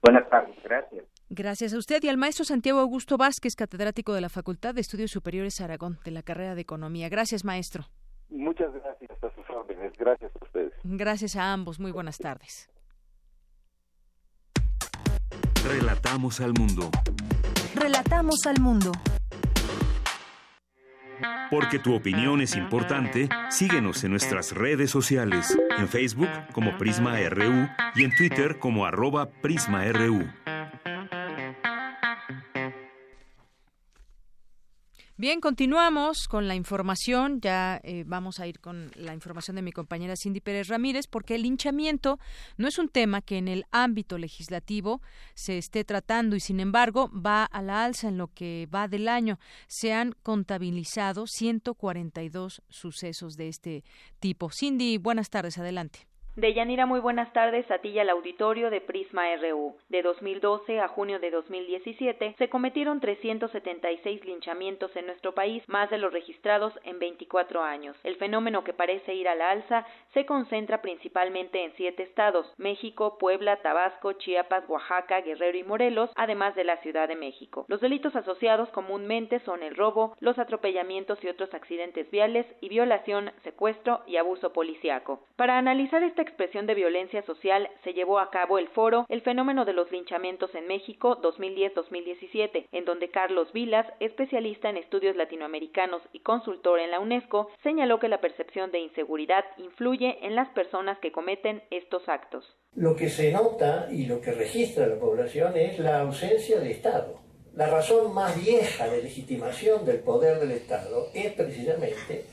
Buenas 0.04 0.30
tardes, 0.30 0.56
gracias. 0.64 1.06
Gracias 1.30 1.74
a 1.74 1.78
usted 1.78 2.02
y 2.04 2.10
al 2.10 2.18
maestro 2.18 2.46
Santiago 2.46 2.80
Augusto 2.80 3.18
Vázquez, 3.18 3.56
catedrático 3.56 4.14
de 4.14 4.22
la 4.22 4.30
Facultad 4.30 4.76
de 4.76 4.82
Estudios 4.82 5.12
Superiores 5.12 5.60
Aragón, 5.60 6.00
de 6.06 6.12
la 6.12 6.22
carrera 6.22 6.56
de 6.56 6.62
Economía. 6.62 7.10
Gracias, 7.10 7.44
maestro. 7.44 7.88
Muchas 8.30 8.74
gracias 8.74 9.24
a 9.24 9.36
sus 9.36 9.50
órdenes. 9.50 9.94
Gracias 9.98 10.32
a 10.40 10.46
ustedes. 10.46 10.74
Gracias 10.84 11.36
a 11.36 11.54
ambos. 11.54 11.80
Muy 11.80 11.92
buenas 11.92 12.18
tardes. 12.18 12.70
Relatamos 15.66 16.40
al 16.40 16.54
mundo. 16.54 16.90
Relatamos 17.76 18.46
al 18.46 18.60
mundo. 18.62 18.92
Porque 21.50 21.80
tu 21.80 21.96
opinión 21.96 22.42
es 22.42 22.56
importante, 22.56 23.30
síguenos 23.50 24.04
en 24.04 24.12
nuestras 24.12 24.54
redes 24.54 24.92
sociales, 24.92 25.58
en 25.78 25.88
Facebook 25.88 26.30
como 26.54 26.78
Prisma 26.78 27.18
RU 27.30 27.68
y 27.96 28.04
en 28.04 28.16
Twitter 28.16 28.60
como 28.60 28.86
arroba 28.86 29.30
PrismaRU. 29.42 30.28
Bien, 35.20 35.42
continuamos 35.42 36.28
con 36.28 36.48
la 36.48 36.54
información. 36.54 37.42
Ya 37.42 37.82
eh, 37.84 38.04
vamos 38.06 38.40
a 38.40 38.46
ir 38.46 38.60
con 38.60 38.92
la 38.94 39.16
información 39.16 39.56
de 39.56 39.64
mi 39.64 39.72
compañera 39.72 40.14
Cindy 40.16 40.42
Pérez 40.42 40.68
Ramírez, 40.68 41.08
porque 41.08 41.34
el 41.34 41.42
linchamiento 41.42 42.20
no 42.58 42.68
es 42.68 42.78
un 42.78 42.88
tema 42.88 43.24
que 43.24 43.40
en 43.40 43.48
el 43.48 43.66
ámbito 43.72 44.20
legislativo 44.20 45.02
se 45.34 45.58
esté 45.58 45.84
tratando 45.84 46.36
y, 46.36 46.40
sin 46.40 46.60
embargo, 46.60 47.10
va 47.12 47.46
a 47.46 47.64
la 47.64 47.84
alza 47.84 48.10
en 48.10 48.20
lo 48.20 48.28
que 48.28 48.68
va 48.72 48.88
del 48.88 49.08
año. 49.08 49.40
Se 49.68 49.92
han 49.92 50.12
contabilizado 50.22 51.26
142 51.26 52.62
sucesos 52.70 53.34
de 53.38 53.48
este 53.48 53.84
tipo. 54.20 54.52
Cindy, 54.52 55.00
buenas 55.00 55.32
tardes. 55.32 55.58
Adelante. 55.58 56.08
Deyanira, 56.38 56.86
muy 56.86 57.00
buenas 57.00 57.34
tardes 57.34 57.66
a 57.72 57.80
ti 57.80 57.98
al 57.98 58.12
auditorio 58.12 58.70
de 58.70 58.80
Prisma 58.80 59.24
RU. 59.38 59.76
De 59.90 60.04
2012 60.04 60.80
a 60.80 60.88
junio 60.88 61.20
de 61.20 61.32
2017 61.32 62.36
se 62.38 62.48
cometieron 62.48 63.00
376 63.00 64.24
linchamientos 64.24 64.96
en 64.96 65.08
nuestro 65.08 65.34
país, 65.34 65.64
más 65.68 65.90
de 65.90 65.98
los 65.98 66.14
registrados 66.14 66.80
en 66.84 67.00
24 67.00 67.64
años. 67.64 67.98
El 68.04 68.18
fenómeno 68.18 68.64
que 68.64 68.74
parece 68.74 69.16
ir 69.16 69.28
a 69.28 69.34
la 69.34 69.50
alza 69.50 69.88
se 70.14 70.28
concentra 70.28 70.84
principalmente 70.84 71.64
en 71.64 71.74
siete 71.76 72.04
estados, 72.04 72.54
México, 72.58 73.18
Puebla, 73.18 73.64
Tabasco, 73.64 74.14
Chiapas, 74.14 74.70
Oaxaca, 74.70 75.22
Guerrero 75.22 75.58
y 75.58 75.64
Morelos, 75.64 76.12
además 76.16 76.54
de 76.54 76.66
la 76.66 76.78
Ciudad 76.84 77.08
de 77.08 77.16
México. 77.16 77.66
Los 77.68 77.82
delitos 77.82 78.16
asociados 78.16 78.70
comúnmente 78.70 79.40
son 79.40 79.64
el 79.64 79.76
robo, 79.76 80.16
los 80.20 80.38
atropellamientos 80.38 81.18
y 81.24 81.30
otros 81.30 81.52
accidentes 81.56 82.12
viales 82.12 82.46
y 82.62 82.70
violación, 82.70 83.32
secuestro 83.44 84.04
y 84.06 84.18
abuso 84.18 84.54
policiaco. 84.54 85.24
Para 85.36 85.58
analizar 85.58 86.04
esta 86.04 86.27
expresión 86.28 86.68
de 86.68 86.76
violencia 86.76 87.24
social 87.24 87.70
se 87.84 87.94
llevó 87.94 88.20
a 88.20 88.30
cabo 88.30 88.60
el 88.60 88.68
foro 88.70 89.06
El 89.10 89.22
fenómeno 89.22 89.66
de 89.66 89.74
los 89.74 89.92
linchamientos 89.92 90.54
en 90.54 90.68
México 90.68 91.20
2010-2017, 91.22 92.68
en 92.72 92.86
donde 92.86 93.10
Carlos 93.10 93.52
Vilas, 93.54 93.88
especialista 94.00 94.70
en 94.70 94.78
estudios 94.78 95.16
latinoamericanos 95.16 96.02
y 96.14 96.20
consultor 96.20 96.80
en 96.80 96.92
la 96.92 97.00
UNESCO, 97.00 97.50
señaló 97.64 98.00
que 98.00 98.10
la 98.10 98.22
percepción 98.22 98.72
de 98.72 98.80
inseguridad 98.80 99.46
influye 99.58 100.20
en 100.22 100.36
las 100.36 100.50
personas 100.50 101.00
que 101.00 101.12
cometen 101.12 101.64
estos 101.72 102.08
actos. 102.10 102.46
Lo 102.76 102.96
que 102.96 103.10
se 103.10 103.32
nota 103.32 103.88
y 103.92 104.06
lo 104.06 104.22
que 104.22 104.32
registra 104.32 104.86
la 104.86 105.00
población 105.00 105.56
es 105.56 105.80
la 105.80 106.02
ausencia 106.02 106.60
de 106.60 106.72
Estado. 106.72 107.20
La 107.56 107.68
razón 107.68 108.14
más 108.14 108.40
vieja 108.40 108.88
de 108.88 109.02
legitimación 109.02 109.86
del 109.86 110.00
poder 110.02 110.40
del 110.40 110.52
Estado 110.52 111.08
es 111.14 111.34
precisamente 111.34 112.26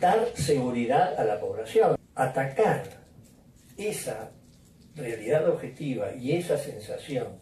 dar 0.00 0.28
seguridad 0.34 1.18
a 1.18 1.24
la 1.24 1.38
población, 1.38 1.96
atacar 2.14 2.99
esa 3.88 4.32
realidad 4.94 5.48
objetiva 5.48 6.14
y 6.14 6.32
esa 6.32 6.58
sensación 6.58 7.38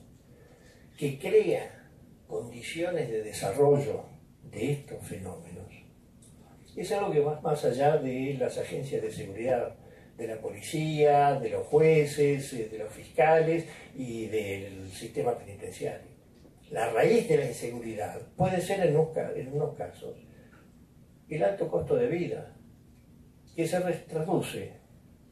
que 0.96 1.18
crea 1.18 1.88
condiciones 2.26 3.08
de 3.08 3.22
desarrollo 3.22 4.04
de 4.50 4.72
estos 4.72 5.02
fenómenos 5.06 5.68
es 6.80 6.92
algo 6.92 7.10
que 7.10 7.20
va 7.20 7.40
más 7.40 7.64
allá 7.64 7.96
de 7.96 8.36
las 8.38 8.56
agencias 8.56 9.02
de 9.02 9.10
seguridad, 9.10 9.74
de 10.16 10.28
la 10.28 10.40
policía, 10.40 11.34
de 11.34 11.50
los 11.50 11.66
jueces, 11.66 12.52
eh, 12.52 12.68
de 12.68 12.78
los 12.78 12.92
fiscales 12.92 13.66
y 13.96 14.26
del 14.26 14.88
sistema 14.90 15.36
penitenciario. 15.36 16.06
La 16.70 16.90
raíz 16.90 17.28
de 17.28 17.38
la 17.38 17.46
inseguridad 17.46 18.20
puede 18.36 18.60
ser 18.60 18.80
en 18.80 18.96
unos, 18.96 19.76
casos 19.76 20.14
el 21.28 21.42
alto 21.42 21.68
costo 21.68 21.96
de 21.96 22.06
vida, 22.06 22.54
que 23.56 23.66
se 23.66 23.80
traduce 23.80 24.77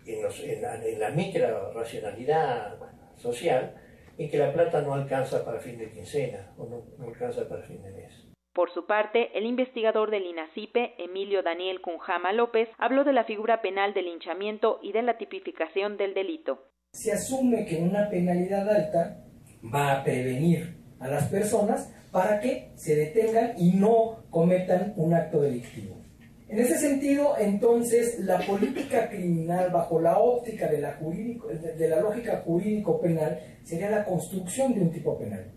en, 0.07 0.23
la, 0.63 0.85
en 0.85 1.01
la 1.01 1.11
micro 1.11 1.73
racionalidad 1.73 2.79
social 3.17 3.75
en 4.19 4.31
que 4.31 4.39
la 4.39 4.53
plata 4.53 4.81
no 4.83 4.95
alcanza 4.95 5.45
para 5.45 5.61
fin 5.61 5.79
de 5.79 5.91
quincena 5.91 6.53
o 6.57 6.67
no 6.67 7.07
alcanza 7.07 7.49
para 7.49 7.63
fin 7.63 7.83
de 7.83 7.93
mes. 7.93 8.27
Por 8.55 8.73
su 8.73 8.87
parte, 8.87 9.37
el 9.37 9.45
investigador 9.45 10.11
del 10.11 10.25
INACIPE, 10.25 10.95
Emilio 10.97 11.43
Daniel 11.43 11.83
Cunjama 11.83 12.33
López, 12.33 12.71
habló 12.79 13.05
de 13.05 13.13
la 13.13 13.25
figura 13.25 13.61
penal 13.61 13.93
del 13.93 14.07
linchamiento 14.07 14.81
y 14.83 14.93
de 14.93 15.03
la 15.03 15.19
tipificación 15.19 15.99
del 15.99 16.15
delito. 16.15 16.65
Se 16.93 17.13
asume 17.13 17.67
que 17.67 17.77
una 17.77 18.09
penalidad 18.09 18.67
alta 18.71 19.27
va 19.63 19.93
a 19.93 20.05
prevenir 20.05 20.79
a 21.01 21.09
las 21.09 21.29
personas 21.29 21.95
para 22.11 22.41
que 22.41 22.71
se 22.77 22.97
detengan 22.97 23.53
y 23.59 23.73
no 23.73 24.25
cometan 24.31 24.95
un 24.97 25.13
acto 25.13 25.43
delictivo. 25.43 26.06
En 26.49 26.61
ese 26.61 26.79
sentido, 26.79 27.35
entonces, 27.39 28.21
la 28.21 28.39
política 28.39 29.09
criminal 29.09 29.71
bajo 29.71 30.01
la 30.01 30.19
óptica 30.19 30.69
de 30.69 30.81
la, 30.81 30.93
jurídico, 30.95 31.49
de 31.49 31.89
la 31.89 32.01
lógica 32.01 32.43
jurídico-penal 32.45 33.41
sería 33.65 33.91
la 33.91 34.05
construcción 34.05 34.75
de 34.75 34.81
un 34.83 34.93
tipo 34.93 35.19
penal. 35.19 35.51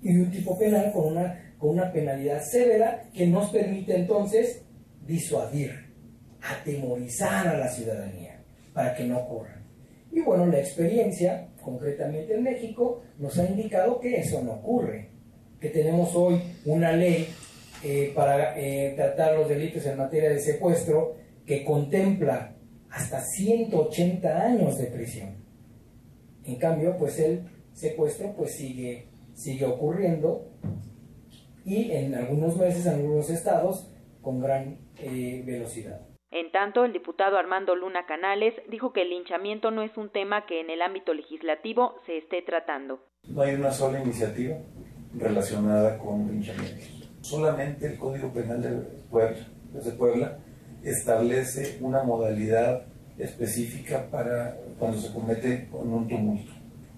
Y 0.00 0.14
de 0.14 0.22
un 0.22 0.30
tipo 0.30 0.58
penal 0.58 0.90
con 0.92 1.12
una 1.12 1.46
con 1.58 1.70
una 1.70 1.92
penalidad 1.92 2.42
severa 2.42 3.04
que 3.14 3.26
nos 3.26 3.50
permite 3.50 3.96
entonces 3.96 4.62
disuadir, 5.06 5.72
atemorizar 6.42 7.48
a 7.48 7.56
la 7.56 7.68
ciudadanía 7.68 8.42
para 8.72 8.94
que 8.94 9.04
no 9.04 9.18
ocurra. 9.18 9.62
Y 10.12 10.20
bueno, 10.20 10.46
la 10.46 10.58
experiencia, 10.58 11.48
concretamente 11.62 12.34
en 12.34 12.42
México, 12.42 13.02
nos 13.18 13.38
ha 13.38 13.46
indicado 13.48 14.00
que 14.00 14.16
eso 14.20 14.42
no 14.42 14.52
ocurre, 14.52 15.10
que 15.60 15.70
tenemos 15.70 16.14
hoy 16.14 16.40
una 16.64 16.92
ley 16.92 17.28
eh, 17.88 18.12
para 18.16 18.58
eh, 18.58 18.94
tratar 18.96 19.36
los 19.36 19.48
delitos 19.48 19.86
en 19.86 19.96
materia 19.96 20.30
de 20.30 20.40
secuestro 20.40 21.14
que 21.46 21.64
contempla 21.64 22.56
hasta 22.90 23.20
180 23.20 24.42
años 24.42 24.76
de 24.76 24.86
prisión. 24.86 25.36
En 26.42 26.56
cambio, 26.56 26.96
pues 26.98 27.20
el 27.20 27.44
secuestro 27.72 28.34
pues 28.36 28.56
sigue, 28.56 29.06
sigue 29.34 29.66
ocurriendo 29.66 30.50
y 31.64 31.92
en 31.92 32.16
algunos 32.16 32.56
meses, 32.56 32.86
en 32.86 32.94
algunos 32.94 33.30
estados, 33.30 33.88
con 34.20 34.40
gran 34.40 34.80
eh, 34.98 35.44
velocidad. 35.46 36.00
En 36.32 36.50
tanto, 36.50 36.84
el 36.84 36.92
diputado 36.92 37.36
Armando 37.36 37.76
Luna 37.76 38.04
Canales 38.06 38.54
dijo 38.68 38.92
que 38.92 39.02
el 39.02 39.10
linchamiento 39.10 39.70
no 39.70 39.82
es 39.82 39.96
un 39.96 40.10
tema 40.10 40.44
que 40.44 40.60
en 40.60 40.70
el 40.70 40.82
ámbito 40.82 41.14
legislativo 41.14 41.94
se 42.04 42.18
esté 42.18 42.42
tratando. 42.42 42.98
No 43.28 43.42
hay 43.42 43.54
una 43.54 43.70
sola 43.70 44.02
iniciativa 44.02 44.56
relacionada 45.16 45.98
con 45.98 46.26
linchamientos. 46.32 46.95
Solamente 47.28 47.86
el 47.86 47.98
Código 47.98 48.32
Penal 48.32 48.62
de 48.62 49.90
Puebla, 49.90 50.38
establece 50.84 51.76
una 51.80 52.04
modalidad 52.04 52.82
específica 53.18 54.06
para 54.12 54.56
cuando 54.78 55.00
se 55.00 55.12
comete 55.12 55.66
con 55.68 55.92
un 55.92 56.06
tumulto 56.06 56.52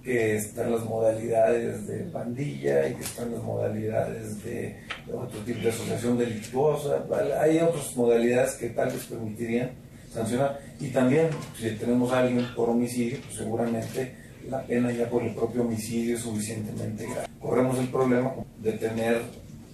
que 0.05 0.37
están 0.37 0.71
las 0.71 0.85
modalidades 0.85 1.87
de 1.87 2.01
pandilla 2.11 2.89
y 2.89 2.95
que 2.97 3.05
están 3.05 3.33
las 3.33 3.43
modalidades 3.43 4.45
de 4.45 4.77
otro 5.11 5.41
tipo 5.47 5.61
de 5.61 5.71
asociación 5.71 6.19
delictuosa. 6.19 7.07
Hay 7.41 7.61
otras 7.61 7.97
modalidades 7.97 8.53
que 8.57 8.69
tal 8.69 8.91
vez 8.91 9.07
permitirían 9.07 9.71
sancionar. 10.13 10.61
Y 10.79 10.89
también, 10.89 11.29
si 11.59 11.71
tenemos 11.71 12.13
a 12.13 12.21
alguien 12.21 12.45
por 12.55 12.69
homicidio, 12.69 13.19
pues 13.23 13.37
seguramente 13.37 14.15
la 14.47 14.63
pena 14.63 14.93
ya 14.93 15.09
por 15.09 15.23
el 15.23 15.35
propio 15.35 15.63
homicidio 15.63 16.17
es 16.17 16.23
suficientemente 16.23 17.07
grave. 17.07 17.29
Corremos 17.41 17.79
el 17.79 17.89
problema 17.89 18.35
de 18.59 18.73
tener 18.73 19.23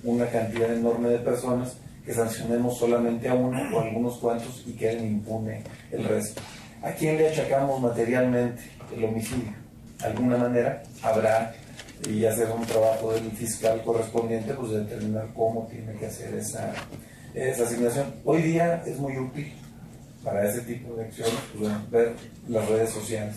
una 0.04 0.26
cantidad 0.26 0.72
enorme 0.72 1.08
de 1.08 1.18
personas 1.18 1.76
que 2.04 2.12
sancionemos 2.12 2.78
solamente 2.78 3.28
a 3.28 3.34
uno 3.34 3.58
o 3.74 3.80
a 3.80 3.84
algunos 3.84 4.18
cuantos 4.18 4.62
y 4.66 4.72
queden 4.72 5.06
impune 5.06 5.62
el 5.90 6.04
resto. 6.04 6.42
¿A 6.82 6.92
quién 6.92 7.16
le 7.16 7.28
achacamos 7.28 7.80
materialmente 7.80 8.62
el 8.94 9.04
homicidio? 9.04 9.64
alguna 10.02 10.36
manera 10.36 10.82
habrá 11.02 11.54
y 12.08 12.24
hacer 12.24 12.50
un 12.50 12.64
trabajo 12.66 13.12
del 13.12 13.30
fiscal 13.32 13.82
correspondiente, 13.82 14.52
pues 14.54 14.72
de 14.72 14.80
determinar 14.80 15.28
cómo 15.34 15.66
tiene 15.70 15.94
que 15.94 16.06
hacer 16.06 16.34
esa, 16.34 16.72
esa 17.32 17.64
asignación. 17.64 18.14
Hoy 18.24 18.42
día 18.42 18.82
es 18.84 18.98
muy 18.98 19.16
útil 19.16 19.52
para 20.22 20.48
ese 20.48 20.60
tipo 20.62 20.94
de 20.96 21.04
acciones, 21.04 21.34
pues, 21.58 21.90
ver 21.90 22.14
las 22.48 22.68
redes 22.68 22.90
sociales. 22.90 23.36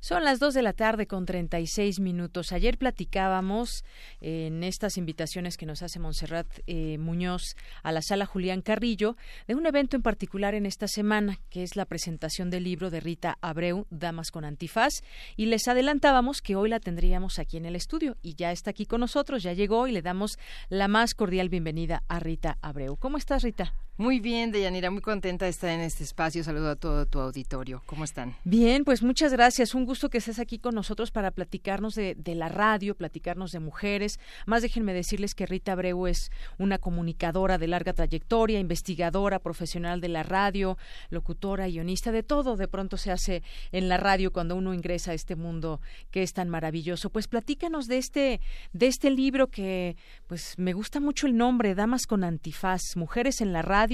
Son 0.00 0.22
las 0.22 0.38
2 0.38 0.54
de 0.54 0.62
la 0.62 0.74
tarde 0.74 1.08
con 1.08 1.26
36 1.26 1.98
minutos. 1.98 2.52
Ayer 2.52 2.78
platicábamos 2.78 3.84
en 4.20 4.62
estas 4.62 4.96
invitaciones 4.96 5.56
que 5.56 5.66
nos 5.66 5.82
hace 5.82 5.98
Montserrat 5.98 6.46
eh, 6.68 6.98
Muñoz 6.98 7.56
a 7.82 7.90
la 7.90 8.00
sala 8.00 8.24
Julián 8.24 8.62
Carrillo 8.62 9.16
de 9.48 9.56
un 9.56 9.66
evento 9.66 9.96
en 9.96 10.02
particular 10.02 10.54
en 10.54 10.66
esta 10.66 10.86
semana, 10.86 11.40
que 11.50 11.64
es 11.64 11.74
la 11.74 11.84
presentación 11.84 12.48
del 12.48 12.62
libro 12.62 12.90
de 12.90 13.00
Rita 13.00 13.38
Abreu, 13.40 13.86
Damas 13.90 14.30
con 14.30 14.44
Antifaz, 14.44 15.02
y 15.36 15.46
les 15.46 15.66
adelantábamos 15.66 16.42
que 16.42 16.54
hoy 16.54 16.68
la 16.68 16.78
tendríamos 16.78 17.40
aquí 17.40 17.56
en 17.56 17.66
el 17.66 17.74
estudio 17.74 18.16
y 18.22 18.36
ya 18.36 18.52
está 18.52 18.70
aquí 18.70 18.86
con 18.86 19.00
nosotros, 19.00 19.42
ya 19.42 19.52
llegó 19.52 19.88
y 19.88 19.92
le 19.92 20.02
damos 20.02 20.38
la 20.68 20.86
más 20.86 21.14
cordial 21.14 21.48
bienvenida 21.48 22.04
a 22.06 22.20
Rita 22.20 22.56
Abreu. 22.62 22.96
¿Cómo 22.96 23.18
estás, 23.18 23.42
Rita? 23.42 23.74
Muy 24.00 24.20
bien, 24.20 24.52
Deyanira, 24.52 24.92
muy 24.92 25.00
contenta 25.00 25.46
de 25.46 25.50
estar 25.50 25.70
en 25.70 25.80
este 25.80 26.04
espacio. 26.04 26.44
Saludo 26.44 26.70
a 26.70 26.76
todo 26.76 27.04
tu 27.04 27.18
auditorio. 27.18 27.82
¿Cómo 27.84 28.04
están? 28.04 28.36
Bien, 28.44 28.84
pues 28.84 29.02
muchas 29.02 29.32
gracias. 29.32 29.74
Un 29.74 29.86
gusto 29.86 30.08
que 30.08 30.18
estés 30.18 30.38
aquí 30.38 30.60
con 30.60 30.76
nosotros 30.76 31.10
para 31.10 31.32
platicarnos 31.32 31.96
de, 31.96 32.14
la 32.36 32.48
radio, 32.48 32.94
platicarnos 32.94 33.50
de 33.50 33.58
mujeres. 33.58 34.20
Más 34.46 34.62
déjenme 34.62 34.94
decirles 34.94 35.34
que 35.34 35.46
Rita 35.46 35.72
Abreu 35.72 36.06
es 36.06 36.30
una 36.58 36.78
comunicadora 36.78 37.58
de 37.58 37.66
larga 37.66 37.92
trayectoria, 37.92 38.60
investigadora, 38.60 39.40
profesional 39.40 40.00
de 40.00 40.10
la 40.10 40.22
radio, 40.22 40.78
locutora, 41.10 41.66
guionista, 41.66 42.12
de 42.12 42.22
todo 42.22 42.56
de 42.56 42.68
pronto 42.68 42.98
se 42.98 43.10
hace 43.10 43.42
en 43.72 43.88
la 43.88 43.96
radio 43.96 44.32
cuando 44.32 44.54
uno 44.54 44.74
ingresa 44.74 45.10
a 45.10 45.14
este 45.14 45.34
mundo 45.34 45.80
que 46.12 46.22
es 46.22 46.34
tan 46.34 46.48
maravilloso. 46.48 47.10
Pues 47.10 47.26
platícanos 47.26 47.88
de 47.88 47.98
este, 47.98 48.40
de 48.72 48.86
este 48.86 49.10
libro 49.10 49.48
que 49.48 49.96
pues 50.28 50.54
me 50.56 50.72
gusta 50.72 51.00
mucho 51.00 51.26
el 51.26 51.36
nombre, 51.36 51.74
Damas 51.74 52.06
con 52.06 52.22
Antifaz, 52.22 52.96
Mujeres 52.96 53.40
en 53.40 53.52
la 53.52 53.62
Radio 53.62 53.87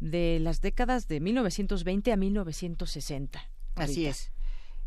de 0.00 0.38
las 0.40 0.60
décadas 0.60 1.08
de 1.08 1.20
1920 1.20 2.12
a 2.12 2.16
1960. 2.16 3.50
Así 3.76 4.06
es. 4.06 4.32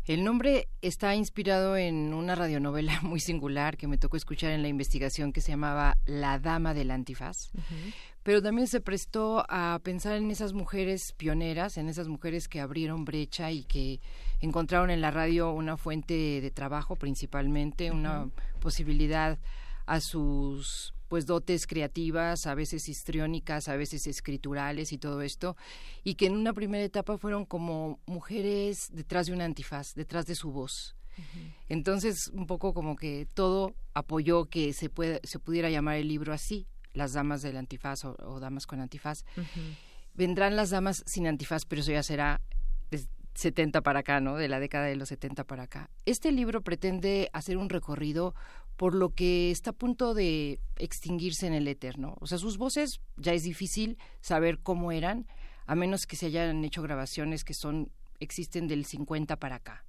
El 0.06 0.24
nombre 0.24 0.68
está 0.82 1.14
inspirado 1.14 1.76
en 1.76 2.14
una 2.14 2.34
radionovela 2.34 3.00
muy 3.02 3.20
singular 3.20 3.76
que 3.76 3.86
me 3.86 3.98
tocó 3.98 4.16
escuchar 4.16 4.50
en 4.50 4.62
la 4.62 4.68
investigación 4.68 5.32
que 5.32 5.40
se 5.40 5.52
llamaba 5.52 5.98
La 6.06 6.38
Dama 6.38 6.74
del 6.74 6.90
Antifaz, 6.90 7.50
pero 8.22 8.42
también 8.42 8.66
se 8.66 8.80
prestó 8.80 9.44
a 9.48 9.78
pensar 9.82 10.16
en 10.16 10.30
esas 10.30 10.52
mujeres 10.52 11.12
pioneras, 11.12 11.76
en 11.76 11.88
esas 11.88 12.08
mujeres 12.08 12.48
que 12.48 12.60
abrieron 12.60 13.04
brecha 13.04 13.52
y 13.52 13.64
que 13.64 14.00
encontraron 14.40 14.90
en 14.90 15.00
la 15.00 15.10
radio 15.10 15.52
una 15.52 15.76
fuente 15.76 16.40
de 16.40 16.50
trabajo 16.50 16.96
principalmente, 16.96 17.90
una 17.90 18.30
posibilidad 18.58 19.38
a 19.86 20.00
sus 20.00 20.94
pues 21.10 21.26
dotes 21.26 21.66
creativas, 21.66 22.46
a 22.46 22.54
veces 22.54 22.88
histriónicas, 22.88 23.66
a 23.66 23.74
veces 23.74 24.06
escriturales 24.06 24.92
y 24.92 24.98
todo 24.98 25.22
esto, 25.22 25.56
y 26.04 26.14
que 26.14 26.26
en 26.26 26.36
una 26.36 26.52
primera 26.52 26.84
etapa 26.84 27.18
fueron 27.18 27.44
como 27.44 27.98
mujeres 28.06 28.90
detrás 28.92 29.26
de 29.26 29.32
un 29.32 29.40
antifaz, 29.40 29.94
detrás 29.94 30.24
de 30.26 30.36
su 30.36 30.52
voz. 30.52 30.94
Entonces, 31.68 32.28
un 32.28 32.46
poco 32.46 32.72
como 32.72 32.94
que 32.94 33.26
todo 33.34 33.74
apoyó 33.92 34.44
que 34.44 34.72
se, 34.72 34.88
puede, 34.88 35.20
se 35.24 35.40
pudiera 35.40 35.68
llamar 35.68 35.96
el 35.96 36.06
libro 36.06 36.32
así, 36.32 36.68
Las 36.92 37.12
Damas 37.12 37.42
del 37.42 37.56
Antifaz 37.56 38.04
o, 38.04 38.38
Damas 38.38 38.68
con 38.68 38.80
Antifaz. 38.80 39.24
Vendrán 40.14 40.54
las 40.54 40.70
damas 40.70 41.02
sin 41.06 41.26
antifaz, 41.26 41.64
pero 41.64 41.82
eso 41.82 41.90
ya 41.90 42.04
será 42.04 42.40
70 43.34 43.80
para 43.80 44.00
acá, 44.00 44.20
¿no? 44.20 44.36
De 44.36 44.48
la 44.48 44.60
década 44.60 44.86
de 44.86 44.96
los 44.96 45.08
70 45.08 45.44
para 45.44 45.64
acá. 45.64 45.90
Este 46.04 46.32
libro 46.32 46.62
pretende 46.62 47.30
hacer 47.32 47.56
un 47.56 47.68
recorrido 47.68 48.34
por 48.80 48.94
lo 48.94 49.14
que 49.14 49.50
está 49.50 49.72
a 49.72 49.74
punto 49.74 50.14
de 50.14 50.58
extinguirse 50.76 51.46
en 51.46 51.52
el 51.52 51.68
éter, 51.68 51.98
¿no? 51.98 52.16
O 52.18 52.26
sea, 52.26 52.38
sus 52.38 52.56
voces 52.56 53.02
ya 53.18 53.34
es 53.34 53.42
difícil 53.42 53.98
saber 54.22 54.58
cómo 54.60 54.90
eran, 54.90 55.26
a 55.66 55.74
menos 55.74 56.06
que 56.06 56.16
se 56.16 56.24
hayan 56.24 56.64
hecho 56.64 56.80
grabaciones 56.80 57.44
que 57.44 57.52
son 57.52 57.92
existen 58.20 58.68
del 58.68 58.86
50 58.86 59.36
para 59.36 59.56
acá. 59.56 59.84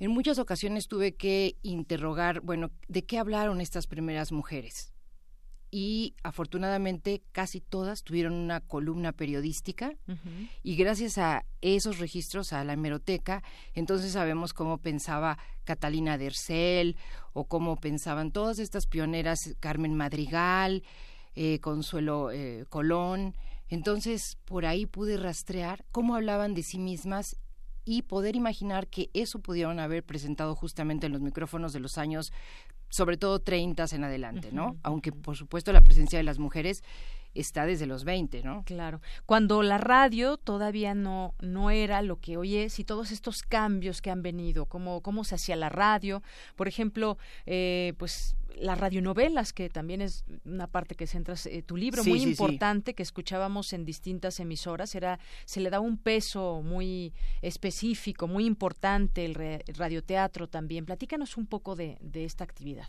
En 0.00 0.10
muchas 0.10 0.40
ocasiones 0.40 0.88
tuve 0.88 1.14
que 1.14 1.56
interrogar, 1.62 2.40
bueno, 2.40 2.72
¿de 2.88 3.04
qué 3.04 3.16
hablaron 3.16 3.60
estas 3.60 3.86
primeras 3.86 4.32
mujeres? 4.32 4.92
Y 5.76 6.14
afortunadamente 6.22 7.24
casi 7.32 7.60
todas 7.60 8.04
tuvieron 8.04 8.34
una 8.34 8.60
columna 8.60 9.10
periodística 9.10 9.92
y 10.62 10.76
gracias 10.76 11.18
a 11.18 11.44
esos 11.62 11.98
registros, 11.98 12.52
a 12.52 12.62
la 12.62 12.74
hemeroteca, 12.74 13.42
entonces 13.72 14.12
sabemos 14.12 14.52
cómo 14.52 14.78
pensaba 14.78 15.36
Catalina 15.64 16.16
Dercel 16.16 16.96
o 17.32 17.46
cómo 17.46 17.74
pensaban 17.74 18.30
todas 18.30 18.60
estas 18.60 18.86
pioneras, 18.86 19.56
Carmen 19.58 19.94
Madrigal, 19.94 20.84
eh, 21.34 21.58
Consuelo 21.58 22.30
eh, 22.30 22.66
Colón. 22.68 23.34
Entonces 23.68 24.38
por 24.44 24.66
ahí 24.66 24.86
pude 24.86 25.16
rastrear 25.16 25.84
cómo 25.90 26.14
hablaban 26.14 26.54
de 26.54 26.62
sí 26.62 26.78
mismas 26.78 27.34
y 27.84 28.02
poder 28.02 28.36
imaginar 28.36 28.88
que 28.88 29.10
eso 29.14 29.38
pudieron 29.38 29.78
haber 29.78 30.02
presentado 30.04 30.54
justamente 30.54 31.06
en 31.06 31.12
los 31.12 31.20
micrófonos 31.20 31.72
de 31.72 31.80
los 31.80 31.98
años 31.98 32.32
sobre 32.88 33.16
todo 33.16 33.40
30 33.40 33.86
en 33.92 34.04
adelante, 34.04 34.50
¿no? 34.52 34.76
Aunque 34.84 35.10
por 35.10 35.36
supuesto 35.36 35.72
la 35.72 35.82
presencia 35.82 36.16
de 36.16 36.22
las 36.22 36.38
mujeres 36.38 36.84
está 37.34 37.66
desde 37.66 37.86
los 37.86 38.04
20, 38.04 38.42
¿no? 38.44 38.62
Claro. 38.64 39.00
Cuando 39.26 39.62
la 39.62 39.78
radio 39.78 40.36
todavía 40.36 40.94
no 40.94 41.34
no 41.40 41.70
era 41.70 42.02
lo 42.02 42.20
que 42.20 42.36
hoy 42.36 42.56
es 42.56 42.78
y 42.78 42.84
todos 42.84 43.10
estos 43.10 43.42
cambios 43.42 44.00
que 44.00 44.10
han 44.10 44.22
venido, 44.22 44.66
cómo 44.66 45.00
cómo 45.00 45.24
se 45.24 45.34
hacía 45.34 45.56
la 45.56 45.70
radio, 45.70 46.22
por 46.54 46.68
ejemplo, 46.68 47.18
eh, 47.46 47.94
pues 47.98 48.36
las 48.58 48.78
radionovelas, 48.78 49.52
que 49.52 49.68
también 49.68 50.02
es 50.02 50.24
una 50.44 50.66
parte 50.66 50.94
que 50.94 51.06
centras 51.06 51.46
eh, 51.46 51.62
tu 51.62 51.76
libro, 51.76 52.04
muy 52.04 52.22
importante, 52.22 52.94
que 52.94 53.02
escuchábamos 53.02 53.72
en 53.72 53.84
distintas 53.84 54.40
emisoras, 54.40 54.94
era 54.94 55.18
se 55.44 55.60
le 55.60 55.70
da 55.70 55.80
un 55.80 55.98
peso 55.98 56.62
muy 56.62 57.12
específico, 57.42 58.26
muy 58.26 58.46
importante, 58.46 59.24
el, 59.24 59.34
radioteatro 59.74 60.48
también. 60.48 60.84
Platícanos 60.86 61.36
un 61.36 61.46
poco 61.46 61.74
de, 61.76 61.98
esta 62.14 62.44
actividad. 62.44 62.88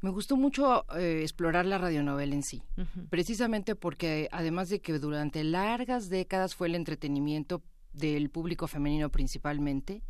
Me 0.00 0.10
gustó 0.10 0.36
mucho 0.36 0.84
eh, 0.96 1.20
explorar 1.22 1.64
la 1.64 1.78
radionovela 1.78 2.34
en 2.34 2.42
sí, 2.42 2.62
precisamente 3.08 3.74
porque 3.74 4.28
además 4.32 4.68
de 4.68 4.80
que 4.80 4.98
durante 4.98 5.44
largas 5.44 6.10
décadas 6.10 6.54
fue 6.54 6.68
el 6.68 6.74
entretenimiento 6.74 7.62
del 7.94 8.28
público 8.28 8.66
femenino 8.66 9.08
principalmente, 9.10 10.02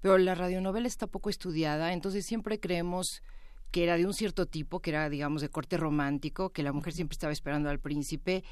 pero 0.00 0.16
la 0.16 0.34
radionovela 0.34 0.86
está 0.86 1.06
poco 1.06 1.28
estudiada, 1.28 1.92
entonces 1.92 2.24
siempre 2.24 2.60
creemos 2.60 3.22
que 3.70 3.84
era 3.84 3.96
de 3.96 4.06
un 4.06 4.14
cierto 4.14 4.46
tipo, 4.46 4.80
que 4.80 4.90
era, 4.90 5.08
digamos, 5.08 5.42
de 5.42 5.48
corte 5.48 5.76
romántico, 5.76 6.50
que 6.50 6.62
la 6.62 6.72
mujer 6.72 6.92
siempre 6.92 7.14
estaba 7.14 7.32
esperando 7.32 7.68
al 7.68 7.80
príncipe. 7.80 8.44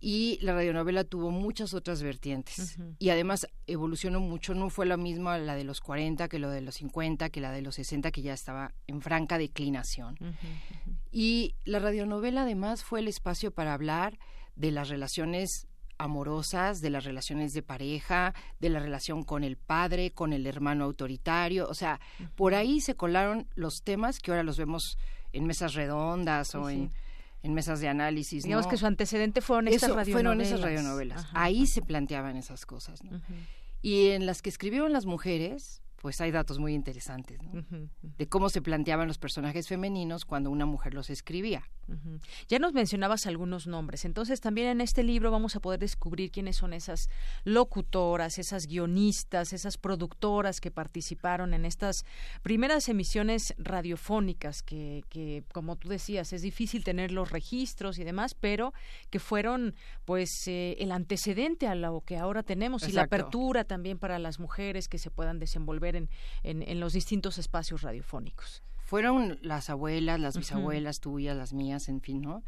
Y 0.00 0.38
la 0.42 0.52
radionovela 0.52 1.02
tuvo 1.02 1.32
muchas 1.32 1.74
otras 1.74 2.02
vertientes. 2.02 2.78
Y 3.00 3.10
además 3.10 3.48
evolucionó 3.66 4.20
mucho. 4.20 4.54
No 4.54 4.70
fue 4.70 4.86
la 4.86 4.96
misma 4.96 5.38
la 5.38 5.56
de 5.56 5.64
los 5.64 5.80
40 5.80 6.28
que 6.28 6.38
lo 6.38 6.50
de 6.50 6.60
los 6.60 6.76
50, 6.76 7.30
que 7.30 7.40
la 7.40 7.50
de 7.50 7.62
los 7.62 7.74
60, 7.74 8.12
que 8.12 8.22
ya 8.22 8.32
estaba 8.32 8.74
en 8.86 9.00
franca 9.00 9.38
declinación. 9.38 10.16
Y 11.10 11.56
la 11.64 11.80
radionovela 11.80 12.42
además 12.42 12.84
fue 12.84 13.00
el 13.00 13.08
espacio 13.08 13.50
para 13.50 13.74
hablar 13.74 14.18
de 14.54 14.70
las 14.70 14.88
relaciones 14.88 15.66
amorosas, 15.98 16.80
de 16.80 16.90
las 16.90 17.04
relaciones 17.04 17.52
de 17.52 17.62
pareja, 17.62 18.34
de 18.60 18.70
la 18.70 18.78
relación 18.78 19.22
con 19.24 19.44
el 19.44 19.56
padre, 19.56 20.12
con 20.12 20.32
el 20.32 20.46
hermano 20.46 20.84
autoritario. 20.84 21.68
O 21.68 21.74
sea, 21.74 22.00
por 22.36 22.54
ahí 22.54 22.80
se 22.80 22.94
colaron 22.94 23.46
los 23.54 23.82
temas 23.82 24.20
que 24.20 24.30
ahora 24.30 24.42
los 24.42 24.56
vemos 24.56 24.98
en 25.32 25.46
mesas 25.46 25.74
redondas 25.74 26.54
o 26.54 26.70
en, 26.70 26.90
mesas 27.42 27.80
de 27.80 27.88
análisis. 27.88 28.44
Digamos 28.44 28.66
que 28.66 28.76
su 28.76 28.86
antecedente 28.86 29.40
fueron 29.40 29.68
estas 29.68 29.90
radionovelas. 29.90 30.12
Fueron 30.12 30.40
esas 30.40 30.60
radionovelas. 30.60 31.26
Ahí 31.32 31.66
se 31.66 31.82
planteaban 31.82 32.36
esas 32.36 32.64
cosas. 32.66 33.00
Y 33.82 34.08
en 34.08 34.26
las 34.26 34.42
que 34.42 34.48
escribieron 34.48 34.92
las 34.92 35.06
mujeres, 35.06 35.82
pues 36.00 36.20
hay 36.20 36.30
datos 36.30 36.58
muy 36.58 36.74
interesantes 36.74 37.38
de 38.02 38.28
cómo 38.28 38.48
se 38.48 38.62
planteaban 38.62 39.08
los 39.08 39.18
personajes 39.18 39.66
femeninos 39.68 40.24
cuando 40.24 40.50
una 40.50 40.66
mujer 40.66 40.94
los 40.94 41.10
escribía. 41.10 41.64
Ya 42.48 42.58
nos 42.58 42.74
mencionabas 42.74 43.26
algunos 43.26 43.66
nombres, 43.66 44.04
entonces 44.04 44.40
también 44.40 44.68
en 44.68 44.80
este 44.80 45.02
libro 45.02 45.30
vamos 45.30 45.56
a 45.56 45.60
poder 45.60 45.80
descubrir 45.80 46.30
quiénes 46.30 46.56
son 46.56 46.72
esas 46.74 47.08
locutoras, 47.44 48.38
esas 48.38 48.66
guionistas, 48.66 49.52
esas 49.52 49.78
productoras 49.78 50.60
que 50.60 50.70
participaron 50.70 51.54
en 51.54 51.64
estas 51.64 52.04
primeras 52.42 52.88
emisiones 52.88 53.54
radiofónicas 53.56 54.62
que, 54.62 55.02
que 55.08 55.44
como 55.52 55.76
tú 55.76 55.88
decías, 55.88 56.32
es 56.32 56.42
difícil 56.42 56.84
tener 56.84 57.10
los 57.10 57.30
registros 57.30 57.98
y 57.98 58.04
demás, 58.04 58.34
pero 58.34 58.72
que 59.10 59.18
fueron 59.18 59.74
pues 60.04 60.46
eh, 60.46 60.76
el 60.78 60.92
antecedente 60.92 61.66
a 61.66 61.74
lo 61.74 62.02
que 62.02 62.18
ahora 62.18 62.42
tenemos 62.42 62.86
y 62.86 62.92
la 62.92 63.02
apertura 63.02 63.64
también 63.64 63.98
para 63.98 64.18
las 64.18 64.38
mujeres 64.38 64.88
que 64.88 64.98
se 64.98 65.10
puedan 65.10 65.38
desenvolver 65.38 65.87
en, 65.96 66.08
en 66.42 66.80
los 66.80 66.92
distintos 66.92 67.38
espacios 67.38 67.82
radiofónicos 67.82 68.62
fueron 68.88 69.38
las 69.42 69.68
abuelas, 69.68 70.18
las 70.18 70.38
bisabuelas 70.38 71.00
tuyas, 71.00 71.36
las 71.36 71.52
mías, 71.52 71.90
en 71.90 72.00
fin, 72.00 72.22
¿no? 72.22 72.42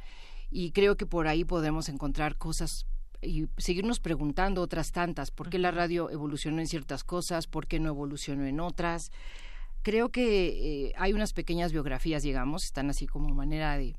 Y 0.50 0.70
creo 0.70 0.96
que 0.96 1.04
por 1.04 1.28
ahí 1.28 1.44
podemos 1.44 1.90
encontrar 1.90 2.36
cosas 2.36 2.86
y 3.20 3.46
seguirnos 3.58 4.00
preguntando 4.00 4.62
otras 4.62 4.90
tantas, 4.90 5.30
¿por 5.30 5.50
qué 5.50 5.58
la 5.58 5.70
radio 5.70 6.08
evolucionó 6.08 6.60
en 6.60 6.66
ciertas 6.66 7.04
cosas? 7.04 7.46
¿Por 7.46 7.66
qué 7.66 7.78
no 7.78 7.90
evolucionó 7.90 8.46
en 8.46 8.58
otras? 8.60 9.12
Creo 9.82 10.08
que 10.08 10.86
eh, 10.86 10.92
hay 10.96 11.12
unas 11.12 11.34
pequeñas 11.34 11.72
biografías, 11.72 12.22
digamos, 12.22 12.64
están 12.64 12.88
así 12.88 13.06
como 13.06 13.34
manera 13.34 13.76
de, 13.76 13.94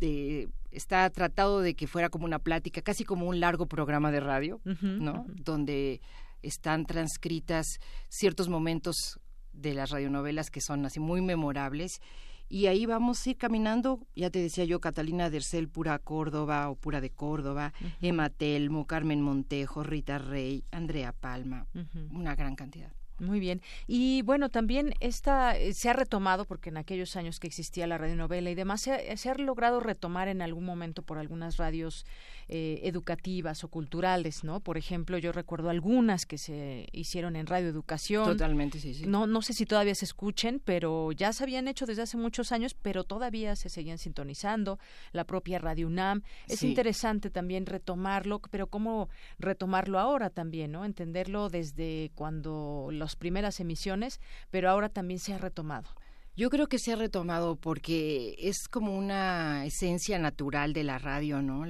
de 0.00 0.48
está 0.72 1.08
tratado 1.10 1.60
de 1.60 1.74
que 1.74 1.86
fuera 1.86 2.08
como 2.08 2.24
una 2.24 2.40
plática, 2.40 2.82
casi 2.82 3.04
como 3.04 3.28
un 3.28 3.38
largo 3.38 3.66
programa 3.66 4.10
de 4.10 4.18
radio, 4.18 4.60
¿no? 4.64 5.24
Donde 5.28 6.00
están 6.44 6.86
transcritas 6.86 7.80
ciertos 8.08 8.48
momentos 8.48 9.20
de 9.52 9.74
las 9.74 9.90
radionovelas 9.90 10.50
que 10.50 10.60
son 10.60 10.84
así 10.86 11.00
muy 11.00 11.20
memorables. 11.20 12.00
Y 12.48 12.66
ahí 12.66 12.86
vamos 12.86 13.26
a 13.26 13.30
ir 13.30 13.36
caminando, 13.38 14.06
ya 14.14 14.30
te 14.30 14.38
decía 14.38 14.64
yo, 14.64 14.80
Catalina 14.80 15.30
Dercel, 15.30 15.68
pura 15.68 15.98
Córdoba 15.98 16.68
o 16.68 16.76
pura 16.76 17.00
de 17.00 17.10
Córdoba, 17.10 17.72
Emma 18.02 18.28
Telmo, 18.28 18.86
Carmen 18.86 19.22
Montejo, 19.22 19.82
Rita 19.82 20.18
Rey, 20.18 20.64
Andrea 20.70 21.12
Palma, 21.12 21.66
una 22.10 22.34
gran 22.34 22.54
cantidad. 22.54 22.92
Muy 23.18 23.38
bien. 23.38 23.62
Y 23.86 24.22
bueno, 24.22 24.48
también 24.48 24.94
esta 25.00 25.56
eh, 25.56 25.72
se 25.72 25.88
ha 25.88 25.92
retomado, 25.92 26.44
porque 26.44 26.70
en 26.70 26.76
aquellos 26.76 27.14
años 27.16 27.38
que 27.38 27.46
existía 27.46 27.86
la 27.86 27.98
radionovela 27.98 28.50
y 28.50 28.54
demás, 28.54 28.80
se 28.80 29.16
se 29.16 29.30
ha 29.30 29.34
logrado 29.34 29.80
retomar 29.80 30.28
en 30.28 30.42
algún 30.42 30.64
momento 30.64 31.02
por 31.02 31.18
algunas 31.18 31.56
radios 31.56 32.04
eh, 32.48 32.80
educativas 32.82 33.64
o 33.64 33.68
culturales, 33.68 34.44
¿no? 34.44 34.60
Por 34.60 34.76
ejemplo, 34.76 35.16
yo 35.16 35.32
recuerdo 35.32 35.70
algunas 35.70 36.26
que 36.26 36.36
se 36.36 36.88
hicieron 36.92 37.36
en 37.36 37.46
Radio 37.46 37.68
Educación. 37.68 38.26
Totalmente, 38.26 38.80
sí, 38.80 38.92
sí. 38.92 39.06
No, 39.06 39.26
no 39.26 39.40
sé 39.40 39.54
si 39.54 39.64
todavía 39.64 39.94
se 39.94 40.04
escuchen, 40.04 40.60
pero 40.62 41.12
ya 41.12 41.32
se 41.32 41.42
habían 41.42 41.68
hecho 41.68 41.86
desde 41.86 42.02
hace 42.02 42.18
muchos 42.18 42.52
años, 42.52 42.74
pero 42.74 43.04
todavía 43.04 43.56
se 43.56 43.70
seguían 43.70 43.96
sintonizando. 43.96 44.78
La 45.12 45.24
propia 45.24 45.58
Radio 45.58 45.86
UNAM. 45.86 46.22
Es 46.46 46.62
interesante 46.62 47.30
también 47.30 47.64
retomarlo, 47.64 48.40
pero 48.50 48.66
cómo 48.66 49.08
retomarlo 49.38 49.98
ahora 49.98 50.28
también, 50.28 50.72
¿no? 50.72 50.84
Entenderlo 50.84 51.48
desde 51.48 52.10
cuando 52.14 52.90
las 53.04 53.16
primeras 53.16 53.60
emisiones, 53.60 54.20
pero 54.50 54.70
ahora 54.70 54.88
también 54.88 55.20
se 55.20 55.34
ha 55.34 55.38
retomado. 55.38 55.88
Yo 56.36 56.50
creo 56.50 56.68
que 56.68 56.78
se 56.78 56.92
ha 56.92 56.96
retomado 56.96 57.56
porque 57.56 58.34
es 58.38 58.66
como 58.68 58.96
una 58.96 59.64
esencia 59.66 60.18
natural 60.18 60.72
de 60.72 60.82
la 60.82 60.98
radio, 60.98 61.42
¿no? 61.42 61.64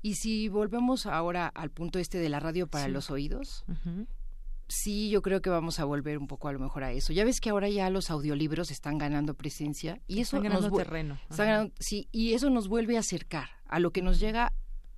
Y 0.00 0.14
si 0.14 0.48
volvemos 0.48 1.06
ahora 1.06 1.48
al 1.48 1.70
punto 1.70 1.98
este 1.98 2.18
de 2.18 2.28
la 2.28 2.38
radio 2.38 2.68
para 2.68 2.88
los 2.88 3.10
oídos, 3.10 3.64
sí, 4.68 5.10
yo 5.10 5.22
creo 5.22 5.42
que 5.42 5.50
vamos 5.50 5.80
a 5.80 5.84
volver 5.84 6.18
un 6.18 6.28
poco 6.28 6.48
a 6.48 6.52
lo 6.52 6.58
mejor 6.58 6.84
a 6.84 6.92
eso. 6.92 7.12
Ya 7.12 7.24
ves 7.24 7.40
que 7.40 7.50
ahora 7.50 7.68
ya 7.68 7.90
los 7.90 8.10
audiolibros 8.10 8.70
están 8.70 8.98
ganando 8.98 9.34
presencia 9.34 10.00
y 10.06 10.20
eso 10.20 10.36
están 10.36 10.52
ganando 10.52 10.76
terreno. 10.76 11.18
sí, 11.80 12.08
y 12.12 12.34
eso 12.34 12.50
nos 12.50 12.68
vuelve 12.68 12.96
a 12.96 13.00
acercar 13.00 13.48
a 13.66 13.80
lo 13.80 13.90
que 13.90 14.02
nos 14.02 14.20
llega 14.20 14.52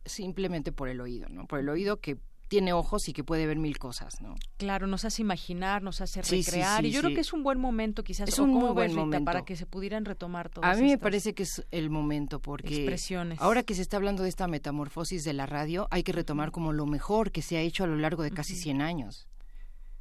simplemente 0.04 0.70
por 0.70 0.88
el 0.88 1.00
oído, 1.00 1.28
¿no? 1.28 1.46
Por 1.46 1.60
el 1.60 1.68
oído 1.68 2.00
que 2.00 2.18
tiene 2.48 2.72
ojos 2.72 3.08
y 3.08 3.12
que 3.12 3.24
puede 3.24 3.46
ver 3.46 3.58
mil 3.58 3.78
cosas, 3.78 4.20
¿no? 4.20 4.34
Claro, 4.56 4.86
nos 4.86 5.04
hace 5.04 5.22
imaginar, 5.22 5.82
nos 5.82 6.00
hace 6.00 6.22
recrear 6.22 6.84
y 6.84 6.90
yo 6.90 7.00
creo 7.00 7.14
que 7.14 7.20
es 7.20 7.32
un 7.32 7.42
buen 7.42 7.58
momento 7.58 8.04
quizás 8.04 8.28
es 8.28 8.38
un 8.38 8.50
muy 8.50 8.70
buen 8.70 8.94
momento 8.94 9.24
para 9.24 9.44
que 9.44 9.56
se 9.56 9.66
pudieran 9.66 10.04
retomar 10.04 10.48
todas 10.48 10.76
A 10.76 10.80
mí 10.80 10.88
me 10.88 10.98
parece 10.98 11.34
que 11.34 11.42
es 11.42 11.64
el 11.70 11.90
momento 11.90 12.40
porque 12.40 12.74
expresiones. 12.74 13.40
ahora 13.40 13.62
que 13.62 13.74
se 13.74 13.82
está 13.82 13.96
hablando 13.96 14.22
de 14.22 14.28
esta 14.28 14.46
metamorfosis 14.48 15.24
de 15.24 15.32
la 15.32 15.46
radio, 15.46 15.88
hay 15.90 16.02
que 16.02 16.12
retomar 16.12 16.50
como 16.50 16.72
lo 16.72 16.86
mejor 16.86 17.32
que 17.32 17.42
se 17.42 17.56
ha 17.56 17.60
hecho 17.60 17.84
a 17.84 17.86
lo 17.86 17.96
largo 17.96 18.22
de 18.22 18.30
casi 18.30 18.54
100 18.54 18.82
años. 18.82 19.26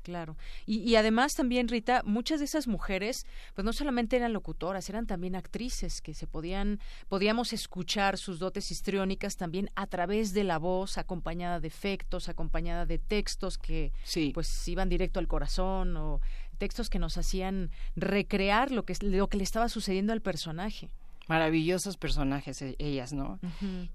Claro. 0.05 0.37
Y, 0.67 0.93
además 0.97 1.33
también, 1.33 1.67
Rita, 1.67 2.03
muchas 2.05 2.37
de 2.37 2.45
esas 2.45 2.67
mujeres, 2.67 3.25
pues 3.55 3.65
no 3.65 3.73
solamente 3.73 4.15
eran 4.15 4.33
locutoras, 4.33 4.87
eran 4.87 5.07
también 5.07 5.35
actrices 5.35 5.99
que 5.99 6.13
se 6.13 6.27
podían, 6.27 6.79
podíamos 7.09 7.53
escuchar 7.53 8.19
sus 8.19 8.37
dotes 8.37 8.69
histriónicas 8.69 9.35
también 9.35 9.71
a 9.73 9.87
través 9.87 10.31
de 10.33 10.43
la 10.43 10.59
voz, 10.59 10.99
acompañada 10.99 11.59
de 11.59 11.67
efectos, 11.67 12.29
acompañada 12.29 12.85
de 12.85 12.99
textos 12.99 13.57
que 13.57 13.93
pues 14.31 14.67
iban 14.67 14.89
directo 14.89 15.19
al 15.19 15.27
corazón 15.27 15.97
o 15.97 16.21
textos 16.59 16.91
que 16.91 16.99
nos 16.99 17.17
hacían 17.17 17.71
recrear 17.95 18.69
lo 18.69 18.85
que, 18.85 18.93
lo 19.01 19.27
que 19.27 19.37
le 19.37 19.43
estaba 19.43 19.69
sucediendo 19.69 20.13
al 20.13 20.21
personaje. 20.21 20.91
Maravillosos 21.27 21.97
personajes 21.97 22.61
e, 22.61 22.75
ellas, 22.77 23.11
¿no? 23.11 23.39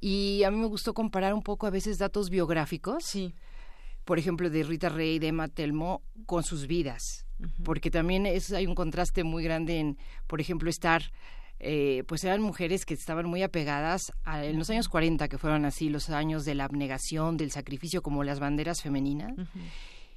Y 0.00 0.42
a 0.42 0.50
mí 0.50 0.56
me 0.56 0.66
gustó 0.66 0.92
comparar 0.92 1.34
un 1.34 1.42
poco 1.42 1.68
a 1.68 1.70
veces 1.70 1.98
datos 1.98 2.30
biográficos. 2.30 3.04
Sí 3.04 3.32
por 4.10 4.18
ejemplo, 4.18 4.50
de 4.50 4.64
Rita 4.64 4.88
Rey, 4.88 5.20
de 5.20 5.28
Emma 5.28 5.46
Telmo, 5.46 6.02
con 6.26 6.42
sus 6.42 6.66
vidas. 6.66 7.26
Porque 7.62 7.92
también 7.92 8.26
es, 8.26 8.52
hay 8.52 8.66
un 8.66 8.74
contraste 8.74 9.22
muy 9.22 9.44
grande 9.44 9.78
en, 9.78 9.98
por 10.26 10.40
ejemplo, 10.40 10.68
estar 10.68 11.12
eh, 11.60 12.02
pues 12.08 12.24
eran 12.24 12.42
mujeres 12.42 12.84
que 12.84 12.94
estaban 12.94 13.26
muy 13.26 13.44
apegadas 13.44 14.10
a, 14.24 14.44
en 14.44 14.58
los 14.58 14.68
años 14.68 14.88
40, 14.88 15.28
que 15.28 15.38
fueron 15.38 15.64
así 15.64 15.90
los 15.90 16.10
años 16.10 16.44
de 16.44 16.56
la 16.56 16.64
abnegación, 16.64 17.36
del 17.36 17.52
sacrificio, 17.52 18.02
como 18.02 18.24
las 18.24 18.40
banderas 18.40 18.82
femeninas. 18.82 19.32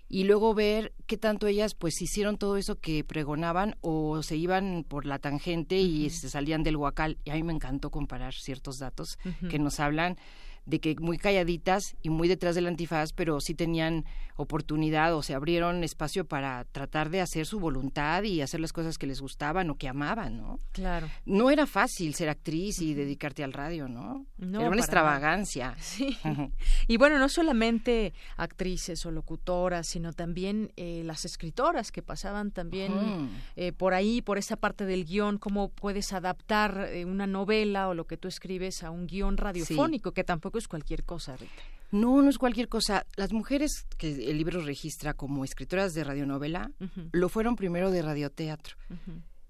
Y 0.10 0.24
luego 0.24 0.56
ver 0.56 0.94
qué 1.06 1.18
tanto 1.18 1.46
ellas 1.46 1.76
pues 1.76 2.02
hicieron 2.02 2.40
todo 2.40 2.58
eso 2.58 2.80
que 2.80 3.04
pregonaban 3.04 3.76
o 3.82 4.24
se 4.24 4.38
iban 4.38 4.86
por 4.90 5.06
la 5.06 5.20
tangente 5.20 5.78
y 5.78 6.10
se 6.10 6.32
salían 6.32 6.64
del 6.64 6.78
huacal. 6.78 7.20
Y 7.26 7.30
a 7.30 7.36
mí 7.36 7.44
me 7.44 7.54
encantó 7.54 7.92
comparar 7.92 8.34
ciertos 8.34 8.80
datos 8.80 9.20
que 9.52 9.60
nos 9.60 9.80
hablan 9.80 10.18
de 10.66 10.80
que 10.80 10.96
muy 11.00 11.18
calladitas 11.18 11.96
y 12.02 12.10
muy 12.10 12.28
detrás 12.28 12.56
del 12.56 12.68
antifaz, 12.68 13.14
pero 13.14 13.40
sí 13.42 13.54
tenían 13.54 14.06
oportunidad 14.36 15.16
o 15.16 15.22
se 15.22 15.36
abrieron 15.36 15.84
espacio 15.84 16.26
para 16.26 16.64
tratar 16.66 17.10
de 17.10 17.22
hacer 17.22 17.46
su 17.46 17.60
voluntad 17.60 18.24
y 18.24 18.42
hacer 18.42 18.60
las 18.60 18.74
cosas 18.74 18.98
que 18.98 19.06
les 19.06 19.22
gustaban 19.22 19.70
o 19.70 19.78
que 19.78 19.88
amaban, 19.88 20.38
¿no? 20.38 20.60
Claro. 20.72 21.08
No 21.26 21.52
era 21.52 21.68
fácil 21.68 22.16
ser 22.16 22.30
actriz 22.30 22.82
y 22.82 22.94
dedicarte 22.94 23.44
al 23.44 23.54
radio, 23.54 23.88
¿no? 23.88 24.26
no 24.38 24.60
era 24.60 24.70
una 24.70 24.80
extravagancia. 24.80 25.76
Sí. 25.84 26.18
y 26.88 26.98
bueno, 26.98 27.20
no 27.20 27.30
solamente 27.30 28.14
actrices 28.38 29.06
o 29.06 29.12
locutoras, 29.12 29.88
sino 29.88 30.12
también 30.12 30.72
eh, 30.76 31.04
las 31.06 31.26
escritoras 31.26 31.92
que 31.92 32.02
pasaban 32.02 32.52
también 32.52 33.30
eh, 33.56 33.74
por 33.74 33.94
ahí, 33.94 34.22
por 34.22 34.38
esa 34.38 34.56
parte 34.56 34.86
del 34.86 35.06
guion, 35.06 35.38
cómo 35.38 35.70
puedes 35.70 36.14
adaptar 36.14 36.90
eh, 36.92 37.06
una 37.06 37.28
novela 37.28 37.90
o 37.90 37.94
lo 37.94 38.08
que 38.08 38.18
tú 38.18 38.28
escribes 38.28 38.84
a 38.84 38.92
un 38.92 39.08
guion 39.08 39.38
radiofónico, 39.38 40.14
que 40.14 40.24
tampoco 40.24 40.53
es 40.58 40.68
cualquier 40.68 41.04
cosa, 41.04 41.36
Rita. 41.36 41.64
No, 41.92 42.22
no 42.24 42.30
es 42.30 42.40
cualquier 42.40 42.70
cosa. 42.70 43.06
Las 43.16 43.32
mujeres 43.34 43.86
que 43.98 44.30
el 44.30 44.38
libro 44.38 44.62
registra 44.62 45.14
como 45.14 45.44
escritoras 45.44 45.94
de 45.94 46.04
radionovela 46.04 46.72
lo 47.12 47.30
fueron 47.30 47.56
primero 47.56 47.92
de 47.92 48.02
radioteatro. 48.02 48.76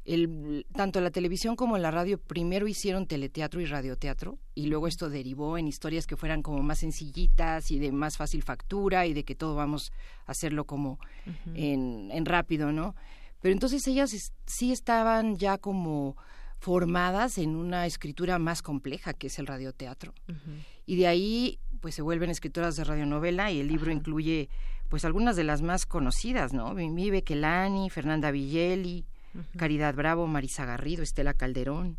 el, 0.04 0.66
tanto 0.74 1.00
la 1.00 1.12
televisión 1.12 1.56
como 1.56 1.78
la 1.78 1.90
radio 1.90 2.18
primero 2.18 2.68
hicieron 2.68 3.08
teleteatro 3.08 3.62
y 3.62 3.66
radioteatro 3.66 4.38
y 4.54 4.66
luego 4.66 4.88
esto 4.88 5.10
derivó 5.10 5.58
en 5.58 5.70
historias 5.70 6.06
que 6.06 6.18
fueran 6.18 6.42
como 6.42 6.62
más 6.62 6.80
sencillitas 6.80 7.72
y 7.72 7.80
de 7.80 7.94
más 7.94 8.18
fácil 8.18 8.44
factura 8.44 9.06
y 9.06 9.14
de 9.14 9.24
que 9.24 9.36
todo 9.36 9.56
vamos 9.56 9.94
a 10.26 10.32
hacerlo 10.32 10.66
como 10.66 11.00
en, 11.56 12.10
en 12.12 12.26
rápido, 12.26 12.74
¿no? 12.74 12.94
Pero 13.42 13.54
entonces 13.54 13.88
ellas 13.88 14.12
sí 14.46 14.72
estaban 14.72 15.38
ya 15.38 15.58
como 15.58 16.18
formadas 16.60 17.38
en 17.38 17.56
una 17.56 17.86
escritura 17.86 18.40
más 18.40 18.62
compleja 18.62 19.14
que 19.14 19.28
es 19.28 19.38
el 19.38 19.48
radioteatro. 19.48 20.14
Y 20.86 20.96
de 20.98 21.08
ahí 21.08 21.60
pues 21.82 21.96
se 21.96 22.02
vuelven 22.02 22.30
escritoras 22.30 22.78
de 22.78 22.86
radionovela 22.86 23.52
y 23.52 23.60
el 23.60 23.68
libro 23.68 23.92
incluye 23.92 24.50
pues 24.88 25.04
algunas 25.04 25.36
de 25.36 25.44
las 25.44 25.62
más 25.62 25.86
conocidas, 25.86 26.54
¿no? 26.54 26.74
Mimi 26.74 27.10
Bequelani, 27.10 27.90
Fernanda 27.90 28.32
Villeli, 28.32 29.06
Caridad 29.58 29.94
Bravo, 29.96 30.28
Marisa 30.28 30.66
Garrido, 30.66 31.04
Estela 31.04 31.34
Calderón. 31.34 31.98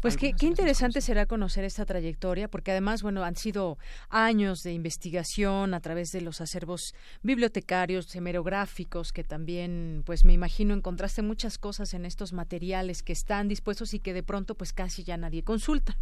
Pues 0.00 0.16
qué, 0.16 0.32
qué, 0.32 0.46
interesante 0.46 1.00
será 1.00 1.26
conocer 1.26 1.64
esta 1.64 1.84
trayectoria, 1.84 2.46
porque 2.46 2.70
además, 2.70 3.02
bueno, 3.02 3.24
han 3.24 3.34
sido 3.34 3.78
años 4.10 4.62
de 4.62 4.72
investigación 4.72 5.74
a 5.74 5.80
través 5.80 6.12
de 6.12 6.20
los 6.20 6.40
acervos 6.40 6.94
bibliotecarios, 7.22 8.14
hemerográficos, 8.14 9.12
que 9.12 9.24
también, 9.24 10.04
pues 10.06 10.24
me 10.24 10.32
imagino, 10.32 10.72
encontraste 10.72 11.22
muchas 11.22 11.58
cosas 11.58 11.94
en 11.94 12.06
estos 12.06 12.32
materiales 12.32 13.02
que 13.02 13.12
están 13.12 13.48
dispuestos 13.48 13.92
y 13.92 13.98
que 13.98 14.14
de 14.14 14.22
pronto, 14.22 14.54
pues 14.54 14.72
casi 14.72 15.02
ya 15.02 15.16
nadie 15.16 15.42
consulta. 15.42 15.98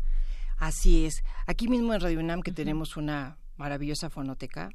Así 0.56 1.04
es. 1.04 1.22
Aquí 1.46 1.68
mismo 1.68 1.94
en 1.94 2.00
Radio 2.00 2.20
UNAM, 2.20 2.42
que 2.42 2.52
tenemos 2.52 2.96
una 2.96 3.38
maravillosa 3.56 4.10
fonoteca, 4.10 4.70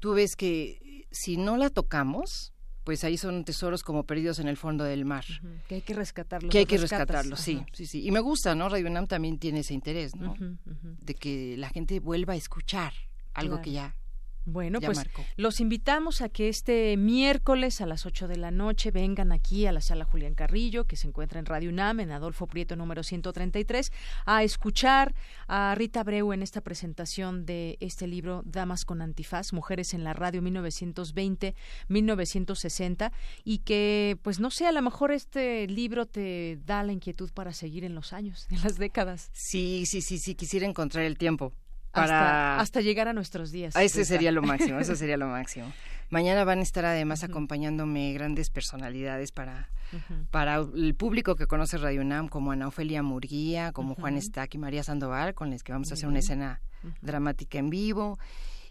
tú 0.00 0.14
ves 0.14 0.36
que 0.36 1.06
si 1.10 1.36
no 1.36 1.56
la 1.56 1.70
tocamos, 1.70 2.52
pues 2.84 3.04
ahí 3.04 3.18
son 3.18 3.44
tesoros 3.44 3.82
como 3.82 4.04
perdidos 4.04 4.38
en 4.38 4.48
el 4.48 4.56
fondo 4.56 4.84
del 4.84 5.04
mar. 5.04 5.24
Que 5.68 5.76
hay 5.76 5.82
que 5.82 5.94
rescatarlos. 5.94 6.50
Que 6.50 6.58
hay 6.58 6.66
que 6.66 6.78
rescatarlos, 6.78 7.40
sí, 7.40 7.64
sí, 7.72 7.86
sí. 7.86 8.06
Y 8.06 8.10
me 8.10 8.20
gusta, 8.20 8.54
¿no? 8.54 8.68
Radio 8.68 8.88
UNAM 8.88 9.06
también 9.06 9.38
tiene 9.38 9.60
ese 9.60 9.74
interés, 9.74 10.16
¿no? 10.16 10.34
De 10.64 11.14
que 11.14 11.56
la 11.56 11.68
gente 11.68 12.00
vuelva 12.00 12.34
a 12.34 12.36
escuchar 12.36 12.92
algo 13.34 13.60
que 13.60 13.72
ya 13.72 13.96
bueno, 14.44 14.80
pues 14.80 15.00
los 15.36 15.60
invitamos 15.60 16.22
a 16.22 16.28
que 16.28 16.48
este 16.48 16.96
miércoles 16.96 17.80
a 17.80 17.86
las 17.86 18.06
8 18.06 18.28
de 18.28 18.36
la 18.36 18.50
noche 18.50 18.90
vengan 18.90 19.32
aquí 19.32 19.66
a 19.66 19.72
la 19.72 19.80
sala 19.80 20.04
Julián 20.04 20.34
Carrillo, 20.34 20.86
que 20.86 20.96
se 20.96 21.08
encuentra 21.08 21.38
en 21.38 21.46
Radio 21.46 21.70
UNAM, 21.70 22.00
en 22.00 22.10
Adolfo 22.10 22.46
Prieto 22.46 22.76
número 22.76 23.02
133, 23.02 23.92
a 24.26 24.42
escuchar 24.42 25.14
a 25.46 25.74
Rita 25.74 26.02
Breu 26.04 26.32
en 26.32 26.42
esta 26.42 26.62
presentación 26.62 27.44
de 27.44 27.76
este 27.80 28.06
libro 28.06 28.42
Damas 28.44 28.84
con 28.84 29.02
Antifaz, 29.02 29.52
Mujeres 29.52 29.94
en 29.94 30.04
la 30.04 30.12
Radio 30.12 30.42
1920-1960, 30.42 33.12
y 33.44 33.58
que, 33.58 34.18
pues 34.22 34.40
no 34.40 34.50
sé, 34.50 34.66
a 34.66 34.72
lo 34.72 34.82
mejor 34.82 35.12
este 35.12 35.66
libro 35.66 36.06
te 36.06 36.58
da 36.64 36.82
la 36.82 36.92
inquietud 36.92 37.30
para 37.32 37.52
seguir 37.52 37.84
en 37.84 37.94
los 37.94 38.12
años, 38.12 38.46
en 38.50 38.62
las 38.62 38.78
décadas. 38.78 39.30
Sí, 39.32 39.84
sí, 39.86 40.00
sí, 40.00 40.18
sí, 40.18 40.34
quisiera 40.34 40.66
encontrar 40.66 41.04
el 41.04 41.18
tiempo 41.18 41.52
hasta, 41.92 42.80
llegar 42.80 43.08
a 43.08 43.12
nuestros 43.12 43.50
días. 43.50 43.74
Ah, 43.76 43.82
ese 43.82 44.04
sería 44.04 44.32
lo 44.32 44.42
máximo, 44.42 44.78
eso 44.78 44.94
sería 44.96 45.16
lo 45.16 45.26
máximo. 45.26 45.72
Mañana 46.10 46.44
van 46.44 46.58
a 46.58 46.62
estar 46.62 46.84
además 46.84 47.22
acompañándome 47.22 48.12
grandes 48.12 48.50
personalidades 48.50 49.30
para, 49.30 49.70
para 50.30 50.56
el 50.56 50.94
público 50.96 51.36
que 51.36 51.46
conoce 51.46 51.78
Radio 51.78 52.00
UNAM, 52.00 52.28
como 52.28 52.50
Ana 52.50 52.66
Ofelia 52.66 53.02
Murguía, 53.02 53.70
como 53.72 53.94
Juan 53.94 54.20
Stack 54.20 54.54
y 54.54 54.58
María 54.58 54.82
Sandoval, 54.82 55.34
con 55.34 55.50
los 55.50 55.62
que 55.62 55.72
vamos 55.72 55.90
a 55.90 55.94
hacer 55.94 56.08
una 56.08 56.18
escena 56.18 56.60
dramática 57.00 57.58
en 57.58 57.70
vivo. 57.70 58.18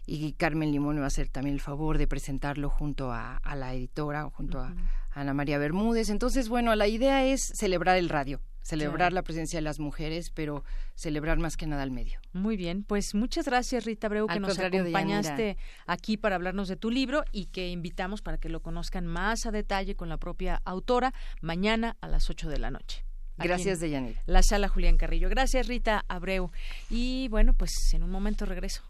Y 0.06 0.32
Carmen 0.32 0.72
Limón 0.72 0.96
me 0.96 1.00
va 1.00 1.06
a 1.06 1.08
hacer 1.08 1.28
también 1.28 1.54
el 1.54 1.60
favor 1.60 1.96
de 1.96 2.06
presentarlo 2.06 2.68
junto 2.68 3.12
a, 3.12 3.40
la 3.54 3.72
editora, 3.72 4.24
junto 4.24 4.58
a 4.60 4.74
Ana 5.12 5.32
María 5.32 5.56
Bermúdez. 5.56 6.10
Entonces, 6.10 6.48
bueno, 6.48 6.74
la 6.74 6.88
idea 6.88 7.24
es 7.24 7.40
celebrar 7.54 7.96
el 7.96 8.08
radio 8.08 8.40
celebrar 8.62 9.12
la 9.12 9.22
presencia 9.22 9.58
de 9.58 9.62
las 9.62 9.78
mujeres, 9.78 10.30
pero 10.30 10.64
celebrar 10.94 11.38
más 11.38 11.56
que 11.56 11.66
nada 11.66 11.82
al 11.82 11.90
medio. 11.90 12.20
Muy 12.32 12.56
bien, 12.56 12.84
pues 12.84 13.14
muchas 13.14 13.46
gracias 13.46 13.84
Rita 13.84 14.08
Breu 14.08 14.26
que 14.26 14.40
nos 14.40 14.58
acompañaste 14.58 15.56
aquí 15.86 16.16
para 16.16 16.36
hablarnos 16.36 16.68
de 16.68 16.76
tu 16.76 16.90
libro 16.90 17.24
y 17.32 17.46
que 17.46 17.68
invitamos 17.68 18.22
para 18.22 18.38
que 18.38 18.48
lo 18.48 18.60
conozcan 18.60 19.06
más 19.06 19.46
a 19.46 19.50
detalle 19.50 19.96
con 19.96 20.08
la 20.08 20.18
propia 20.18 20.60
autora 20.64 21.12
mañana 21.40 21.96
a 22.00 22.08
las 22.08 22.28
8 22.30 22.48
de 22.48 22.58
la 22.58 22.70
noche. 22.70 23.04
Gracias, 23.36 23.80
Deyanira. 23.80 24.22
La 24.26 24.42
sala 24.42 24.68
Julián 24.68 24.96
Carrillo. 24.96 25.28
Gracias, 25.30 25.66
Rita 25.66 26.04
Abreu. 26.08 26.50
Y 26.90 27.28
bueno, 27.28 27.54
pues 27.54 27.70
en 27.94 28.02
un 28.02 28.10
momento 28.10 28.44
regreso. 28.44 28.89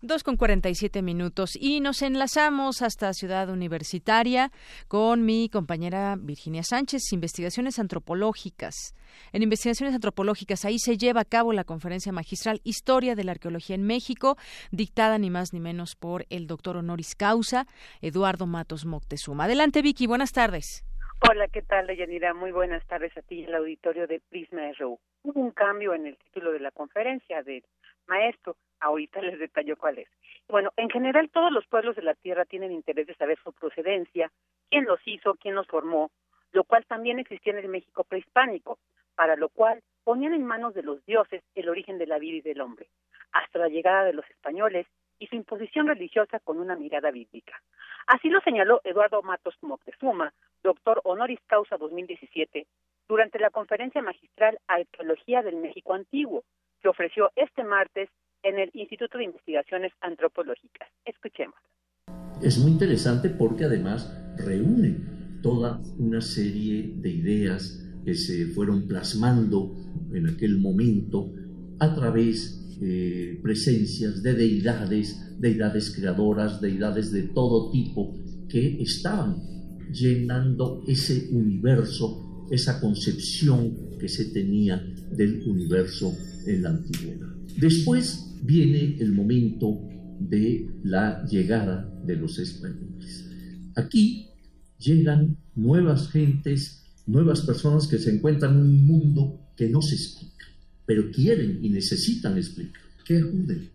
Dos 0.00 0.22
con 0.22 0.36
cuarenta 0.36 0.68
y 0.68 0.76
siete 0.76 1.02
minutos 1.02 1.58
y 1.60 1.80
nos 1.80 2.02
enlazamos 2.02 2.82
hasta 2.82 3.12
Ciudad 3.12 3.50
Universitaria 3.50 4.52
con 4.86 5.24
mi 5.24 5.48
compañera 5.48 6.14
Virginia 6.16 6.62
Sánchez, 6.62 7.12
Investigaciones 7.12 7.80
Antropológicas. 7.80 8.94
En 9.32 9.42
Investigaciones 9.42 9.96
Antropológicas 9.96 10.64
ahí 10.64 10.78
se 10.78 10.96
lleva 10.96 11.22
a 11.22 11.24
cabo 11.24 11.52
la 11.52 11.64
conferencia 11.64 12.12
magistral 12.12 12.60
Historia 12.62 13.16
de 13.16 13.24
la 13.24 13.32
Arqueología 13.32 13.74
en 13.74 13.82
México, 13.82 14.36
dictada 14.70 15.18
ni 15.18 15.30
más 15.30 15.52
ni 15.52 15.58
menos 15.58 15.96
por 15.96 16.26
el 16.30 16.46
doctor 16.46 16.76
honoris 16.76 17.16
causa 17.16 17.66
Eduardo 18.00 18.46
Matos 18.46 18.86
Moctezuma. 18.86 19.46
Adelante 19.46 19.82
Vicky, 19.82 20.06
buenas 20.06 20.30
tardes. 20.30 20.84
Hola, 21.28 21.48
¿qué 21.48 21.62
tal, 21.62 21.88
Deyanira? 21.88 22.34
Muy 22.34 22.52
buenas 22.52 22.86
tardes 22.86 23.16
a 23.16 23.22
ti 23.22 23.40
y 23.40 23.46
al 23.46 23.56
auditorio 23.56 24.06
de 24.06 24.20
Prisma 24.30 24.70
RU. 24.78 25.00
Hubo 25.24 25.40
un 25.40 25.50
cambio 25.50 25.92
en 25.92 26.06
el 26.06 26.16
título 26.18 26.52
de 26.52 26.60
la 26.60 26.70
conferencia 26.70 27.42
del 27.42 27.64
maestro 28.08 28.56
ahorita 28.80 29.20
les 29.22 29.38
detallo 29.38 29.76
cuál 29.76 29.98
es. 29.98 30.08
Bueno, 30.48 30.72
en 30.76 30.88
general 30.88 31.30
todos 31.30 31.52
los 31.52 31.66
pueblos 31.66 31.96
de 31.96 32.02
la 32.02 32.14
Tierra 32.14 32.44
tienen 32.44 32.72
interés 32.72 33.06
de 33.06 33.14
saber 33.14 33.38
su 33.42 33.52
procedencia, 33.52 34.30
quién 34.70 34.84
los 34.84 35.00
hizo, 35.04 35.34
quién 35.34 35.54
los 35.54 35.66
formó, 35.66 36.10
lo 36.52 36.64
cual 36.64 36.84
también 36.86 37.18
existía 37.18 37.52
en 37.52 37.58
el 37.58 37.68
México 37.68 38.04
prehispánico, 38.04 38.78
para 39.14 39.36
lo 39.36 39.48
cual 39.48 39.82
ponían 40.04 40.32
en 40.32 40.44
manos 40.44 40.74
de 40.74 40.82
los 40.82 41.04
dioses 41.04 41.42
el 41.54 41.68
origen 41.68 41.98
de 41.98 42.06
la 42.06 42.18
vida 42.18 42.36
y 42.36 42.40
del 42.40 42.60
hombre, 42.60 42.88
hasta 43.32 43.58
la 43.58 43.68
llegada 43.68 44.04
de 44.04 44.12
los 44.12 44.28
españoles 44.30 44.86
y 45.18 45.26
su 45.26 45.34
imposición 45.34 45.88
religiosa 45.88 46.38
con 46.40 46.58
una 46.58 46.76
mirada 46.76 47.10
bíblica. 47.10 47.60
Así 48.06 48.30
lo 48.30 48.40
señaló 48.40 48.80
Eduardo 48.84 49.22
Matos 49.22 49.56
Moctezuma, 49.60 50.32
doctor 50.62 51.00
honoris 51.04 51.40
causa 51.46 51.76
2017, 51.76 52.66
durante 53.08 53.38
la 53.38 53.50
conferencia 53.50 54.00
magistral 54.00 54.58
Arqueología 54.66 55.42
del 55.42 55.56
México 55.56 55.94
Antiguo, 55.94 56.44
que 56.82 56.88
ofreció 56.88 57.30
este 57.36 57.64
martes 57.64 58.08
en 58.42 58.58
el 58.58 58.70
Instituto 58.72 59.18
de 59.18 59.24
Investigaciones 59.24 59.92
Antropológicas. 60.00 60.88
Escuchemos. 61.04 61.56
Es 62.42 62.58
muy 62.58 62.72
interesante 62.72 63.30
porque 63.30 63.64
además 63.64 64.12
reúne 64.36 64.96
toda 65.42 65.80
una 65.98 66.20
serie 66.20 66.94
de 66.96 67.10
ideas 67.10 67.84
que 68.04 68.14
se 68.14 68.46
fueron 68.54 68.86
plasmando 68.86 69.74
en 70.12 70.28
aquel 70.28 70.58
momento 70.58 71.32
a 71.80 71.94
través 71.94 72.80
de 72.80 73.32
eh, 73.32 73.40
presencias 73.42 74.22
de 74.22 74.34
deidades, 74.34 75.36
deidades 75.40 75.90
creadoras, 75.90 76.60
deidades 76.60 77.10
de 77.10 77.24
todo 77.24 77.72
tipo 77.72 78.14
que 78.48 78.80
estaban 78.80 79.36
llenando 79.90 80.84
ese 80.86 81.28
universo, 81.32 82.46
esa 82.50 82.80
concepción 82.80 83.98
que 83.98 84.08
se 84.08 84.32
tenía 84.32 84.80
del 85.10 85.42
universo 85.46 86.16
en 86.46 86.62
la 86.62 86.70
antigüedad. 86.70 87.28
Después 87.56 88.34
viene 88.42 88.96
el 89.00 89.12
momento 89.12 89.88
de 90.20 90.70
la 90.84 91.24
llegada 91.26 91.88
de 92.04 92.16
los 92.16 92.38
españoles. 92.38 93.26
Aquí 93.74 94.28
llegan 94.78 95.36
nuevas 95.54 96.10
gentes, 96.10 96.82
nuevas 97.06 97.42
personas 97.42 97.86
que 97.86 97.98
se 97.98 98.14
encuentran 98.14 98.56
en 98.56 98.62
un 98.62 98.86
mundo 98.86 99.40
que 99.56 99.68
no 99.68 99.82
se 99.82 99.94
explica, 99.94 100.46
pero 100.86 101.10
quieren 101.10 101.58
y 101.62 101.70
necesitan 101.70 102.36
explicar. 102.36 102.82
¿Qué 103.04 103.18
acuden? 103.18 103.70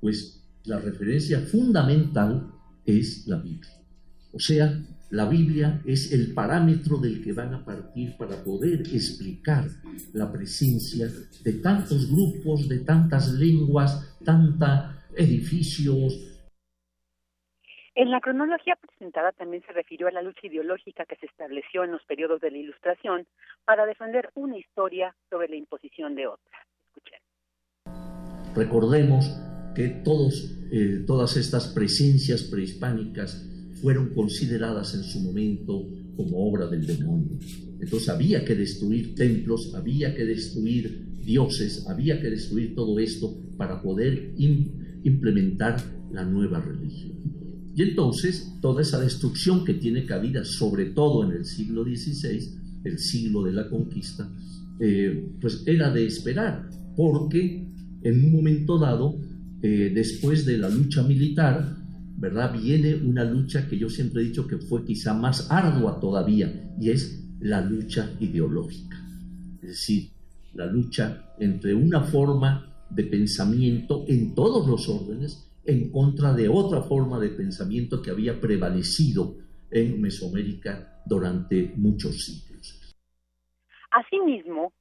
Pues 0.00 0.40
la 0.64 0.78
referencia 0.78 1.40
fundamental 1.40 2.50
es 2.84 3.26
la 3.26 3.36
Biblia. 3.36 3.70
O 4.32 4.38
sea, 4.38 4.82
la 5.10 5.28
Biblia 5.28 5.80
es 5.84 6.12
el 6.12 6.32
parámetro 6.34 6.96
del 6.96 7.22
que 7.22 7.32
van 7.32 7.52
a 7.52 7.64
partir 7.64 8.16
para 8.16 8.42
poder 8.44 8.80
explicar 8.80 9.64
la 10.12 10.30
presencia 10.30 11.06
de 11.42 11.52
tantos 11.54 12.10
grupos, 12.10 12.68
de 12.68 12.84
tantas 12.84 13.32
lenguas, 13.32 14.18
tantos 14.24 14.68
edificios. 15.16 16.14
En 17.96 18.10
la 18.12 18.20
cronología 18.20 18.76
presentada 18.76 19.32
también 19.32 19.64
se 19.66 19.72
refirió 19.72 20.06
a 20.06 20.12
la 20.12 20.22
lucha 20.22 20.46
ideológica 20.46 21.04
que 21.04 21.16
se 21.16 21.26
estableció 21.26 21.82
en 21.82 21.90
los 21.90 22.04
periodos 22.04 22.40
de 22.40 22.52
la 22.52 22.58
Ilustración 22.58 23.26
para 23.64 23.86
defender 23.86 24.30
una 24.34 24.56
historia 24.56 25.14
sobre 25.28 25.48
la 25.48 25.56
imposición 25.56 26.14
de 26.14 26.28
otra. 26.28 26.66
Escuchen. 26.86 27.20
Recordemos 28.54 29.26
que 29.74 29.88
todos, 30.04 30.56
eh, 30.72 31.04
todas 31.04 31.36
estas 31.36 31.74
presencias 31.74 32.44
prehispánicas 32.44 33.59
fueron 33.80 34.14
consideradas 34.14 34.94
en 34.94 35.02
su 35.02 35.20
momento 35.20 35.88
como 36.16 36.48
obra 36.48 36.66
del 36.66 36.86
demonio. 36.86 37.38
Entonces 37.80 38.08
había 38.08 38.44
que 38.44 38.54
destruir 38.54 39.14
templos, 39.14 39.74
había 39.74 40.14
que 40.14 40.24
destruir 40.24 41.06
dioses, 41.24 41.86
había 41.88 42.20
que 42.20 42.30
destruir 42.30 42.74
todo 42.74 42.98
esto 42.98 43.36
para 43.56 43.80
poder 43.82 44.34
implementar 45.02 45.76
la 46.12 46.24
nueva 46.24 46.60
religión. 46.60 47.12
Y 47.74 47.82
entonces 47.82 48.54
toda 48.60 48.82
esa 48.82 49.00
destrucción 49.00 49.64
que 49.64 49.74
tiene 49.74 50.04
cabida, 50.04 50.44
sobre 50.44 50.86
todo 50.86 51.24
en 51.24 51.36
el 51.36 51.44
siglo 51.44 51.84
XVI, 51.84 52.60
el 52.84 52.98
siglo 52.98 53.44
de 53.44 53.52
la 53.52 53.68
conquista, 53.68 54.30
eh, 54.80 55.30
pues 55.40 55.62
era 55.66 55.90
de 55.90 56.06
esperar, 56.06 56.68
porque 56.96 57.66
en 58.02 58.24
un 58.24 58.32
momento 58.32 58.78
dado, 58.78 59.18
eh, 59.62 59.92
después 59.94 60.44
de 60.46 60.58
la 60.58 60.68
lucha 60.68 61.02
militar, 61.02 61.76
¿verdad? 62.20 62.52
Viene 62.52 62.96
una 62.96 63.24
lucha 63.24 63.66
que 63.66 63.78
yo 63.78 63.88
siempre 63.88 64.20
he 64.20 64.26
dicho 64.26 64.46
que 64.46 64.58
fue 64.58 64.84
quizá 64.84 65.14
más 65.14 65.50
ardua 65.50 65.98
todavía, 65.98 66.70
y 66.78 66.90
es 66.90 67.24
la 67.40 67.62
lucha 67.62 68.12
ideológica. 68.20 69.02
Es 69.62 69.68
decir, 69.68 70.10
la 70.52 70.66
lucha 70.66 71.32
entre 71.38 71.74
una 71.74 72.02
forma 72.02 72.84
de 72.90 73.04
pensamiento 73.04 74.04
en 74.06 74.34
todos 74.34 74.68
los 74.68 74.88
órdenes 74.88 75.50
en 75.64 75.90
contra 75.90 76.34
de 76.34 76.48
otra 76.48 76.82
forma 76.82 77.18
de 77.18 77.30
pensamiento 77.30 78.02
que 78.02 78.10
había 78.10 78.38
prevalecido 78.38 79.36
en 79.70 80.00
Mesoamérica 80.00 81.02
durante 81.06 81.72
muchos 81.76 82.22
siglos. 82.24 82.94
Asimismo, 83.92 84.72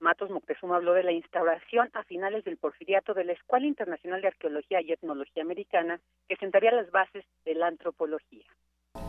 Matos 0.00 0.30
Moctezuma 0.30 0.76
habló 0.76 0.94
de 0.94 1.02
la 1.02 1.12
instauración 1.12 1.90
a 1.92 2.04
finales 2.04 2.44
del 2.44 2.56
porfiriato 2.56 3.12
de 3.12 3.24
la 3.24 3.32
Escuela 3.32 3.66
Internacional 3.66 4.22
de 4.22 4.28
Arqueología 4.28 4.80
y 4.80 4.92
Etnología 4.92 5.42
Americana, 5.42 6.00
que 6.26 6.36
sentaría 6.36 6.72
las 6.72 6.90
bases 6.90 7.24
de 7.44 7.54
la 7.54 7.66
antropología. 7.68 8.44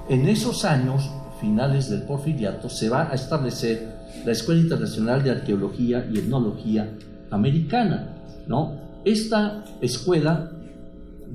En 0.10 0.28
esos 0.28 0.66
años, 0.66 1.10
finales 1.40 1.90
del 1.90 2.06
porfiriato, 2.06 2.68
se 2.68 2.90
va 2.90 3.10
a 3.10 3.16
establecer 3.16 3.80
la 4.26 4.34
Escuela 4.34 4.62
Internacional 4.62 5.24
de 5.24 5.32
Arqueología 5.32 6.06
y 6.12 6.20
Etnología 6.20 6.94
Americana. 7.32 8.24
¿no? 8.48 9.02
Esta 9.06 9.64
escuela 9.82 10.52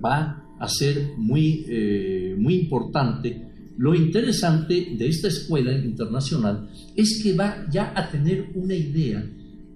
va 0.05 0.45
a 0.61 0.69
ser 0.69 0.97
muy, 1.17 1.65
eh, 1.69 2.35
muy 2.39 2.57
importante. 2.57 3.73
Lo 3.79 3.95
interesante 3.95 4.89
de 4.97 5.09
esta 5.09 5.29
escuela 5.29 5.73
internacional 5.73 6.69
es 6.95 7.23
que 7.23 7.35
va 7.35 7.67
ya 7.71 7.93
a 7.97 8.11
tener 8.11 8.51
una 8.55 8.75
idea 8.75 9.25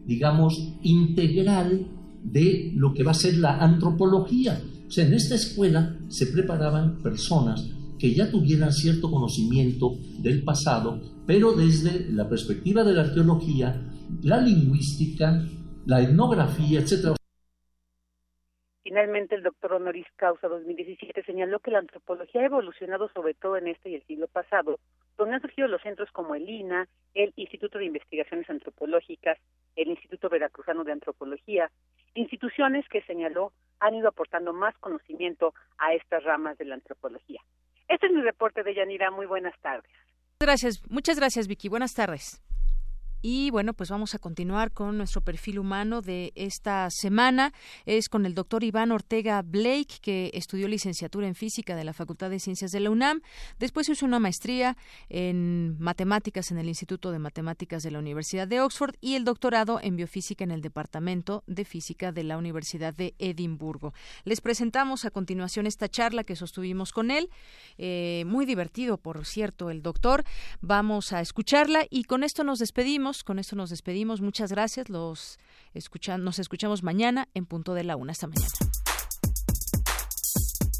digamos, 0.07 0.75
integral 0.83 1.87
de 2.23 2.73
lo 2.75 2.93
que 2.93 3.05
va 3.05 3.13
a 3.13 3.15
ser 3.15 3.37
la 3.37 3.59
antropología. 3.59 4.61
O 4.87 4.91
sea, 4.91 5.07
en 5.07 5.15
esta 5.15 5.35
escuela 5.35 5.97
se 6.09 6.27
preparaban 6.27 7.03
personas 7.03 7.71
que 7.99 8.15
ya 8.15 8.31
tuvieran 8.31 8.73
cierto 8.73 9.11
conocimiento 9.11 9.93
del 10.19 10.43
pasado, 10.43 11.01
pero 11.27 11.53
desde 11.53 12.11
la 12.11 12.29
perspectiva 12.29 12.83
de 12.83 12.95
la 12.95 13.03
arqueología, 13.03 13.81
la 14.23 14.41
lingüística, 14.41 15.45
la 15.87 16.01
etnografía, 16.01 16.81
etc. 16.81 17.15
Finalmente, 18.83 19.35
el 19.35 19.43
doctor 19.43 19.75
honoris 19.75 20.07
causa 20.17 20.49
2017 20.49 21.23
señaló 21.25 21.61
que 21.61 21.71
la 21.71 21.79
antropología 21.79 22.41
ha 22.41 22.47
evolucionado 22.47 23.09
sobre 23.15 23.35
todo 23.35 23.57
en 23.57 23.69
este 23.69 23.91
y 23.91 23.95
el 23.95 24.07
siglo 24.07 24.27
pasado, 24.27 24.81
donde 25.17 25.35
han 25.35 25.43
surgido 25.43 25.69
los 25.69 25.83
centros 25.83 26.11
como 26.13 26.35
el 26.35 26.49
INA, 26.49 26.89
el 27.15 27.33
Instituto 27.37 27.79
de 27.79 27.85
Investigaciones 27.85 28.49
Antropológicas, 28.49 29.39
el 29.77 29.89
Instituto 29.89 30.29
Veracruzano 30.29 30.85
de 30.85 30.93
Antropología, 30.93 31.71
instituciones 32.15 32.89
que 32.89 33.03
señaló 33.03 33.53
han 33.79 33.95
ido 33.95 34.09
aportando 34.09 34.53
más 34.53 34.77
conocimiento 34.79 35.55
a 35.79 35.95
estas 35.95 36.23
ramas 36.25 36.59
de 36.59 36.67
la 36.67 36.75
antropología. 36.75 37.41
Este 37.89 38.07
es 38.07 38.13
mi 38.13 38.23
reporte 38.23 38.63
de 38.63 38.75
Yanira. 38.75 39.11
Muy 39.11 39.27
buenas 39.27 39.59
tardes. 39.61 39.91
Gracias, 40.39 40.83
muchas 40.89 41.19
gracias 41.19 41.49
Vicky. 41.49 41.69
Buenas 41.69 41.95
tardes. 41.95 42.43
Y 43.23 43.51
bueno, 43.51 43.75
pues 43.75 43.91
vamos 43.91 44.15
a 44.15 44.19
continuar 44.19 44.73
con 44.73 44.97
nuestro 44.97 45.21
perfil 45.21 45.59
humano 45.59 46.01
de 46.01 46.33
esta 46.37 46.89
semana. 46.91 47.53
Es 47.85 48.09
con 48.09 48.25
el 48.25 48.35
doctor 48.35 48.65
Iván 48.65 48.93
Ortega 48.93 49.43
Blake, 49.43 49.99
que 50.01 50.31
estudió 50.33 50.69
licenciatura 50.69 51.27
en 51.27 51.35
física 51.35 51.77
de 51.77 51.85
la 51.85 51.93
Facultad 51.93 52.31
de 52.31 52.41
Ciencias 52.41 52.73
de 52.73 52.81
la 52.81 52.89
UNAM. 52.89 53.21
Después 53.59 53.91
hizo 53.91 54.07
una 54.07 54.19
maestría 54.19 54.79
en 55.11 55.77
matemáticas 55.79 56.51
en 56.51 56.59
el 56.59 56.69
Instituto 56.69 57.13
de 57.13 57.19
Matemáticas 57.19 57.83
de 57.83 57.91
la 57.91 57.99
Universidad 57.99 58.49
de 58.49 58.61
Oxford 58.61 58.95
y 59.03 59.17
el 59.17 59.25
doctorado 59.25 59.81
en 59.83 59.97
biofísica 59.97 60.43
en 60.45 60.51
el 60.51 60.63
Departamento 60.63 61.45
de 61.47 61.67
Física 61.67 62.13
de 62.13 62.25
la 62.25 62.39
Universidad 62.39 62.95
de 62.95 63.15
Edimburgo. 63.19 63.93
Les 64.25 64.41
presentamos 64.41 65.05
a 65.05 65.11
continuación 65.11 65.67
esta 65.67 65.89
charla 65.89 66.25
que 66.25 66.37
sostuvimos 66.37 66.93
con 66.93 67.11
él. 67.11 67.29
Eh, 67.77 68.25
muy 68.27 68.47
divertido, 68.47 68.97
por 68.97 69.27
cierto, 69.27 69.69
el 69.69 69.83
doctor. 69.83 70.25
Vamos 70.63 71.13
a 71.13 71.21
escucharla 71.21 71.87
y 71.91 72.05
con 72.05 72.25
esto 72.25 72.45
nos 72.45 72.61
despedimos 72.61 73.10
con 73.24 73.39
esto 73.39 73.57
nos 73.57 73.70
despedimos. 73.70 74.20
Muchas 74.20 74.51
gracias. 74.53 74.89
Los 74.89 75.39
nos 76.19 76.39
escuchamos 76.39 76.82
mañana 76.82 77.28
en 77.35 77.47
punto 77.47 77.74
de 77.74 77.85
la 77.85 77.97
una. 77.97 78.12
Hasta 78.12 78.27
mañana. 78.27 78.49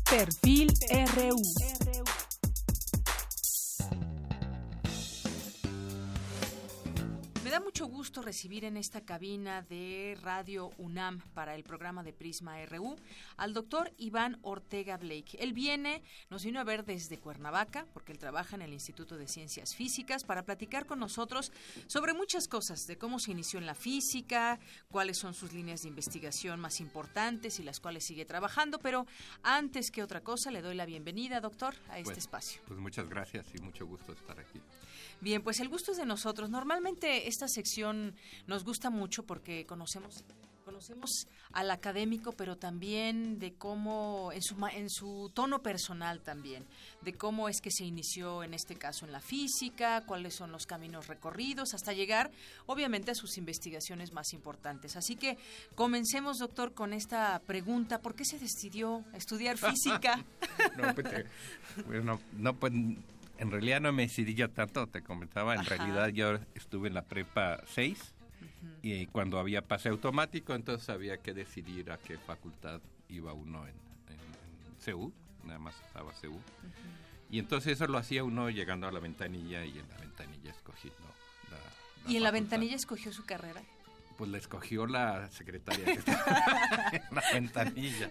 Perfil 0.09 0.73
RU. 1.17 1.80
Mucho 7.81 7.97
gusto 7.97 8.21
recibir 8.21 8.67
en 8.67 8.77
esta 8.77 9.01
cabina 9.01 9.63
de 9.63 10.19
Radio 10.21 10.71
UNAM 10.77 11.21
para 11.33 11.55
el 11.55 11.63
programa 11.63 12.03
de 12.03 12.13
Prisma 12.13 12.63
RU 12.67 12.95
al 13.39 13.55
doctor 13.55 13.91
Iván 13.97 14.39
Ortega 14.43 14.99
Blake. 14.99 15.39
Él 15.39 15.55
viene, 15.55 16.03
nos 16.29 16.45
vino 16.45 16.61
a 16.61 16.65
ver 16.65 16.85
desde 16.85 17.17
Cuernavaca, 17.17 17.87
porque 17.95 18.13
él 18.13 18.19
trabaja 18.19 18.55
en 18.55 18.61
el 18.61 18.75
Instituto 18.75 19.17
de 19.17 19.27
Ciencias 19.27 19.75
Físicas, 19.75 20.25
para 20.25 20.43
platicar 20.43 20.85
con 20.85 20.99
nosotros 20.99 21.53
sobre 21.87 22.13
muchas 22.13 22.49
cosas, 22.49 22.87
de 22.87 22.99
cómo 22.99 23.19
se 23.19 23.31
inició 23.31 23.59
en 23.59 23.65
la 23.65 23.75
física, 23.75 24.61
cuáles 24.91 25.17
son 25.17 25.33
sus 25.33 25.55
líneas 25.55 25.81
de 25.81 25.89
investigación 25.89 26.61
más 26.61 26.81
importantes 26.81 27.61
y 27.61 27.63
las 27.63 27.81
cuales 27.81 28.05
sigue 28.05 28.27
trabajando. 28.27 28.79
Pero 28.79 29.07
antes 29.43 29.91
que 29.91 30.03
otra 30.03 30.21
cosa, 30.21 30.51
le 30.51 30.61
doy 30.61 30.75
la 30.75 30.85
bienvenida, 30.85 31.41
doctor, 31.41 31.75
a 31.89 31.99
este 31.99 32.05
Pues- 32.13 32.19
espacio. 32.19 32.61
Pues 32.69 32.79
muchas 32.79 33.09
gracias 33.09 33.47
y 33.55 33.59
mucho 33.63 33.87
gusto 33.87 34.13
estar 34.13 34.39
aquí. 34.39 34.61
Bien, 35.23 35.43
pues 35.43 35.61
el 35.61 35.69
gusto 35.69 35.93
es 35.93 35.99
de 35.99 36.07
nosotros. 36.07 36.49
Normalmente 36.49 37.29
esta 37.29 37.47
nos 38.47 38.65
gusta 38.65 38.91
mucho 38.91 39.23
porque 39.25 39.65
conocemos 39.67 40.25
conocemos 40.65 41.27
al 41.53 41.69
académico, 41.73 42.31
pero 42.31 42.57
también 42.57 43.41
de 43.41 43.55
cómo 43.55 44.31
en 44.33 44.41
su 44.41 44.55
en 44.73 44.89
su 44.89 45.29
tono 45.35 45.63
personal 45.63 46.21
también, 46.21 46.65
de 47.03 47.13
cómo 47.15 47.49
es 47.49 47.61
que 47.61 47.73
se 47.73 47.85
inició 47.85 48.45
en 48.45 48.55
este 48.55 48.77
caso 48.77 49.05
en 49.05 49.11
la 49.11 49.21
física, 49.21 50.05
cuáles 50.07 50.35
son 50.37 50.53
los 50.53 50.67
caminos 50.67 51.09
recorridos 51.09 51.75
hasta 51.75 51.93
llegar 51.93 52.31
obviamente 52.67 53.11
a 53.11 53.15
sus 53.17 53.37
investigaciones 53.37 54.13
más 54.13 54.33
importantes. 54.33 54.95
Así 54.97 55.17
que 55.17 55.39
comencemos, 55.75 56.39
doctor, 56.39 56.73
con 56.73 56.93
esta 56.93 57.41
pregunta, 57.47 58.01
¿por 58.01 58.15
qué 58.15 58.25
se 58.25 58.39
decidió 58.39 59.03
estudiar 59.15 59.57
física? 59.59 60.25
No, 60.77 60.95
pues, 60.95 61.09
te- 61.11 61.27
pues, 61.85 62.05
no, 62.05 62.55
pues, 62.55 62.73
en 63.41 63.51
realidad 63.51 63.81
no 63.81 63.91
me 63.93 64.03
decidí 64.03 64.35
yo 64.35 64.51
tanto, 64.51 64.87
te 64.87 65.03
comentaba, 65.03 65.55
en 65.55 65.61
Ajá. 65.61 65.77
realidad 65.77 66.09
yo 66.09 66.39
estuve 66.55 66.89
en 66.89 66.95
la 66.95 67.07
prepa 67.07 67.63
6 67.67 68.15
y 68.83 69.07
cuando 69.07 69.39
había 69.39 69.63
pase 69.63 69.89
automático, 69.89 70.55
entonces 70.55 70.91
había 70.91 71.17
que 71.19 71.33
decidir 71.33 71.91
a 71.91 71.97
qué 71.97 72.19
facultad 72.19 72.83
iba 73.09 73.33
uno 73.33 73.67
en, 73.67 73.75
en, 74.09 75.13
nada 75.45 75.59
más 75.59 75.75
estaba 75.87 76.13
CEU. 76.13 76.39
Y 77.31 77.39
entonces 77.39 77.73
eso 77.73 77.87
lo 77.87 77.97
hacía 77.97 78.25
uno 78.25 78.51
llegando 78.51 78.87
a 78.87 78.93
la 78.93 79.01
ventanilla 79.01 79.65
y 79.65 79.79
en 79.79 79.89
la 79.89 79.97
ventanilla 79.97 80.51
escogiendo 80.51 81.01
la... 81.51 82.11
y 82.13 82.17
en 82.17 82.23
la 82.23 82.31
ventanilla 82.31 82.77
escogió 82.77 83.13
su 83.13 83.25
carrera. 83.25 83.63
Pues 84.19 84.31
la 84.31 84.37
escogió 84.37 84.87
la 84.87 85.31
secretaria 85.31 85.85
que 85.85 85.93
estaba 85.93 86.25
en 86.93 87.15
la 87.15 87.23
ventanilla. 87.33 88.11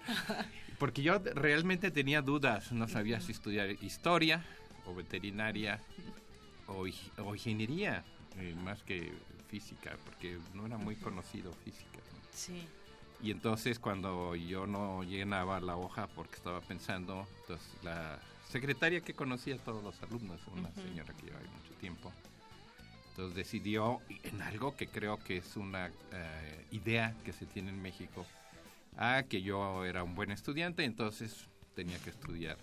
Porque 0.79 1.03
yo 1.03 1.19
realmente 1.19 1.91
tenía 1.91 2.23
dudas, 2.23 2.71
no 2.71 2.87
sabía 2.87 3.21
si 3.21 3.31
estudiar 3.31 3.69
historia 3.83 4.43
o 4.89 4.95
veterinaria 4.95 5.79
o, 6.67 6.85
ing- 6.87 7.11
o 7.23 7.33
ingeniería, 7.35 8.03
eh, 8.37 8.55
más 8.55 8.83
que 8.83 9.11
física, 9.47 9.97
porque 10.05 10.37
no 10.53 10.65
era 10.65 10.77
muy 10.77 10.95
conocido 10.95 11.51
física. 11.53 11.97
¿no? 11.97 12.19
Sí. 12.33 12.67
Y 13.21 13.31
entonces 13.31 13.79
cuando 13.79 14.35
yo 14.35 14.65
no 14.67 15.03
llenaba 15.03 15.59
la 15.59 15.75
hoja 15.75 16.07
porque 16.07 16.35
estaba 16.35 16.61
pensando, 16.61 17.27
entonces 17.41 17.67
la 17.83 18.19
secretaria 18.49 19.01
que 19.01 19.13
conocía 19.13 19.55
a 19.55 19.57
todos 19.59 19.83
los 19.83 20.01
alumnos, 20.03 20.39
una 20.55 20.71
señora 20.73 21.13
que 21.15 21.25
lleva 21.27 21.39
mucho 21.39 21.73
tiempo, 21.79 22.11
entonces 23.09 23.35
decidió 23.35 23.99
en 24.23 24.41
algo 24.41 24.75
que 24.77 24.87
creo 24.87 25.17
que 25.17 25.37
es 25.37 25.57
una 25.57 25.87
eh, 26.13 26.65
idea 26.71 27.13
que 27.25 27.33
se 27.33 27.45
tiene 27.45 27.69
en 27.69 27.81
México, 27.81 28.25
a 28.95 29.23
que 29.23 29.41
yo 29.41 29.83
era 29.85 30.03
un 30.03 30.15
buen 30.15 30.31
estudiante, 30.31 30.83
entonces 30.85 31.45
tenía 31.75 31.99
que 31.99 32.09
estudiar 32.11 32.57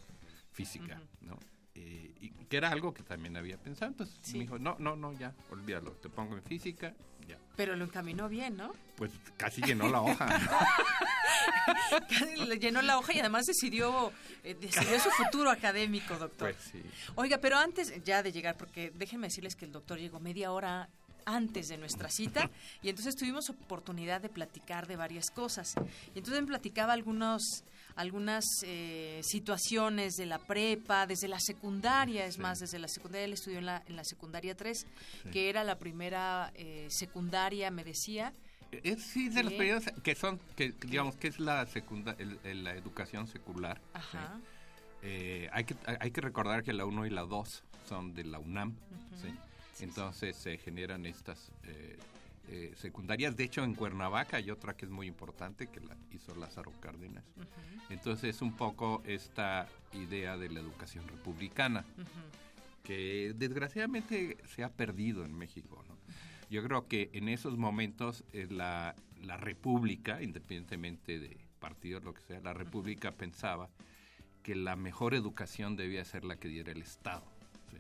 física, 0.53 1.01
¿no? 1.21 1.39
Eh, 1.79 2.15
y 2.21 2.31
que 2.31 2.57
era 2.57 2.71
algo 2.71 2.95
que 2.95 3.03
también 3.03 3.37
había 3.37 3.59
pensado, 3.59 3.91
entonces 3.91 4.17
Sí. 4.23 4.35
me 4.35 4.39
dijo, 4.45 4.59
no, 4.59 4.77
no, 4.79 4.97
no, 4.97 5.13
ya, 5.13 5.35
olvídalo, 5.51 5.93
te 5.93 6.09
pongo 6.09 6.35
en 6.37 6.43
física, 6.43 6.95
ya. 7.29 7.37
Pero 7.57 7.77
lo 7.77 7.85
encaminó 7.85 8.29
bien, 8.29 8.57
¿no? 8.57 8.73
Pues 8.97 9.11
casi 9.37 9.61
llenó 9.63 9.89
la 9.89 10.01
hoja. 10.01 10.27
Le 12.47 12.59
llenó 12.59 12.83
la 12.83 12.99
hoja 12.99 13.13
y 13.15 13.21
además 13.21 13.45
decidió, 13.47 14.13
eh, 14.45 14.55
decidió 14.55 15.01
su 15.01 15.11
futuro 15.11 15.51
académico, 15.51 16.17
doctor. 16.17 16.55
Pues 16.55 16.65
sí. 16.71 16.83
Oiga, 17.17 17.39
pero 17.39 17.57
antes 17.59 17.93
ya 18.05 18.23
de 18.23 18.33
llegar, 18.33 18.57
porque 18.57 18.93
déjenme 18.95 19.27
decirles 19.27 19.57
que 19.57 19.65
el 19.65 19.73
doctor 19.73 19.99
llegó 19.99 20.21
media 20.21 20.53
hora 20.53 20.89
antes 21.25 21.67
de 21.69 21.77
nuestra 21.77 22.09
cita 22.09 22.51
y 22.83 22.89
entonces 22.89 23.17
tuvimos 23.17 23.51
oportunidad 23.51 24.21
de 24.21 24.29
platicar 24.29 24.87
de 24.87 24.97
varias 24.97 25.31
cosas. 25.31 25.75
Y 26.15 26.19
entonces 26.19 26.41
me 26.41 26.47
platicaba 26.47 26.93
algunos, 26.93 27.65
algunas 27.97 28.45
eh, 28.63 29.21
situaciones 29.25 30.17
de 30.17 30.27
la 30.27 30.39
prepa, 30.39 31.07
desde 31.07 31.29
la 31.29 31.41
secundaria, 31.41 32.27
es 32.27 32.39
más, 32.39 32.59
desde 32.61 32.79
la 32.79 32.89
secundaria, 32.89 33.25
él 33.25 33.33
estudió 33.33 33.59
en 33.59 33.67
la, 33.67 33.83
en 33.87 33.97
la 33.97 34.05
secundaria 34.05 34.55
3, 34.55 34.87
Sí. 35.25 35.31
que 35.31 35.49
era 35.49 35.65
la 35.65 35.79
primera 35.79 36.53
eh, 36.55 36.87
secundaria, 36.91 37.71
me 37.71 37.85
decía. 37.85 38.33
Es, 38.71 39.03
sí, 39.03 39.29
de 39.31 39.43
los 39.43 39.53
Sí. 39.53 39.59
periodos 39.59 39.85
que 40.03 40.15
son, 40.15 40.39
que 40.57 40.73
digamos 40.87 41.17
que 41.17 41.29
es 41.29 41.39
la 41.41 41.65
secunda, 41.67 42.15
el- 42.19 42.39
el- 42.45 42.65
la 42.65 42.75
educación 42.75 43.27
secular. 43.29 43.81
Ajá. 43.95 44.35
¿sí? 44.37 44.43
Eh, 45.03 45.49
hay, 45.53 45.65
que, 45.65 45.77
hay 46.01 46.11
que 46.11 46.21
recordar 46.21 46.63
que 46.65 46.73
la 46.73 46.85
1 46.85 47.07
y 47.07 47.11
la 47.11 47.23
2 47.23 47.63
son 47.89 48.13
de 48.15 48.25
la 48.25 48.39
UNAM. 48.39 48.71
Ujú. 48.71 49.23
¿sí? 49.23 49.85
Entonces 49.85 50.37
se 50.37 50.59
generan 50.59 51.07
estas 51.07 51.51
eh, 52.49 52.73
secundarias. 52.77 53.37
De 53.37 53.45
hecho, 53.45 53.65
en 53.65 53.75
Cuernavaca 53.75 54.37
hay 54.37 54.51
otra 54.51 54.77
que 54.77 54.85
es 54.85 54.91
muy 54.91 55.07
importante 55.07 55.67
que 55.67 55.81
la 55.81 55.97
hizo 56.13 56.35
Lázaro 56.35 56.73
Cárdenas. 56.81 57.25
Ujú. 57.37 57.47
Entonces, 57.91 58.41
un 58.43 58.53
poco 58.57 59.03
esta 59.05 59.69
idea 59.93 60.37
de 60.37 60.49
la 60.51 60.61
educación 60.61 61.07
republicana 61.09 61.85
que 62.83 63.35
desgraciadamente 63.37 64.37
se 64.47 64.63
ha 64.63 64.71
perdido 64.71 65.25
en 65.25 65.37
México. 65.37 65.85
¿no? 65.89 65.97
Yo 66.49 66.63
creo 66.63 66.87
que 66.87 67.11
en 67.13 67.29
esos 67.29 67.59
momentos 67.59 68.23
eh, 68.33 68.47
la, 68.49 68.95
la 69.23 69.37
República, 69.37 70.23
independientemente 70.23 71.19
de 71.19 71.37
partidos, 71.59 72.05
lo 72.05 72.15
que 72.15 72.23
sea, 72.23 72.41
la 72.41 72.55
República 72.55 73.11
pensaba 73.11 73.69
que 74.45 74.55
la 74.55 74.77
mejor 74.77 75.15
educación 75.15 75.75
debía 75.75 76.05
ser 76.05 76.25
la 76.25 76.37
que 76.37 76.47
diera 76.47 76.71
el 76.71 76.83
Estado. 76.83 77.25
¿sí? 77.73 77.79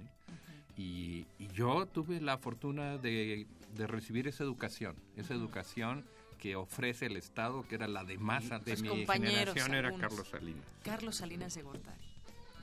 y, 0.77 1.27
y 1.39 1.49
yo 1.49 1.87
tuve 1.87 2.21
la 2.21 2.39
fortuna 2.39 2.99
de, 2.99 3.47
de 3.77 3.87
recibir 3.87 4.29
esa 4.29 4.45
educación, 4.45 4.97
esa 5.17 5.35
educación 5.35 6.05
que 6.39 6.57
ofrece 6.57 7.07
el 7.07 7.17
Estado, 7.17 7.67
que 7.67 7.77
era 7.77 7.89
la 7.89 8.05
de 8.05 8.19
masa 8.19 8.59
de 8.59 8.77
mi 8.77 9.07
generación, 9.07 9.75
era 9.75 9.89
algunos. 9.89 10.11
Carlos 10.11 10.29
Salinas. 10.29 10.65
Carlos 10.85 11.17
Salinas 11.17 11.55
de 11.55 11.63
Gortari. 11.63 12.01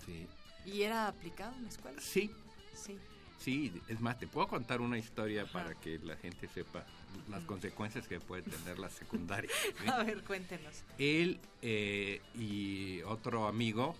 Sí. 0.05 0.27
¿Y 0.65 0.81
era 0.83 1.07
aplicado 1.07 1.55
en 1.55 1.63
la 1.63 1.69
escuela? 1.69 2.01
Sí. 2.01 2.31
Sí. 2.73 2.97
Sí, 3.39 3.81
es 3.89 3.99
más, 3.99 4.17
te 4.19 4.27
puedo 4.27 4.47
contar 4.47 4.79
una 4.79 4.97
historia 4.97 5.45
para 5.45 5.75
que 5.75 5.99
la 5.99 6.15
gente 6.15 6.47
sepa 6.47 6.85
las 7.29 7.43
consecuencias 7.43 8.07
que 8.07 8.19
puede 8.21 8.43
tener 8.43 8.79
la 8.79 8.89
secundaria. 8.89 9.49
¿sí? 9.81 9.89
A 9.89 10.01
ver, 10.03 10.23
cuéntenos. 10.23 10.83
Él 10.97 11.39
eh, 11.61 12.21
y 12.35 13.01
otro 13.01 13.47
amigo 13.47 13.95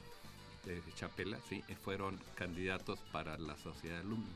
de 0.65 0.81
Chapela, 0.95 1.38
sí, 1.49 1.61
fueron 1.84 2.18
candidatos 2.35 2.99
para 3.11 3.38
la 3.38 3.57
sociedad 3.57 3.95
de 3.95 4.02
alumnos. 4.02 4.31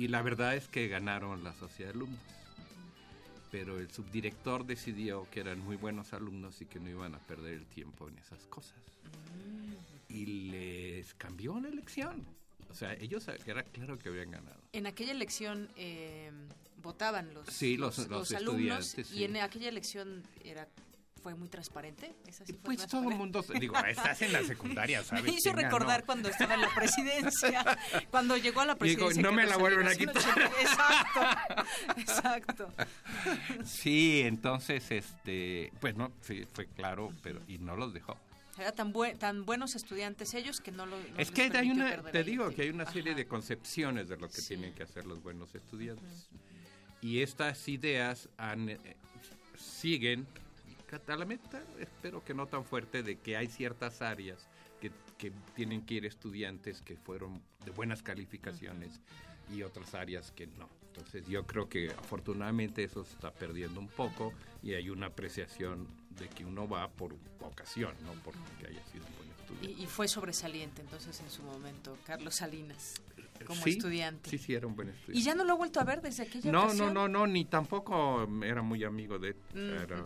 Y 0.00 0.08
la 0.08 0.22
verdad 0.22 0.56
es 0.56 0.66
que 0.66 0.88
ganaron 0.88 1.44
la 1.44 1.52
sociedad 1.52 1.90
de 1.92 1.98
alumnos. 1.98 2.20
Pero 3.50 3.78
el 3.78 3.90
subdirector 3.90 4.64
decidió 4.64 5.28
que 5.30 5.40
eran 5.40 5.58
muy 5.58 5.76
buenos 5.76 6.14
alumnos 6.14 6.62
y 6.62 6.64
que 6.64 6.80
no 6.80 6.88
iban 6.88 7.14
a 7.14 7.18
perder 7.18 7.52
el 7.52 7.66
tiempo 7.66 8.08
en 8.08 8.16
esas 8.18 8.46
cosas. 8.46 8.72
Y 10.08 10.24
les 10.50 11.12
cambió 11.14 11.60
la 11.60 11.68
elección. 11.68 12.24
O 12.70 12.74
sea, 12.74 12.94
ellos 12.94 13.28
era 13.44 13.62
claro 13.62 13.98
que 13.98 14.08
habían 14.08 14.30
ganado. 14.30 14.58
En 14.72 14.86
aquella 14.86 15.12
elección 15.12 15.68
eh, 15.76 16.30
votaban 16.82 17.34
los, 17.34 17.46
Sí, 17.48 17.76
los- 17.76 17.98
los 18.08 18.32
alumnos 18.32 18.94
estudiantes, 18.94 19.12
y 19.12 19.24
en 19.24 19.36
aquella 19.36 19.68
elección 19.68 20.22
era 20.44 20.66
fue 21.22 21.34
muy 21.34 21.48
transparente. 21.48 22.14
¿Esa 22.26 22.44
sí 22.44 22.52
fue 22.52 22.62
Pues 22.76 22.86
todo 22.86 23.08
el 23.08 23.16
mundo, 23.16 23.44
digo, 23.58 23.76
estás 23.78 24.22
en 24.22 24.32
la 24.32 24.42
secundaria, 24.42 25.02
¿sabes? 25.04 25.24
Me 25.24 25.30
hizo 25.32 25.52
recordar 25.52 26.04
cuando 26.04 26.28
estaba 26.28 26.54
en 26.54 26.62
la 26.62 26.74
presidencia, 26.74 27.64
cuando 28.10 28.36
llegó 28.36 28.60
a 28.60 28.66
la 28.66 28.74
Digo, 28.74 29.06
presidencia. 29.08 29.22
no 29.22 29.32
me 29.32 29.46
la 29.46 29.56
vuelven 29.56 29.86
a 29.86 29.94
quitar. 29.94 30.22
180. 30.22 30.50
Exacto, 30.60 31.20
exacto. 31.96 32.72
Sí, 33.64 34.22
entonces, 34.24 34.90
este, 34.90 35.72
pues 35.80 35.94
no, 35.96 36.12
sí, 36.20 36.46
fue 36.52 36.66
claro, 36.66 37.12
pero 37.22 37.40
y 37.48 37.58
no 37.58 37.76
los 37.76 37.92
dejó. 37.92 38.16
Era 38.58 38.72
tan, 38.72 38.92
buen, 38.92 39.18
tan 39.18 39.46
buenos 39.46 39.74
estudiantes 39.74 40.34
ellos 40.34 40.60
que 40.60 40.70
no 40.70 40.84
lo 40.84 40.98
no 40.98 41.18
es 41.18 41.30
que 41.30 41.50
hay 41.54 41.70
una, 41.70 42.02
te 42.02 42.24
digo 42.24 42.50
que 42.50 42.62
hay 42.62 42.70
una 42.70 42.84
serie 42.84 43.12
Ajá. 43.12 43.18
de 43.18 43.26
concepciones 43.26 44.08
de 44.08 44.18
lo 44.18 44.28
que 44.28 44.42
tienen 44.42 44.74
que 44.74 44.82
hacer 44.82 45.06
los 45.06 45.22
buenos 45.22 45.54
estudiantes. 45.54 46.28
Y 47.00 47.22
estas 47.22 47.66
ideas 47.68 48.28
han, 48.36 48.68
eh, 48.68 48.78
siguen, 49.56 50.26
a 50.96 51.16
la 51.16 51.24
meta, 51.24 51.62
espero 51.78 52.24
que 52.24 52.34
no 52.34 52.46
tan 52.46 52.64
fuerte, 52.64 53.02
de 53.02 53.18
que 53.18 53.36
hay 53.36 53.48
ciertas 53.48 54.02
áreas 54.02 54.48
que, 54.80 54.90
que 55.18 55.32
tienen 55.54 55.84
que 55.84 55.94
ir 55.94 56.06
estudiantes 56.06 56.82
que 56.82 56.96
fueron 56.96 57.42
de 57.64 57.70
buenas 57.70 58.02
calificaciones 58.02 59.00
y 59.54 59.62
otras 59.62 59.94
áreas 59.94 60.32
que 60.32 60.46
no. 60.46 60.68
Entonces 60.88 61.26
yo 61.28 61.46
creo 61.46 61.68
que 61.68 61.90
afortunadamente 61.90 62.82
eso 62.82 63.04
se 63.04 63.14
está 63.14 63.32
perdiendo 63.32 63.80
un 63.80 63.88
poco 63.88 64.32
y 64.62 64.74
hay 64.74 64.90
una 64.90 65.06
apreciación 65.06 65.86
de 66.18 66.28
que 66.28 66.44
uno 66.44 66.68
va 66.68 66.88
por 66.90 67.16
vocación, 67.38 67.94
no 68.04 68.12
porque 68.24 68.66
haya 68.66 68.84
sido 68.86 69.04
un 69.06 69.16
buen 69.16 69.30
estudiante. 69.30 69.80
Y, 69.80 69.84
y 69.84 69.86
fue 69.86 70.08
sobresaliente 70.08 70.82
entonces 70.82 71.20
en 71.20 71.30
su 71.30 71.42
momento, 71.42 71.96
Carlos 72.04 72.34
Salinas. 72.34 73.00
Como 73.46 73.62
sí, 73.62 73.70
estudiante. 73.70 74.30
Sí, 74.30 74.38
sí, 74.38 74.54
era 74.54 74.66
un 74.66 74.74
buen 74.76 74.88
estudiante. 74.88 75.18
¿Y 75.18 75.22
ya 75.22 75.34
no 75.34 75.44
lo 75.44 75.54
he 75.54 75.56
vuelto 75.56 75.80
a 75.80 75.84
ver 75.84 76.00
desde 76.02 76.24
aquella 76.24 76.50
no, 76.52 76.64
ocasión? 76.64 76.94
No, 76.94 77.08
no, 77.08 77.18
no, 77.20 77.26
ni 77.26 77.44
tampoco 77.44 78.28
era 78.44 78.62
muy 78.62 78.84
amigo 78.84 79.18
de 79.18 79.28
él. 79.28 79.36
Mm, 79.54 79.82
era, 79.82 80.04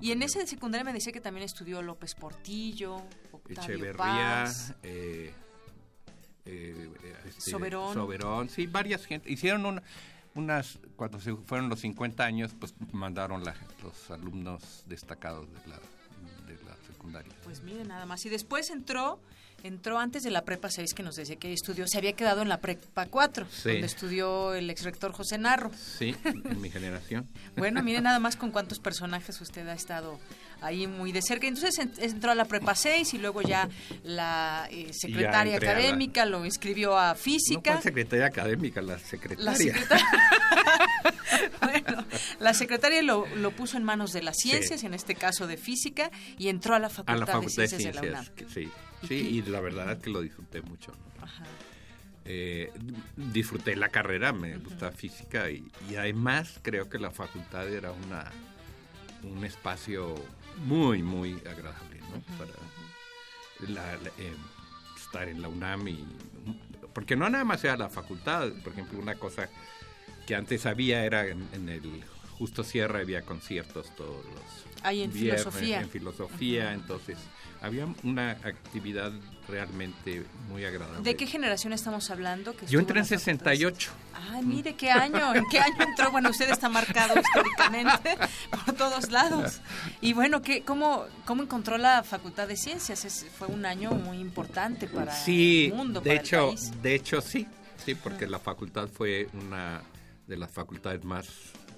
Y 0.00 0.12
en 0.12 0.22
ese 0.22 0.38
de 0.40 0.46
secundaria 0.46 0.84
me 0.84 0.92
decía 0.92 1.12
que 1.12 1.20
también 1.20 1.44
estudió 1.44 1.82
López 1.82 2.14
Portillo, 2.14 2.96
Octavio 3.32 3.74
Echeverría, 3.74 3.96
Paz. 3.96 4.74
eh, 4.82 5.32
eh, 6.44 6.90
este, 7.26 7.50
Soberón. 7.50 7.94
Soberón, 7.94 8.48
sí, 8.48 8.66
varias 8.66 9.04
gente. 9.06 9.30
Hicieron 9.30 9.64
una- 9.66 9.82
unas, 10.34 10.78
cuando 10.96 11.20
se 11.20 11.34
fueron 11.36 11.68
los 11.68 11.80
50 11.80 12.24
años, 12.24 12.52
pues 12.58 12.74
mandaron 12.92 13.44
la- 13.44 13.54
los 13.82 14.10
alumnos 14.10 14.84
destacados 14.86 15.46
de 15.52 15.58
la, 15.68 15.76
de 16.46 16.54
la 16.64 16.74
secundaria. 16.86 17.32
Pues 17.44 17.62
mire, 17.62 17.84
nada 17.84 18.06
más. 18.06 18.24
Y 18.26 18.28
después 18.30 18.70
entró, 18.70 19.20
entró 19.62 19.98
antes 19.98 20.22
de 20.22 20.30
la 20.30 20.44
prepa 20.44 20.70
6 20.70 20.92
que 20.94 21.02
nos 21.02 21.14
decía 21.16 21.36
que 21.36 21.52
estudió, 21.52 21.86
se 21.86 21.98
había 21.98 22.12
quedado 22.14 22.42
en 22.42 22.48
la 22.48 22.58
prepa 22.60 23.06
4, 23.06 23.46
Sí. 23.50 23.70
donde 23.70 23.86
estudió 23.86 24.54
el 24.54 24.68
ex 24.70 24.82
rector 24.84 25.12
José 25.12 25.38
Narro. 25.38 25.70
Sí, 25.74 26.14
en 26.24 26.60
mi 26.60 26.70
generación. 26.70 27.26
Bueno, 27.56 27.82
mire 27.82 28.00
nada 28.00 28.18
más 28.18 28.36
con 28.36 28.50
cuántos 28.50 28.78
personajes 28.80 29.40
usted 29.40 29.68
ha 29.68 29.74
estado 29.74 30.18
ahí 30.62 30.86
muy 30.86 31.12
de 31.12 31.20
cerca. 31.22 31.46
Entonces 31.46 31.78
en- 31.78 31.92
entró 31.98 32.30
a 32.30 32.34
la 32.34 32.46
prepa 32.46 32.74
6 32.74 33.14
y 33.14 33.18
luego 33.18 33.42
ya 33.42 33.68
la 34.04 34.66
eh, 34.70 34.90
secretaria 34.92 35.52
la- 35.52 35.70
académica 35.70 36.24
lo 36.24 36.44
inscribió 36.46 36.96
a 36.98 37.10
No 37.10 37.14
física. 37.14 37.74
fue 37.74 37.82
secretaria 37.82 38.26
académica, 38.26 38.80
la 38.82 38.98
secretaria. 38.98 39.44
La 39.44 39.54
secretaria, 39.56 40.06
bueno, 41.62 42.04
la 42.40 42.54
secretaria 42.54 43.02
lo, 43.02 43.26
lo 43.36 43.50
puso 43.52 43.76
en 43.76 43.84
manos 43.84 44.12
de 44.12 44.22
las 44.22 44.36
ciencias, 44.36 44.82
en 44.84 44.94
este 44.94 45.14
caso 45.14 45.46
de 45.46 45.56
física, 45.56 46.10
y 46.38 46.48
entró 46.48 46.74
a 46.74 46.78
la 46.78 46.86
a 46.86 46.90
Facultad, 46.90 47.18
la 47.20 47.26
Facultad 47.26 47.62
de 47.62 47.68
Ciencias, 47.68 47.94
de 47.94 48.00
la 48.02 48.08
UNAM. 48.20 48.26
que 48.34 48.48
sí, 48.48 48.70
sí, 49.08 49.14
y 49.14 49.42
la 49.42 49.60
verdad 49.60 49.92
es 49.92 49.98
que 49.98 50.10
lo 50.10 50.20
disfruté 50.20 50.62
mucho. 50.62 50.92
¿no? 51.18 51.24
Ajá. 51.24 51.44
Eh, 52.24 52.72
disfruté 53.16 53.74
la 53.76 53.88
carrera, 53.88 54.32
me 54.32 54.56
gusta 54.58 54.92
física 54.92 55.50
y, 55.50 55.64
y 55.90 55.96
además 55.96 56.60
creo 56.62 56.88
que 56.88 56.98
la 56.98 57.10
facultad 57.10 57.68
era 57.68 57.90
una 57.92 58.30
un 59.24 59.44
espacio 59.44 60.14
muy, 60.64 61.02
muy 61.02 61.34
agradable, 61.48 62.00
¿no? 62.00 62.20
Para 62.38 62.52
la- 63.72 63.96
la- 63.96 64.08
eh, 64.18 64.32
estar 64.96 65.28
en 65.28 65.40
la 65.42 65.48
UNAM 65.48 65.86
y 65.88 66.04
porque 66.92 67.14
no 67.16 67.28
nada 67.30 67.44
más 67.44 67.62
era 67.64 67.76
la 67.76 67.88
facultad, 67.88 68.50
por 68.64 68.72
ejemplo, 68.72 68.98
una 68.98 69.14
cosa 69.16 69.48
que 70.26 70.34
antes 70.34 70.66
había 70.66 71.04
era 71.04 71.26
en, 71.26 71.48
en 71.52 71.68
el 71.68 72.04
Justo 72.38 72.64
Sierra 72.64 72.98
había 73.00 73.22
conciertos 73.22 73.94
todos 73.96 74.24
los 74.26 74.82
Ahí 74.84 75.02
en 75.02 75.12
viernes, 75.12 75.42
filosofía. 75.42 75.80
en 75.80 75.88
filosofía, 75.88 76.72
entonces 76.74 77.16
había 77.62 77.86
una 78.02 78.32
actividad 78.32 79.12
realmente 79.48 80.24
muy 80.48 80.64
agradable. 80.64 81.02
¿De 81.02 81.16
qué 81.16 81.26
generación 81.26 81.72
estamos 81.72 82.10
hablando? 82.10 82.54
que 82.56 82.66
Yo 82.66 82.78
entré 82.80 82.98
en 83.00 83.04
la 83.04 83.08
facultad? 83.08 83.24
68. 83.24 83.90
Ay, 84.30 84.42
mire 84.44 84.74
qué 84.74 84.90
año, 84.90 85.34
en 85.34 85.44
qué 85.50 85.58
año 85.58 85.76
entró. 85.80 86.10
Bueno, 86.10 86.30
usted 86.30 86.50
está 86.50 86.68
marcado 86.68 87.14
históricamente 87.20 88.16
por 88.66 88.74
todos 88.74 89.10
lados. 89.10 89.60
Y 90.00 90.12
bueno, 90.12 90.42
¿qué, 90.42 90.62
cómo, 90.62 91.06
¿cómo 91.24 91.42
encontró 91.42 91.78
la 91.78 92.02
Facultad 92.02 92.46
de 92.48 92.56
Ciencias? 92.56 93.04
Es- 93.04 93.26
fue 93.38 93.48
un 93.48 93.64
año 93.66 93.90
muy 93.92 94.18
importante 94.18 94.86
para 94.86 95.12
Sí, 95.14 95.66
el 95.66 95.74
mundo, 95.74 96.00
de 96.00 96.10
para 96.16 96.22
el 96.22 96.28
país. 96.54 96.82
de 96.82 96.94
hecho 96.94 97.20
sí, 97.20 97.46
sí, 97.84 97.94
porque 97.94 98.26
la 98.26 98.38
facultad 98.38 98.88
fue 98.88 99.28
una 99.34 99.82
de 100.26 100.36
las 100.36 100.50
facultades 100.52 101.02
más 101.04 101.26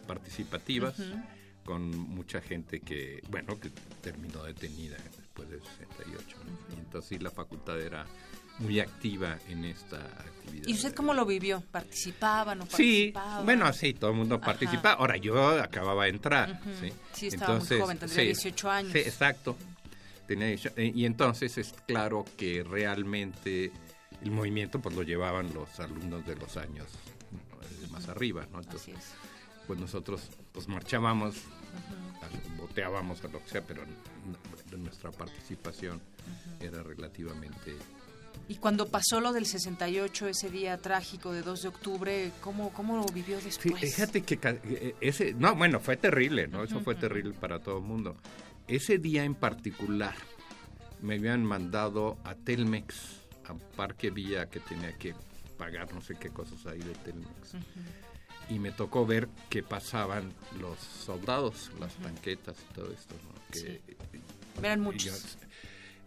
participativas, 0.06 0.98
Ujú. 0.98 1.16
con 1.64 1.90
mucha 1.96 2.40
gente 2.42 2.80
que, 2.80 3.22
bueno, 3.30 3.58
que 3.58 3.70
terminó 4.02 4.42
detenida 4.44 4.96
después 5.34 5.50
del 5.50 5.62
68. 5.62 6.36
¿no? 6.44 6.76
Y 6.76 6.78
entonces 6.80 7.08
sí, 7.08 7.18
la 7.18 7.30
facultad 7.30 7.80
era 7.80 8.06
muy 8.58 8.78
activa 8.80 9.36
en 9.48 9.64
esta 9.64 9.96
actividad. 9.96 10.68
¿Y 10.68 10.74
usted 10.74 10.94
cómo 10.94 11.12
lo 11.12 11.26
vivió? 11.26 11.60
¿Participaba, 11.72 12.54
no 12.54 12.64
Sí, 12.66 13.10
participaba? 13.12 13.42
bueno, 13.42 13.72
sí, 13.72 13.94
todo 13.94 14.10
el 14.12 14.16
mundo 14.16 14.36
Ajá. 14.36 14.44
participa. 14.44 14.92
Ahora, 14.92 15.16
yo 15.16 15.48
acababa 15.60 16.04
de 16.04 16.10
entrar. 16.10 16.60
¿sí? 16.80 16.92
Sí, 17.12 17.26
estaba 17.28 17.58
muy 17.58 17.66
joven, 17.66 17.98
tendría 17.98 18.24
18 18.24 18.70
años. 18.70 18.92
Sí, 18.92 18.98
exacto. 18.98 19.56
Tenía 20.28 20.46
18, 20.46 20.74
eh, 20.80 20.92
y 20.94 21.04
entonces 21.04 21.58
es 21.58 21.74
claro 21.86 22.24
que 22.38 22.62
realmente 22.64 23.72
el 24.22 24.30
movimiento 24.30 24.80
pues 24.80 24.94
lo 24.94 25.02
llevaban 25.02 25.52
los 25.52 25.80
alumnos 25.80 26.24
de 26.24 26.36
los 26.36 26.56
años 26.56 26.86
eh, 27.32 27.86
más 27.90 28.08
arriba, 28.08 28.46
¿no? 28.52 28.60
Entonces, 28.60 28.94
pues 29.66 29.78
nosotros 29.78 30.22
pues 30.52 30.66
marchábamos, 30.68 31.34
al- 32.22 32.53
boteábamos 32.74 33.22
a 33.24 33.28
lo 33.28 33.42
que 33.42 33.50
sea, 33.50 33.62
pero 33.62 33.82
nuestra 34.76 35.12
participación 35.12 36.00
era 36.60 36.82
relativamente 36.82 37.76
Y 38.48 38.56
cuando 38.56 38.88
pasó 38.88 39.20
lo 39.20 39.32
del 39.32 39.46
68, 39.46 40.26
ese 40.28 40.50
día 40.50 40.76
trágico 40.78 41.32
de 41.32 41.42
2 41.42 41.62
de 41.62 41.68
octubre, 41.68 42.32
¿cómo, 42.40 42.72
cómo 42.72 42.96
lo 42.96 43.06
vivió 43.06 43.38
Sí, 43.38 43.44
después? 43.46 43.80
fíjate 43.80 44.22
que 44.22 44.38
eh, 44.42 44.96
ese, 45.00 45.34
no, 45.34 45.54
bueno, 45.54 45.78
fue 45.78 45.96
terrible, 45.96 46.48
¿no? 46.48 46.64
Eso 46.64 46.80
fue 46.80 46.96
terrible 46.96 47.32
para 47.34 47.60
todo 47.60 47.78
el 47.78 47.84
mundo. 47.84 48.16
Ese 48.66 48.98
día 48.98 49.22
en 49.24 49.34
particular 49.36 50.14
me 51.00 51.14
habían 51.14 51.44
mandado 51.44 52.18
a 52.24 52.34
Telmex, 52.34 53.20
a 53.44 53.54
Parque 53.76 54.10
Villa, 54.10 54.46
que 54.50 54.58
tenía 54.58 54.92
que 54.98 55.14
pagar 55.56 55.94
no 55.94 56.00
sé 56.00 56.16
qué 56.16 56.30
cosas 56.30 56.66
ahí 56.66 56.80
de 56.80 56.92
Telmex. 57.04 57.54
Y 58.50 58.58
me 58.58 58.72
tocó 58.72 59.06
ver 59.06 59.28
que 59.48 59.62
pasaban 59.62 60.32
los 60.60 60.78
soldados, 60.78 61.70
las 61.80 61.94
tanquetas 61.94 62.56
y 62.70 62.74
todo 62.74 62.92
esto, 62.92 63.14
¿no? 63.24 63.34
Que, 63.50 63.80
Eran 64.58 64.80
y 64.80 64.82
muchos. 64.82 65.04
yo- 65.36 65.38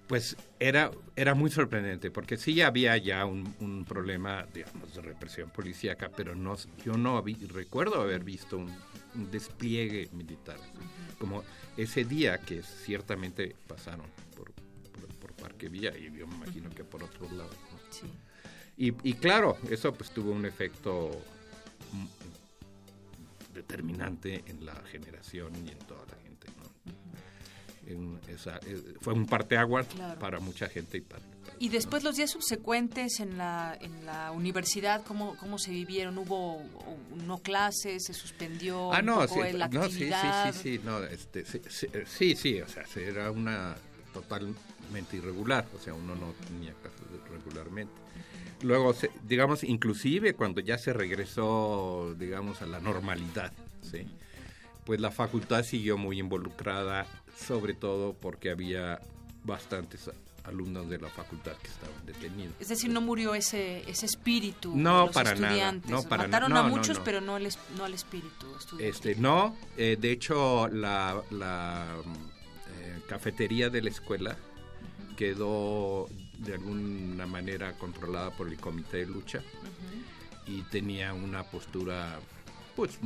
pues 0.08 0.38
era, 0.60 0.90
era 1.18 1.36
muy 1.36 1.50
sorprendente, 1.52 2.12
porque 2.12 2.38
sí 2.38 2.62
había 2.62 2.96
ya 2.96 3.26
un, 3.26 3.54
un 3.60 3.84
problema, 3.84 4.46
digamos, 4.54 4.96
de 4.96 5.02
represión 5.02 5.50
policíaca, 5.50 6.10
pero 6.16 6.34
no, 6.34 6.56
yo 6.86 6.94
no 6.94 7.18
habí- 7.22 7.46
recuerdo 7.48 8.00
haber 8.02 8.24
visto 8.24 8.58
un, 8.58 8.74
un 9.16 9.30
despliegue 9.32 10.08
militar, 10.14 10.56
como 11.20 11.44
ese 11.76 12.06
día 12.06 12.38
que 12.38 12.64
ciertamente 12.64 13.54
pasaron 13.68 14.06
por, 14.38 14.54
por, 14.54 15.08
por 15.20 15.34
Parque 15.34 15.68
Villa 15.68 15.92
y 15.98 16.04
yo 16.18 16.26
me 16.26 16.36
imagino 16.36 16.70
que 16.70 16.86
por 16.86 17.04
otros 17.04 17.30
lados. 17.34 17.56
¿no? 17.74 18.10
Y, 18.78 18.94
y 19.04 19.14
claro, 19.16 19.58
eso 19.70 19.94
pues 19.94 20.12
tuvo 20.12 20.32
un 20.32 20.46
efecto 20.46 21.22
determinante 23.54 24.44
en 24.48 24.66
la 24.66 24.76
generación 24.92 25.52
y 25.66 25.70
en 25.72 25.78
toda 25.80 26.06
la 26.06 26.16
gente. 26.24 26.48
¿no? 26.58 27.92
En 27.92 28.20
esa- 28.34 28.60
eh, 28.66 28.96
fue 29.02 29.14
un 29.14 29.26
parteaguas 29.26 29.88
Claro. 29.88 30.20
para 30.20 30.40
mucha 30.40 30.68
gente 30.68 30.98
y 30.98 31.02
para, 31.02 31.22
Y 31.60 31.70
después 31.70 32.04
los 32.04 32.16
días 32.18 32.30
subsecuentes 32.30 33.20
en 33.20 33.38
la, 33.38 33.76
en 33.82 34.06
la 34.06 34.32
universidad, 34.32 35.04
¿cómo, 35.04 35.36
¿cómo 35.38 35.58
se 35.58 35.72
vivieron? 35.72 36.18
¿Hubo 36.20 36.62
no 37.26 37.40
clases? 37.40 38.04
¿Se 38.06 38.14
suspendió 38.14 38.94
Ah, 38.94 39.00
un 39.00 39.06
no, 39.08 39.20
poco 39.26 39.44
sí, 39.44 39.54
la 39.54 39.68
no, 39.70 39.86
sí, 39.90 39.92
sí, 39.92 40.12
sí, 40.54 40.60
sí, 40.62 40.82
no, 40.84 41.04
este, 41.04 41.46
sí, 41.46 41.60
sí, 41.70 41.88
sí, 42.06 42.36
sí, 42.36 42.62
o 42.62 42.68
sea, 42.68 42.84
era 42.98 43.32
una 43.32 43.76
totalmente 44.14 44.60
irregular, 45.14 45.68
o 45.76 45.80
sea, 45.80 45.94
uno 45.94 46.16
no 46.16 46.34
tenía 46.48 46.74
clases 46.74 47.02
regularmente. 47.30 47.94
Luego, 48.62 48.96
digamos, 49.24 49.64
inclusive 49.64 50.34
cuando 50.34 50.62
ya 50.62 50.78
se 50.78 50.92
regresó, 50.94 52.16
digamos, 52.18 52.62
a 52.62 52.66
la 52.66 52.80
normalidad, 52.80 53.54
¿sí? 53.82 54.08
Pues 54.86 55.00
la 55.00 55.12
facultad 55.12 55.64
siguió 55.64 55.98
muy 55.98 56.20
involucrada, 56.20 57.06
sobre 57.38 57.74
todo 57.74 58.14
porque 58.14 58.50
había 58.50 59.00
bastantes 59.44 60.10
alumnos 60.46 60.90
de 60.90 60.98
la 60.98 61.10
facultad 61.10 61.52
que 61.58 61.68
estaban 61.68 62.06
detenidos. 62.06 62.56
Es 62.60 62.70
decir, 62.70 62.90
no 62.90 63.02
murió 63.02 63.36
ese, 63.36 63.84
ese 63.90 64.06
espíritu 64.06 64.74
No, 64.76 65.02
de 65.02 65.06
los 65.08 65.14
para 65.14 65.36
nada, 65.36 65.48
estudiantes. 65.48 65.92
no, 65.92 66.04
para 66.04 66.24
na- 66.24 66.28
Mataron 66.30 66.50
no, 66.52 66.60
a 66.60 66.64
muchos, 66.64 66.98
no. 67.00 67.04
pero 67.04 67.20
no 67.22 67.36
el, 67.38 67.46
es- 67.48 67.60
no 67.78 67.84
al 67.84 67.94
espíritu. 67.94 68.48
Este, 68.80 69.16
no, 69.16 69.56
eh, 69.76 69.98
de 70.00 70.10
hecho 70.12 70.70
la, 70.70 71.22
la, 71.32 71.86
eh, 72.80 73.02
cafetería 73.10 73.70
de 73.70 73.82
la 73.82 73.90
escuela 73.90 74.38
quedó 75.18 76.08
de 76.38 76.54
alguna 76.54 77.26
manera 77.28 77.74
controlada 77.74 78.32
por 78.32 78.48
el 78.48 78.58
comité 78.58 78.98
de 78.98 79.08
lucha 79.08 79.42
y 80.46 80.62
tenía 80.64 81.14
una 81.14 81.44
postura 81.44 82.20
pues 82.76 83.00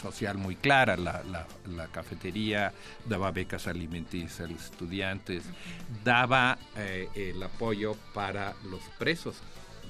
social 0.00 0.38
muy 0.38 0.54
clara. 0.56 0.96
La, 0.96 1.22
la- 1.24 1.46
la 1.68 1.88
cafetería 1.88 2.72
daba 3.06 3.32
becas 3.32 3.66
alimenticias 3.66 4.40
a 4.40 4.46
los 4.46 4.64
estudiantes, 4.64 5.42
daba 6.04 6.56
eh, 6.76 7.08
el 7.16 7.42
apoyo 7.42 7.96
para 8.14 8.54
los 8.70 8.80
presos, 8.98 9.36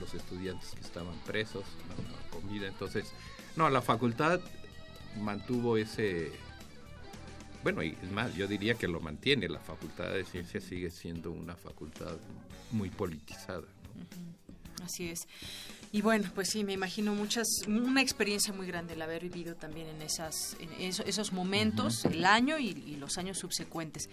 los 0.00 0.14
estudiantes 0.14 0.70
que 0.74 0.80
estaban 0.80 1.14
presos, 1.26 1.64
la 1.98 2.30
comida. 2.30 2.66
Entonces, 2.66 3.12
no, 3.56 3.68
la 3.70 3.82
facultad 3.82 4.40
mantuvo 5.20 5.76
ese... 5.76 6.32
Bueno, 7.66 7.82
y 7.82 7.98
es 8.00 8.12
más, 8.12 8.32
yo 8.36 8.46
diría 8.46 8.74
que 8.74 8.86
lo 8.86 9.00
mantiene. 9.00 9.48
La 9.48 9.58
Facultad 9.58 10.12
de 10.12 10.24
Ciencias 10.24 10.62
sigue 10.62 10.88
siendo 10.88 11.32
una 11.32 11.56
facultad 11.56 12.16
muy 12.70 12.90
politizada. 12.90 13.62
¿no? 13.62 14.84
Así 14.84 15.08
es. 15.08 15.26
Y 15.90 16.00
bueno, 16.00 16.30
pues 16.32 16.50
sí, 16.50 16.62
me 16.62 16.74
imagino 16.74 17.12
muchas, 17.12 17.48
una 17.66 18.02
experiencia 18.02 18.52
muy 18.52 18.68
grande 18.68 18.94
el 18.94 19.02
haber 19.02 19.22
vivido 19.22 19.56
también 19.56 19.88
en, 19.88 20.00
esas, 20.00 20.56
en 20.60 20.70
esos, 20.80 21.32
momentos, 21.32 22.04
el 22.04 22.24
año 22.24 22.56
y, 22.56 22.94
los 23.00 23.18
años 23.18 23.38
subsecuentes. 23.38 24.10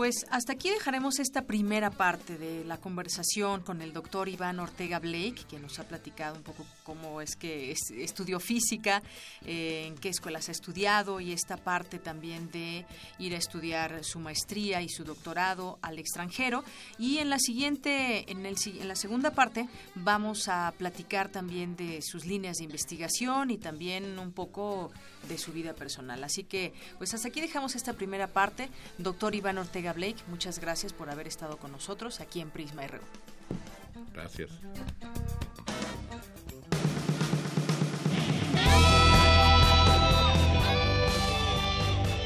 Pues 0.00 0.24
hasta 0.30 0.54
aquí 0.54 0.70
dejaremos 0.70 1.18
esta 1.18 1.42
primera 1.42 1.90
parte 1.90 2.38
de 2.38 2.64
la 2.64 2.78
conversación 2.78 3.60
con 3.60 3.82
el 3.82 3.92
doctor 3.92 4.30
Iván 4.30 4.58
Ortega 4.58 4.98
Blake, 4.98 5.44
que 5.46 5.58
nos 5.58 5.78
ha 5.78 5.86
platicado 5.86 6.36
un 6.36 6.42
poco 6.42 6.64
cómo 6.84 7.20
es 7.20 7.36
que 7.36 7.70
estudió 7.70 8.40
física, 8.40 9.02
eh, 9.44 9.84
en 9.86 9.96
qué 9.96 10.08
escuelas 10.08 10.48
ha 10.48 10.52
estudiado 10.52 11.20
y 11.20 11.32
esta 11.32 11.58
parte 11.58 11.98
también 11.98 12.50
de 12.50 12.86
ir 13.18 13.34
a 13.34 13.36
estudiar 13.36 14.02
su 14.02 14.20
maestría 14.20 14.80
y 14.80 14.88
su 14.88 15.04
doctorado 15.04 15.78
al 15.82 15.98
extranjero. 15.98 16.64
Y 16.98 17.18
en 17.18 17.28
la 17.28 17.38
siguiente, 17.38 18.24
en, 18.32 18.46
el, 18.46 18.56
en 18.64 18.88
la 18.88 18.96
segunda 18.96 19.32
parte, 19.32 19.68
vamos 19.96 20.48
a 20.48 20.72
platicar 20.78 21.28
también 21.28 21.76
de 21.76 22.00
sus 22.00 22.24
líneas 22.24 22.56
de 22.56 22.64
investigación 22.64 23.50
y 23.50 23.58
también 23.58 24.18
un 24.18 24.32
poco 24.32 24.92
de 25.28 25.38
su 25.38 25.52
vida 25.52 25.74
personal. 25.74 26.22
Así 26.24 26.44
que, 26.44 26.72
pues 26.98 27.14
hasta 27.14 27.28
aquí 27.28 27.40
dejamos 27.40 27.76
esta 27.76 27.92
primera 27.92 28.26
parte. 28.26 28.68
Doctor 28.98 29.34
Iván 29.34 29.58
Ortega 29.58 29.92
Blake, 29.92 30.22
muchas 30.28 30.58
gracias 30.58 30.92
por 30.92 31.10
haber 31.10 31.26
estado 31.28 31.56
con 31.56 31.72
nosotros 31.72 32.20
aquí 32.20 32.40
en 32.40 32.50
Prisma 32.50 32.86
RU. 32.86 33.00
Gracias. 34.12 34.50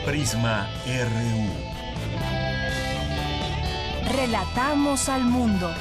Prisma 0.05 0.69
RU. 0.87 1.75
Relatamos 4.15 5.09
al 5.09 5.25
mundo. 5.25 5.75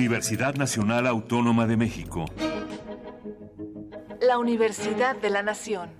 Universidad 0.00 0.54
Nacional 0.54 1.06
Autónoma 1.06 1.66
de 1.66 1.76
México. 1.76 2.24
La 4.18 4.38
Universidad 4.38 5.14
de 5.14 5.28
la 5.28 5.42
Nación. 5.42 5.90